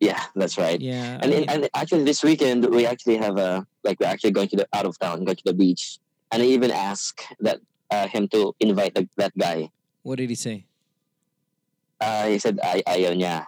Yeah, 0.00 0.18
that's 0.34 0.58
right. 0.58 0.80
Yeah. 0.80 1.18
I 1.20 1.24
And, 1.26 1.30
mean- 1.30 1.48
and 1.48 1.68
actually, 1.74 2.02
this 2.04 2.22
weekend 2.22 2.66
we 2.70 2.86
actually 2.86 3.16
have 3.18 3.38
a 3.38 3.66
like 3.84 3.98
we're 4.00 4.06
actually 4.06 4.30
going 4.32 4.48
to 4.50 4.56
the 4.56 4.68
out 4.72 4.86
of 4.86 4.98
town, 4.98 5.24
going 5.24 5.36
to 5.36 5.44
the 5.46 5.54
beach, 5.54 5.98
and 6.30 6.42
I 6.42 6.46
even 6.46 6.70
asked 6.70 7.22
that 7.40 7.58
uh, 7.90 8.06
him 8.06 8.26
to 8.28 8.54
invite 8.60 8.94
the, 8.94 9.08
that 9.16 9.36
guy. 9.38 9.70
what 10.02 10.18
did 10.18 10.30
he 10.30 10.36
say? 10.36 10.66
Uh, 12.00 12.28
he 12.28 12.38
said 12.38 12.60
I 12.62 12.82
ayaw 12.86 13.14
niya. 13.18 13.46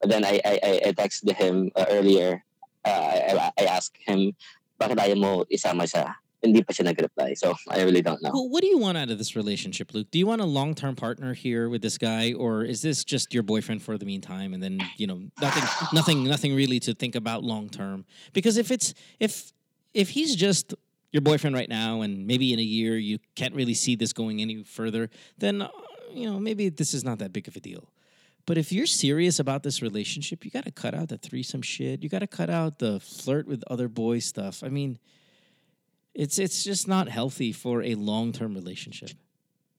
But 0.00 0.10
then 0.10 0.24
I 0.24 0.38
I, 0.44 0.54
I, 0.62 0.72
I 0.86 0.92
texted 0.94 1.34
him 1.34 1.70
uh, 1.74 1.86
earlier. 1.90 2.44
Uh, 2.84 2.90
I, 2.90 3.52
I 3.58 3.64
asked 3.64 3.96
him, 4.06 4.32
bakit 4.80 4.98
ayaw 4.98 5.16
mo 5.18 5.44
isama 5.50 5.86
siya? 5.86 6.14
Hindi 6.42 6.62
pa 6.66 6.74
siya 6.74 6.90
nag-reply. 6.90 7.34
So 7.34 7.54
I 7.70 7.82
really 7.82 8.02
don't 8.02 8.20
know. 8.20 8.30
Well, 8.34 8.48
what 8.50 8.62
do 8.62 8.66
you 8.66 8.78
want 8.78 8.98
out 8.98 9.10
of 9.10 9.18
this 9.18 9.36
relationship, 9.36 9.94
Luke? 9.94 10.10
Do 10.10 10.18
you 10.18 10.26
want 10.26 10.42
a 10.42 10.46
long 10.46 10.74
term 10.74 10.96
partner 10.96 11.34
here 11.34 11.68
with 11.68 11.82
this 11.82 11.98
guy, 11.98 12.32
or 12.32 12.64
is 12.64 12.82
this 12.82 13.04
just 13.04 13.32
your 13.32 13.44
boyfriend 13.44 13.82
for 13.82 13.96
the 13.96 14.04
meantime, 14.04 14.52
and 14.52 14.60
then 14.60 14.80
you 14.98 15.06
know 15.06 15.22
nothing, 15.40 15.62
nothing, 15.92 16.24
nothing 16.24 16.56
really 16.56 16.80
to 16.80 16.94
think 16.94 17.14
about 17.14 17.44
long 17.44 17.70
term? 17.70 18.04
Because 18.32 18.56
if 18.56 18.72
it's 18.72 18.92
if 19.20 19.52
if 19.94 20.10
he's 20.10 20.34
just 20.34 20.74
your 21.12 21.22
boyfriend 21.22 21.54
right 21.54 21.68
now, 21.68 22.00
and 22.02 22.26
maybe 22.26 22.52
in 22.52 22.58
a 22.58 22.66
year 22.66 22.98
you 22.98 23.18
can't 23.36 23.54
really 23.54 23.74
see 23.74 23.94
this 23.94 24.12
going 24.12 24.40
any 24.40 24.64
further, 24.64 25.10
then 25.38 25.62
uh, 25.62 25.68
you 26.12 26.28
know 26.28 26.40
maybe 26.40 26.70
this 26.70 26.92
is 26.92 27.04
not 27.04 27.20
that 27.20 27.32
big 27.32 27.46
of 27.46 27.54
a 27.54 27.60
deal. 27.60 27.86
But 28.44 28.58
if 28.58 28.72
you're 28.72 28.86
serious 28.86 29.38
about 29.38 29.62
this 29.62 29.82
relationship, 29.82 30.44
you 30.44 30.50
got 30.50 30.64
to 30.64 30.72
cut 30.72 30.94
out 30.94 31.08
the 31.08 31.18
threesome 31.18 31.62
shit. 31.62 32.02
You 32.02 32.08
got 32.08 32.20
to 32.20 32.26
cut 32.26 32.50
out 32.50 32.78
the 32.80 32.98
flirt 32.98 33.46
with 33.46 33.62
other 33.68 33.88
boys 33.88 34.24
stuff. 34.24 34.62
I 34.64 34.68
mean, 34.68 34.98
it's 36.14 36.38
it's 36.38 36.64
just 36.64 36.88
not 36.88 37.08
healthy 37.08 37.52
for 37.52 37.82
a 37.82 37.94
long 37.94 38.32
term 38.32 38.54
relationship. 38.54 39.10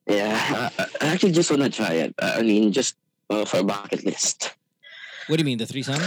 Yeah, 0.07 0.69
I, 0.77 0.87
I 1.01 1.07
actually 1.07 1.31
just 1.33 1.49
want 1.49 1.63
to 1.63 1.69
try 1.69 1.93
it. 1.93 2.15
I 2.19 2.41
mean, 2.41 2.71
just 2.71 2.95
uh, 3.29 3.45
for 3.45 3.57
a 3.57 3.63
bucket 3.63 4.05
list. 4.05 4.55
What 5.27 5.37
do 5.37 5.41
you 5.41 5.45
mean, 5.45 5.57
the 5.57 5.65
threesome? 5.65 6.01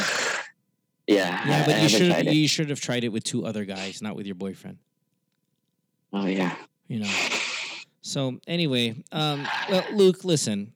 Yeah, 1.06 1.48
Yeah, 1.48 1.64
but 1.64 1.74
I 1.76 1.82
you 1.82 1.88
should 1.88 2.26
you 2.26 2.48
should 2.48 2.70
have 2.70 2.80
tried 2.80 3.04
it 3.04 3.10
with 3.10 3.24
two 3.24 3.46
other 3.46 3.64
guys, 3.64 4.02
not 4.02 4.16
with 4.16 4.26
your 4.26 4.34
boyfriend. 4.34 4.78
Oh 6.12 6.26
yeah. 6.26 6.56
You 6.88 7.00
know. 7.00 7.10
So 8.02 8.38
anyway, 8.46 9.02
um, 9.12 9.46
well, 9.70 9.84
Luke, 9.92 10.24
listen. 10.24 10.72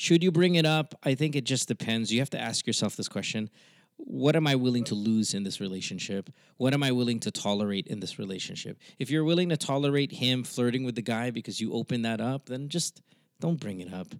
Should 0.00 0.22
you 0.22 0.32
bring 0.32 0.54
it 0.54 0.64
up? 0.64 0.94
I 1.02 1.14
think 1.14 1.36
it 1.36 1.44
just 1.44 1.68
depends. 1.68 2.10
You 2.10 2.20
have 2.20 2.30
to 2.30 2.40
ask 2.40 2.66
yourself 2.66 2.96
this 2.96 3.06
question: 3.06 3.50
What 3.98 4.34
am 4.34 4.46
I 4.46 4.54
willing 4.54 4.82
to 4.84 4.94
lose 4.94 5.34
in 5.34 5.42
this 5.42 5.60
relationship? 5.60 6.30
What 6.56 6.72
am 6.72 6.82
I 6.82 6.90
willing 6.90 7.20
to 7.20 7.30
tolerate 7.30 7.86
in 7.86 8.00
this 8.00 8.18
relationship? 8.18 8.78
If 8.98 9.10
you're 9.10 9.24
willing 9.24 9.50
to 9.50 9.58
tolerate 9.58 10.10
him 10.10 10.42
flirting 10.42 10.84
with 10.84 10.94
the 10.94 11.02
guy 11.02 11.30
because 11.30 11.60
you 11.60 11.74
open 11.74 12.00
that 12.00 12.18
up, 12.18 12.46
then 12.46 12.70
just 12.70 13.02
don't 13.40 13.60
bring 13.60 13.80
it 13.80 13.92
up. 13.92 14.14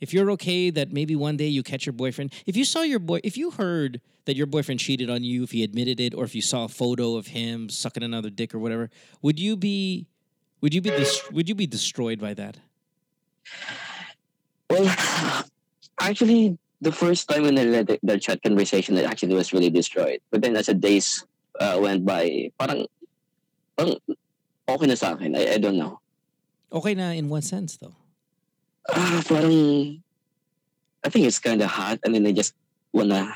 If 0.00 0.12
you're 0.12 0.28
okay 0.32 0.70
that 0.70 0.92
maybe 0.92 1.14
one 1.14 1.36
day 1.36 1.46
you 1.46 1.62
catch 1.62 1.86
your 1.86 1.92
boyfriend, 1.92 2.32
if 2.44 2.56
you 2.56 2.64
saw 2.64 2.82
your 2.82 2.98
boy, 2.98 3.20
if 3.22 3.36
you 3.36 3.52
heard 3.52 4.00
that 4.24 4.34
your 4.34 4.46
boyfriend 4.46 4.80
cheated 4.80 5.08
on 5.08 5.22
you, 5.22 5.44
if 5.44 5.52
he 5.52 5.62
admitted 5.62 6.00
it, 6.00 6.14
or 6.14 6.24
if 6.24 6.34
you 6.34 6.42
saw 6.42 6.64
a 6.64 6.68
photo 6.68 7.14
of 7.14 7.28
him 7.28 7.68
sucking 7.68 8.02
another 8.02 8.28
dick 8.28 8.56
or 8.56 8.58
whatever, 8.58 8.90
would 9.22 9.38
you 9.38 9.56
be, 9.56 10.08
would 10.60 10.74
you 10.74 10.80
be, 10.80 11.06
would 11.30 11.48
you 11.48 11.54
be 11.54 11.68
destroyed 11.68 12.18
by 12.18 12.34
that? 12.34 12.56
Well, 14.72 14.88
actually, 16.00 16.56
the 16.80 16.92
first 16.92 17.28
time 17.28 17.44
when 17.44 17.58
I 17.60 17.68
read 17.68 17.86
the, 17.92 18.00
the 18.02 18.16
chat 18.18 18.42
conversation, 18.42 18.96
it 18.96 19.04
actually 19.04 19.34
was 19.36 19.52
really 19.52 19.68
destroyed. 19.68 20.20
But 20.30 20.40
then 20.40 20.56
as 20.56 20.66
the 20.66 20.74
days 20.74 21.26
uh, 21.60 21.76
went 21.76 22.08
by, 22.08 22.50
parang, 22.58 22.86
parang 23.76 24.00
okay 24.64 24.86
na 24.88 24.96
sa 24.96 25.12
akin. 25.12 25.36
I, 25.36 25.54
I 25.54 25.58
don't 25.58 25.76
know. 25.76 26.00
Okay, 26.72 26.94
na 26.96 27.12
in 27.12 27.28
what 27.28 27.44
sense 27.44 27.76
though? 27.76 27.92
Ah, 28.88 29.20
parang, 29.28 30.00
I 31.04 31.08
think 31.12 31.26
it's 31.28 31.38
kind 31.38 31.60
of 31.60 31.68
hot, 31.68 32.00
and 32.04 32.14
then 32.14 32.26
I 32.26 32.32
just 32.32 32.54
wanna 32.96 33.28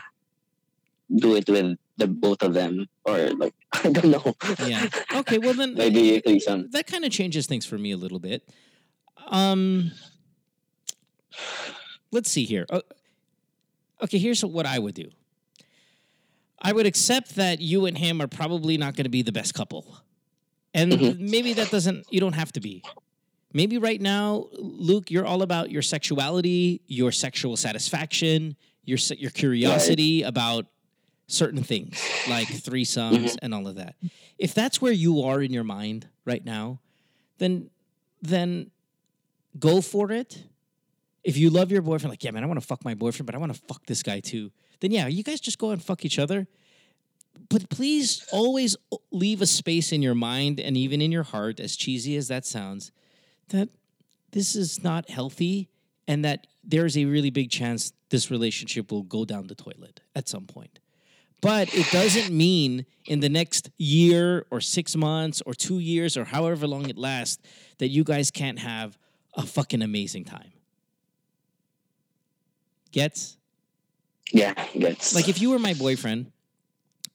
do 1.12 1.36
it 1.36 1.44
with 1.52 1.76
the 2.00 2.08
both 2.08 2.40
of 2.42 2.54
them, 2.54 2.88
or 3.04 3.28
like 3.36 3.52
I 3.76 3.92
don't 3.92 4.08
know. 4.08 4.34
Yeah. 4.64 4.88
Okay. 5.20 5.36
Well 5.36 5.52
then, 5.52 5.74
Maybe 5.78 6.18
threesome. 6.20 6.72
that 6.72 6.86
kind 6.86 7.04
of 7.04 7.12
changes 7.12 7.46
things 7.46 7.66
for 7.66 7.76
me 7.76 7.92
a 7.92 8.00
little 8.00 8.18
bit. 8.18 8.48
Um, 9.28 9.92
let's 12.10 12.30
see 12.30 12.44
here. 12.44 12.66
Uh, 12.70 12.80
okay, 14.02 14.18
here's 14.18 14.44
what 14.44 14.66
I 14.66 14.78
would 14.78 14.94
do. 14.94 15.10
I 16.60 16.72
would 16.72 16.86
accept 16.86 17.34
that 17.36 17.60
you 17.60 17.86
and 17.86 17.96
him 17.98 18.20
are 18.22 18.26
probably 18.26 18.78
not 18.78 18.96
going 18.96 19.04
to 19.04 19.10
be 19.10 19.22
the 19.22 19.32
best 19.32 19.54
couple, 19.54 19.98
and 20.74 20.92
Mhm. 20.92 21.18
maybe 21.18 21.52
that 21.54 21.70
doesn't. 21.70 22.06
You 22.10 22.20
don't 22.20 22.32
have 22.34 22.52
to 22.52 22.60
be. 22.60 22.84
Maybe 23.52 23.78
right 23.78 24.00
now, 24.00 24.48
Luke, 24.58 25.10
you're 25.10 25.24
all 25.26 25.42
about 25.42 25.70
your 25.70 25.82
sexuality, 25.82 26.80
your 26.86 27.12
sexual 27.12 27.56
satisfaction, 27.56 28.56
your 28.84 28.98
your 29.16 29.30
curiosity 29.30 30.22
about 30.22 30.66
certain 31.28 31.62
things 31.62 32.12
like 32.24 32.48
threesomes 32.48 33.36
and 33.42 33.52
all 33.54 33.66
of 33.66 33.76
that. 33.76 33.96
If 34.38 34.54
that's 34.54 34.80
where 34.80 34.92
you 34.92 35.22
are 35.22 35.42
in 35.42 35.52
your 35.52 35.64
mind 35.64 36.08
right 36.24 36.44
now, 36.44 36.80
then 37.38 37.70
then 38.22 38.70
go 39.58 39.80
for 39.80 40.10
it. 40.12 40.44
If 41.26 41.36
you 41.36 41.50
love 41.50 41.72
your 41.72 41.82
boyfriend, 41.82 42.10
like, 42.10 42.22
yeah, 42.22 42.30
man, 42.30 42.44
I 42.44 42.46
want 42.46 42.60
to 42.60 42.66
fuck 42.66 42.84
my 42.84 42.94
boyfriend, 42.94 43.26
but 43.26 43.34
I 43.34 43.38
want 43.38 43.52
to 43.52 43.60
fuck 43.66 43.84
this 43.86 44.00
guy 44.00 44.20
too. 44.20 44.52
Then 44.78 44.92
yeah, 44.92 45.08
you 45.08 45.24
guys 45.24 45.40
just 45.40 45.58
go 45.58 45.70
and 45.70 45.82
fuck 45.82 46.04
each 46.04 46.20
other. 46.20 46.46
But 47.48 47.68
please 47.68 48.24
always 48.30 48.76
leave 49.10 49.42
a 49.42 49.46
space 49.46 49.90
in 49.90 50.02
your 50.02 50.14
mind 50.14 50.60
and 50.60 50.76
even 50.76 51.02
in 51.02 51.10
your 51.10 51.24
heart, 51.24 51.58
as 51.58 51.74
cheesy 51.74 52.16
as 52.16 52.28
that 52.28 52.46
sounds, 52.46 52.92
that 53.48 53.70
this 54.30 54.54
is 54.54 54.84
not 54.84 55.10
healthy 55.10 55.68
and 56.06 56.24
that 56.24 56.46
there's 56.62 56.96
a 56.96 57.06
really 57.06 57.30
big 57.30 57.50
chance 57.50 57.92
this 58.10 58.30
relationship 58.30 58.92
will 58.92 59.02
go 59.02 59.24
down 59.24 59.48
the 59.48 59.56
toilet 59.56 60.02
at 60.14 60.28
some 60.28 60.46
point. 60.46 60.78
But 61.40 61.74
it 61.74 61.90
doesn't 61.90 62.32
mean 62.32 62.86
in 63.04 63.18
the 63.18 63.28
next 63.28 63.70
year 63.78 64.46
or 64.52 64.60
six 64.60 64.94
months 64.94 65.42
or 65.44 65.54
two 65.54 65.80
years 65.80 66.16
or 66.16 66.24
however 66.24 66.68
long 66.68 66.88
it 66.88 66.96
lasts 66.96 67.42
that 67.78 67.88
you 67.88 68.04
guys 68.04 68.30
can't 68.30 68.60
have 68.60 68.96
a 69.34 69.42
fucking 69.42 69.82
amazing 69.82 70.24
time. 70.24 70.52
Gets? 72.92 73.36
Yeah, 74.32 74.54
gets. 74.76 75.14
Like 75.14 75.28
if 75.28 75.40
you 75.40 75.50
were 75.50 75.58
my 75.58 75.74
boyfriend 75.74 76.32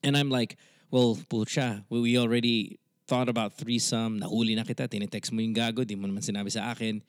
and 0.04 0.16
I'm 0.16 0.30
like, 0.30 0.58
well, 0.92 1.18
pucha, 1.30 1.84
we 1.90 2.18
already 2.18 2.80
thought 3.08 3.30
about 3.30 3.54
threesome, 3.58 4.20
nahuli 4.20 4.56
na 4.56 4.64
kita, 4.64 4.88
tinitext 4.88 5.32
mo 5.32 5.42
yung 5.42 5.54
gago, 5.54 5.86
di 5.86 5.96
mo 5.96 6.08
naman 6.08 6.24
sinabi 6.24 6.52
sa 6.52 6.72
akin. 6.72 7.04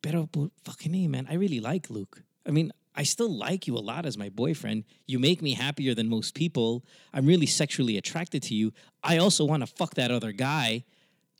Pero 0.00 0.28
fucking 0.64 0.94
A, 0.94 1.08
man, 1.08 1.26
I 1.28 1.34
really 1.34 1.60
like 1.60 1.90
Luke. 1.90 2.22
I 2.46 2.50
mean, 2.50 2.72
I 2.94 3.02
still 3.02 3.28
like 3.28 3.66
you 3.66 3.76
a 3.76 3.84
lot 3.84 4.06
as 4.06 4.16
my 4.16 4.30
boyfriend. 4.30 4.84
You 5.06 5.18
make 5.18 5.42
me 5.42 5.52
happier 5.52 5.94
than 5.94 6.08
most 6.08 6.34
people. 6.34 6.84
I'm 7.12 7.26
really 7.26 7.44
sexually 7.44 7.98
attracted 7.98 8.42
to 8.44 8.54
you. 8.54 8.72
I 9.04 9.18
also 9.18 9.44
want 9.44 9.60
to 9.60 9.66
fuck 9.66 9.94
that 9.94 10.10
other 10.10 10.32
guy. 10.32 10.84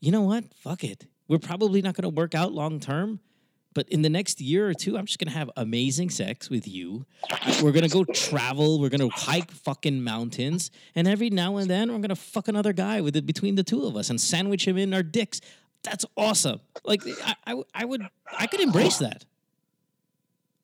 You 0.00 0.12
know 0.12 0.22
what? 0.22 0.44
Fuck 0.52 0.84
it. 0.84 1.06
We're 1.28 1.38
probably 1.38 1.80
not 1.80 1.94
going 1.94 2.04
to 2.04 2.12
work 2.12 2.34
out 2.34 2.52
long 2.52 2.78
term. 2.80 3.20
But 3.76 3.90
in 3.90 4.00
the 4.00 4.08
next 4.08 4.40
year 4.40 4.66
or 4.66 4.72
two, 4.72 4.96
I'm 4.96 5.04
just 5.04 5.18
gonna 5.18 5.36
have 5.36 5.50
amazing 5.54 6.08
sex 6.08 6.48
with 6.48 6.66
you. 6.66 7.04
We're 7.62 7.72
gonna 7.76 7.92
go 7.92 8.04
travel. 8.04 8.80
We're 8.80 8.88
gonna 8.88 9.10
hike 9.12 9.50
fucking 9.52 10.02
mountains, 10.02 10.70
and 10.96 11.06
every 11.06 11.28
now 11.28 11.58
and 11.58 11.68
then 11.68 11.92
we're 11.92 12.00
gonna 12.00 12.16
fuck 12.16 12.48
another 12.48 12.72
guy 12.72 13.02
with 13.02 13.16
it 13.16 13.26
between 13.26 13.54
the 13.54 13.62
two 13.62 13.84
of 13.84 13.94
us 13.94 14.08
and 14.08 14.18
sandwich 14.18 14.66
him 14.66 14.78
in 14.78 14.94
our 14.94 15.02
dicks. 15.02 15.42
That's 15.82 16.06
awesome. 16.16 16.60
Like 16.84 17.02
I, 17.22 17.34
I, 17.46 17.62
I 17.74 17.84
would, 17.84 18.00
I 18.32 18.46
could 18.46 18.60
embrace 18.60 18.96
that. 18.96 19.26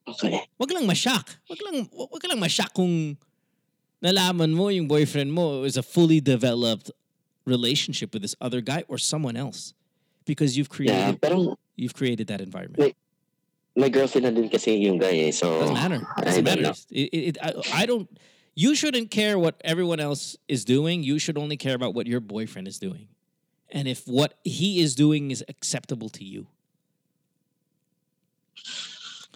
okay. 0.08 0.40
Wag 0.58 0.72
lang 0.72 0.88
masyak. 0.88 1.36
Wag 1.52 1.58
lang, 1.68 1.88
wag 1.92 2.24
lang 2.24 2.40
masyak 2.40 2.72
kung 2.72 3.18
nalaman 4.02 4.56
mo 4.56 4.68
yung 4.68 4.88
boyfriend 4.88 5.32
mo 5.32 5.64
is 5.64 5.76
a 5.76 5.82
fully 5.82 6.20
developed 6.20 6.90
relationship 7.44 8.14
with 8.14 8.22
this 8.22 8.34
other 8.40 8.62
guy 8.62 8.84
or 8.88 8.96
someone 8.96 9.36
else 9.36 9.74
because 10.24 10.56
you've 10.56 10.70
Yeah, 10.80 11.12
created, 11.12 11.20
pero 11.20 11.58
you've 11.76 11.94
created 11.94 12.26
that 12.28 12.40
environment. 12.40 12.78
Wait. 12.78 12.96
May 13.74 13.88
girlfriend 13.88 14.26
na 14.26 14.30
din 14.30 14.48
kasi 14.48 14.76
yung 14.76 14.98
guy 14.98 15.28
eh. 15.28 15.30
So, 15.30 15.60
Doesn't 15.60 15.74
matter. 15.74 16.00
Doesn't 16.22 16.44
matter. 16.44 16.72
It, 16.90 17.36
it, 17.36 17.38
I, 17.42 17.82
I 17.82 17.86
don't. 17.86 18.08
You 18.54 18.74
shouldn't 18.74 19.10
care 19.10 19.38
what 19.38 19.60
everyone 19.64 19.98
else 19.98 20.36
is 20.46 20.64
doing. 20.64 21.02
You 21.02 21.18
should 21.18 21.38
only 21.38 21.56
care 21.56 21.74
about 21.74 21.94
what 21.94 22.06
your 22.06 22.20
boyfriend 22.20 22.68
is 22.68 22.78
doing, 22.78 23.08
and 23.70 23.88
if 23.88 24.06
what 24.06 24.34
he 24.44 24.80
is 24.80 24.94
doing 24.94 25.30
is 25.30 25.42
acceptable 25.48 26.10
to 26.10 26.24
you. 26.24 26.46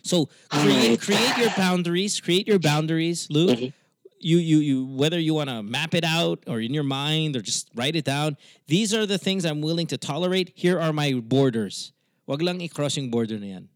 So 0.03 0.29
create 0.51 1.01
create 1.01 1.37
your 1.39 1.51
boundaries. 1.57 2.21
Create 2.21 2.47
your 2.47 2.59
boundaries, 2.59 3.27
Luke. 3.31 3.59
Mhm. 3.59 3.73
You 4.21 4.39
you 4.39 4.59
you 4.59 4.85
whether 4.87 5.19
you 5.19 5.35
want 5.35 5.51
to 5.51 5.63
map 5.63 5.95
it 5.95 6.05
out 6.05 6.45
or 6.47 6.61
in 6.61 6.73
your 6.73 6.85
mind 6.85 7.37
or 7.37 7.41
just 7.43 7.69
write 7.75 7.97
it 7.97 8.05
down. 8.05 8.37
These 8.67 8.95
are 8.95 9.05
the 9.05 9.19
things 9.19 9.45
I'm 9.45 9.61
willing 9.61 9.87
to 9.89 9.99
tolerate. 9.99 10.53
Here 10.55 10.79
are 10.79 10.93
my 10.93 11.13
borders. 11.21 11.93
Wag 12.27 12.43
lang 12.43 12.61
i-cross 12.61 12.97
yung 12.97 13.11
border 13.11 13.39
na 13.39 13.47
yan. 13.47 13.69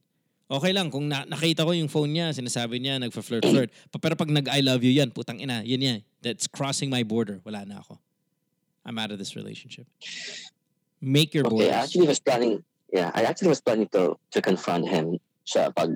Okay 0.51 0.74
lang 0.74 0.90
kung 0.90 1.06
na, 1.06 1.22
nakita 1.22 1.62
ko 1.62 1.70
yung 1.70 1.86
phone 1.86 2.10
niya, 2.10 2.35
sinasabi 2.35 2.82
niya 2.82 2.98
nagfa-flirt 2.98 3.47
flirt. 3.47 3.70
Pero 3.94 4.18
pag 4.18 4.27
nag 4.27 4.51
I 4.51 4.66
love 4.66 4.82
you 4.82 4.90
yan, 4.90 5.14
putang 5.14 5.39
ina, 5.39 5.62
yan 5.62 5.78
yan. 5.78 6.01
That's 6.27 6.51
crossing 6.51 6.90
my 6.90 7.06
border. 7.06 7.39
Wala 7.47 7.62
na 7.62 7.78
ako. 7.78 8.02
I'm 8.82 8.98
out 8.98 9.14
of 9.14 9.22
this 9.22 9.39
relationship. 9.39 9.86
Make 10.98 11.39
your 11.39 11.47
Okay, 11.47 11.70
borders. 11.70 11.70
I 11.70 11.78
actually 11.78 12.09
was 12.10 12.18
planning, 12.18 12.64
yeah, 12.90 13.14
I 13.14 13.22
actually 13.31 13.55
was 13.55 13.62
planning 13.62 13.86
to 13.94 14.18
to 14.35 14.43
confront 14.43 14.90
him 14.90 15.22
sa 15.47 15.70
pag, 15.70 15.94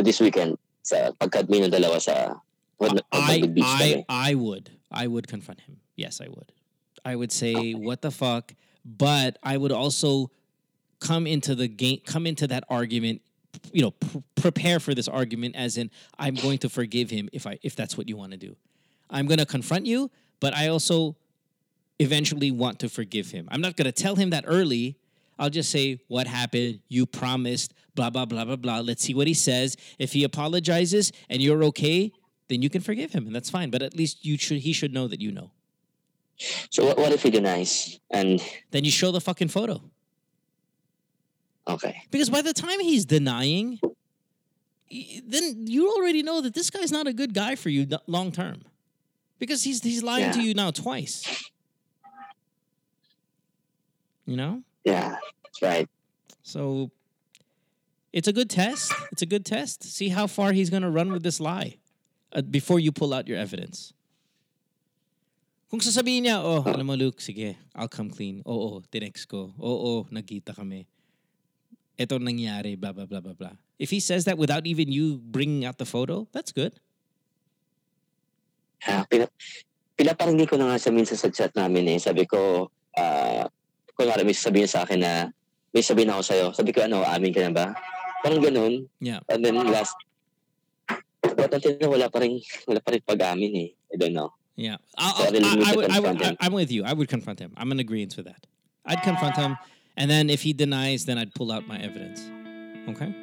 this 0.00 0.16
weekend, 0.16 0.56
sa 0.80 1.12
pagkadmi 1.20 1.68
ng 1.68 1.70
dalawa 1.70 2.00
sa, 2.00 2.40
what, 2.80 3.04
I, 3.12 3.44
beach 3.44 3.68
kami. 3.68 4.08
I, 4.08 4.32
I 4.32 4.34
would. 4.34 4.72
I 4.88 5.12
would 5.12 5.28
confront 5.28 5.68
him. 5.68 5.84
Yes, 5.94 6.24
I 6.24 6.32
would. 6.32 6.56
I 7.04 7.20
would 7.20 7.30
say, 7.30 7.76
what 7.76 8.00
the 8.00 8.10
fuck? 8.10 8.56
But 8.80 9.36
I 9.44 9.60
would 9.60 9.72
also 9.72 10.32
come 11.04 11.28
into 11.28 11.54
the 11.54 11.68
game, 11.68 12.00
come 12.08 12.24
into 12.24 12.48
that 12.48 12.64
argument, 12.72 13.20
you 13.72 13.82
know, 13.82 13.90
pr- 13.92 14.18
prepare 14.36 14.80
for 14.80 14.94
this 14.94 15.08
argument 15.08 15.56
as 15.56 15.76
in, 15.76 15.90
I'm 16.18 16.34
going 16.34 16.58
to 16.58 16.68
forgive 16.68 17.10
him 17.10 17.28
if 17.32 17.46
I, 17.46 17.58
if 17.62 17.76
that's 17.76 17.96
what 17.96 18.08
you 18.08 18.16
want 18.16 18.32
to 18.32 18.38
do. 18.38 18.56
I'm 19.10 19.26
going 19.26 19.38
to 19.38 19.46
confront 19.46 19.86
you, 19.86 20.10
but 20.40 20.54
I 20.54 20.68
also 20.68 21.16
eventually 21.98 22.50
want 22.50 22.78
to 22.80 22.88
forgive 22.88 23.30
him. 23.30 23.48
I'm 23.50 23.60
not 23.60 23.76
going 23.76 23.86
to 23.86 23.92
tell 23.92 24.16
him 24.16 24.30
that 24.30 24.44
early. 24.46 24.96
I'll 25.38 25.50
just 25.50 25.70
say 25.70 26.00
what 26.08 26.26
happened. 26.26 26.80
You 26.88 27.06
promised, 27.06 27.74
blah, 27.94 28.10
blah, 28.10 28.24
blah, 28.24 28.44
blah, 28.44 28.56
blah. 28.56 28.80
Let's 28.80 29.02
see 29.02 29.14
what 29.14 29.26
he 29.26 29.34
says. 29.34 29.76
If 29.98 30.12
he 30.12 30.24
apologizes 30.24 31.12
and 31.28 31.42
you're 31.42 31.64
okay, 31.64 32.12
then 32.48 32.62
you 32.62 32.70
can 32.70 32.80
forgive 32.80 33.12
him 33.12 33.26
and 33.26 33.34
that's 33.34 33.50
fine. 33.50 33.70
But 33.70 33.82
at 33.82 33.96
least 33.96 34.24
you 34.24 34.36
should 34.36 34.58
he 34.58 34.72
should 34.72 34.92
know 34.92 35.08
that 35.08 35.20
you 35.20 35.32
know. 35.32 35.50
So 36.70 36.86
what, 36.86 36.98
what 36.98 37.12
if 37.12 37.22
he 37.22 37.30
denies? 37.30 38.00
And, 38.10 38.42
Then 38.70 38.84
you 38.84 38.90
show 38.90 39.12
the 39.12 39.20
fucking 39.20 39.48
photo. 39.48 39.82
Okay. 41.74 42.02
Because 42.10 42.30
by 42.30 42.42
the 42.42 42.52
time 42.52 42.80
he's 42.80 43.04
denying, 43.04 43.78
then 45.26 45.66
you 45.66 45.90
already 45.90 46.22
know 46.22 46.40
that 46.40 46.54
this 46.54 46.70
guy's 46.70 46.92
not 46.92 47.06
a 47.06 47.12
good 47.12 47.34
guy 47.34 47.54
for 47.54 47.68
you 47.68 47.86
long 48.06 48.32
term. 48.32 48.62
Because 49.38 49.62
he's 49.62 49.82
he's 49.82 50.02
lying 50.02 50.32
to 50.32 50.42
you 50.42 50.54
now 50.54 50.70
twice. 50.70 51.24
You 54.26 54.36
know? 54.36 54.62
Yeah, 54.84 55.16
that's 55.42 55.62
right. 55.62 55.88
So 56.42 56.90
It's 58.12 58.26
a 58.26 58.32
good 58.32 58.50
test. 58.50 58.92
It's 59.12 59.22
a 59.22 59.26
good 59.26 59.46
test. 59.46 59.84
See 59.84 60.08
how 60.08 60.26
far 60.26 60.52
he's 60.52 60.68
going 60.68 60.82
to 60.82 60.90
run 60.90 61.12
with 61.12 61.22
this 61.22 61.38
lie 61.38 61.78
uh, 62.32 62.42
before 62.42 62.80
you 62.80 62.90
pull 62.90 63.14
out 63.14 63.28
your 63.28 63.38
evidence. 63.38 63.94
Kung 65.70 65.78
sasabihin 65.78 66.26
niya, 66.26 66.42
oh, 66.42 66.66
alam 66.66 66.90
mo 66.90 66.98
Luke, 66.98 67.22
sige, 67.22 67.54
I'll 67.78 67.86
come 67.86 68.10
clean. 68.10 68.42
Oo, 68.42 68.82
tinext 68.90 69.30
ko. 69.30 69.54
Oo, 69.54 70.10
nagkita 70.10 70.50
kami. 70.50 70.90
Ito 72.00 72.16
nangyari, 72.16 72.80
blah, 72.80 72.96
blah, 72.96 73.04
blah, 73.04 73.20
blah, 73.20 73.36
blah. 73.36 73.52
If 73.76 73.92
he 73.92 74.00
says 74.00 74.24
that 74.24 74.40
without 74.40 74.64
even 74.64 74.88
you 74.88 75.20
bringing 75.20 75.68
out 75.68 75.76
the 75.76 75.84
photo, 75.84 76.24
that's 76.32 76.48
good. 76.48 76.80
Ah, 78.88 79.04
pina, 79.04 79.28
pinaparinig 80.00 80.48
ko 80.48 80.56
na 80.56 80.72
nga 80.72 80.80
sa 80.80 80.88
minsan 80.88 81.20
sa 81.20 81.28
chat 81.28 81.52
namin 81.52 81.92
eh. 81.92 82.00
Sabi 82.00 82.24
ko, 82.24 82.72
ah, 82.96 83.44
kunwari 83.92 84.24
may 84.24 84.32
sabihin 84.32 84.64
sa 84.64 84.88
akin 84.88 85.04
na, 85.04 85.28
may 85.76 85.84
sabihin 85.84 86.08
ako 86.08 86.24
sa'yo. 86.24 86.46
Sabi 86.56 86.72
ko, 86.72 86.88
ano, 86.88 87.04
amin 87.04 87.36
ka 87.36 87.44
na 87.44 87.52
ba? 87.52 87.66
Parang 88.24 88.40
ganun. 88.40 88.88
Yeah. 88.96 89.20
And 89.28 89.44
then 89.44 89.60
last, 89.68 89.92
but 91.20 91.52
until 91.52 91.76
now, 91.76 91.92
wala 91.92 92.08
pa 92.08 92.24
rin, 92.24 92.40
wala 92.64 92.80
pa 92.80 92.96
rin 92.96 93.04
pag-amin 93.04 93.52
eh. 93.60 93.70
I 93.92 93.96
don't 94.00 94.16
know. 94.16 94.32
Yeah, 94.56 94.76
I'll, 94.96 95.16
So 95.16 95.24
I 95.24 95.28
I'll, 95.28 95.36
I, 95.36 95.68
I 95.68 95.72
to 95.72 95.76
would, 95.76 95.90
I 95.90 96.00
would. 96.00 96.22
I, 96.40 96.46
am 96.48 96.52
with 96.52 96.72
you. 96.72 96.84
I 96.84 96.92
would 96.92 97.08
confront 97.08 97.40
him. 97.40 97.52
I'm 97.56 97.72
in 97.72 97.80
agreement 97.80 98.16
with 98.16 98.26
that. 98.26 98.44
I'd 98.84 99.00
confront 99.00 99.36
him, 99.36 99.56
and 100.00 100.10
then 100.10 100.30
if 100.30 100.40
he 100.40 100.54
denies, 100.54 101.04
then 101.04 101.18
I'd 101.18 101.34
pull 101.34 101.52
out 101.52 101.68
my 101.68 101.78
evidence. 101.78 102.30
Okay. 102.88 103.14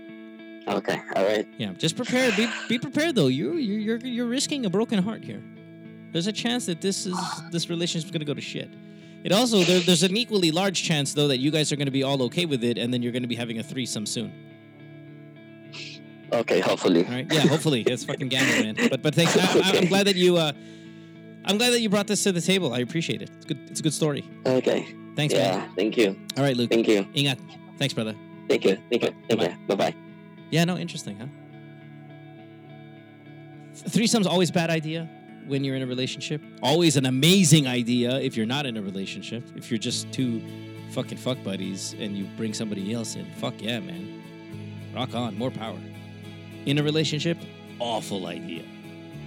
Okay, 0.67 1.01
all 1.15 1.25
right. 1.25 1.47
Yeah, 1.57 1.73
just 1.73 1.95
prepare. 1.95 2.31
Be, 2.33 2.47
be 2.69 2.77
prepared 2.77 3.15
though. 3.15 3.27
You 3.27 3.53
you 3.53 3.75
you're 3.79 3.97
you're 3.97 4.27
risking 4.27 4.65
a 4.65 4.69
broken 4.69 5.01
heart 5.01 5.23
here. 5.23 5.41
There's 6.11 6.27
a 6.27 6.31
chance 6.31 6.67
that 6.67 6.81
this 6.81 7.05
is 7.07 7.17
this 7.51 7.69
relationship's 7.69 8.11
gonna 8.11 8.25
go 8.25 8.35
to 8.35 8.41
shit. 8.41 8.69
It 9.23 9.31
also 9.31 9.63
there, 9.63 9.79
there's 9.79 10.03
an 10.03 10.15
equally 10.15 10.51
large 10.51 10.83
chance 10.83 11.13
though 11.13 11.29
that 11.29 11.39
you 11.39 11.49
guys 11.51 11.71
are 11.71 11.77
gonna 11.77 11.89
be 11.89 12.03
all 12.03 12.21
okay 12.23 12.45
with 12.45 12.63
it, 12.63 12.77
and 12.77 12.93
then 12.93 13.01
you're 13.01 13.13
gonna 13.13 13.27
be 13.27 13.35
having 13.35 13.57
a 13.57 13.63
threesome 13.63 14.05
soon. 14.05 14.31
Okay, 16.31 16.59
hopefully. 16.59 17.05
All 17.05 17.11
right? 17.11 17.31
Yeah, 17.31 17.47
hopefully. 17.47 17.81
It's 17.81 18.03
fucking 18.03 18.27
gambling, 18.27 18.75
man. 18.75 18.89
But 18.89 19.01
but 19.01 19.15
thanks. 19.15 19.35
I, 19.35 19.61
I, 19.61 19.77
I'm 19.77 19.87
glad 19.87 20.05
that 20.07 20.15
you. 20.15 20.37
Uh, 20.37 20.51
I'm 21.45 21.57
glad 21.57 21.71
that 21.71 21.79
you 21.79 21.89
brought 21.89 22.07
this 22.07 22.21
to 22.23 22.33
the 22.33 22.41
table. 22.41 22.73
I 22.73 22.79
appreciate 22.79 23.21
it. 23.21 23.31
It's 23.37 23.45
good. 23.45 23.59
It's 23.71 23.79
a 23.79 23.83
good 23.83 23.93
story. 23.93 24.25
Okay. 24.45 24.85
Thanks, 25.18 25.34
yeah, 25.34 25.57
man. 25.57 25.69
thank 25.76 25.98
you. 25.98 26.15
All 26.38 26.44
right, 26.44 26.56
Luke. 26.56 26.69
Thank 26.69 26.88
you. 26.88 27.03
Ingat. 27.15 27.39
Thanks, 27.80 27.95
brother. 27.95 28.14
Thank 28.48 28.64
you. 28.65 28.77
Thank 28.91 29.03
you. 29.03 29.15
Thank 29.27 29.41
you. 29.41 29.57
Bye-bye. 29.68 29.95
Yeah, 30.52 30.64
no, 30.64 30.77
interesting, 30.77 31.18
huh? 31.18 31.26
Threesome's 33.89 34.27
always 34.27 34.52
a 34.52 34.53
bad 34.53 34.69
idea 34.69 35.10
when 35.48 35.64
you're 35.64 35.76
in 35.76 35.81
a 35.81 35.88
relationship. 35.88 36.39
Always 36.61 36.98
an 36.98 37.07
amazing 37.07 37.65
idea 37.65 38.19
if 38.19 38.38
you're 38.38 38.45
not 38.45 38.68
in 38.68 38.77
a 38.77 38.81
relationship. 38.81 39.44
If 39.56 39.72
you're 39.72 39.80
just 39.80 40.11
two 40.11 40.39
fucking 40.91 41.18
fuck 41.18 41.44
buddies 41.44 41.94
and 41.94 42.15
you 42.15 42.26
bring 42.38 42.53
somebody 42.53 42.94
else 42.94 43.15
in, 43.15 43.26
fuck 43.38 43.56
yeah, 43.57 43.80
man. 43.80 44.22
Rock 44.94 45.15
on, 45.15 45.35
more 45.35 45.49
power. 45.49 45.80
In 46.68 46.77
a 46.77 46.84
relationship, 46.84 47.39
awful 47.80 48.27
idea. 48.27 48.64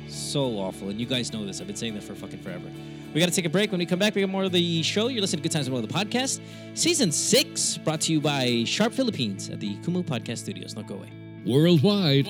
So 0.07 0.57
awful. 0.59 0.89
And 0.89 1.01
you 1.01 1.07
guys 1.07 1.33
know 1.33 1.45
this. 1.45 1.61
I've 1.61 1.67
been 1.67 1.75
saying 1.75 1.95
that 1.95 2.05
for 2.05 2.15
fucking 2.15 2.43
forever. 2.43 2.71
We 3.13 3.21
got 3.21 3.29
to 3.29 3.35
take 3.35 3.45
a 3.45 3.51
break. 3.51 3.73
When 3.73 3.79
we 3.81 3.87
come 3.87 3.99
back, 3.99 4.15
we 4.15 4.21
got 4.21 4.31
more 4.31 4.45
of 4.45 4.53
the 4.53 4.83
show. 4.83 5.09
You're 5.09 5.21
listening 5.21 5.43
to 5.43 5.49
Good 5.49 5.55
Times 5.55 5.69
with 5.69 5.81
Mo, 5.81 5.87
the 5.87 5.93
podcast. 5.93 6.41
Season 6.75 7.11
six, 7.11 7.77
brought 7.79 8.01
to 8.03 8.13
you 8.13 8.21
by 8.21 8.65
Sharp 8.65 8.93
Philippines 8.93 9.49
at 9.51 9.59
the 9.61 9.75
Kumu 9.79 10.05
Podcast 10.05 10.39
Studios. 10.39 10.75
Don't 10.75 10.87
go 10.87 10.95
away. 10.95 11.11
Worldwide, 11.47 12.29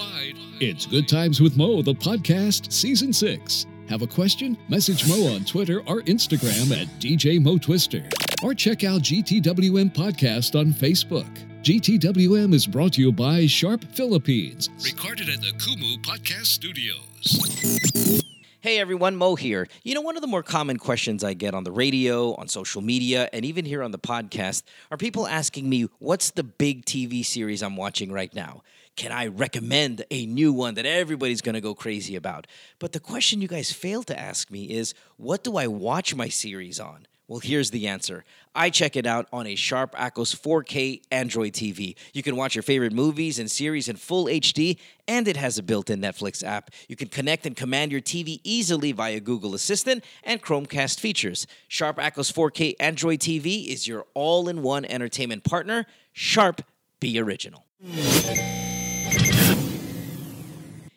it's 0.61 0.87
Good 0.87 1.09
Times 1.09 1.41
with 1.41 1.57
Mo, 1.57 1.83
the 1.83 1.95
podcast, 1.95 2.73
Season 2.73 3.13
6. 3.13 3.67
Have 3.89 4.03
a 4.03 4.07
question? 4.07 4.57
Message 4.69 5.09
Mo 5.09 5.35
on 5.35 5.45
Twitter 5.45 5.81
or 5.89 6.03
Instagram 6.03 6.71
at 6.81 6.87
DJ 7.01 7.43
Mo 7.43 7.59
Twister. 7.59 8.09
Or 8.45 8.55
check 8.55 8.85
out 8.85 9.03
GTWM 9.03 9.93
Podcast 9.93 10.59
on 10.59 10.73
Facebook. 10.73 11.29
GTWM 11.63 12.55
is 12.55 12.67
brought 12.69 12.93
to 12.95 13.01
you 13.03 13.11
by 13.11 13.47
Sharp 13.47 13.85
Philippines. 13.93 14.71
Recorded 14.85 15.29
at 15.29 15.41
the 15.41 15.53
Kumu 15.59 15.99
Podcast 16.03 16.47
Studios. 16.47 18.27
Hey 18.63 18.79
everyone, 18.79 19.17
Mo 19.17 19.37
here. 19.37 19.67
You 19.85 19.95
know, 19.95 20.03
one 20.03 20.17
of 20.17 20.21
the 20.21 20.27
more 20.29 20.43
common 20.43 20.77
questions 20.77 21.25
I 21.25 21.33
get 21.33 21.55
on 21.55 21.65
the 21.65 21.73
radio, 21.73 22.35
on 22.35 22.47
social 22.47 22.83
media, 22.83 23.27
and 23.33 23.43
even 23.43 23.65
here 23.65 23.83
on 23.83 23.91
the 23.91 23.99
podcast 23.99 24.65
are 24.91 24.99
people 24.99 25.27
asking 25.27 25.67
me, 25.67 25.89
what's 25.99 26.33
the 26.33 26.43
big 26.43 26.85
TV 26.85 27.25
series 27.25 27.63
I'm 27.63 27.75
watching 27.75 28.13
right 28.13 28.35
now? 28.35 28.63
Can 28.97 29.13
I 29.13 29.29
recommend 29.29 30.05
a 30.11 30.27
new 30.27 30.53
one 30.53 30.75
that 30.75 30.85
everybody's 30.85 31.41
gonna 31.41 31.63
go 31.63 31.75
crazy 31.75 32.17
about? 32.17 32.47
But 32.79 32.93
the 32.93 33.01
question 33.01 33.41
you 33.41 33.49
guys 33.49 33.73
fail 33.73 34.03
to 34.03 34.21
ask 34.21 34.51
me 34.51 34.65
is, 34.65 34.93
what 35.17 35.43
do 35.43 35.57
I 35.57 35.67
watch 35.67 36.15
my 36.15 36.29
series 36.29 36.79
on? 36.79 37.07
Well, 37.31 37.39
here's 37.39 37.71
the 37.71 37.87
answer. 37.87 38.25
I 38.57 38.71
check 38.71 38.97
it 38.97 39.07
out 39.07 39.29
on 39.33 39.47
a 39.47 39.55
Sharp 39.55 39.95
Aquos 39.95 40.35
4K 40.35 41.03
Android 41.13 41.53
TV. 41.53 41.95
You 42.13 42.25
can 42.25 42.35
watch 42.35 42.57
your 42.57 42.65
favorite 42.65 42.93
movies 42.93 43.39
and 43.39 43.49
series 43.49 43.89
in 43.89 43.95
full 43.95 44.25
HD, 44.25 44.77
and 45.07 45.29
it 45.29 45.37
has 45.37 45.57
a 45.57 45.63
built 45.63 45.91
in 45.91 46.01
Netflix 46.01 46.43
app. 46.43 46.73
You 46.89 46.97
can 46.97 47.07
connect 47.07 47.47
and 47.47 47.57
command 47.57 47.93
your 47.93 48.01
TV 48.01 48.41
easily 48.43 48.91
via 48.91 49.21
Google 49.21 49.55
Assistant 49.55 50.03
and 50.25 50.43
Chromecast 50.43 50.99
features. 50.99 51.47
Sharp 51.69 51.99
Aquos 51.99 52.33
4K 52.33 52.75
Android 52.81 53.21
TV 53.21 53.69
is 53.69 53.87
your 53.87 54.07
all 54.15 54.49
in 54.49 54.63
one 54.63 54.85
entertainment 54.85 55.45
partner. 55.45 55.87
Sharp, 56.13 56.63
be 56.99 57.17
original. 57.21 57.65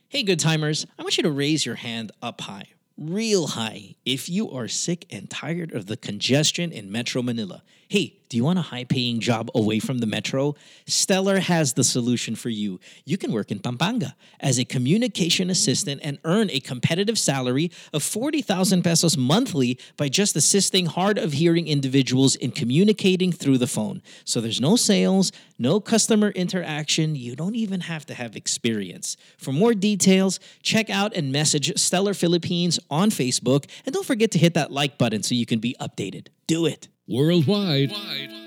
Hey, 0.10 0.24
good 0.24 0.40
timers, 0.40 0.88
I 0.98 1.04
want 1.04 1.16
you 1.16 1.22
to 1.22 1.32
raise 1.32 1.64
your 1.64 1.76
hand 1.76 2.12
up 2.24 2.42
high, 2.42 2.70
real 2.98 3.48
high, 3.48 3.96
if 4.06 4.30
you 4.30 4.52
are 4.52 4.68
sick 4.68 5.06
and 5.10 5.30
tired 5.30 5.74
of 5.74 5.88
the 5.88 5.98
congestion 5.98 6.72
in 6.72 6.92
Metro 6.92 7.22
Manila. 7.22 7.64
Hey, 7.94 8.18
do 8.28 8.38
you 8.38 8.44
want 8.44 8.58
a 8.58 8.64
high 8.64 8.86
paying 8.86 9.20
job 9.20 9.52
away 9.54 9.78
from 9.78 10.00
the 10.00 10.08
metro? 10.08 10.56
Stellar 10.88 11.38
has 11.38 11.74
the 11.74 11.84
solution 11.84 12.36
for 12.36 12.50
you. 12.50 12.80
You 13.06 13.20
can 13.20 13.32
work 13.32 13.52
in 13.52 13.60
Pampanga 13.60 14.16
as 14.40 14.58
a 14.58 14.66
communication 14.66 15.52
assistant 15.52 16.02
and 16.04 16.18
earn 16.24 16.50
a 16.50 16.60
competitive 16.60 17.20
salary 17.20 17.70
of 17.94 18.02
40,000 18.02 18.82
pesos 18.82 19.16
monthly 19.16 19.78
by 19.96 20.10
just 20.10 20.36
assisting 20.36 20.88
hard 20.88 21.20
of 21.20 21.34
hearing 21.34 21.68
individuals 21.68 22.36
in 22.36 22.50
communicating 22.50 23.32
through 23.32 23.60
the 23.60 23.68
phone. 23.68 24.02
So 24.26 24.42
there's 24.42 24.60
no 24.60 24.76
sales, 24.76 25.32
no 25.60 25.80
customer 25.80 26.30
interaction. 26.30 27.16
You 27.16 27.36
don't 27.36 27.56
even 27.56 27.82
have 27.82 28.08
to 28.08 28.16
have 28.16 28.36
experience. 28.36 29.18
For 29.38 29.52
more 29.52 29.76
details, 29.76 30.40
check 30.64 30.90
out 30.90 31.16
and 31.16 31.32
message 31.32 31.78
Stellar 31.78 32.16
Philippines 32.16 32.80
on 32.90 33.12
Facebook. 33.12 33.70
And 33.86 33.94
don't 33.94 34.04
forget 34.04 34.32
to 34.32 34.40
hit 34.40 34.56
that 34.56 34.72
like 34.72 34.98
button 34.98 35.22
so 35.22 35.36
you 35.36 35.46
can 35.46 35.60
be 35.60 35.76
updated. 35.80 36.30
Do 36.48 36.66
it. 36.66 36.88
Worldwide, 37.10 37.92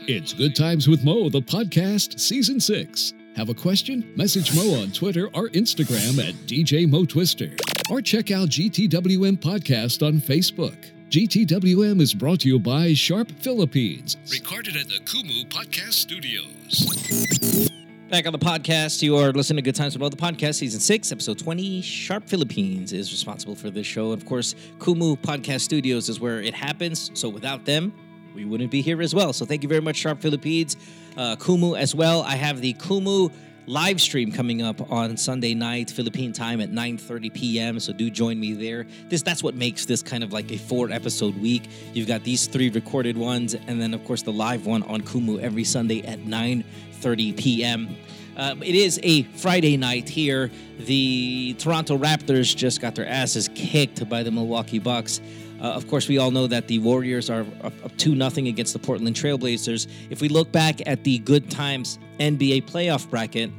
it's 0.09 0.33
Good 0.33 0.57
Times 0.57 0.89
with 0.89 1.05
Mo, 1.05 1.29
the 1.29 1.43
podcast, 1.43 2.19
Season 2.19 2.59
6. 2.59 3.13
Have 3.37 3.51
a 3.51 3.55
question? 3.55 4.11
Message 4.17 4.57
Mo 4.57 4.81
on 4.81 4.91
Twitter 4.93 5.27
or 5.35 5.51
Instagram 5.51 6.27
at 6.27 6.35
DJ 6.47 6.89
Mo 6.89 7.05
Twister. 7.05 7.51
Or 7.91 8.01
check 8.01 8.31
out 8.31 8.49
GTWM 8.49 9.37
Podcast 9.41 10.01
on 10.03 10.15
Facebook. 10.23 10.75
GTWM 11.11 12.01
is 12.01 12.15
brought 12.15 12.41
to 12.41 12.49
you 12.49 12.59
by 12.59 12.95
Sharp 12.95 13.31
Philippines. 13.43 14.17
Recorded 14.33 14.75
at 14.75 14.89
the 14.89 15.01
Kumu 15.01 15.47
Podcast 15.51 15.93
Studios. 15.93 17.69
Back 18.09 18.25
on 18.25 18.33
the 18.33 18.39
podcast, 18.39 19.03
you 19.03 19.19
are 19.19 19.33
listening 19.33 19.57
to 19.57 19.63
Good 19.63 19.75
Times 19.75 19.93
with 19.93 20.01
Mo, 20.01 20.09
the 20.09 20.17
podcast, 20.17 20.55
season 20.55 20.81
six, 20.81 21.13
episode 21.13 21.39
20. 21.39 21.83
Sharp 21.83 22.27
Philippines 22.27 22.95
is 22.95 23.13
responsible 23.13 23.55
for 23.55 23.69
this 23.69 23.87
show. 23.87 24.13
And 24.13 24.23
of 24.23 24.27
course, 24.27 24.55
Kumu 24.79 25.19
Podcast 25.19 25.61
Studios 25.61 26.09
is 26.09 26.21
where 26.21 26.41
it 26.41 26.55
happens. 26.55 27.11
So 27.13 27.29
without 27.29 27.67
them, 27.67 27.93
we 28.37 28.45
wouldn't 28.45 28.71
be 28.71 28.83
here 28.83 29.01
as 29.01 29.15
well. 29.15 29.33
So 29.33 29.47
thank 29.47 29.63
you 29.63 29.69
very 29.69 29.81
much, 29.81 29.97
Sharp 29.97 30.21
Philippines, 30.21 30.77
uh, 31.17 31.37
Kumu 31.37 31.77
as 31.77 31.95
well. 31.95 32.23
I 32.23 32.37
have 32.37 32.61
the 32.61 32.75
Kumu 32.75 33.33
live 33.67 34.01
stream 34.01 34.31
coming 34.31 34.63
up 34.63 34.93
on 34.93 35.17
Sunday 35.17 35.55
night, 35.55 35.91
Philippine 35.91 36.33
time 36.33 36.61
at 36.61 36.71
9:30 36.71 37.33
p.m. 37.33 37.81
So 37.81 37.95
do 37.95 38.11
join 38.11 38.39
me 38.39 38.53
there. 38.53 38.87
This 39.09 39.23
that's 39.23 39.43
what 39.43 39.55
makes 39.55 39.87
this 39.87 40.03
kind 40.03 40.23
of 40.23 40.35
like 40.35 40.53
a 40.53 40.59
four 40.59 40.91
episode 40.91 41.37
week. 41.41 41.63
You've 41.95 42.07
got 42.07 42.25
these 42.25 42.47
three 42.47 42.69
recorded 42.69 43.17
ones, 43.17 43.55
and 43.55 43.81
then 43.81 43.95
of 43.95 44.05
course 44.05 44.23
the 44.23 44.33
live 44.33 44.67
one 44.67 44.83
on 44.83 45.01
Kumu 45.01 45.41
every 45.41 45.65
Sunday 45.65 46.03
at 46.03 46.21
9:30 46.21 47.37
p.m. 47.39 47.97
Uh, 48.37 48.55
it 48.61 48.75
is 48.75 49.01
a 49.03 49.23
Friday 49.23 49.79
night 49.79 50.11
here. 50.11 50.51
The 50.81 51.57
Toronto 51.59 51.97
Raptors 51.97 52.55
just 52.55 52.83
got 52.83 52.95
their 52.95 53.09
asses 53.09 53.49
kicked 53.55 54.07
by 54.11 54.23
the 54.23 54.31
Milwaukee 54.31 54.79
Bucks. 54.79 55.23
Uh, 55.61 55.65
of 55.65 55.89
course, 55.89 56.09
we 56.09 56.19
all 56.19 56.31
know 56.31 56.47
that 56.47 56.69
the 56.69 56.79
Warriors 56.81 57.31
are 57.31 57.47
up, 57.63 57.73
up 57.85 57.97
2 57.97 58.15
nothing 58.15 58.49
against 58.49 58.73
the 58.73 58.79
Portland 58.79 59.17
Trailblazers. 59.17 59.89
If 60.11 60.21
we 60.21 60.29
look 60.29 60.53
back 60.53 60.87
at 60.87 61.05
the 61.05 61.19
Good 61.19 61.51
Times 61.51 61.99
NBA 62.19 62.65
playoff 62.65 63.09
bracket, 63.09 63.51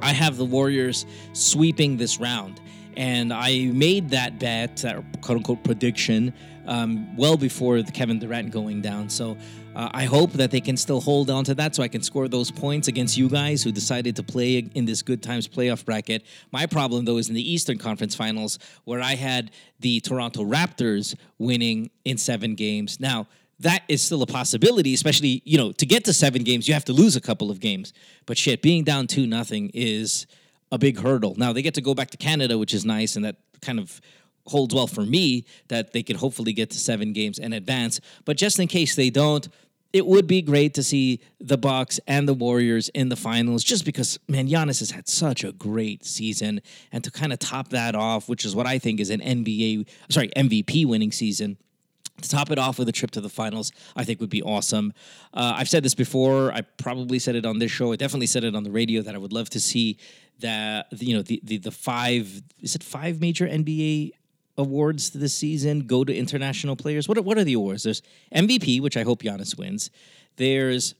I 0.00 0.12
have 0.12 0.36
the 0.36 0.44
Warriors 0.44 1.06
sweeping 1.32 1.96
this 1.96 2.18
round. 2.18 2.60
And 2.96 3.32
I 3.32 3.66
made 3.66 4.10
that 4.10 4.38
bet, 4.38 4.78
that 4.78 5.04
quote 5.20 5.38
unquote 5.38 5.62
prediction, 5.62 6.32
um, 6.66 7.16
well 7.16 7.36
before 7.36 7.82
the 7.82 7.92
Kevin 7.92 8.18
Durant 8.18 8.50
going 8.50 8.80
down. 8.80 9.08
So 9.08 9.36
uh, 9.78 9.88
I 9.94 10.06
hope 10.06 10.32
that 10.32 10.50
they 10.50 10.60
can 10.60 10.76
still 10.76 11.00
hold 11.00 11.30
on 11.30 11.44
to 11.44 11.54
that 11.54 11.76
so 11.76 11.84
I 11.84 11.88
can 11.88 12.02
score 12.02 12.26
those 12.26 12.50
points 12.50 12.88
against 12.88 13.16
you 13.16 13.28
guys 13.28 13.62
who 13.62 13.70
decided 13.70 14.16
to 14.16 14.24
play 14.24 14.58
in 14.58 14.84
this 14.86 15.02
Good 15.02 15.22
Times 15.22 15.46
playoff 15.46 15.84
bracket. 15.84 16.24
My 16.50 16.66
problem, 16.66 17.04
though, 17.04 17.16
is 17.16 17.28
in 17.28 17.36
the 17.36 17.52
Eastern 17.52 17.78
Conference 17.78 18.16
Finals 18.16 18.58
where 18.84 19.00
I 19.00 19.14
had 19.14 19.52
the 19.78 20.00
Toronto 20.00 20.42
Raptors 20.42 21.14
winning 21.38 21.90
in 22.04 22.18
seven 22.18 22.56
games. 22.56 22.98
Now, 22.98 23.28
that 23.60 23.84
is 23.86 24.02
still 24.02 24.20
a 24.22 24.26
possibility, 24.26 24.94
especially, 24.94 25.42
you 25.44 25.56
know, 25.56 25.70
to 25.70 25.86
get 25.86 26.04
to 26.06 26.12
seven 26.12 26.42
games, 26.42 26.66
you 26.66 26.74
have 26.74 26.84
to 26.86 26.92
lose 26.92 27.14
a 27.14 27.20
couple 27.20 27.48
of 27.48 27.60
games. 27.60 27.92
But 28.26 28.36
shit, 28.36 28.62
being 28.62 28.82
down 28.82 29.06
two 29.06 29.28
nothing 29.28 29.70
is 29.74 30.26
a 30.72 30.78
big 30.78 30.98
hurdle. 30.98 31.36
Now 31.36 31.52
they 31.52 31.62
get 31.62 31.74
to 31.74 31.80
go 31.80 31.94
back 31.94 32.10
to 32.10 32.16
Canada, 32.16 32.58
which 32.58 32.74
is 32.74 32.84
nice, 32.84 33.14
and 33.14 33.24
that 33.24 33.36
kind 33.62 33.78
of 33.78 34.00
holds 34.48 34.74
well 34.74 34.86
for 34.86 35.02
me 35.02 35.44
that 35.68 35.92
they 35.92 36.02
can 36.02 36.16
hopefully 36.16 36.52
get 36.52 36.70
to 36.70 36.78
seven 36.78 37.12
games 37.12 37.38
and 37.38 37.54
advance. 37.54 38.00
But 38.24 38.36
just 38.36 38.58
in 38.58 38.66
case 38.66 38.96
they 38.96 39.10
don't, 39.10 39.48
it 39.92 40.06
would 40.06 40.26
be 40.26 40.42
great 40.42 40.74
to 40.74 40.82
see 40.82 41.20
the 41.40 41.56
Bucks 41.56 41.98
and 42.06 42.28
the 42.28 42.34
Warriors 42.34 42.88
in 42.90 43.08
the 43.08 43.16
finals 43.16 43.64
just 43.64 43.84
because 43.84 44.18
man 44.28 44.48
Giannis 44.48 44.80
has 44.80 44.90
had 44.90 45.08
such 45.08 45.44
a 45.44 45.52
great 45.52 46.04
season 46.04 46.60
and 46.92 47.02
to 47.04 47.10
kind 47.10 47.32
of 47.32 47.38
top 47.38 47.70
that 47.70 47.94
off 47.94 48.28
which 48.28 48.44
is 48.44 48.54
what 48.54 48.66
I 48.66 48.78
think 48.78 49.00
is 49.00 49.10
an 49.10 49.20
NBA 49.20 49.88
sorry 50.08 50.28
MVP 50.36 50.86
winning 50.86 51.12
season 51.12 51.58
to 52.22 52.28
top 52.28 52.50
it 52.50 52.58
off 52.58 52.78
with 52.78 52.88
a 52.88 52.92
trip 52.92 53.10
to 53.12 53.20
the 53.20 53.28
finals, 53.28 53.72
I 53.96 54.04
think 54.04 54.20
would 54.20 54.30
be 54.30 54.42
awesome. 54.42 54.92
Uh, 55.32 55.54
I've 55.56 55.68
said 55.68 55.82
this 55.82 55.94
before. 55.94 56.52
I 56.52 56.62
probably 56.62 57.18
said 57.18 57.36
it 57.36 57.46
on 57.46 57.58
this 57.58 57.70
show. 57.70 57.92
I 57.92 57.96
definitely 57.96 58.26
said 58.26 58.44
it 58.44 58.54
on 58.54 58.64
the 58.64 58.70
radio 58.70 59.02
that 59.02 59.14
I 59.14 59.18
would 59.18 59.32
love 59.32 59.50
to 59.50 59.60
see 59.60 59.98
that 60.40 60.86
you 60.92 61.16
know 61.16 61.22
the 61.22 61.40
the, 61.42 61.58
the 61.58 61.70
five 61.70 62.42
is 62.60 62.74
it 62.74 62.82
five 62.82 63.20
major 63.20 63.46
NBA 63.46 64.12
awards 64.58 65.10
this 65.10 65.34
season 65.34 65.86
go 65.86 66.04
to 66.04 66.14
international 66.14 66.76
players. 66.76 67.08
What 67.08 67.16
are, 67.16 67.22
what 67.22 67.38
are 67.38 67.44
the 67.44 67.54
awards? 67.54 67.84
There's 67.84 68.02
MVP, 68.34 68.82
which 68.82 68.96
I 68.96 69.04
hope 69.04 69.22
Giannis 69.22 69.56
wins. 69.56 69.90
There's 70.36 70.94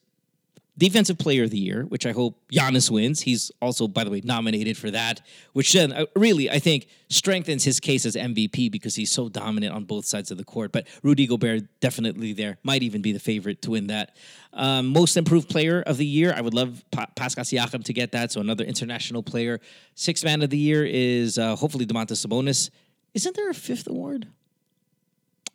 Defensive 0.78 1.18
Player 1.18 1.42
of 1.42 1.50
the 1.50 1.58
Year, 1.58 1.82
which 1.86 2.06
I 2.06 2.12
hope 2.12 2.38
Giannis 2.52 2.88
wins. 2.88 3.22
He's 3.22 3.50
also, 3.60 3.88
by 3.88 4.04
the 4.04 4.10
way, 4.10 4.20
nominated 4.22 4.76
for 4.76 4.92
that, 4.92 5.20
which 5.52 5.72
then 5.72 5.92
uh, 5.92 6.06
really, 6.14 6.48
I 6.48 6.60
think, 6.60 6.86
strengthens 7.08 7.64
his 7.64 7.80
case 7.80 8.06
as 8.06 8.14
MVP 8.14 8.70
because 8.70 8.94
he's 8.94 9.10
so 9.10 9.28
dominant 9.28 9.74
on 9.74 9.84
both 9.84 10.04
sides 10.04 10.30
of 10.30 10.38
the 10.38 10.44
court. 10.44 10.70
But 10.70 10.86
Rudy 11.02 11.26
Gobert 11.26 11.64
definitely 11.80 12.32
there, 12.32 12.58
might 12.62 12.84
even 12.84 13.02
be 13.02 13.10
the 13.10 13.18
favorite 13.18 13.60
to 13.62 13.72
win 13.72 13.88
that. 13.88 14.14
Um, 14.52 14.86
most 14.86 15.16
Improved 15.16 15.48
Player 15.48 15.82
of 15.82 15.96
the 15.96 16.06
Year, 16.06 16.32
I 16.36 16.40
would 16.40 16.54
love 16.54 16.84
pa- 16.92 17.08
Pascal 17.16 17.44
Siakam 17.44 17.82
to 17.82 17.92
get 17.92 18.12
that, 18.12 18.30
so 18.30 18.40
another 18.40 18.64
international 18.64 19.24
player. 19.24 19.58
Sixth 19.96 20.24
Man 20.24 20.42
of 20.42 20.50
the 20.50 20.58
Year 20.58 20.84
is 20.84 21.38
uh, 21.38 21.56
hopefully 21.56 21.86
Domantas 21.86 22.24
Sabonis. 22.24 22.70
Isn't 23.14 23.36
there 23.36 23.50
a 23.50 23.54
fifth 23.54 23.86
award? 23.86 24.28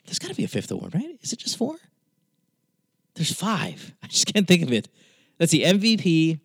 There's 0.06 0.20
got 0.20 0.30
to 0.30 0.36
be 0.36 0.44
a 0.44 0.50
fifth 0.50 0.72
award, 0.72 0.96
right? 0.96 1.18
Is 1.22 1.34
it 1.34 1.40
just 1.40 1.58
four? 1.58 1.78
There's 3.16 3.34
five. 3.34 3.94
I 4.04 4.08
just 4.08 4.32
can't 4.32 4.48
think 4.48 4.64
of 4.64 4.72
it. 4.72 4.90
Let's 5.40 5.52
see. 5.52 5.64
MVP, 5.64 6.40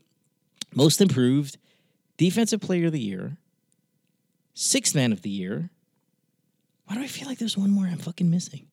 most 0.74 1.00
improved, 1.00 1.56
defensive 2.16 2.60
player 2.60 2.86
of 2.86 2.92
the 2.92 3.00
year, 3.00 3.36
sixth 4.54 4.94
man 4.94 5.12
of 5.12 5.22
the 5.22 5.30
year. 5.30 5.70
Why 6.86 6.94
do 6.94 7.02
I 7.02 7.06
feel 7.06 7.28
like 7.28 7.38
there's 7.38 7.58
one 7.58 7.70
more 7.70 7.86
I'm 7.86 7.98
fucking 7.98 8.30
missing? 8.30 8.66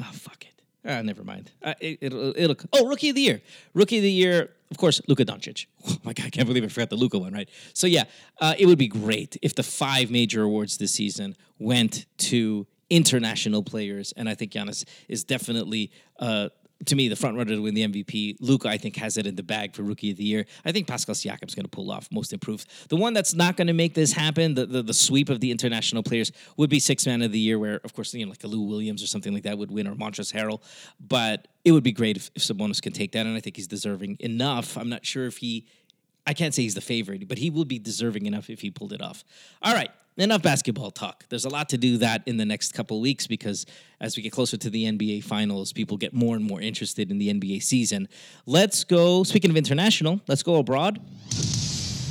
Oh, 0.00 0.10
fuck 0.12 0.44
it. 0.44 0.53
Ah, 0.86 1.00
never 1.02 1.24
mind. 1.24 1.50
Uh, 1.62 1.74
it, 1.80 2.12
will 2.12 2.34
it'll. 2.36 2.56
Oh, 2.72 2.86
rookie 2.86 3.08
of 3.08 3.14
the 3.14 3.22
year. 3.22 3.40
Rookie 3.72 3.96
of 3.98 4.02
the 4.02 4.10
year. 4.10 4.50
Of 4.70 4.76
course, 4.76 5.00
Luka 5.08 5.24
Doncic. 5.24 5.66
Oh 5.86 5.96
my 6.02 6.12
god, 6.14 6.26
I 6.26 6.30
can't 6.30 6.46
believe 6.46 6.64
I 6.64 6.68
forgot 6.68 6.90
the 6.90 6.96
Luka 6.96 7.18
one. 7.18 7.32
Right. 7.32 7.48
So 7.74 7.86
yeah, 7.86 8.04
uh, 8.40 8.54
it 8.58 8.66
would 8.66 8.78
be 8.78 8.88
great 8.88 9.36
if 9.42 9.54
the 9.54 9.62
five 9.62 10.10
major 10.10 10.42
awards 10.42 10.78
this 10.78 10.92
season 10.92 11.36
went 11.58 12.06
to 12.18 12.66
international 12.90 13.62
players, 13.62 14.12
and 14.16 14.28
I 14.28 14.34
think 14.34 14.52
Giannis 14.52 14.84
is 15.08 15.24
definitely 15.24 15.90
uh, 16.18 16.48
to 16.86 16.96
me, 16.96 17.08
the 17.08 17.16
front 17.16 17.36
runner 17.36 17.54
to 17.54 17.62
win 17.62 17.74
the 17.74 17.86
MVP. 17.86 18.36
Luka, 18.40 18.68
I 18.68 18.76
think, 18.76 18.96
has 18.96 19.16
it 19.16 19.26
in 19.26 19.36
the 19.36 19.42
bag 19.42 19.74
for 19.74 19.82
Rookie 19.82 20.10
of 20.10 20.16
the 20.16 20.24
Year. 20.24 20.44
I 20.64 20.72
think 20.72 20.86
Pascal 20.86 21.14
Siakam's 21.14 21.54
going 21.54 21.64
to 21.64 21.70
pull 21.70 21.90
off 21.90 22.08
Most 22.10 22.32
Improved. 22.32 22.68
The 22.88 22.96
one 22.96 23.14
that's 23.14 23.34
not 23.34 23.56
going 23.56 23.68
to 23.68 23.72
make 23.72 23.94
this 23.94 24.12
happen, 24.12 24.54
the, 24.54 24.66
the, 24.66 24.82
the 24.82 24.94
sweep 24.94 25.28
of 25.28 25.40
the 25.40 25.50
international 25.50 26.02
players, 26.02 26.32
would 26.56 26.70
be 26.70 26.80
Six 26.80 27.06
Man 27.06 27.22
of 27.22 27.32
the 27.32 27.38
Year, 27.38 27.58
where 27.58 27.80
of 27.84 27.94
course, 27.94 28.12
you 28.14 28.24
know, 28.24 28.30
like 28.30 28.44
a 28.44 28.48
Lou 28.48 28.62
Williams 28.62 29.02
or 29.02 29.06
something 29.06 29.32
like 29.32 29.44
that 29.44 29.56
would 29.56 29.70
win, 29.70 29.86
or 29.86 29.94
Montrezl 29.94 30.34
Harrell. 30.34 30.60
But 31.00 31.48
it 31.64 31.72
would 31.72 31.84
be 31.84 31.92
great 31.92 32.16
if, 32.16 32.30
if 32.34 32.42
Sabonis 32.42 32.82
can 32.82 32.92
take 32.92 33.12
that, 33.12 33.26
and 33.26 33.36
I 33.36 33.40
think 33.40 33.56
he's 33.56 33.68
deserving 33.68 34.18
enough. 34.20 34.76
I'm 34.76 34.88
not 34.88 35.04
sure 35.06 35.26
if 35.26 35.38
he. 35.38 35.66
I 36.26 36.34
can't 36.34 36.54
say 36.54 36.62
he's 36.62 36.74
the 36.74 36.80
favorite, 36.80 37.28
but 37.28 37.38
he 37.38 37.50
will 37.50 37.64
be 37.64 37.78
deserving 37.78 38.26
enough 38.26 38.48
if 38.48 38.60
he 38.60 38.70
pulled 38.70 38.92
it 38.92 39.02
off. 39.02 39.24
All 39.62 39.74
right, 39.74 39.90
enough 40.16 40.42
basketball 40.42 40.90
talk. 40.90 41.24
There's 41.28 41.44
a 41.44 41.50
lot 41.50 41.68
to 41.70 41.78
do 41.78 41.98
that 41.98 42.22
in 42.26 42.36
the 42.36 42.44
next 42.44 42.72
couple 42.72 43.00
weeks 43.00 43.26
because 43.26 43.66
as 44.00 44.16
we 44.16 44.22
get 44.22 44.32
closer 44.32 44.56
to 44.56 44.70
the 44.70 44.84
NBA 44.84 45.24
finals, 45.24 45.72
people 45.72 45.96
get 45.96 46.14
more 46.14 46.36
and 46.36 46.44
more 46.44 46.60
interested 46.60 47.10
in 47.10 47.18
the 47.18 47.32
NBA 47.32 47.62
season. 47.62 48.08
Let's 48.46 48.84
go, 48.84 49.24
speaking 49.24 49.50
of 49.50 49.56
international, 49.56 50.20
let's 50.26 50.42
go 50.42 50.56
abroad. 50.56 51.00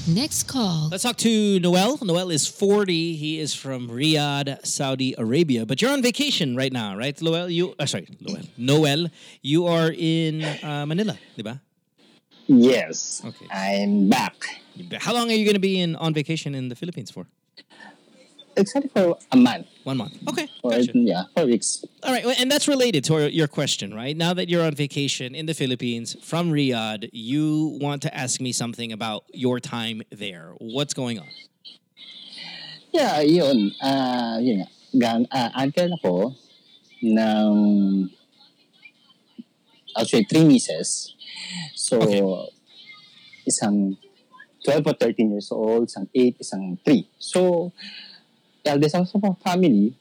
Next 0.06 0.44
call. 0.50 0.90
Let's 0.92 1.04
talk 1.04 1.16
to 1.18 1.60
Noel. 1.62 1.98
Noel 2.02 2.30
is 2.30 2.46
40. 2.46 3.16
He 3.16 3.40
is 3.40 3.54
from 3.54 3.88
Riyadh, 3.88 4.66
Saudi 4.66 5.16
Arabia. 5.18 5.66
But 5.66 5.82
you're 5.82 5.92
on 5.92 6.02
vacation 6.02 6.58
right 6.58 6.74
now, 6.74 6.98
right, 6.98 7.20
Noel? 7.22 7.50
You, 7.50 7.74
uh, 7.80 7.86
sorry, 7.86 8.10
Noel. 8.20 8.44
Noel, 8.58 9.08
you 9.42 9.66
are 9.66 9.94
in 9.96 10.44
uh, 10.44 10.86
Manila, 10.86 11.18
diba? 11.38 11.62
Yes. 12.48 13.22
Okay. 13.26 13.48
I'm 13.52 14.10
back. 14.10 14.36
How 15.00 15.14
long 15.14 15.30
are 15.30 15.34
you 15.34 15.46
going 15.46 15.56
to 15.56 15.60
be 15.60 15.80
in 15.80 15.96
on 15.96 16.14
vacation 16.14 16.56
in 16.56 16.70
the 16.70 16.76
Philippines 16.76 17.12
for? 17.12 17.26
Exactly 18.56 18.90
for 18.94 19.18
a 19.32 19.38
month. 19.38 19.68
One 19.84 19.98
month. 19.98 20.18
Okay. 20.30 20.48
Or, 20.62 20.72
gotcha. 20.72 20.92
Yeah, 20.94 21.24
four 21.36 21.46
weeks. 21.46 21.84
All 22.04 22.12
right, 22.12 22.24
and 22.40 22.52
that's 22.52 22.68
related 22.68 23.04
to 23.06 23.32
your 23.32 23.48
question, 23.48 23.94
right? 23.94 24.16
Now 24.16 24.34
that 24.34 24.48
you're 24.50 24.64
on 24.64 24.76
vacation 24.76 25.34
in 25.34 25.48
the 25.48 25.54
Philippines 25.54 26.16
from 26.22 26.52
Riyadh, 26.52 27.10
you 27.12 27.80
want 27.82 28.02
to 28.04 28.16
ask 28.16 28.40
me 28.40 28.52
something 28.52 28.92
about 28.92 29.24
your 29.34 29.60
time 29.60 30.04
there. 30.12 30.54
What's 30.60 30.94
going 30.94 31.20
on? 31.20 31.30
Yeah, 32.92 33.22
yun. 33.22 33.72
Uh, 33.82 34.38
yun 34.40 34.60
nga. 34.60 34.68
Gang, 35.00 35.28
uh, 35.32 35.50
uncle 35.56 35.90
ako 35.98 36.36
ng 37.02 38.10
actually 39.98 40.26
three 40.26 40.44
nieces. 40.44 41.16
So, 41.76 42.00
Okay. 42.02 42.22
isang 43.46 43.98
12 44.64 44.88
or 44.88 44.96
13 44.96 45.32
years 45.32 45.52
old, 45.52 45.92
isang 45.92 46.08
8, 46.16 46.40
isang 46.40 46.78
3. 46.86 47.04
So, 47.20 47.72
eldest 48.64 48.96
ako 48.96 49.06
sa 49.06 49.20
family. 49.44 49.94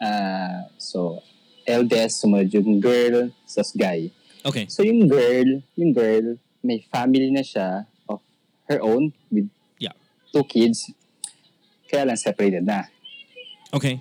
Uh, 0.00 0.68
so, 0.76 1.20
eldest, 1.66 2.20
sumunod 2.20 2.52
yung 2.52 2.80
girl, 2.80 3.32
sa 3.48 3.64
guy. 3.76 4.12
Okay. 4.44 4.64
So, 4.68 4.82
yung 4.84 5.08
girl, 5.08 5.60
yung 5.76 5.92
girl, 5.92 6.36
may 6.64 6.84
family 6.92 7.28
na 7.32 7.40
siya 7.40 7.84
of 8.08 8.20
her 8.68 8.80
own 8.80 9.12
with 9.32 9.48
Yeah. 9.80 9.96
two 10.32 10.44
kids. 10.44 10.92
Kaya 11.88 12.04
lang 12.08 12.20
separated 12.20 12.64
na. 12.64 12.88
Okay. 13.72 14.00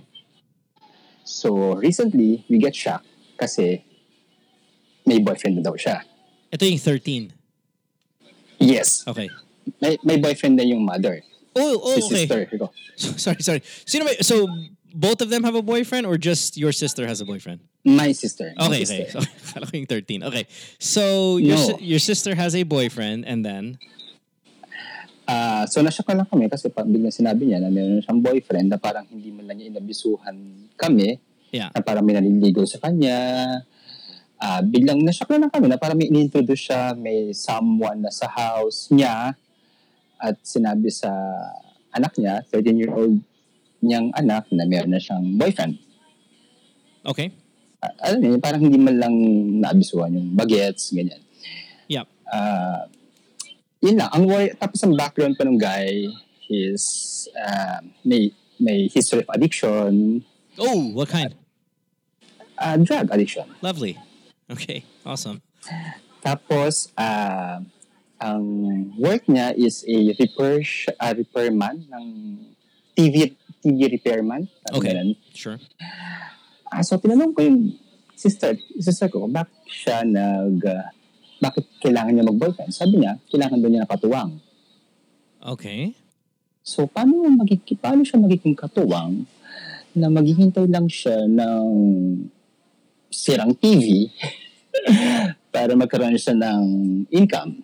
So, 1.24 1.76
recently, 1.76 2.44
we 2.50 2.58
get 2.60 2.76
shocked 2.76 3.08
kasi 3.40 3.84
may 5.10 5.18
boyfriend 5.18 5.58
na 5.58 5.64
daw 5.66 5.74
siya. 5.74 6.06
Ito 6.54 6.62
yung 6.70 6.78
13. 6.78 7.34
Yes. 8.62 9.02
Okay. 9.10 9.26
May, 9.82 9.98
may 10.06 10.18
boyfriend 10.22 10.62
na 10.62 10.66
yung 10.70 10.86
mother. 10.86 11.26
Oh, 11.58 11.82
oh 11.82 11.98
si 11.98 12.06
okay. 12.06 12.16
sister. 12.30 12.42
Ko. 12.62 12.70
Sorry, 13.18 13.42
sorry. 13.42 13.62
So, 13.90 13.98
you 13.98 14.06
know, 14.06 14.10
so 14.22 14.36
both 14.94 15.22
of 15.22 15.34
them 15.34 15.42
have 15.44 15.58
a 15.58 15.66
boyfriend 15.66 16.06
or 16.06 16.18
just 16.18 16.58
your 16.58 16.72
sister 16.72 17.10
has 17.10 17.22
a 17.22 17.26
boyfriend? 17.26 17.62
My 17.82 18.12
sister. 18.14 18.54
my 18.58 18.70
Okay, 18.70 18.86
sister. 18.86 19.18
okay. 19.18 19.30
So, 19.42 19.58
akala 19.58 19.66
ko 19.66 19.74
yung 19.74 19.90
13. 19.90 20.24
Okay. 20.30 20.46
So, 20.78 21.04
your, 21.42 21.58
No. 21.58 21.66
si- 21.66 21.82
your 21.86 22.02
sister 22.02 22.36
has 22.38 22.54
a 22.54 22.62
boyfriend 22.62 23.26
and 23.26 23.42
then? 23.42 23.82
Ah, 25.30 25.66
so, 25.70 25.82
nashock 25.82 26.10
na 26.10 26.26
lang 26.26 26.30
kami 26.30 26.50
kasi 26.50 26.70
biglang 26.74 27.14
sinabi 27.14 27.50
niya 27.50 27.62
na 27.62 27.70
meron 27.70 28.02
siyang 28.02 28.22
boyfriend 28.22 28.74
na 28.74 28.78
parang 28.82 29.06
hindi 29.10 29.30
man 29.30 29.46
lang 29.46 29.58
niya 29.62 29.78
inabisuhan 29.78 30.38
kami 30.78 31.22
Yeah. 31.50 31.74
na 31.74 31.82
parang 31.82 32.06
may 32.06 32.14
naliligaw 32.14 32.62
sa 32.66 32.78
kanya. 32.78 33.18
Ah, 34.40 34.64
biglang 34.64 35.04
nashock 35.04 35.28
na 35.30 35.44
lang 35.44 35.52
kami 35.52 35.68
na 35.68 35.76
parang 35.76 36.00
may 36.00 36.08
inintroduce 36.08 36.72
siya, 36.72 36.96
may 36.96 37.36
someone 37.36 38.00
na 38.00 38.08
sa 38.10 38.24
house 38.26 38.88
niya 38.88 39.36
at 40.16 40.36
sinabi 40.42 40.88
sa 40.88 41.12
anak 41.92 42.16
niya, 42.16 42.40
13-year-old 42.48 43.20
niyang 43.80 44.12
anak 44.14 44.48
na 44.50 44.64
meron 44.64 44.92
na 44.92 45.00
siyang 45.00 45.36
boyfriend. 45.36 45.76
Okay. 47.04 47.36
Ah, 47.80 48.12
alam 48.12 48.20
niyo, 48.20 48.40
parang 48.40 48.60
hindi 48.60 48.76
man 48.76 48.96
lang 48.96 49.16
naabisuhan 49.60 50.12
yung 50.12 50.32
bagets, 50.34 50.92
ganyan. 50.92 51.20
Yeah. 51.88 52.08
Ah, 52.26 52.88
yun 53.80 53.96
lang. 53.96 54.08
Ang 54.12 54.24
wor- 54.24 54.56
tapos 54.56 54.80
ang 54.84 54.96
background 54.96 55.36
pa 55.36 55.44
ng 55.44 55.56
guy 55.56 56.08
is 56.48 56.84
ah, 57.36 57.80
may 58.04 58.32
may 58.56 58.88
history 58.88 59.20
of 59.20 59.32
addiction, 59.32 60.24
Oh, 60.56 60.92
what 60.92 61.08
kind? 61.08 61.36
ah, 62.56 62.76
drug 62.76 63.08
addiction. 63.08 63.48
Lovely. 63.60 64.00
Okay. 64.50 64.82
Awesome. 65.06 65.42
Tapos, 66.20 66.90
ah, 66.98 67.62
ang 68.20 68.46
work 69.00 69.30
niya 69.30 69.56
is 69.56 69.86
a 69.88 70.12
repair, 70.18 70.60
sh- 70.66 70.96
a 71.00 71.16
repairman 71.16 71.86
ng 71.88 72.06
TV 72.98 73.32
TV 73.60 73.92
repairman. 73.92 74.48
Okay. 74.72 74.96
ganun. 74.96 75.16
Sure. 75.36 75.60
Ah, 76.72 76.84
so 76.84 76.96
tinanong 77.00 77.36
ko 77.36 77.44
yung 77.44 77.76
sister, 78.16 78.56
sister 78.80 79.08
ko, 79.08 79.28
bakit 79.28 79.56
siya 79.68 80.04
nag, 80.04 80.60
ah, 80.68 80.92
bakit 81.40 81.64
kailangan 81.80 82.12
niya 82.12 82.28
mag-boyfriend? 82.28 82.76
Sabi 82.76 83.00
niya, 83.00 83.16
kailangan 83.32 83.60
daw 83.64 83.70
niya 83.72 83.84
ng 83.88 83.92
katuwang. 83.92 84.32
Okay. 85.40 85.96
So, 86.60 86.84
paano, 86.84 87.32
magiging, 87.32 87.80
paano 87.80 88.04
siya 88.04 88.20
magiging 88.20 88.60
katuwang 88.60 89.24
na 89.96 90.12
maghihintay 90.12 90.68
lang 90.68 90.92
siya 90.92 91.24
ng 91.26 91.66
sirang 93.12 93.58
TV 93.60 94.10
para 95.54 95.74
magkaroon 95.76 96.16
siya 96.18 96.34
ng 96.38 97.06
income. 97.12 97.64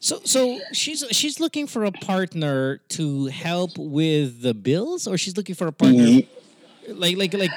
So 0.00 0.20
so 0.24 0.60
she's 0.72 1.04
she's 1.10 1.40
looking 1.40 1.66
for 1.66 1.84
a 1.84 1.90
partner 1.92 2.78
to 2.96 3.26
help 3.26 3.76
with 3.76 4.42
the 4.42 4.54
bills, 4.54 5.06
or 5.06 5.18
she's 5.18 5.36
looking 5.36 5.54
for 5.56 5.66
a 5.66 5.72
partner 5.72 6.22
like 6.88 7.16
like 7.16 7.34
like 7.34 7.50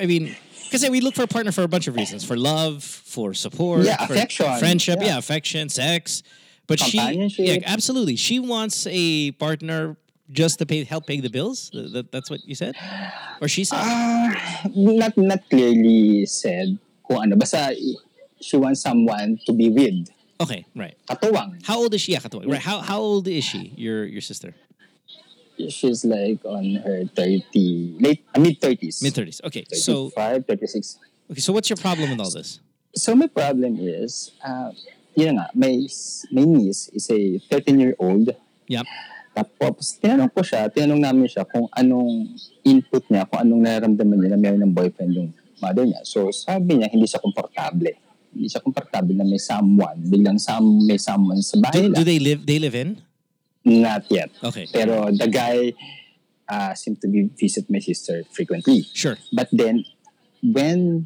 I 0.00 0.06
mean. 0.06 0.34
Because 0.66 0.82
we 0.90 0.98
look 1.00 1.14
for 1.14 1.22
a 1.22 1.28
partner 1.30 1.52
for 1.52 1.62
a 1.62 1.68
bunch 1.68 1.86
of 1.86 1.94
reasons: 1.94 2.24
for 2.24 2.36
love, 2.36 2.82
for 2.82 3.34
support, 3.34 3.84
Yeah, 3.86 4.04
for 4.04 4.14
affection. 4.14 4.58
friendship, 4.58 4.98
yeah. 5.00 5.14
Yeah. 5.14 5.18
affection, 5.18 5.68
sex. 5.68 6.24
But 6.66 6.80
she, 6.80 6.98
yeah, 7.38 7.62
absolutely, 7.64 8.16
she 8.16 8.40
wants 8.40 8.84
a 8.90 9.30
partner 9.38 9.94
just 10.30 10.58
to 10.58 10.66
pay, 10.66 10.84
help 10.84 11.06
pay 11.06 11.20
the 11.20 11.30
bills. 11.30 11.70
That- 11.72 12.10
that's 12.10 12.30
what 12.30 12.40
you 12.46 12.54
said, 12.54 12.74
or 13.40 13.48
she 13.48 13.64
said. 13.64 13.78
Ah, 13.80 14.34
not 14.74 15.16
not 15.16 15.40
clearly 15.50 16.26
said 16.26 16.78
kung 17.06 17.22
ano. 17.30 17.36
Basta 17.36 17.74
she 18.40 18.56
wants 18.56 18.80
someone 18.82 19.38
to 19.46 19.52
be 19.52 19.70
with. 19.70 20.10
okay, 20.40 20.66
right. 20.76 20.96
Katuwang. 21.08 21.56
How 21.64 21.78
old 21.80 21.94
is 21.94 22.00
she? 22.04 22.12
Yeah, 22.12 22.20
katuwang. 22.20 22.50
Right. 22.50 22.60
How 22.60 22.80
how 22.84 23.00
old 23.00 23.24
is 23.28 23.44
she? 23.44 23.72
Your 23.76 24.04
your 24.04 24.20
sister? 24.20 24.52
She's 25.56 26.04
like 26.04 26.44
on 26.44 26.84
her 26.84 27.08
30, 27.16 27.96
late, 27.98 28.20
uh, 28.36 28.40
mid-30s. 28.40 29.00
Mid 29.00 29.14
thirties. 29.16 29.40
Okay, 29.40 29.64
so 29.72 30.10
35, 30.12 30.44
36. 30.44 30.98
okay, 31.32 31.40
so 31.40 31.52
what's 31.56 31.70
your 31.72 31.78
problem 31.80 32.10
with 32.12 32.20
all 32.20 32.28
this? 32.28 32.60
So 32.94 33.16
my 33.16 33.24
problem 33.26 33.80
is, 33.80 34.32
uh, 34.44 34.72
yun 35.16 35.40
nga, 35.40 35.48
my, 35.56 35.80
my 36.28 36.44
niece 36.44 36.92
is 36.92 37.08
a 37.08 37.40
13-year-old. 37.48 38.36
Yep. 38.68 38.84
Tapos, 39.36 40.00
tinanong 40.00 40.32
ko 40.32 40.40
siya, 40.40 40.72
tinanong 40.72 41.02
namin 41.04 41.28
siya 41.28 41.44
kung 41.44 41.68
anong 41.76 42.32
input 42.64 43.04
niya, 43.12 43.28
kung 43.28 43.44
anong 43.44 43.60
nararamdaman 43.60 44.16
niya 44.16 44.30
na 44.32 44.40
meron 44.40 44.64
ng 44.64 44.72
boyfriend 44.72 45.12
yung 45.12 45.30
mother 45.60 45.84
niya. 45.84 46.00
So, 46.08 46.32
sabi 46.32 46.80
niya, 46.80 46.88
hindi 46.88 47.04
siya 47.04 47.20
komportable. 47.20 47.92
Hindi 48.32 48.48
siya 48.48 48.64
komportable 48.64 49.12
na 49.12 49.28
may 49.28 49.36
someone, 49.36 50.00
biglang 50.08 50.40
some, 50.40 50.88
may 50.88 50.96
someone 50.96 51.44
sa 51.44 51.60
bahay 51.60 51.84
Do, 51.84 51.92
lang. 51.92 51.96
do 52.00 52.04
they 52.08 52.16
live? 52.16 52.40
They 52.48 52.56
live 52.56 52.72
in? 52.72 53.04
Not 53.60 54.08
yet. 54.08 54.32
Okay. 54.40 54.64
Pero 54.72 55.12
the 55.12 55.28
guy 55.28 55.76
uh, 56.48 56.72
seemed 56.72 57.04
to 57.04 57.08
be 57.10 57.28
visit 57.36 57.68
my 57.68 57.82
sister 57.82 58.24
frequently. 58.32 58.88
Sure. 58.94 59.20
But 59.36 59.52
then, 59.52 59.84
when 60.40 61.04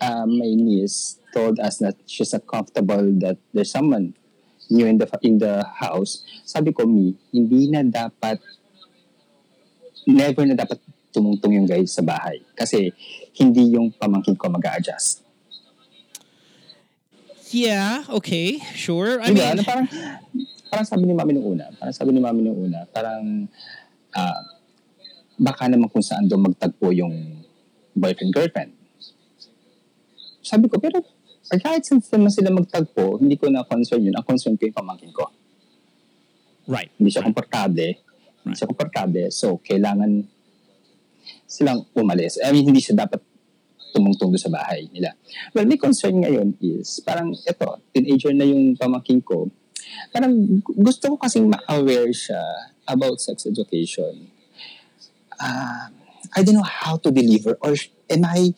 uh, 0.00 0.24
my 0.24 0.54
niece 0.54 1.18
told 1.34 1.60
us 1.60 1.78
that 1.84 2.00
she's 2.06 2.32
not 2.32 2.46
comfortable 2.46 3.04
that 3.20 3.36
there's 3.52 3.70
someone 3.70 4.14
new 4.70 4.86
in 4.86 4.98
the 4.98 5.06
in 5.22 5.38
the 5.38 5.62
house, 5.78 6.22
sabi 6.42 6.72
ko, 6.72 6.86
mi, 6.86 7.14
hindi 7.30 7.70
na 7.70 7.86
dapat, 7.86 8.42
never 10.06 10.42
na 10.46 10.54
dapat 10.58 10.78
tumungtong 11.14 11.56
yung 11.56 11.66
guy 11.68 11.82
sa 11.88 12.04
bahay. 12.04 12.42
Kasi 12.52 12.92
hindi 13.40 13.72
yung 13.72 13.88
pamangkin 13.94 14.36
ko 14.36 14.52
mag-a-adjust. 14.52 15.24
Yeah. 17.54 18.04
Okay. 18.10 18.58
Sure. 18.74 19.22
I 19.22 19.30
Diba? 19.30 19.38
mean, 19.38 19.48
Ano, 19.56 19.62
parang, 19.62 19.86
parang 20.68 20.86
sabi 20.86 21.02
ni 21.06 21.14
mami 21.14 21.32
nung 21.32 21.46
una, 21.46 21.70
parang 21.78 21.94
sabi 21.94 22.10
ni 22.12 22.20
mami 22.20 22.42
nung 22.42 22.58
una, 22.58 22.84
parang 22.90 23.46
ah, 24.12 24.40
baka 25.38 25.70
naman 25.70 25.86
kung 25.88 26.02
saan 26.02 26.26
doon 26.26 26.52
magtagpo 26.52 26.90
yung 26.90 27.14
boyfriend-girlfriend. 27.96 28.74
Sabi 30.42 30.68
ko, 30.68 30.76
pero 30.78 31.00
ay, 31.52 31.58
kahit 31.62 31.82
saan 31.86 32.02
naman 32.02 32.32
sila 32.34 32.50
magtagpo, 32.50 33.22
hindi 33.22 33.38
ko 33.38 33.46
na 33.46 33.62
concern 33.62 34.02
yun. 34.02 34.14
Ang 34.18 34.26
concern 34.26 34.58
ko 34.58 34.66
yung 34.66 34.74
pamangkin 34.76 35.14
ko. 35.14 35.30
right. 36.66 36.90
Hindi 36.98 37.14
siya 37.14 37.22
komportable. 37.22 38.02
Hindi 38.42 38.54
siya 38.58 38.66
komportable. 38.66 39.30
So, 39.30 39.62
kailangan 39.62 40.26
silang 41.46 41.86
umalis. 41.94 42.42
I 42.42 42.50
mean, 42.50 42.66
hindi 42.66 42.82
siya 42.82 43.06
dapat 43.06 43.22
tumungtong 43.94 44.34
doon 44.34 44.42
sa 44.42 44.50
bahay 44.50 44.90
nila. 44.90 45.14
Well, 45.54 45.64
may 45.64 45.78
concern 45.78 46.20
ngayon 46.20 46.58
is, 46.60 47.00
parang 47.00 47.32
ito, 47.32 47.68
teenager 47.94 48.34
na 48.34 48.44
yung 48.44 48.74
pamangkin 48.74 49.22
ko, 49.22 49.48
parang 50.10 50.34
gu- 50.60 50.76
gusto 50.82 51.14
ko 51.14 51.16
kasing 51.16 51.46
ma-aware 51.46 52.10
siya 52.10 52.42
about 52.90 53.22
sex 53.22 53.46
education. 53.46 54.28
Ah, 55.38 55.88
I 56.34 56.42
don't 56.42 56.58
know 56.58 56.66
how 56.66 56.98
to 57.00 57.08
deliver 57.14 57.56
or 57.62 57.72
am 58.10 58.22
I 58.26 58.50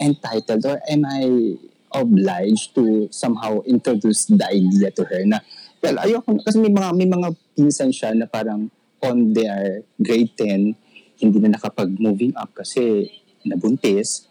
entitled 0.00 0.64
or 0.66 0.80
am 0.88 1.04
I 1.06 1.54
obliged 1.94 2.74
to 2.74 3.08
somehow 3.12 3.60
introduce 3.64 4.26
the 4.26 4.44
idea 4.48 4.90
to 4.90 5.04
her 5.06 5.22
na 5.24 5.40
well 5.80 5.96
ayoko 6.02 6.36
kasi 6.42 6.58
may 6.58 6.72
mga 6.72 6.88
may 6.96 7.08
mga 7.08 7.28
pinsan 7.56 7.92
siya 7.92 8.16
na 8.16 8.26
parang 8.26 8.72
on 9.02 9.32
their 9.36 9.82
grade 10.00 10.30
10 10.36 10.74
hindi 11.22 11.38
na 11.38 11.54
nakapag 11.54 11.94
moving 12.00 12.34
up 12.34 12.50
kasi 12.52 13.10
nabuntis 13.46 14.26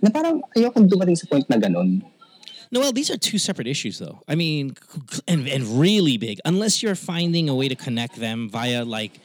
na 0.00 0.08
parang 0.08 0.40
ayoko 0.56 0.80
dumating 0.84 1.16
sa 1.18 1.28
point 1.28 1.44
na 1.48 1.60
ganun 1.60 2.00
Noel, 2.70 2.92
these 2.92 3.10
are 3.10 3.18
two 3.18 3.38
separate 3.38 3.66
issues, 3.66 3.98
though. 3.98 4.22
I 4.28 4.36
mean, 4.36 4.76
and, 5.26 5.48
and 5.48 5.66
really 5.80 6.16
big. 6.18 6.38
Unless 6.44 6.84
you're 6.84 6.94
finding 6.94 7.48
a 7.48 7.54
way 7.54 7.66
to 7.66 7.74
connect 7.74 8.14
them 8.14 8.48
via 8.48 8.84
like, 8.84 9.18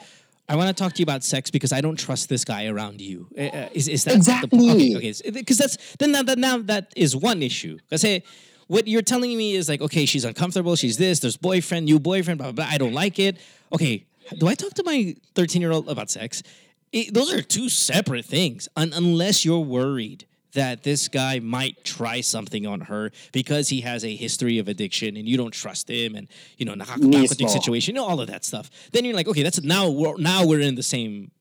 I 0.47 0.55
want 0.55 0.75
to 0.75 0.83
talk 0.83 0.93
to 0.93 0.99
you 0.99 1.03
about 1.03 1.23
sex 1.23 1.49
because 1.49 1.73
I 1.73 1.81
don't 1.81 1.97
trust 1.97 2.29
this 2.29 2.45
guy 2.45 2.67
around 2.67 3.01
you. 3.01 3.27
Uh, 3.37 3.41
uh, 3.41 3.69
is 3.73 3.87
is 3.87 4.03
that 4.03 4.15
Exactly. 4.15 4.59
The, 4.59 4.95
okay, 4.97 5.11
okay. 5.11 5.31
Because 5.31 5.57
that's 5.57 5.95
then 5.95 6.11
that, 6.11 6.27
that 6.27 6.37
now 6.37 6.59
that 6.59 6.93
is 6.95 7.15
one 7.15 7.41
issue. 7.41 7.77
Because 7.77 8.03
hey, 8.03 8.23
what 8.67 8.87
you're 8.87 9.01
telling 9.01 9.35
me 9.35 9.55
is 9.55 9.67
like, 9.67 9.81
okay, 9.81 10.05
she's 10.05 10.23
uncomfortable. 10.23 10.75
She's 10.75 10.97
this. 10.97 11.19
There's 11.19 11.37
boyfriend, 11.37 11.85
new 11.85 11.99
boyfriend. 11.99 12.37
Blah 12.37 12.51
blah. 12.51 12.65
blah. 12.65 12.73
I 12.73 12.77
don't 12.77 12.93
like 12.93 13.17
it. 13.17 13.37
Okay, 13.73 14.05
do 14.37 14.47
I 14.47 14.55
talk 14.55 14.73
to 14.75 14.83
my 14.83 15.15
13 15.33 15.61
year 15.61 15.71
old 15.71 15.89
about 15.89 16.09
sex? 16.09 16.43
It, 16.91 17.13
those 17.13 17.33
are 17.33 17.41
two 17.41 17.67
separate 17.67 18.25
things. 18.25 18.69
Un- 18.75 18.93
unless 18.93 19.43
you're 19.45 19.59
worried 19.59 20.25
that 20.55 20.83
this 20.83 21.07
guy 21.07 21.39
might 21.39 21.83
try 21.83 22.21
something 22.21 22.65
on 22.65 22.81
her 22.81 23.11
because 23.31 23.69
he 23.69 23.81
has 23.81 24.03
a 24.03 24.15
history 24.15 24.57
of 24.57 24.67
addiction 24.67 25.15
and 25.15 25.27
you 25.27 25.37
don't 25.37 25.53
trust 25.53 25.89
him 25.89 26.15
and 26.15 26.27
you 26.57 26.65
know 26.65 26.73
Mismo. 26.75 27.49
situation, 27.49 27.95
you 27.95 28.01
know, 28.01 28.07
all 28.07 28.19
of 28.19 28.27
that 28.27 28.43
stuff. 28.43 28.69
Then 28.91 29.05
you're 29.05 29.13
like, 29.15 29.27
okay, 29.27 29.43
that's 29.43 29.61
now 29.61 29.89
we're 29.89 30.17
now 30.17 30.45
we're 30.45 30.61
in 30.61 30.75
the 30.75 30.83
same, 30.83 31.31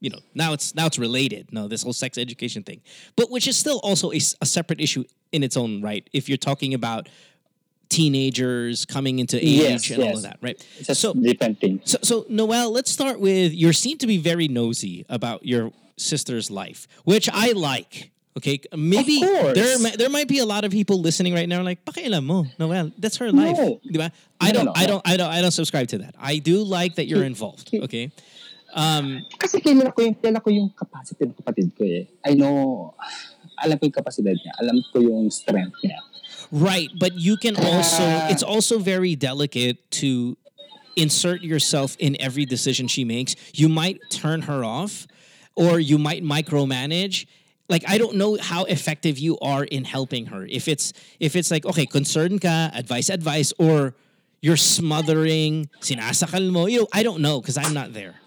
you 0.00 0.10
know, 0.10 0.18
now 0.34 0.52
it's 0.52 0.74
now 0.74 0.86
it's 0.86 0.98
related. 0.98 1.52
No, 1.52 1.66
this 1.68 1.82
whole 1.82 1.92
sex 1.92 2.18
education 2.18 2.62
thing, 2.62 2.80
but 3.16 3.30
which 3.30 3.48
is 3.48 3.56
still 3.56 3.80
also 3.82 4.12
a 4.12 4.20
separate 4.20 4.80
issue 4.80 5.04
in 5.32 5.42
its 5.42 5.56
own 5.56 5.80
right. 5.82 6.08
If 6.12 6.28
you're 6.28 6.38
talking 6.38 6.74
about 6.74 7.08
teenagers 7.88 8.84
coming 8.84 9.18
into 9.18 9.36
age 9.38 9.88
Yes, 9.88 9.90
and 9.90 10.02
all 10.02 10.16
of 10.16 10.22
that, 10.22 10.38
right? 10.40 10.66
it's 10.78 10.88
a 10.88 10.94
So 10.94 11.14
different 11.14 11.60
thing 11.60 11.80
so, 11.84 11.98
so 12.02 12.26
Noel, 12.28 12.72
let's 12.72 12.90
start 12.90 13.20
with 13.20 13.52
you 13.52 13.72
seem 13.72 13.98
to 13.98 14.06
be 14.06 14.18
very 14.18 14.48
nosy 14.48 15.04
about 15.08 15.44
your 15.46 15.70
sister's 15.96 16.50
life, 16.50 16.88
which 17.04 17.28
I 17.32 17.52
like. 17.52 18.10
Okay, 18.36 18.58
maybe 18.74 19.20
there 19.54 19.78
there 19.94 20.10
might 20.10 20.26
be 20.26 20.40
a 20.40 20.44
lot 20.44 20.64
of 20.64 20.72
people 20.72 20.98
listening 20.98 21.34
right 21.34 21.48
now 21.48 21.62
like, 21.62 21.84
"Pakialam 21.84 22.24
mo, 22.26 22.46
Noel, 22.58 22.90
that's 22.98 23.16
her 23.18 23.30
life." 23.30 23.56
No. 23.56 23.78
Diba? 23.86 24.10
I 24.40 24.50
don't 24.50 24.66
no, 24.66 24.72
I 24.74 24.82
no. 24.82 24.98
don't 24.98 25.02
I 25.06 25.16
don't 25.16 25.30
I 25.30 25.40
don't 25.40 25.54
subscribe 25.54 25.86
to 25.94 25.98
that. 25.98 26.18
I 26.18 26.38
do 26.38 26.64
like 26.66 26.96
that 26.96 27.06
you're 27.06 27.22
involved, 27.22 27.70
okay? 27.72 28.10
Um 28.74 29.22
kasi 29.38 29.62
kilala 29.62 29.94
ko 29.94 30.02
yung 30.02 30.18
kilala 30.18 30.42
ko 30.42 30.50
yung 30.50 30.74
capacity 30.74 31.30
ng 31.30 31.38
kapatid 31.38 31.70
ko 31.78 31.86
eh 31.86 32.10
I 32.26 32.34
know 32.34 32.90
alam 33.62 33.78
ko 33.78 33.86
yung 33.86 33.94
kapasidad 33.94 34.34
niya 34.34 34.50
alam 34.58 34.82
ko 34.90 34.98
yung 34.98 35.30
strength 35.30 35.78
niya 35.86 36.02
Right, 36.50 36.90
but 36.98 37.14
you 37.14 37.36
can 37.36 37.56
also 37.56 38.02
it's 38.30 38.42
also 38.42 38.78
very 38.78 39.14
delicate 39.14 39.78
to 40.02 40.36
insert 40.96 41.42
yourself 41.42 41.96
in 41.98 42.16
every 42.20 42.44
decision 42.44 42.86
she 42.86 43.04
makes. 43.04 43.34
You 43.54 43.68
might 43.68 43.98
turn 44.10 44.42
her 44.42 44.62
off 44.64 45.06
or 45.56 45.80
you 45.80 45.98
might 45.98 46.22
micromanage. 46.22 47.26
Like 47.68 47.84
I 47.88 47.96
don't 47.96 48.16
know 48.16 48.36
how 48.40 48.64
effective 48.64 49.18
you 49.18 49.38
are 49.40 49.64
in 49.64 49.84
helping 49.84 50.26
her. 50.26 50.44
If 50.44 50.68
it's 50.68 50.92
if 51.18 51.34
it's 51.36 51.50
like 51.50 51.64
okay, 51.64 51.86
concern 51.86 52.38
ka, 52.38 52.70
advice 52.74 53.08
advice 53.08 53.52
or 53.58 53.94
you're 54.44 54.60
smothering, 54.60 55.70
sinasakal 55.80 56.50
mo. 56.50 56.66
You 56.66 56.80
know, 56.80 56.88
I 56.92 57.02
don't 57.02 57.22
know 57.22 57.40
because 57.40 57.56
I'm 57.56 57.72
not 57.72 57.94
there. 57.94 58.20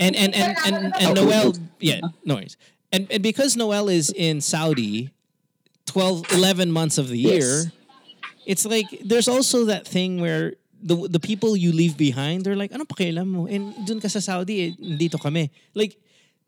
And 0.00 0.16
and 0.16 0.34
and 0.34 0.56
and, 0.64 0.94
and 0.96 1.14
Noel, 1.14 1.52
yeah, 1.80 2.00
no 2.24 2.36
worries. 2.36 2.56
And 2.92 3.10
and 3.10 3.22
because 3.22 3.56
Noel 3.56 3.90
is 3.90 4.08
in 4.08 4.40
Saudi, 4.40 5.10
12, 5.86 6.32
11 6.32 6.70
months 6.70 6.96
of 6.96 7.08
the 7.08 7.18
year, 7.18 7.34
Yes. 7.34 7.64
year, 7.64 7.72
it's 8.46 8.64
like 8.64 8.86
there's 9.04 9.28
also 9.28 9.66
that 9.66 9.86
thing 9.86 10.20
where 10.20 10.54
the 10.80 11.08
the 11.08 11.20
people 11.20 11.56
you 11.56 11.72
leave 11.72 11.96
behind, 11.96 12.44
they're 12.44 12.56
like, 12.56 12.72
ano 12.72 12.84
pakialam 12.84 13.26
mo? 13.26 13.46
And 13.46 13.74
dun 13.84 14.00
ka 14.00 14.08
sa 14.08 14.20
Saudi, 14.20 14.68
eh, 14.68 14.70
dito 14.78 15.20
kami. 15.20 15.50
Like, 15.74 15.98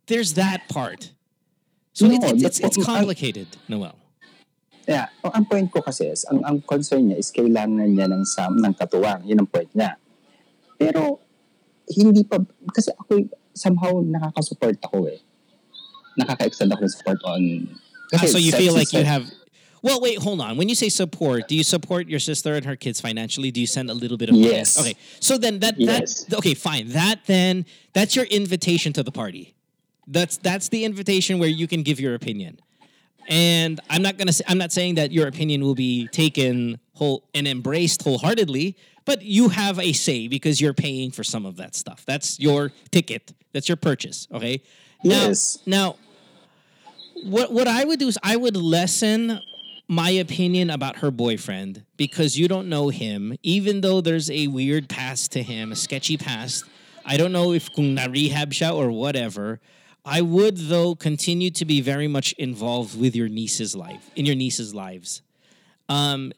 there's 0.06 0.34
that 0.34 0.68
part. 0.68 1.12
So 1.96 2.04
No, 2.04 2.20
it's, 2.20 2.44
it's, 2.44 2.60
it's, 2.60 2.76
it's 2.76 2.84
complicated, 2.84 3.48
Noel. 3.72 3.96
Yeah, 4.84 5.08
ang 5.24 5.32
ang 5.32 5.44
point 5.48 5.72
ko 5.72 5.80
kasi 5.80 6.12
is, 6.12 6.28
ang, 6.28 6.44
ang 6.44 6.60
concern 6.60 7.08
niya 7.08 7.16
is 7.16 7.32
kailangan 7.32 7.88
niya 7.88 8.12
ng, 8.12 8.20
sam, 8.28 8.60
ng 8.60 8.76
katuwang. 8.76 9.24
Yun 9.24 9.40
ang 9.40 9.48
point 9.48 9.72
niya. 9.72 9.96
Pero, 10.76 11.24
hindi 11.88 12.20
pa, 12.28 12.36
kasi 12.68 12.92
ako 13.00 13.32
somehow 13.56 13.96
nakaka-support 14.04 14.76
ako 14.84 15.08
eh. 15.08 15.24
Nakaka-extend 16.20 16.76
ako 16.76 16.84
ng 16.84 16.92
support 16.92 17.20
on, 17.24 17.42
Ah, 18.12 18.28
so 18.28 18.36
you 18.38 18.52
feel 18.52 18.76
like 18.76 18.92
you 18.92 19.02
have. 19.02 19.26
Well, 19.82 19.98
wait, 19.98 20.20
hold 20.20 20.38
on. 20.40 20.56
When 20.60 20.68
you 20.68 20.76
say 20.76 20.92
support, 20.92 21.48
do 21.48 21.56
you 21.56 21.64
support 21.64 22.06
your 22.06 22.20
sister 22.20 22.54
and 22.54 22.64
her 22.64 22.76
kids 22.76 23.00
financially? 23.00 23.50
Do 23.50 23.58
you 23.58 23.66
send 23.66 23.90
a 23.90 23.94
little 23.96 24.16
bit 24.16 24.28
of 24.28 24.36
money? 24.36 24.52
Yes. 24.52 24.78
Okay. 24.78 24.94
So 25.18 25.38
then 25.38 25.58
that 25.58 25.74
Yes. 25.80 26.22
that 26.30 26.38
okay, 26.38 26.54
fine. 26.54 26.94
That 26.94 27.26
then 27.26 27.66
that's 27.94 28.14
your 28.14 28.26
invitation 28.30 28.92
to 28.94 29.02
the 29.02 29.10
party. 29.10 29.55
That's 30.06 30.36
that's 30.38 30.68
the 30.68 30.84
invitation 30.84 31.38
where 31.38 31.48
you 31.48 31.66
can 31.66 31.82
give 31.82 31.98
your 32.00 32.14
opinion. 32.14 32.60
And 33.28 33.80
I'm 33.90 34.02
not 34.02 34.18
gonna 34.18 34.32
say, 34.32 34.44
I'm 34.46 34.58
not 34.58 34.72
saying 34.72 34.94
that 34.96 35.10
your 35.10 35.26
opinion 35.26 35.62
will 35.62 35.74
be 35.74 36.06
taken 36.08 36.78
whole 36.92 37.24
and 37.34 37.48
embraced 37.48 38.02
wholeheartedly, 38.02 38.76
but 39.04 39.22
you 39.22 39.48
have 39.48 39.80
a 39.80 39.92
say 39.92 40.28
because 40.28 40.60
you're 40.60 40.74
paying 40.74 41.10
for 41.10 41.24
some 41.24 41.44
of 41.44 41.56
that 41.56 41.74
stuff. 41.74 42.04
That's 42.06 42.38
your 42.38 42.70
ticket. 42.90 43.32
That's 43.52 43.68
your 43.68 43.76
purchase. 43.76 44.28
Okay. 44.32 44.62
Now, 45.02 45.26
Yes. 45.28 45.58
now, 45.66 45.96
what 47.24 47.52
what 47.52 47.66
I 47.66 47.84
would 47.84 47.98
do 47.98 48.08
is 48.08 48.18
I 48.22 48.36
would 48.36 48.56
lessen 48.56 49.40
my 49.88 50.10
opinion 50.10 50.70
about 50.70 50.98
her 50.98 51.10
boyfriend 51.10 51.84
because 51.96 52.38
you 52.38 52.48
don't 52.48 52.68
know 52.68 52.88
him. 52.88 53.36
Even 53.42 53.80
though 53.80 54.00
there's 54.00 54.30
a 54.30 54.46
weird 54.48 54.88
past 54.88 55.32
to 55.32 55.42
him, 55.42 55.72
a 55.72 55.76
sketchy 55.76 56.16
past. 56.16 56.64
I 57.04 57.16
don't 57.16 57.30
know 57.32 57.52
if 57.52 57.72
kung 57.72 57.94
na 57.94 58.06
rehab 58.06 58.52
siya 58.52 58.72
or 58.74 58.90
whatever. 58.90 59.60
I 60.06 60.20
would 60.20 60.56
though 60.56 60.94
continue 60.94 61.50
to 61.50 61.64
be 61.64 61.80
very 61.80 62.06
much 62.06 62.32
involved 62.34 62.98
with 62.98 63.16
your 63.16 63.28
niece's 63.28 63.74
life 63.74 64.08
in 64.14 64.24
your 64.24 64.36
niece's 64.36 64.72
lives. 64.72 65.20
Um, 65.88 66.32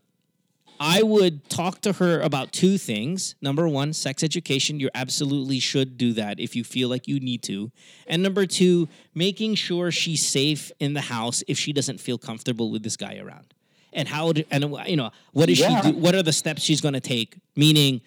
I 0.80 1.02
would 1.02 1.50
talk 1.50 1.80
to 1.82 1.94
her 1.94 2.20
about 2.20 2.52
two 2.52 2.78
things. 2.78 3.34
Number 3.42 3.68
one, 3.68 3.92
sex 3.92 4.22
education. 4.22 4.78
You 4.78 4.88
absolutely 4.94 5.58
should 5.58 5.98
do 5.98 6.12
that 6.14 6.38
if 6.38 6.54
you 6.54 6.62
feel 6.64 6.88
like 6.88 7.08
you 7.08 7.18
need 7.18 7.42
to. 7.44 7.70
And 8.06 8.22
number 8.22 8.46
two, 8.46 8.88
making 9.14 9.56
sure 9.56 9.90
she's 9.90 10.24
safe 10.26 10.70
in 10.78 10.94
the 10.94 11.00
house 11.00 11.42
if 11.48 11.58
she 11.58 11.72
doesn't 11.72 11.98
feel 12.00 12.16
comfortable 12.16 12.70
with 12.70 12.84
this 12.84 12.96
guy 12.96 13.18
around. 13.18 13.52
And 13.92 14.06
how, 14.06 14.32
do, 14.32 14.44
and 14.50 14.72
you 14.86 14.96
know, 14.96 15.10
what 15.32 15.50
is 15.50 15.58
Yeah. 15.58 15.80
she 15.82 15.90
do? 15.92 15.98
What 15.98 16.14
are 16.14 16.22
the 16.22 16.32
steps 16.32 16.62
she's 16.62 16.80
going 16.80 16.94
to 16.94 17.00
take? 17.00 17.36
Meaning, 17.56 18.00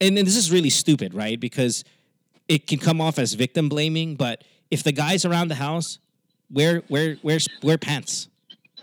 and, 0.00 0.16
and 0.16 0.26
this 0.26 0.36
is 0.36 0.50
really 0.50 0.70
stupid, 0.70 1.12
right? 1.12 1.38
Because 1.38 1.84
it 2.48 2.66
can 2.66 2.78
come 2.78 3.00
off 3.02 3.18
as 3.18 3.34
victim 3.34 3.68
blaming, 3.68 4.14
but 4.14 4.44
if 4.70 4.82
the 4.82 4.92
guy's 4.92 5.24
around 5.24 5.48
the 5.48 5.54
house, 5.56 5.98
wear 6.50 6.82
wear 6.88 7.16
wear 7.22 7.38
wear 7.62 7.78
pants. 7.78 8.28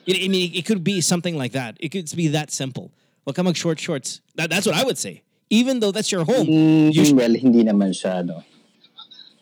It, 0.05 0.23
I 0.23 0.27
mean, 0.27 0.51
it 0.53 0.65
could 0.65 0.83
be 0.83 1.01
something 1.01 1.37
like 1.37 1.53
that. 1.53 1.77
It 1.79 1.89
could 1.89 2.09
be 2.15 2.27
that 2.29 2.51
simple. 2.51 2.91
Well, 3.25 3.33
come 3.33 3.47
on, 3.47 3.53
short 3.55 3.79
shorts. 3.79 4.21
That, 4.35 4.49
that's 4.51 4.65
what 4.67 4.75
I 4.75 4.83
would 4.83 4.97
say. 4.99 5.23
Even 5.49 5.79
though 5.79 5.91
that's 5.91 6.11
your 6.11 6.23
home, 6.25 6.45
Mm, 6.47 6.93
you 6.93 7.05
sh- 7.05 7.11
well, 7.13 7.33
hindi 7.33 7.63
naman 7.63 7.89
siya, 7.89 8.23
no. 8.25 8.43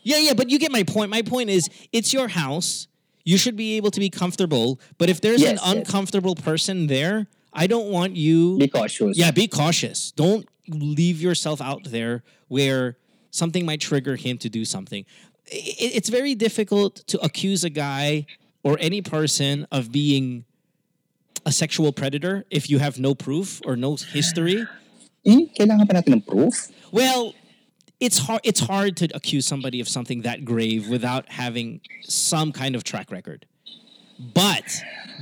yeah, 0.03 0.18
yeah. 0.20 0.34
But 0.34 0.49
you 0.49 0.60
get 0.60 0.72
my 0.72 0.84
point. 0.84 1.10
My 1.11 1.22
point 1.22 1.49
is, 1.49 1.70
it's 1.91 2.14
your 2.14 2.28
house. 2.30 2.88
You 3.26 3.38
should 3.38 3.56
be 3.56 3.76
able 3.78 3.91
to 3.91 3.99
be 3.99 4.10
comfortable. 4.10 4.80
But 4.98 5.10
if 5.10 5.20
there's 5.22 5.41
Yes, 5.41 5.52
an 5.52 5.60
yes. 5.64 5.76
uncomfortable 5.76 6.36
person 6.36 6.88
there, 6.88 7.28
I 7.53 7.68
don't 7.68 7.90
want 7.91 8.15
you. 8.15 8.57
Be 8.57 8.68
cautious. 8.68 9.18
Yeah, 9.18 9.32
be 9.32 9.48
cautious. 9.48 10.11
Don't 10.11 10.48
leave 10.68 11.22
yourself 11.22 11.61
out 11.61 11.84
there 11.86 12.24
where 12.48 12.98
something 13.32 13.65
might 13.65 13.80
trigger 13.82 14.15
him 14.15 14.38
to 14.40 14.49
do 14.49 14.64
something. 14.65 15.06
It's 15.55 16.09
very 16.09 16.34
difficult 16.35 17.05
to 17.07 17.19
accuse 17.21 17.63
a 17.63 17.69
guy 17.69 18.25
or 18.63 18.77
any 18.80 19.01
person 19.01 19.67
of 19.71 19.91
being 19.91 20.45
a 21.45 21.51
sexual 21.51 21.91
predator 21.91 22.45
if 22.49 22.69
you 22.69 22.80
have 22.80 22.97
no 22.99 23.13
proof 23.13 23.61
or 23.65 23.75
no 23.75 23.95
history. 23.95 24.65
Eh, 25.25 25.45
kailangan 25.59 25.88
pa 25.88 25.93
natin 26.01 26.13
ng 26.19 26.21
proof? 26.21 26.69
Well, 26.91 27.34
it's 27.99 28.17
hard. 28.17 28.41
It's 28.43 28.59
hard 28.61 28.97
to 28.97 29.07
accuse 29.13 29.45
somebody 29.45 29.80
of 29.80 29.88
something 29.88 30.21
that 30.23 30.43
grave 30.43 30.89
without 30.89 31.30
having 31.31 31.81
some 32.01 32.51
kind 32.51 32.75
of 32.75 32.84
track 32.84 33.11
record. 33.11 33.45
But, 34.34 34.65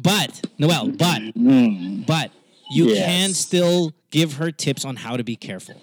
but 0.04 0.42
Noel, 0.58 0.90
but, 0.90 1.22
Mm. 1.36 2.06
but 2.06 2.32
you 2.72 2.90
Yes. 2.90 3.06
can 3.06 3.34
still 3.34 3.94
give 4.12 4.34
her 4.36 4.52
tips 4.52 4.86
on 4.86 4.96
how 4.98 5.18
to 5.18 5.24
be 5.24 5.36
careful. 5.36 5.82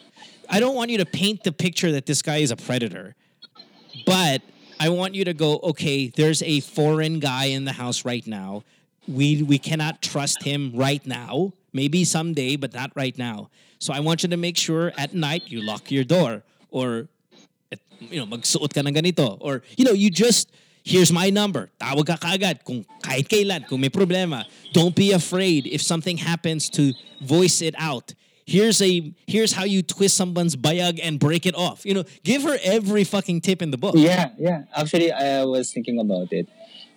I 0.49 0.61
don't 0.61 0.75
want 0.75 0.91
you 0.91 0.99
to 0.99 1.07
paint 1.07 1.45
the 1.45 1.53
picture 1.53 1.93
that 1.93 2.07
this 2.07 2.23
guy 2.23 2.39
is 2.39 2.51
a 2.51 2.57
predator, 2.57 3.15
but 4.07 4.43
I 4.81 4.89
want 4.91 5.15
you 5.15 5.25
to 5.25 5.35
go. 5.35 5.59
Okay, 5.63 6.09
there's 6.09 6.43
a 6.43 6.61
foreign 6.61 7.19
guy 7.19 7.47
in 7.47 7.65
the 7.65 7.73
house 7.73 8.05
right 8.05 8.27
now. 8.27 8.65
We 9.07 9.43
we 9.43 9.59
cannot 9.59 10.03
trust 10.03 10.43
him 10.43 10.73
right 10.75 11.05
now. 11.07 11.53
Maybe 11.73 12.05
someday, 12.05 12.57
but 12.57 12.75
not 12.75 12.93
right 12.95 13.17
now. 13.17 13.51
So 13.79 13.93
I 13.93 14.01
want 14.01 14.23
you 14.23 14.29
to 14.31 14.37
make 14.37 14.57
sure 14.57 14.93
at 14.97 15.15
night 15.15 15.45
you 15.47 15.63
lock 15.63 15.91
your 15.91 16.05
door 16.05 16.43
or 16.71 17.09
you 18.01 18.19
know 18.19 18.27
magsuot 18.27 18.75
ka 18.75 18.81
ng 18.81 18.95
ganito 18.95 19.39
or 19.41 19.63
you 19.77 19.85
know 19.85 19.93
you 19.93 20.11
just 20.11 20.51
here's 20.85 21.13
my 21.13 21.31
number. 21.31 21.71
Tawag 21.81 22.07
ka 22.07 22.17
kaagad 22.17 22.65
kung 22.65 22.85
kahit 23.03 23.29
kailan 23.29 23.67
kung 23.69 23.81
may 23.81 23.91
problema. 23.91 24.45
Don't 24.73 24.95
be 24.95 25.13
afraid 25.13 25.67
if 25.67 25.83
something 25.83 26.17
happens 26.17 26.71
to 26.71 26.95
voice 27.21 27.63
it 27.63 27.75
out. 27.79 28.15
Here's 28.49 28.81
a 28.81 29.13
here's 29.27 29.53
how 29.53 29.65
you 29.65 29.83
twist 29.83 30.17
someone's 30.17 30.57
bayag 30.57 31.01
and 31.03 31.21
break 31.21 31.45
it 31.45 31.55
off. 31.55 31.85
You 31.85 31.93
know, 31.95 32.05
give 32.25 32.45
her 32.45 32.57
every 32.65 33.05
fucking 33.05 33.43
tip 33.43 33.61
in 33.61 33.71
the 33.71 33.77
book. 33.77 33.95
Yeah, 33.97 34.31
yeah. 34.39 34.65
Actually, 34.75 35.13
I 35.13 35.45
was 35.45 35.71
thinking 35.71 36.01
about 36.01 36.33
it. 36.33 36.49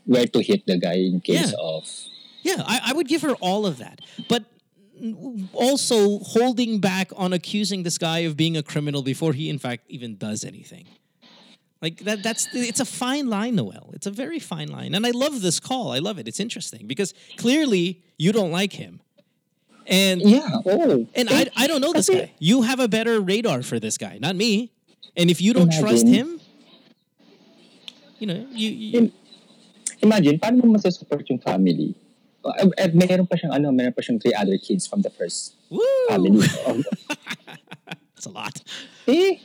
Where 0.06 0.26
to 0.28 0.42
hit 0.42 0.66
the 0.66 0.78
guy 0.78 0.96
in 0.96 1.20
case 1.22 1.52
Yeah. 1.52 1.60
of... 1.60 1.84
Yeah, 2.42 2.64
I, 2.66 2.80
I 2.88 2.94
would 2.94 3.08
give 3.08 3.22
her 3.22 3.34
all 3.42 3.66
of 3.68 3.78
that. 3.80 4.00
But 4.30 4.46
also 5.54 6.20
holding 6.20 6.80
back 6.80 7.12
on 7.16 7.34
accusing 7.34 7.84
this 7.84 7.98
guy 7.98 8.20
of 8.20 8.38
being 8.38 8.56
a 8.56 8.64
criminal 8.64 9.02
before 9.04 9.34
he 9.34 9.50
in 9.50 9.60
fact 9.60 9.84
even 9.90 10.16
does 10.16 10.44
anything. 10.46 10.86
Like 11.82 11.98
that 12.06 12.24
that's 12.24 12.48
it's 12.54 12.80
a 12.80 12.86
fine 12.86 13.28
line, 13.28 13.56
Noel. 13.56 13.90
It's 13.94 14.06
a 14.08 14.12
very 14.12 14.40
fine 14.40 14.70
line. 14.70 14.96
And 14.96 15.06
I 15.06 15.12
love 15.12 15.42
this 15.42 15.60
call. 15.60 15.92
I 15.92 16.00
love 16.00 16.18
it. 16.20 16.28
It's 16.28 16.40
interesting 16.40 16.88
because 16.88 17.14
clearly 17.38 18.02
you 18.18 18.32
don't 18.32 18.52
like 18.52 18.74
him. 18.74 19.02
And 19.88 20.22
Yeah, 20.22 20.62
oh. 20.66 21.08
and 21.16 21.30
I 21.30 21.50
I 21.58 21.68
don't 21.68 21.82
know 21.82 21.92
this 21.94 22.10
guy. 22.10 22.32
You 22.40 22.62
have 22.64 22.80
a 22.80 22.88
better 22.88 23.20
radar 23.20 23.64
for 23.64 23.80
this 23.80 23.98
guy, 23.98 24.18
not 24.22 24.36
me. 24.36 24.72
And 25.18 25.30
if 25.30 25.42
you 25.42 25.54
don't 25.54 25.72
trust 25.74 26.08
him, 26.08 26.40
you 28.20 28.28
know, 28.28 28.46
you, 28.52 28.70
you 28.70 29.12
Imagine, 30.02 30.40
paano 30.42 30.66
mo 30.66 30.78
masasupport 30.78 31.30
yung 31.30 31.38
family? 31.38 31.94
Eh, 32.82 32.90
meron 32.98 33.30
pa 33.30 33.38
siyang, 33.38 33.54
ano, 33.54 33.70
meron 33.70 33.94
pa 33.94 34.02
siyang 34.02 34.18
three 34.18 34.34
other 34.34 34.58
kids 34.58 34.90
from 34.90 35.06
the 35.06 35.14
first 35.14 35.54
woo! 35.70 35.82
family. 36.10 36.42
Oh, 36.66 36.82
That's 38.16 38.26
a 38.26 38.34
lot. 38.34 38.62
eh, 39.06 39.38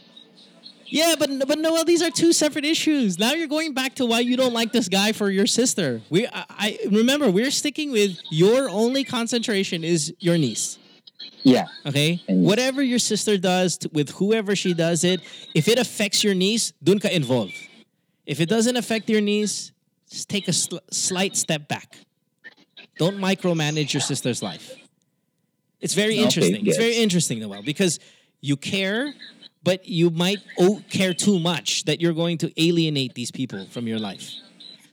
Yeah, 0.89 1.15
but 1.19 1.31
but 1.49 1.59
Noel, 1.59 1.85
these 1.85 2.03
are 2.03 2.11
two 2.11 2.33
separate 2.33 2.65
issues. 2.65 3.19
Now 3.19 3.33
you're 3.33 3.49
going 3.49 3.75
back 3.75 3.97
to 3.97 4.07
why 4.07 4.21
you 4.21 4.37
don't 4.37 4.53
like 4.55 4.73
this 4.73 4.89
guy 4.89 5.13
for 5.13 5.31
your 5.31 5.47
sister. 5.47 6.01
We, 6.11 6.27
I, 6.27 6.45
I 6.49 6.79
remember 6.91 7.31
we're 7.31 7.51
sticking 7.51 7.91
with 7.91 8.19
your 8.31 8.69
only 8.71 9.03
concentration 9.05 9.83
is 9.85 10.15
your 10.21 10.39
niece. 10.39 10.79
yeah. 11.43 11.67
Okay, 11.85 12.21
And- 12.29 12.43
whatever 12.45 12.83
your 12.83 12.99
sister 13.01 13.37
does 13.39 13.79
to, 13.79 13.91
with 13.93 14.11
whoever 14.11 14.55
she 14.57 14.75
does 14.75 15.03
it, 15.05 15.21
if 15.55 15.67
it 15.69 15.79
affects 15.79 16.23
your 16.23 16.35
niece, 16.35 16.73
dun 16.83 16.99
ka 17.01 17.09
involved. 17.09 17.55
If 18.27 18.41
it 18.41 18.49
doesn't 18.49 18.77
affect 18.77 19.09
your 19.11 19.21
niece, 19.21 19.73
just 20.11 20.29
take 20.29 20.47
a 20.49 20.53
sl- 20.53 20.79
slight 20.91 21.37
step 21.37 21.69
back. 21.69 21.97
Don't 22.99 23.19
micromanage 23.19 23.93
your 23.93 24.01
sister's 24.01 24.43
life. 24.43 24.73
It's 25.81 25.95
very 25.95 26.15
Okay, 26.15 26.23
interesting. 26.25 26.67
It's 26.67 26.77
very 26.79 26.93
yes. 26.95 27.03
interesting, 27.03 27.39
Noel, 27.41 27.63
because 27.63 27.99
you 28.41 28.57
care, 28.57 29.13
but 29.67 29.87
you 29.89 30.11
might 30.11 30.39
care 30.89 31.13
too 31.13 31.41
much 31.41 31.85
that 31.87 32.01
you're 32.01 32.13
going 32.13 32.39
to 32.39 32.53
alienate 32.57 33.15
these 33.15 33.33
people 33.33 33.67
from 33.67 33.89
your 33.89 33.99
life. 33.99 34.33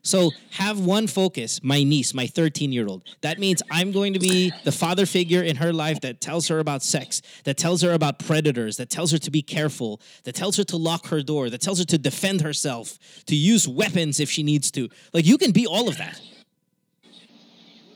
So 0.02 0.32
have 0.50 0.80
one 0.80 1.06
focus, 1.06 1.64
my 1.64 1.84
niece, 1.84 2.14
my 2.14 2.26
13 2.26 2.74
year 2.74 2.88
old. 2.88 3.04
That 3.22 3.38
means 3.38 3.62
I'm 3.72 3.92
going 3.92 4.14
to 4.14 4.20
be 4.20 4.52
the 4.64 4.72
father 4.72 5.06
figure 5.06 5.44
in 5.44 5.58
her 5.58 5.72
life 5.72 6.02
that 6.02 6.20
tells 6.20 6.48
her 6.48 6.58
about 6.58 6.82
sex, 6.82 7.22
that 7.44 7.56
tells 7.56 7.84
her 7.84 7.94
about 7.94 8.18
predators, 8.18 8.78
that 8.78 8.90
tells 8.90 9.12
her 9.12 9.20
to 9.20 9.32
be 9.32 9.44
careful, 9.44 10.02
that 10.24 10.34
tells 10.34 10.58
her 10.58 10.64
to 10.66 10.78
lock 10.78 11.06
her 11.08 11.22
door, 11.22 11.52
that 11.52 11.62
tells 11.62 11.78
her 11.78 11.86
to 11.86 11.98
defend 12.00 12.42
herself, 12.42 12.98
to 13.28 13.36
use 13.36 13.68
weapons 13.68 14.20
if 14.20 14.30
she 14.30 14.42
needs 14.42 14.72
to. 14.72 14.90
Like 15.14 15.26
you 15.26 15.38
can 15.38 15.52
be 15.52 15.68
all 15.68 15.88
of 15.88 15.98
that. 16.00 16.20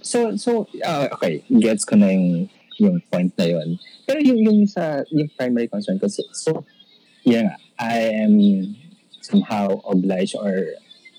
So, 0.01 0.37
so, 0.37 0.67
uh, 0.85 1.09
okay, 1.13 1.43
gets 1.59 1.83
ko 1.83 1.97
yung 2.77 3.01
point 3.11 3.33
na 3.37 3.45
yun. 3.45 3.79
Pero 4.07 4.19
yung, 4.19 4.37
yung 4.37 4.67
sa, 4.67 5.03
yung 5.11 5.29
primary 5.37 5.67
concern 5.67 5.99
ko, 5.99 6.07
so- 6.07 6.29
so, 6.33 6.65
yeah 7.23 7.55
I 7.79 7.99
am 8.23 8.75
somehow 9.21 9.81
obliged 9.85 10.35
or 10.39 10.65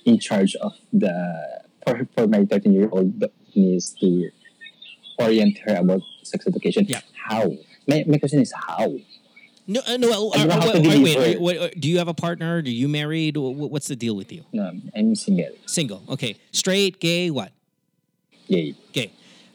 in 0.04 0.18
charge 0.18 0.56
of 0.56 0.72
the, 0.92 1.12
for, 1.86 2.08
for 2.16 2.26
my 2.26 2.40
13-year-old 2.40 3.22
niece 3.54 3.90
to 4.00 4.30
orient 5.18 5.58
her 5.66 5.76
about 5.76 6.00
sex 6.22 6.46
education. 6.46 6.86
Yeah. 6.88 7.00
How? 7.28 7.52
My, 7.86 8.04
my 8.06 8.18
question 8.18 8.40
is 8.40 8.52
how? 8.52 8.88
No, 9.66 9.80
uh, 9.86 9.96
no. 9.98 10.30
Uh, 10.32 10.46
uh, 10.48 10.80
wait, 10.82 11.38
wait, 11.40 11.80
Do 11.80 11.88
you 11.88 11.98
have 11.98 12.08
a 12.08 12.14
partner? 12.14 12.56
Are 12.56 12.60
you 12.60 12.88
married? 12.88 13.36
Wh- 13.36 13.52
wh- 13.52 13.70
What's 13.70 13.86
the 13.88 13.96
deal 13.96 14.16
with 14.16 14.32
you? 14.32 14.44
No, 14.52 14.72
I'm 14.96 15.14
single. 15.14 15.50
Single. 15.66 16.02
Okay. 16.08 16.36
Straight, 16.52 16.98
gay, 17.00 17.30
what? 17.30 17.52
Gay. 18.48 18.74
Gay. 18.92 19.12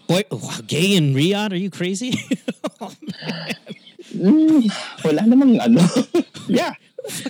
Boy, 0.08 0.24
wow, 0.32 0.60
gay 0.68 0.96
in 0.96 1.14
Riyadh? 1.14 1.52
Are 1.54 1.56
you 1.56 1.70
crazy? 1.70 2.14
Mm, 4.14 4.70
wala 5.04 5.22
namang 5.26 5.58
ano. 5.58 5.82
yeah. 6.48 6.76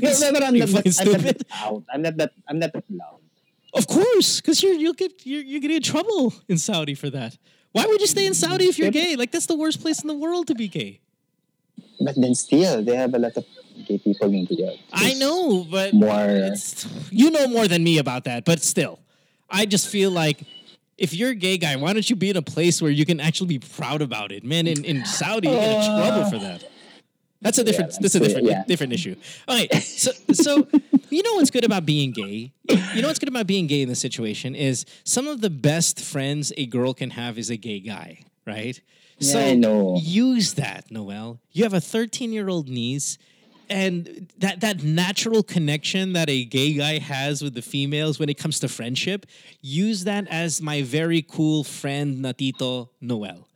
Yeah, 0.01 0.31
but 0.35 0.43
I'm 0.43 0.55
You 0.55 0.67
not, 0.67 0.83
that, 0.83 0.99
I'm 0.99 1.11
not 1.11 1.21
that 1.23 1.41
loud. 1.49 1.83
I'm 1.93 2.01
not 2.01 2.17
that, 2.17 2.31
I'm 2.49 2.59
not 2.59 2.73
that 2.73 2.83
loud. 2.89 3.21
Of 3.73 3.87
course, 3.87 4.41
because 4.41 4.61
you're 4.61 4.73
you'll 4.75 4.93
get 4.97 5.25
you're, 5.25 5.41
you're 5.41 5.61
getting 5.61 5.77
in 5.77 5.85
trouble 5.85 6.33
in 6.49 6.57
Saudi 6.57 6.93
for 6.93 7.09
that. 7.09 7.37
Why 7.71 7.85
would 7.87 8.01
you 8.01 8.07
stay 8.07 8.25
in 8.27 8.33
Saudi 8.35 8.65
if 8.65 8.77
you're 8.77 8.91
gay? 8.91 9.15
Like 9.15 9.31
that's 9.31 9.45
the 9.47 9.55
worst 9.55 9.81
place 9.81 10.01
in 10.03 10.07
the 10.07 10.17
world 10.17 10.47
to 10.47 10.55
be 10.55 10.67
gay. 10.67 10.99
But 12.03 12.15
then 12.19 12.35
still, 12.35 12.83
they 12.83 12.95
have 12.97 13.13
a 13.15 13.19
lot 13.19 13.37
of 13.37 13.45
gay 13.87 13.97
people 13.97 14.27
in 14.33 14.45
Riyadh. 14.45 14.77
I 14.91 15.13
know, 15.15 15.63
but 15.63 15.93
More- 15.93 16.51
you 17.09 17.31
know 17.31 17.47
more 17.47 17.67
than 17.67 17.83
me 17.83 17.97
about 17.97 18.25
that. 18.25 18.43
But 18.45 18.61
still, 18.61 18.99
I 19.49 19.65
just 19.65 19.87
feel 19.87 20.11
like 20.11 20.43
if 20.97 21.13
you're 21.13 21.31
a 21.31 21.35
gay 21.35 21.57
guy, 21.57 21.75
why 21.75 21.93
don't 21.93 22.09
you 22.09 22.15
be 22.15 22.29
in 22.29 22.37
a 22.37 22.41
place 22.41 22.81
where 22.81 22.91
you 22.91 23.05
can 23.05 23.19
actually 23.19 23.47
be 23.47 23.59
proud 23.59 24.01
about 24.01 24.31
it? 24.31 24.43
Man, 24.43 24.67
in, 24.67 24.83
in 24.85 25.05
Saudi, 25.05 25.47
you 25.47 25.55
get 25.55 25.85
in 25.85 25.91
uh, 25.91 26.07
trouble 26.07 26.29
for 26.29 26.37
that. 26.39 26.63
That's 27.41 27.57
a 27.57 27.63
different. 27.63 27.91
Yeah, 27.91 27.97
that's 28.01 28.15
a 28.15 28.19
different 28.19 28.47
yeah. 28.47 28.63
different 28.65 28.93
issue. 28.93 29.15
Okay, 29.49 29.67
so 29.79 30.11
so 30.31 30.67
you 31.09 31.23
know 31.23 31.33
what's 31.33 31.51
good 31.51 31.65
about 31.65 31.85
being 31.85 32.11
gay? 32.11 32.53
You 32.69 33.01
know 33.01 33.09
what's 33.09 33.19
good 33.19 33.29
about 33.29 33.47
being 33.47 33.67
gay 33.67 33.81
in 33.81 33.89
this 33.89 33.99
situation 33.99 34.55
is 34.55 34.85
some 35.03 35.27
of 35.27 35.41
the 35.41 35.49
best 35.49 35.99
friends 35.99 36.53
a 36.55 36.65
girl 36.65 36.93
can 36.93 37.09
have 37.11 37.37
is 37.37 37.49
a 37.49 37.57
gay 37.57 37.81
guy, 37.81 38.23
right? 38.47 38.79
Yeah, 39.19 39.39
I 39.39 39.55
know. 39.55 39.99
use 40.01 40.53
that, 40.55 40.89
Noel. 40.89 41.39
You 41.51 41.63
have 41.63 41.73
a 41.73 41.81
13 41.81 42.31
year 42.31 42.49
old 42.49 42.69
niece, 42.69 43.17
and 43.73 44.31
that 44.37 44.61
that 44.61 44.83
natural 44.83 45.41
connection 45.41 46.13
that 46.13 46.29
a 46.29 46.45
gay 46.45 46.73
guy 46.73 46.99
has 46.99 47.41
with 47.41 47.55
the 47.55 47.61
females 47.63 48.19
when 48.19 48.29
it 48.29 48.37
comes 48.37 48.59
to 48.59 48.67
friendship, 48.67 49.25
use 49.61 50.03
that 50.03 50.27
as 50.27 50.61
my 50.61 50.83
very 50.83 51.23
cool 51.23 51.63
friend 51.63 52.23
Natito 52.23 52.89
Noel. 53.01 53.47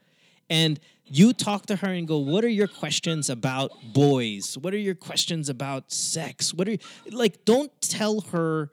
And 0.50 0.80
you 1.06 1.34
talk 1.34 1.68
to 1.68 1.76
her 1.78 1.90
and 1.90 2.08
go, 2.08 2.18
What 2.18 2.44
are 2.44 2.50
your 2.50 2.68
questions 2.68 3.30
about 3.30 3.72
boys? 3.94 4.58
What 4.58 4.74
are 4.74 4.80
your 4.80 4.96
questions 4.96 5.50
about 5.50 5.92
sex? 5.92 6.52
What 6.52 6.68
are 6.68 6.72
you, 6.72 6.80
like, 7.12 7.46
don't 7.46 7.72
tell 7.80 8.22
her 8.32 8.72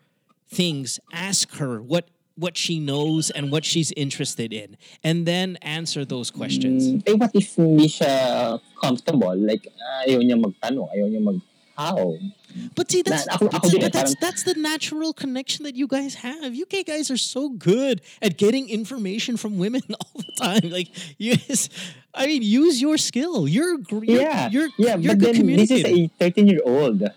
things. 0.49 0.99
Ask 1.13 1.57
her 1.57 1.83
what 1.83 2.09
what 2.37 2.57
she 2.57 2.81
knows 2.81 3.31
and 3.31 3.51
what 3.53 3.65
she's 3.65 3.93
interested 3.93 4.53
in, 4.53 4.77
and 5.03 5.27
then 5.27 5.57
answer 5.63 6.05
those 6.05 6.31
questions. 6.31 6.89
Mm, 6.89 7.03
eh, 7.09 7.13
what 7.15 7.31
if 7.35 7.55
hindi 7.57 7.87
siya 7.89 8.61
comfortable? 8.81 9.37
Like, 9.37 9.67
ayaw 10.07 10.19
niya 10.19 10.39
magtanong, 10.43 10.89
ayaw 10.91 11.07
niya 11.11 11.23
mag, 11.23 11.39
how? 11.79 12.19
But 12.75 12.91
see, 12.91 13.03
that's 13.03 13.27
Na- 13.27 13.35
ako- 13.35 13.49
that's, 13.51 13.75
ako 13.75 13.89
that's 13.91 14.15
that's 14.23 14.43
the 14.47 14.55
natural 14.55 15.11
connection 15.13 15.65
that 15.67 15.75
you 15.75 15.87
guys 15.91 16.15
have. 16.23 16.55
You 16.55 16.67
gay 16.67 16.83
guys 16.87 17.11
are 17.11 17.19
so 17.19 17.51
good 17.51 17.99
at 18.23 18.39
getting 18.39 18.71
information 18.71 19.37
from 19.37 19.59
women 19.59 19.83
all 19.99 20.15
the 20.23 20.35
time. 20.39 20.71
Like, 20.71 20.91
yes, 21.19 21.69
I 22.15 22.27
mean, 22.27 22.43
use 22.43 22.79
your 22.81 22.95
skill. 22.99 23.49
You're 23.51 23.79
gr- 23.79 24.07
you're, 24.07 24.23
yeah, 24.23 24.51
you're 24.51 24.71
yeah, 24.79 24.95
you're 24.95 25.15
but 25.15 25.35
good 25.35 25.35
then 25.35 25.47
this 25.59 25.71
is 25.71 25.83
a 25.83 26.07
13-year-old. 26.23 27.11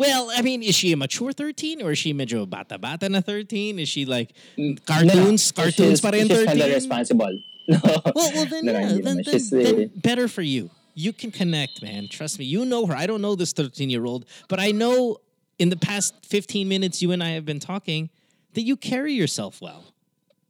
Well, 0.00 0.30
I 0.34 0.42
mean, 0.42 0.62
is 0.62 0.74
she 0.74 0.92
a 0.92 0.96
mature 0.96 1.32
13 1.32 1.82
or 1.82 1.92
is 1.92 1.98
she 1.98 2.14
medyo 2.14 2.48
bata-bata 2.48 3.08
na 3.08 3.20
13? 3.20 3.78
Is 3.78 3.88
she 3.88 4.06
like 4.06 4.32
No, 4.56 4.72
no, 4.72 4.76
cartoons, 4.86 5.52
cartoons 5.52 5.76
she's, 5.76 6.00
pa 6.00 6.10
rin 6.10 6.26
she's 6.28 6.36
13? 6.36 6.56
kinda 6.58 6.74
responsible. 6.74 7.38
No. 7.68 7.78
Well, 7.84 8.32
well 8.34 8.46
then, 8.46 8.64
No, 8.66 8.72
yeah, 8.72 8.88
then, 8.88 9.02
then, 9.04 9.22
She's, 9.24 9.50
then 9.50 9.92
better 9.94 10.26
for 10.26 10.42
you. 10.42 10.70
You 10.94 11.12
can 11.12 11.30
connect, 11.30 11.82
man. 11.82 12.08
Trust 12.08 12.38
me. 12.40 12.44
You 12.44 12.64
know 12.64 12.84
her. 12.86 12.96
I 12.96 13.06
don't 13.06 13.22
know 13.22 13.36
this 13.36 13.52
13 13.52 13.90
year 13.90 14.04
old, 14.04 14.24
but 14.48 14.58
I 14.58 14.72
know 14.72 15.18
in 15.60 15.68
the 15.68 15.76
past 15.76 16.14
15 16.26 16.66
minutes 16.66 17.00
you 17.00 17.12
and 17.12 17.22
I 17.22 17.30
have 17.30 17.44
been 17.44 17.60
talking 17.60 18.10
that 18.54 18.62
you 18.62 18.76
carry 18.76 19.12
yourself 19.12 19.60
well. 19.60 19.84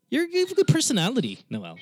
You're, 0.08 0.26
you 0.28 0.40
have 0.40 0.52
a 0.52 0.54
good 0.54 0.68
personality, 0.68 1.40
Noel. 1.50 1.78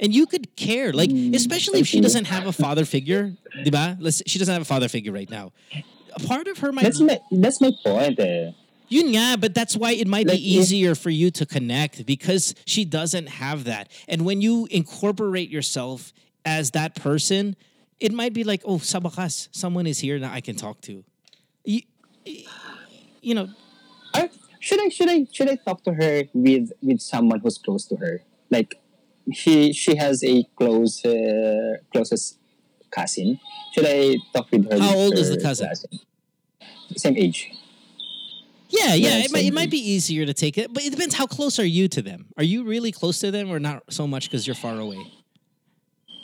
And 0.00 0.14
you 0.14 0.26
could 0.26 0.56
care, 0.56 0.92
like 0.92 1.10
especially 1.34 1.80
if 1.80 1.86
she 1.86 1.98
Mm, 1.98 2.02
doesn't 2.02 2.24
have 2.26 2.46
a 2.46 2.52
father 2.52 2.84
figure, 2.84 3.32
diba? 3.64 3.96
Let's, 4.00 4.22
she 4.26 4.38
doesn't 4.38 4.52
have 4.52 4.62
a 4.62 4.64
father 4.64 4.88
figure 4.88 5.12
right 5.12 5.28
now. 5.28 5.52
Part 6.26 6.46
of 6.48 6.58
her 6.58 6.72
might 6.72 6.84
That's 6.84 7.00
my, 7.00 7.18
that's 7.30 7.60
my 7.60 7.72
point 7.84 8.18
eh. 8.20 8.52
yun 8.88 9.08
nga, 9.14 9.36
but 9.38 9.54
that's 9.54 9.76
why 9.76 9.92
it 9.92 10.06
might 10.06 10.26
Like, 10.26 10.38
be 10.38 10.54
easier 10.56 10.94
for 10.94 11.10
you 11.10 11.30
to 11.32 11.46
connect 11.46 12.06
because 12.06 12.54
she 12.66 12.84
doesn't 12.84 13.28
have 13.28 13.64
that. 13.64 13.88
And 14.08 14.24
when 14.24 14.40
you 14.40 14.68
incorporate 14.70 15.50
yourself 15.50 16.12
as 16.44 16.70
that 16.72 16.94
person, 16.94 17.56
it 18.00 18.12
might 18.12 18.32
be 18.34 18.44
like, 18.44 18.62
oh, 18.64 18.78
sabakas, 18.78 19.48
someone 19.52 19.86
is 19.86 19.98
here 19.98 20.18
that 20.18 20.32
I 20.32 20.40
can 20.40 20.56
talk 20.56 20.80
to. 20.82 21.04
You, 21.64 21.82
you 23.22 23.34
know, 23.34 23.48
I, 24.12 24.30
should 24.60 24.80
I 24.80 24.88
should 24.88 25.08
I 25.08 25.26
should 25.32 25.48
I 25.48 25.56
talk 25.56 25.84
to 25.84 25.92
her 25.92 26.24
with 26.32 26.72
with 26.82 27.00
someone 27.00 27.40
who's 27.40 27.58
close 27.58 27.86
to 27.86 27.96
her? 27.96 28.22
Like 28.50 28.80
she 29.32 29.72
she 29.72 29.96
has 29.96 30.22
a 30.24 30.44
close 30.56 31.04
uh, 31.04 31.78
closest 31.92 32.38
cousin. 32.94 33.40
Should 33.72 33.86
I 33.86 34.16
talk 34.32 34.50
with 34.52 34.70
her? 34.70 34.78
How 34.78 34.94
old 34.94 35.14
is 35.14 35.28
the 35.30 35.38
uh, 35.38 35.42
cousin? 35.42 35.68
Same 36.96 37.16
age. 37.16 37.50
yeah, 38.68 38.94
yeah, 38.94 38.94
Yeah, 38.94 39.24
it, 39.24 39.32
might, 39.32 39.44
it 39.44 39.54
might 39.54 39.70
be 39.70 39.78
easier 39.78 40.26
to 40.26 40.34
take 40.34 40.58
it, 40.58 40.72
but 40.72 40.82
it 40.84 40.90
depends 40.90 41.14
how 41.14 41.26
close 41.26 41.58
are 41.58 41.66
you 41.66 41.88
to 41.88 42.02
them. 42.02 42.26
Are 42.36 42.44
you 42.44 42.64
really 42.64 42.92
close 42.92 43.18
to 43.20 43.30
them 43.30 43.50
or 43.50 43.58
not 43.58 43.82
so 43.90 44.06
much 44.06 44.30
because 44.30 44.46
you're 44.46 44.54
far 44.54 44.78
away? 44.78 45.02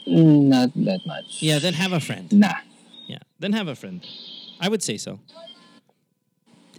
Not 0.06 0.70
that 0.74 1.00
much. 1.06 1.42
Yeah, 1.42 1.58
then 1.58 1.74
have 1.74 1.92
a 1.92 2.00
friend. 2.00 2.32
Nah. 2.32 2.54
Yeah, 3.06 3.18
then 3.38 3.52
have 3.52 3.68
a 3.68 3.74
friend. 3.74 4.04
I 4.60 4.68
would 4.68 4.82
say 4.82 4.96
so. 4.96 5.20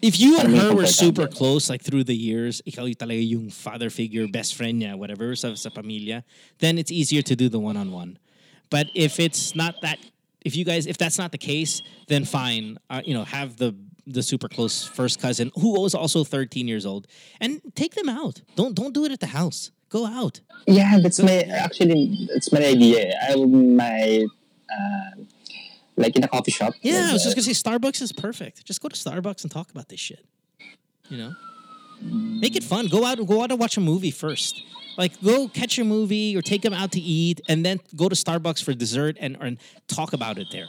If 0.02 0.20
you 0.20 0.40
and 0.40 0.56
her 0.58 0.74
were 0.74 0.88
super 0.88 1.28
close, 1.28 1.70
like 1.70 1.84
through 1.84 2.06
the 2.06 2.16
years, 2.16 2.62
ikaw 2.66 2.90
talaga 2.98 3.22
yung 3.22 3.50
father 3.52 3.90
figure, 3.90 4.28
best 4.28 4.56
friend 4.56 4.82
niya, 4.82 4.98
whatever, 4.98 5.36
sa, 5.36 5.54
sa 5.54 5.70
pamilya, 5.70 6.24
then 6.58 6.80
it's 6.80 6.92
easier 6.92 7.22
to 7.22 7.36
do 7.36 7.50
the 7.50 7.60
one-on-one. 7.60 8.18
But 8.72 8.88
if 8.96 9.20
it's 9.20 9.54
not 9.56 9.76
that, 9.84 10.00
if 10.44 10.56
you 10.56 10.66
guys, 10.66 10.88
if 10.88 10.98
that's 10.98 11.20
not 11.20 11.32
the 11.32 11.38
case, 11.38 11.84
then 12.08 12.26
fine. 12.26 12.80
Uh, 12.90 13.04
you 13.06 13.14
know, 13.14 13.24
have 13.24 13.58
the 13.58 13.76
the 14.08 14.24
super 14.24 14.48
close 14.50 14.84
first 14.84 15.22
cousin 15.22 15.52
who 15.60 15.80
was 15.80 15.94
also 15.94 16.24
13 16.24 16.68
years 16.68 16.88
old, 16.88 17.06
and 17.40 17.62
take 17.76 17.94
them 17.94 18.10
out. 18.10 18.42
Don't 18.56 18.74
don't 18.74 18.94
do 18.94 19.06
it 19.06 19.12
at 19.12 19.20
the 19.20 19.28
house. 19.28 19.70
Go 19.90 20.08
out. 20.08 20.40
Yeah, 20.66 21.00
that's 21.04 21.20
my 21.20 21.42
actually 21.42 22.28
that's 22.34 22.52
my 22.52 22.66
idea. 22.66 23.14
I 23.22 23.36
might 23.36 24.26
uh, 24.72 25.22
like 25.98 26.16
in 26.16 26.24
a 26.24 26.28
coffee 26.28 26.52
shop. 26.52 26.74
Yeah, 26.82 27.08
I 27.10 27.14
was 27.14 27.24
just 27.24 27.36
gonna 27.36 27.44
say 27.44 27.52
Starbucks 27.52 28.02
is 28.02 28.12
perfect. 28.14 28.66
Just 28.66 28.82
go 28.82 28.88
to 28.88 28.96
Starbucks 28.96 29.44
and 29.44 29.52
talk 29.52 29.70
about 29.70 29.90
this 29.90 30.00
shit. 30.00 30.26
You 31.10 31.18
know, 31.18 31.36
make 32.02 32.56
it 32.56 32.64
fun. 32.64 32.88
Go 32.88 33.04
out 33.06 33.20
and 33.20 33.28
go 33.28 33.44
out 33.44 33.52
and 33.52 33.60
watch 33.60 33.76
a 33.76 33.82
movie 33.82 34.12
first. 34.12 34.64
Like 34.98 35.22
go 35.24 35.48
catch 35.48 35.80
a 35.80 35.84
movie 35.84 36.36
or 36.36 36.42
take 36.42 36.62
them 36.62 36.74
out 36.74 36.92
to 36.94 37.00
eat, 37.00 37.42
and 37.48 37.66
then 37.66 37.80
go 37.96 38.10
to 38.10 38.16
Starbucks 38.16 38.64
for 38.64 38.74
dessert 38.74 39.18
and 39.20 39.38
and 39.40 39.58
talk 39.88 40.14
about 40.14 40.38
it 40.38 40.48
there. 40.52 40.68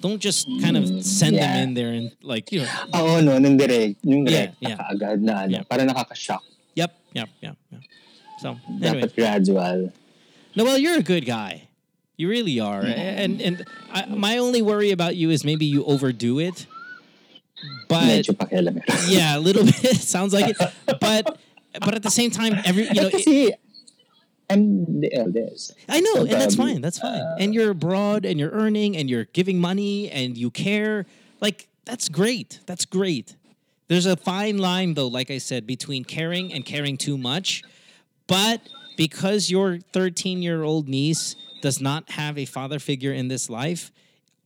Don't 0.00 0.18
just 0.18 0.48
kind 0.62 0.76
of 0.76 1.04
send 1.04 1.36
them 1.36 1.56
in 1.68 1.74
there 1.74 1.92
and 1.92 2.12
like 2.22 2.50
you 2.50 2.62
know. 2.64 2.68
Oo, 2.96 3.20
no, 3.20 3.36
nung 3.38 3.58
direct, 3.60 4.00
Yeah, 4.02 4.24
direct, 4.24 4.54
yeah. 4.60 4.76
kaagad 4.80 5.20
na 5.20 5.44
ano, 5.44 5.52
Yeah. 5.60 5.62
para 5.68 5.84
nakaka-shock. 5.84 6.40
Yep, 6.74 6.90
yep, 7.12 7.28
yep, 7.44 7.56
yep. 7.70 7.80
So 8.40 8.56
anyway, 8.80 9.04
Dapat 9.04 9.12
gradual. 9.14 9.92
Noel, 10.56 10.78
you're 10.78 10.96
a 10.98 11.04
good 11.04 11.26
guy. 11.28 11.68
You 12.16 12.28
really 12.32 12.60
are. 12.60 12.80
And 12.80 13.40
and 13.40 13.64
I, 13.92 14.06
my 14.08 14.38
only 14.40 14.60
worry 14.64 14.90
about 14.90 15.16
you 15.16 15.28
is 15.28 15.44
maybe 15.44 15.64
you 15.68 15.84
overdo 15.84 16.40
it. 16.40 16.64
But 17.88 18.24
yeah, 19.08 19.36
a 19.36 19.40
little 19.40 19.64
bit 19.68 19.96
sounds 20.00 20.32
like 20.32 20.56
it. 20.56 20.56
But 21.00 21.36
but 21.78 21.94
at 21.94 22.02
the 22.02 22.10
same 22.10 22.30
time, 22.30 22.54
every 22.64 22.84
you 22.88 22.94
know, 22.94 23.10
kasi, 23.10 23.52
I'm 24.48 25.00
the 25.00 25.14
eldest. 25.14 25.74
I 25.88 26.00
know, 26.00 26.14
So 26.14 26.20
and 26.22 26.30
that's 26.32 26.56
probably, 26.56 26.74
fine. 26.74 26.82
That's 26.82 26.98
fine. 26.98 27.22
and 27.38 27.54
you're 27.54 27.70
abroad, 27.70 28.24
and 28.24 28.38
you're 28.40 28.50
earning, 28.50 28.96
and 28.96 29.08
you're 29.08 29.26
giving 29.26 29.58
money, 29.60 30.10
and 30.10 30.36
you 30.36 30.50
care. 30.50 31.06
Like 31.40 31.68
that's 31.84 32.08
great. 32.08 32.60
That's 32.66 32.84
great. 32.84 33.36
There's 33.88 34.06
a 34.06 34.16
fine 34.16 34.58
line, 34.58 34.94
though, 34.94 35.08
like 35.08 35.30
I 35.30 35.38
said, 35.38 35.66
between 35.66 36.04
caring 36.04 36.52
and 36.52 36.64
caring 36.64 36.96
too 36.96 37.18
much. 37.18 37.62
But 38.26 38.60
because 38.96 39.50
your 39.50 39.78
13 39.92 40.42
year 40.42 40.62
old 40.62 40.88
niece 40.88 41.34
does 41.60 41.80
not 41.80 42.10
have 42.10 42.38
a 42.38 42.44
father 42.44 42.78
figure 42.78 43.12
in 43.12 43.26
this 43.28 43.50
life, 43.50 43.90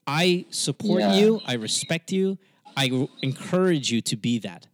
I 0.06 0.46
support 0.50 1.00
Yeah. 1.00 1.16
you. 1.16 1.40
I 1.46 1.54
respect 1.54 2.10
you. 2.12 2.38
I 2.76 3.06
encourage 3.22 3.90
you 3.92 4.00
to 4.02 4.16
be 4.16 4.38
that. 4.40 4.66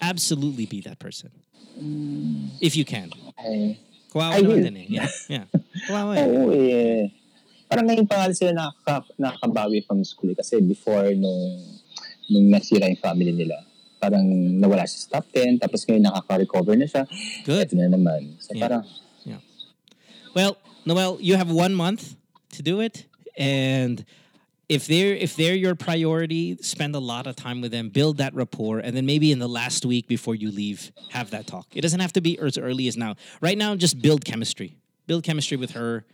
Absolutely 0.00 0.66
be 0.66 0.80
that 0.82 0.98
person. 0.98 1.30
If 2.60 2.76
you 2.76 2.84
can. 2.84 3.12
Ay, 3.38 3.78
Kawawa 4.10 4.34
I 4.36 4.40
naman 4.42 4.48
will. 4.48 4.64
din 4.68 4.76
eh. 4.76 4.86
Yeah. 4.90 5.08
Yeah. 5.30 5.46
Kawawa 5.86 6.12
eh. 6.18 6.26
Oo 6.26 6.50
eh. 6.50 7.00
Parang 7.70 7.86
ngayon 7.86 8.06
pa 8.10 8.26
nga 8.26 8.34
sila 8.34 8.52
nakaka, 8.52 9.06
nakakabawi 9.16 9.86
from 9.86 10.02
school 10.02 10.34
eh. 10.34 10.36
Kasi 10.36 10.58
before 10.58 11.14
nung, 11.14 11.62
nung 12.26 12.46
nasira 12.50 12.90
yung 12.90 12.98
family 12.98 13.30
nila, 13.30 13.54
parang 14.02 14.24
nawala 14.58 14.82
siya 14.88 15.06
sa 15.06 15.08
top 15.20 15.30
10, 15.30 15.62
tapos 15.62 15.86
ngayon 15.86 16.04
nakaka-recover 16.10 16.74
na 16.74 16.88
siya. 16.90 17.04
Good. 17.46 17.70
Ito 17.70 17.76
na 17.78 17.92
naman. 17.92 18.34
So 18.42 18.52
Yeah. 18.52 18.62
parang, 18.66 18.82
Well, 20.30 20.54
Noel, 20.86 21.18
you 21.18 21.34
have 21.34 21.50
one 21.50 21.74
month 21.74 22.14
to 22.54 22.62
do 22.62 22.78
it, 22.78 23.02
and 23.34 24.06
if 24.70 24.86
they're 24.86 25.14
if 25.14 25.34
they're 25.34 25.56
your 25.56 25.74
priority, 25.74 26.56
spend 26.62 26.94
a 26.94 27.00
lot 27.00 27.26
of 27.26 27.34
time 27.34 27.60
with 27.60 27.72
them, 27.72 27.88
build 27.88 28.18
that 28.18 28.32
rapport, 28.34 28.78
and 28.78 28.96
then 28.96 29.04
maybe 29.04 29.32
in 29.32 29.40
the 29.40 29.48
last 29.48 29.84
week 29.84 30.06
before 30.06 30.36
you 30.36 30.52
leave, 30.52 30.92
have 31.10 31.30
that 31.30 31.48
talk. 31.48 31.66
It 31.74 31.80
doesn't 31.80 31.98
have 31.98 32.12
to 32.12 32.20
be 32.20 32.38
as 32.38 32.56
early 32.56 32.86
as 32.86 32.96
now. 32.96 33.16
Right 33.40 33.58
now, 33.58 33.74
just 33.74 34.00
build 34.00 34.24
chemistry. 34.24 34.76
Build 35.08 35.24
chemistry 35.24 35.56
with 35.56 35.72
her. 35.72 36.04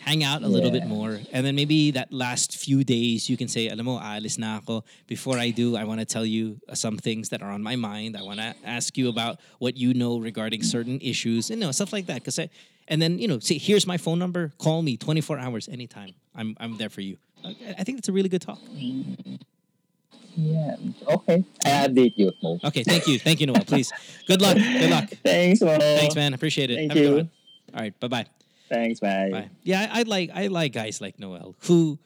Hang 0.00 0.22
out 0.22 0.42
a 0.42 0.48
little 0.48 0.70
bit 0.70 0.84
more, 0.86 1.20
and 1.32 1.46
then 1.46 1.54
maybe 1.54 1.92
that 1.92 2.12
last 2.12 2.56
few 2.56 2.84
days 2.84 3.30
you 3.30 3.36
can 3.38 3.48
say, 3.48 3.68
"Alam 3.68 3.86
mo, 3.86 3.98
aalis 4.00 4.36
na 4.36 4.58
ako. 4.58 4.84
Before 5.06 5.38
I 5.38 5.50
do, 5.50 5.76
I 5.76 5.84
want 5.84 6.00
to 6.00 6.04
tell 6.04 6.26
you 6.26 6.60
some 6.74 6.98
things 6.98 7.30
that 7.30 7.40
are 7.40 7.52
on 7.52 7.62
my 7.62 7.76
mind. 7.76 8.18
I 8.18 8.22
want 8.22 8.40
to 8.40 8.54
ask 8.66 8.98
you 8.98 9.08
about 9.08 9.40
what 9.60 9.78
you 9.78 9.94
know 9.94 10.18
regarding 10.18 10.62
certain 10.62 11.00
issues, 11.00 11.48
and 11.50 11.60
you 11.60 11.66
know 11.66 11.72
stuff 11.72 11.92
like 11.92 12.06
that." 12.06 12.20
Because 12.20 12.38
And 12.88 13.00
then 13.00 13.18
you 13.18 13.28
know, 13.28 13.38
see, 13.38 13.58
here's 13.58 13.86
my 13.86 13.96
phone 13.96 14.18
number. 14.18 14.52
Call 14.58 14.82
me 14.82 14.96
24 14.96 15.38
hours 15.38 15.68
anytime. 15.68 16.14
I'm 16.34 16.56
I'm 16.58 16.76
there 16.76 16.90
for 16.90 17.00
you. 17.00 17.16
I 17.44 17.74
I 17.78 17.84
think 17.84 17.98
that's 17.98 18.08
a 18.08 18.12
really 18.12 18.28
good 18.28 18.42
talk. 18.42 18.58
Yeah. 20.34 20.76
Okay. 21.08 21.44
I 21.64 21.68
update 21.68 22.14
you. 22.16 22.32
Okay, 22.64 22.82
thank 22.82 23.06
you, 23.06 23.18
thank 23.18 23.40
you, 23.40 23.46
Noel. 23.46 23.64
Please, 23.64 23.92
good 24.26 24.40
luck, 24.40 24.56
good 24.56 24.90
luck. 24.90 25.10
Thanks, 25.22 25.60
Mo. 25.60 25.78
Thanks, 25.78 26.14
man. 26.14 26.32
Appreciate 26.32 26.70
it. 26.70 26.76
Thank 26.76 26.92
Have 26.92 26.96
a 26.96 27.00
good 27.00 27.10
you. 27.10 27.16
one. 27.16 27.30
All 27.74 27.80
right, 27.80 28.00
bye 28.00 28.08
bye. 28.08 28.26
Thanks, 28.70 29.00
bye. 29.00 29.28
Bye. 29.30 29.50
Yeah, 29.62 29.88
I, 29.92 30.00
I 30.00 30.02
like 30.04 30.30
I 30.34 30.46
like 30.46 30.72
guys 30.72 31.00
like 31.00 31.18
Noel 31.18 31.54
who 31.64 31.98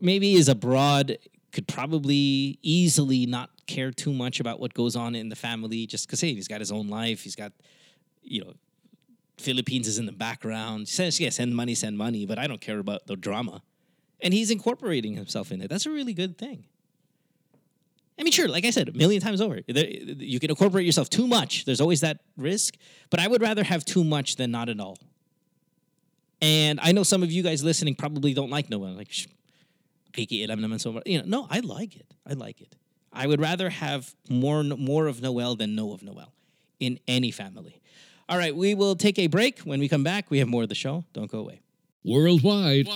maybe 0.00 0.34
is 0.34 0.48
abroad, 0.48 1.18
could 1.52 1.68
probably 1.68 2.58
easily 2.62 3.26
not 3.26 3.50
care 3.66 3.90
too 3.90 4.12
much 4.12 4.40
about 4.40 4.58
what 4.58 4.72
goes 4.72 4.96
on 4.96 5.14
in 5.14 5.28
the 5.28 5.36
family, 5.36 5.86
just 5.86 6.06
because 6.06 6.20
hey, 6.20 6.34
he's 6.34 6.48
got 6.48 6.60
his 6.60 6.72
own 6.72 6.88
life, 6.88 7.22
he's 7.22 7.36
got 7.36 7.52
you 8.22 8.42
know 8.44 8.54
Philippines 9.38 9.88
is 9.88 9.98
in 9.98 10.06
the 10.06 10.12
background. 10.12 10.80
He 10.80 10.86
says, 10.86 11.20
yeah, 11.20 11.30
send 11.30 11.54
money, 11.54 11.74
send 11.74 11.98
money, 11.98 12.24
but 12.24 12.38
I 12.38 12.46
don't 12.46 12.60
care 12.60 12.78
about 12.78 13.06
the 13.06 13.16
drama. 13.16 13.62
And 14.22 14.32
he's 14.32 14.50
incorporating 14.50 15.14
himself 15.14 15.50
in 15.50 15.60
it. 15.60 15.68
That's 15.68 15.86
a 15.86 15.90
really 15.90 16.14
good 16.14 16.38
thing. 16.38 16.64
I 18.18 18.22
mean, 18.22 18.32
sure, 18.32 18.46
like 18.46 18.64
I 18.64 18.70
said 18.70 18.88
a 18.88 18.92
million 18.92 19.20
times 19.20 19.40
over, 19.40 19.60
you 19.66 20.38
can 20.38 20.50
incorporate 20.50 20.86
yourself 20.86 21.10
too 21.10 21.26
much. 21.26 21.64
There's 21.64 21.80
always 21.80 22.02
that 22.02 22.20
risk, 22.36 22.76
but 23.10 23.18
I 23.18 23.26
would 23.26 23.42
rather 23.42 23.64
have 23.64 23.84
too 23.84 24.04
much 24.04 24.36
than 24.36 24.50
not 24.50 24.68
at 24.68 24.78
all. 24.78 24.98
And 26.40 26.78
I 26.80 26.92
know 26.92 27.02
some 27.04 27.22
of 27.22 27.32
you 27.32 27.42
guys 27.42 27.64
listening 27.64 27.94
probably 27.94 28.34
don't 28.34 28.50
like 28.50 28.68
Noel. 28.68 28.92
Like, 28.92 29.10
"Shh, 29.10 29.26
kikialam 30.12 30.58
naman 30.58 30.80
so 30.80 30.92
much." 30.92 31.04
You 31.06 31.18
know, 31.18 31.24
no, 31.26 31.46
I 31.50 31.60
like 31.60 31.96
it. 31.96 32.14
I 32.26 32.34
like 32.34 32.60
it. 32.60 32.76
I 33.12 33.26
would 33.26 33.40
rather 33.40 33.70
have 33.70 34.14
more 34.28 34.62
more 34.62 35.06
of 35.06 35.22
Noel 35.22 35.54
than 35.56 35.74
no 35.74 35.92
of 35.92 36.02
Noel 36.02 36.32
in 36.80 36.98
any 37.08 37.30
family. 37.30 37.80
All 38.28 38.38
right, 38.38 38.54
we 38.54 38.74
will 38.74 38.96
take 38.96 39.18
a 39.18 39.26
break. 39.26 39.60
When 39.60 39.80
we 39.80 39.88
come 39.88 40.04
back, 40.04 40.30
we 40.30 40.38
have 40.38 40.48
more 40.48 40.64
of 40.64 40.68
the 40.68 40.74
show. 40.74 41.04
Don't 41.12 41.30
go 41.30 41.38
away. 41.38 41.60
Worldwide, 42.04 42.88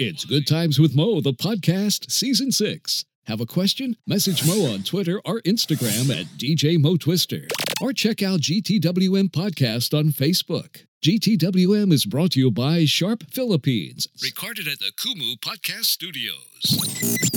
it's 0.00 0.24
Good 0.24 0.44
Times 0.44 0.80
with 0.80 0.92
Mo, 0.96 1.20
the 1.20 1.32
podcast, 1.32 2.10
Season 2.10 2.50
6. 2.50 3.04
Have 3.28 3.40
a 3.40 3.46
question? 3.46 3.96
Message 4.08 4.44
Mo 4.44 4.72
on 4.72 4.82
Twitter 4.82 5.20
or 5.24 5.40
Instagram 5.42 6.10
at 6.10 6.26
DJ 6.36 6.76
Mo 6.76 6.96
Twister. 6.96 7.46
Or 7.80 7.92
check 7.92 8.24
out 8.24 8.40
GTWM 8.40 9.28
Podcast 9.28 9.96
on 9.96 10.06
Facebook. 10.06 10.84
GTWM 11.04 11.92
is 11.92 12.04
brought 12.04 12.32
to 12.32 12.40
you 12.40 12.50
by 12.50 12.86
Sharp 12.86 13.22
Philippines. 13.30 14.08
Recorded 14.20 14.66
at 14.66 14.80
the 14.80 14.90
Kumu 14.98 15.38
Podcast 15.38 15.84
Studios. 15.84 17.29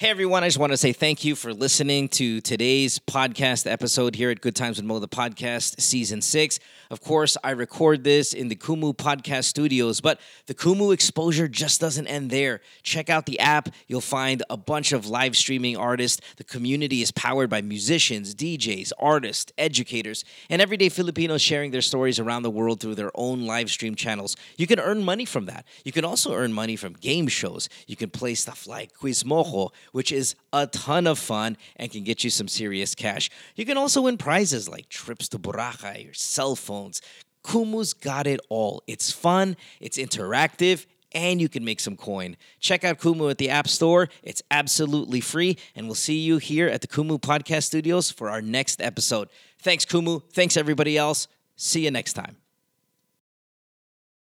Hey 0.00 0.08
everyone, 0.08 0.42
I 0.42 0.46
just 0.46 0.56
want 0.56 0.72
to 0.72 0.78
say 0.78 0.94
thank 0.94 1.26
you 1.26 1.36
for 1.36 1.52
listening 1.52 2.08
to 2.08 2.40
today's 2.40 2.98
podcast 3.00 3.70
episode 3.70 4.14
here 4.14 4.30
at 4.30 4.40
Good 4.40 4.56
Times 4.56 4.78
with 4.78 4.86
Mo, 4.86 4.98
the 4.98 5.06
podcast, 5.06 5.78
season 5.78 6.22
six. 6.22 6.58
Of 6.90 7.02
course, 7.02 7.36
I 7.44 7.50
record 7.50 8.02
this 8.02 8.32
in 8.32 8.48
the 8.48 8.56
Kumu 8.56 8.96
podcast 8.96 9.44
studios, 9.44 10.00
but 10.00 10.18
the 10.46 10.54
Kumu 10.54 10.94
exposure 10.94 11.48
just 11.48 11.82
doesn't 11.82 12.06
end 12.06 12.30
there. 12.30 12.62
Check 12.82 13.10
out 13.10 13.26
the 13.26 13.38
app. 13.40 13.68
You'll 13.88 14.00
find 14.00 14.42
a 14.48 14.56
bunch 14.56 14.92
of 14.92 15.06
live 15.06 15.36
streaming 15.36 15.76
artists. 15.76 16.22
The 16.38 16.44
community 16.44 17.02
is 17.02 17.10
powered 17.10 17.50
by 17.50 17.60
musicians, 17.60 18.34
DJs, 18.34 18.92
artists, 18.98 19.52
educators, 19.58 20.24
and 20.48 20.62
everyday 20.62 20.88
Filipinos 20.88 21.42
sharing 21.42 21.72
their 21.72 21.82
stories 21.82 22.18
around 22.18 22.42
the 22.42 22.50
world 22.50 22.80
through 22.80 22.94
their 22.94 23.12
own 23.14 23.44
live 23.44 23.70
stream 23.70 23.94
channels. 23.94 24.34
You 24.56 24.66
can 24.66 24.80
earn 24.80 25.04
money 25.04 25.26
from 25.26 25.44
that. 25.44 25.66
You 25.84 25.92
can 25.92 26.06
also 26.06 26.32
earn 26.32 26.54
money 26.54 26.76
from 26.76 26.94
game 26.94 27.28
shows. 27.28 27.68
You 27.86 27.96
can 27.96 28.08
play 28.08 28.34
stuff 28.34 28.66
like 28.66 28.94
Quiz 28.94 29.24
Mojo, 29.24 29.72
which 29.92 30.12
is 30.12 30.34
a 30.52 30.66
ton 30.66 31.06
of 31.06 31.18
fun 31.18 31.56
and 31.76 31.90
can 31.90 32.04
get 32.04 32.24
you 32.24 32.30
some 32.30 32.48
serious 32.48 32.94
cash. 32.94 33.30
You 33.56 33.64
can 33.64 33.76
also 33.76 34.02
win 34.02 34.16
prizes 34.16 34.68
like 34.68 34.88
trips 34.88 35.28
to 35.30 35.38
Boracay 35.38 36.10
or 36.10 36.14
cell 36.14 36.56
phones. 36.56 37.00
Kumu's 37.44 37.92
got 37.92 38.26
it 38.26 38.40
all. 38.48 38.82
It's 38.86 39.10
fun, 39.10 39.56
it's 39.80 39.98
interactive, 39.98 40.86
and 41.12 41.40
you 41.40 41.48
can 41.48 41.64
make 41.64 41.80
some 41.80 41.96
coin. 41.96 42.36
Check 42.60 42.84
out 42.84 42.98
Kumu 42.98 43.30
at 43.30 43.38
the 43.38 43.50
App 43.50 43.68
Store. 43.68 44.08
It's 44.22 44.42
absolutely 44.50 45.20
free, 45.20 45.56
and 45.74 45.86
we'll 45.86 45.94
see 45.94 46.18
you 46.18 46.38
here 46.38 46.68
at 46.68 46.82
the 46.82 46.86
Kumu 46.86 47.20
Podcast 47.20 47.64
Studios 47.64 48.10
for 48.10 48.30
our 48.30 48.42
next 48.42 48.80
episode. 48.80 49.28
Thanks, 49.58 49.84
Kumu. 49.84 50.22
Thanks, 50.32 50.56
everybody 50.56 50.96
else. 50.96 51.28
See 51.56 51.84
you 51.84 51.90
next 51.90 52.12
time. 52.14 52.39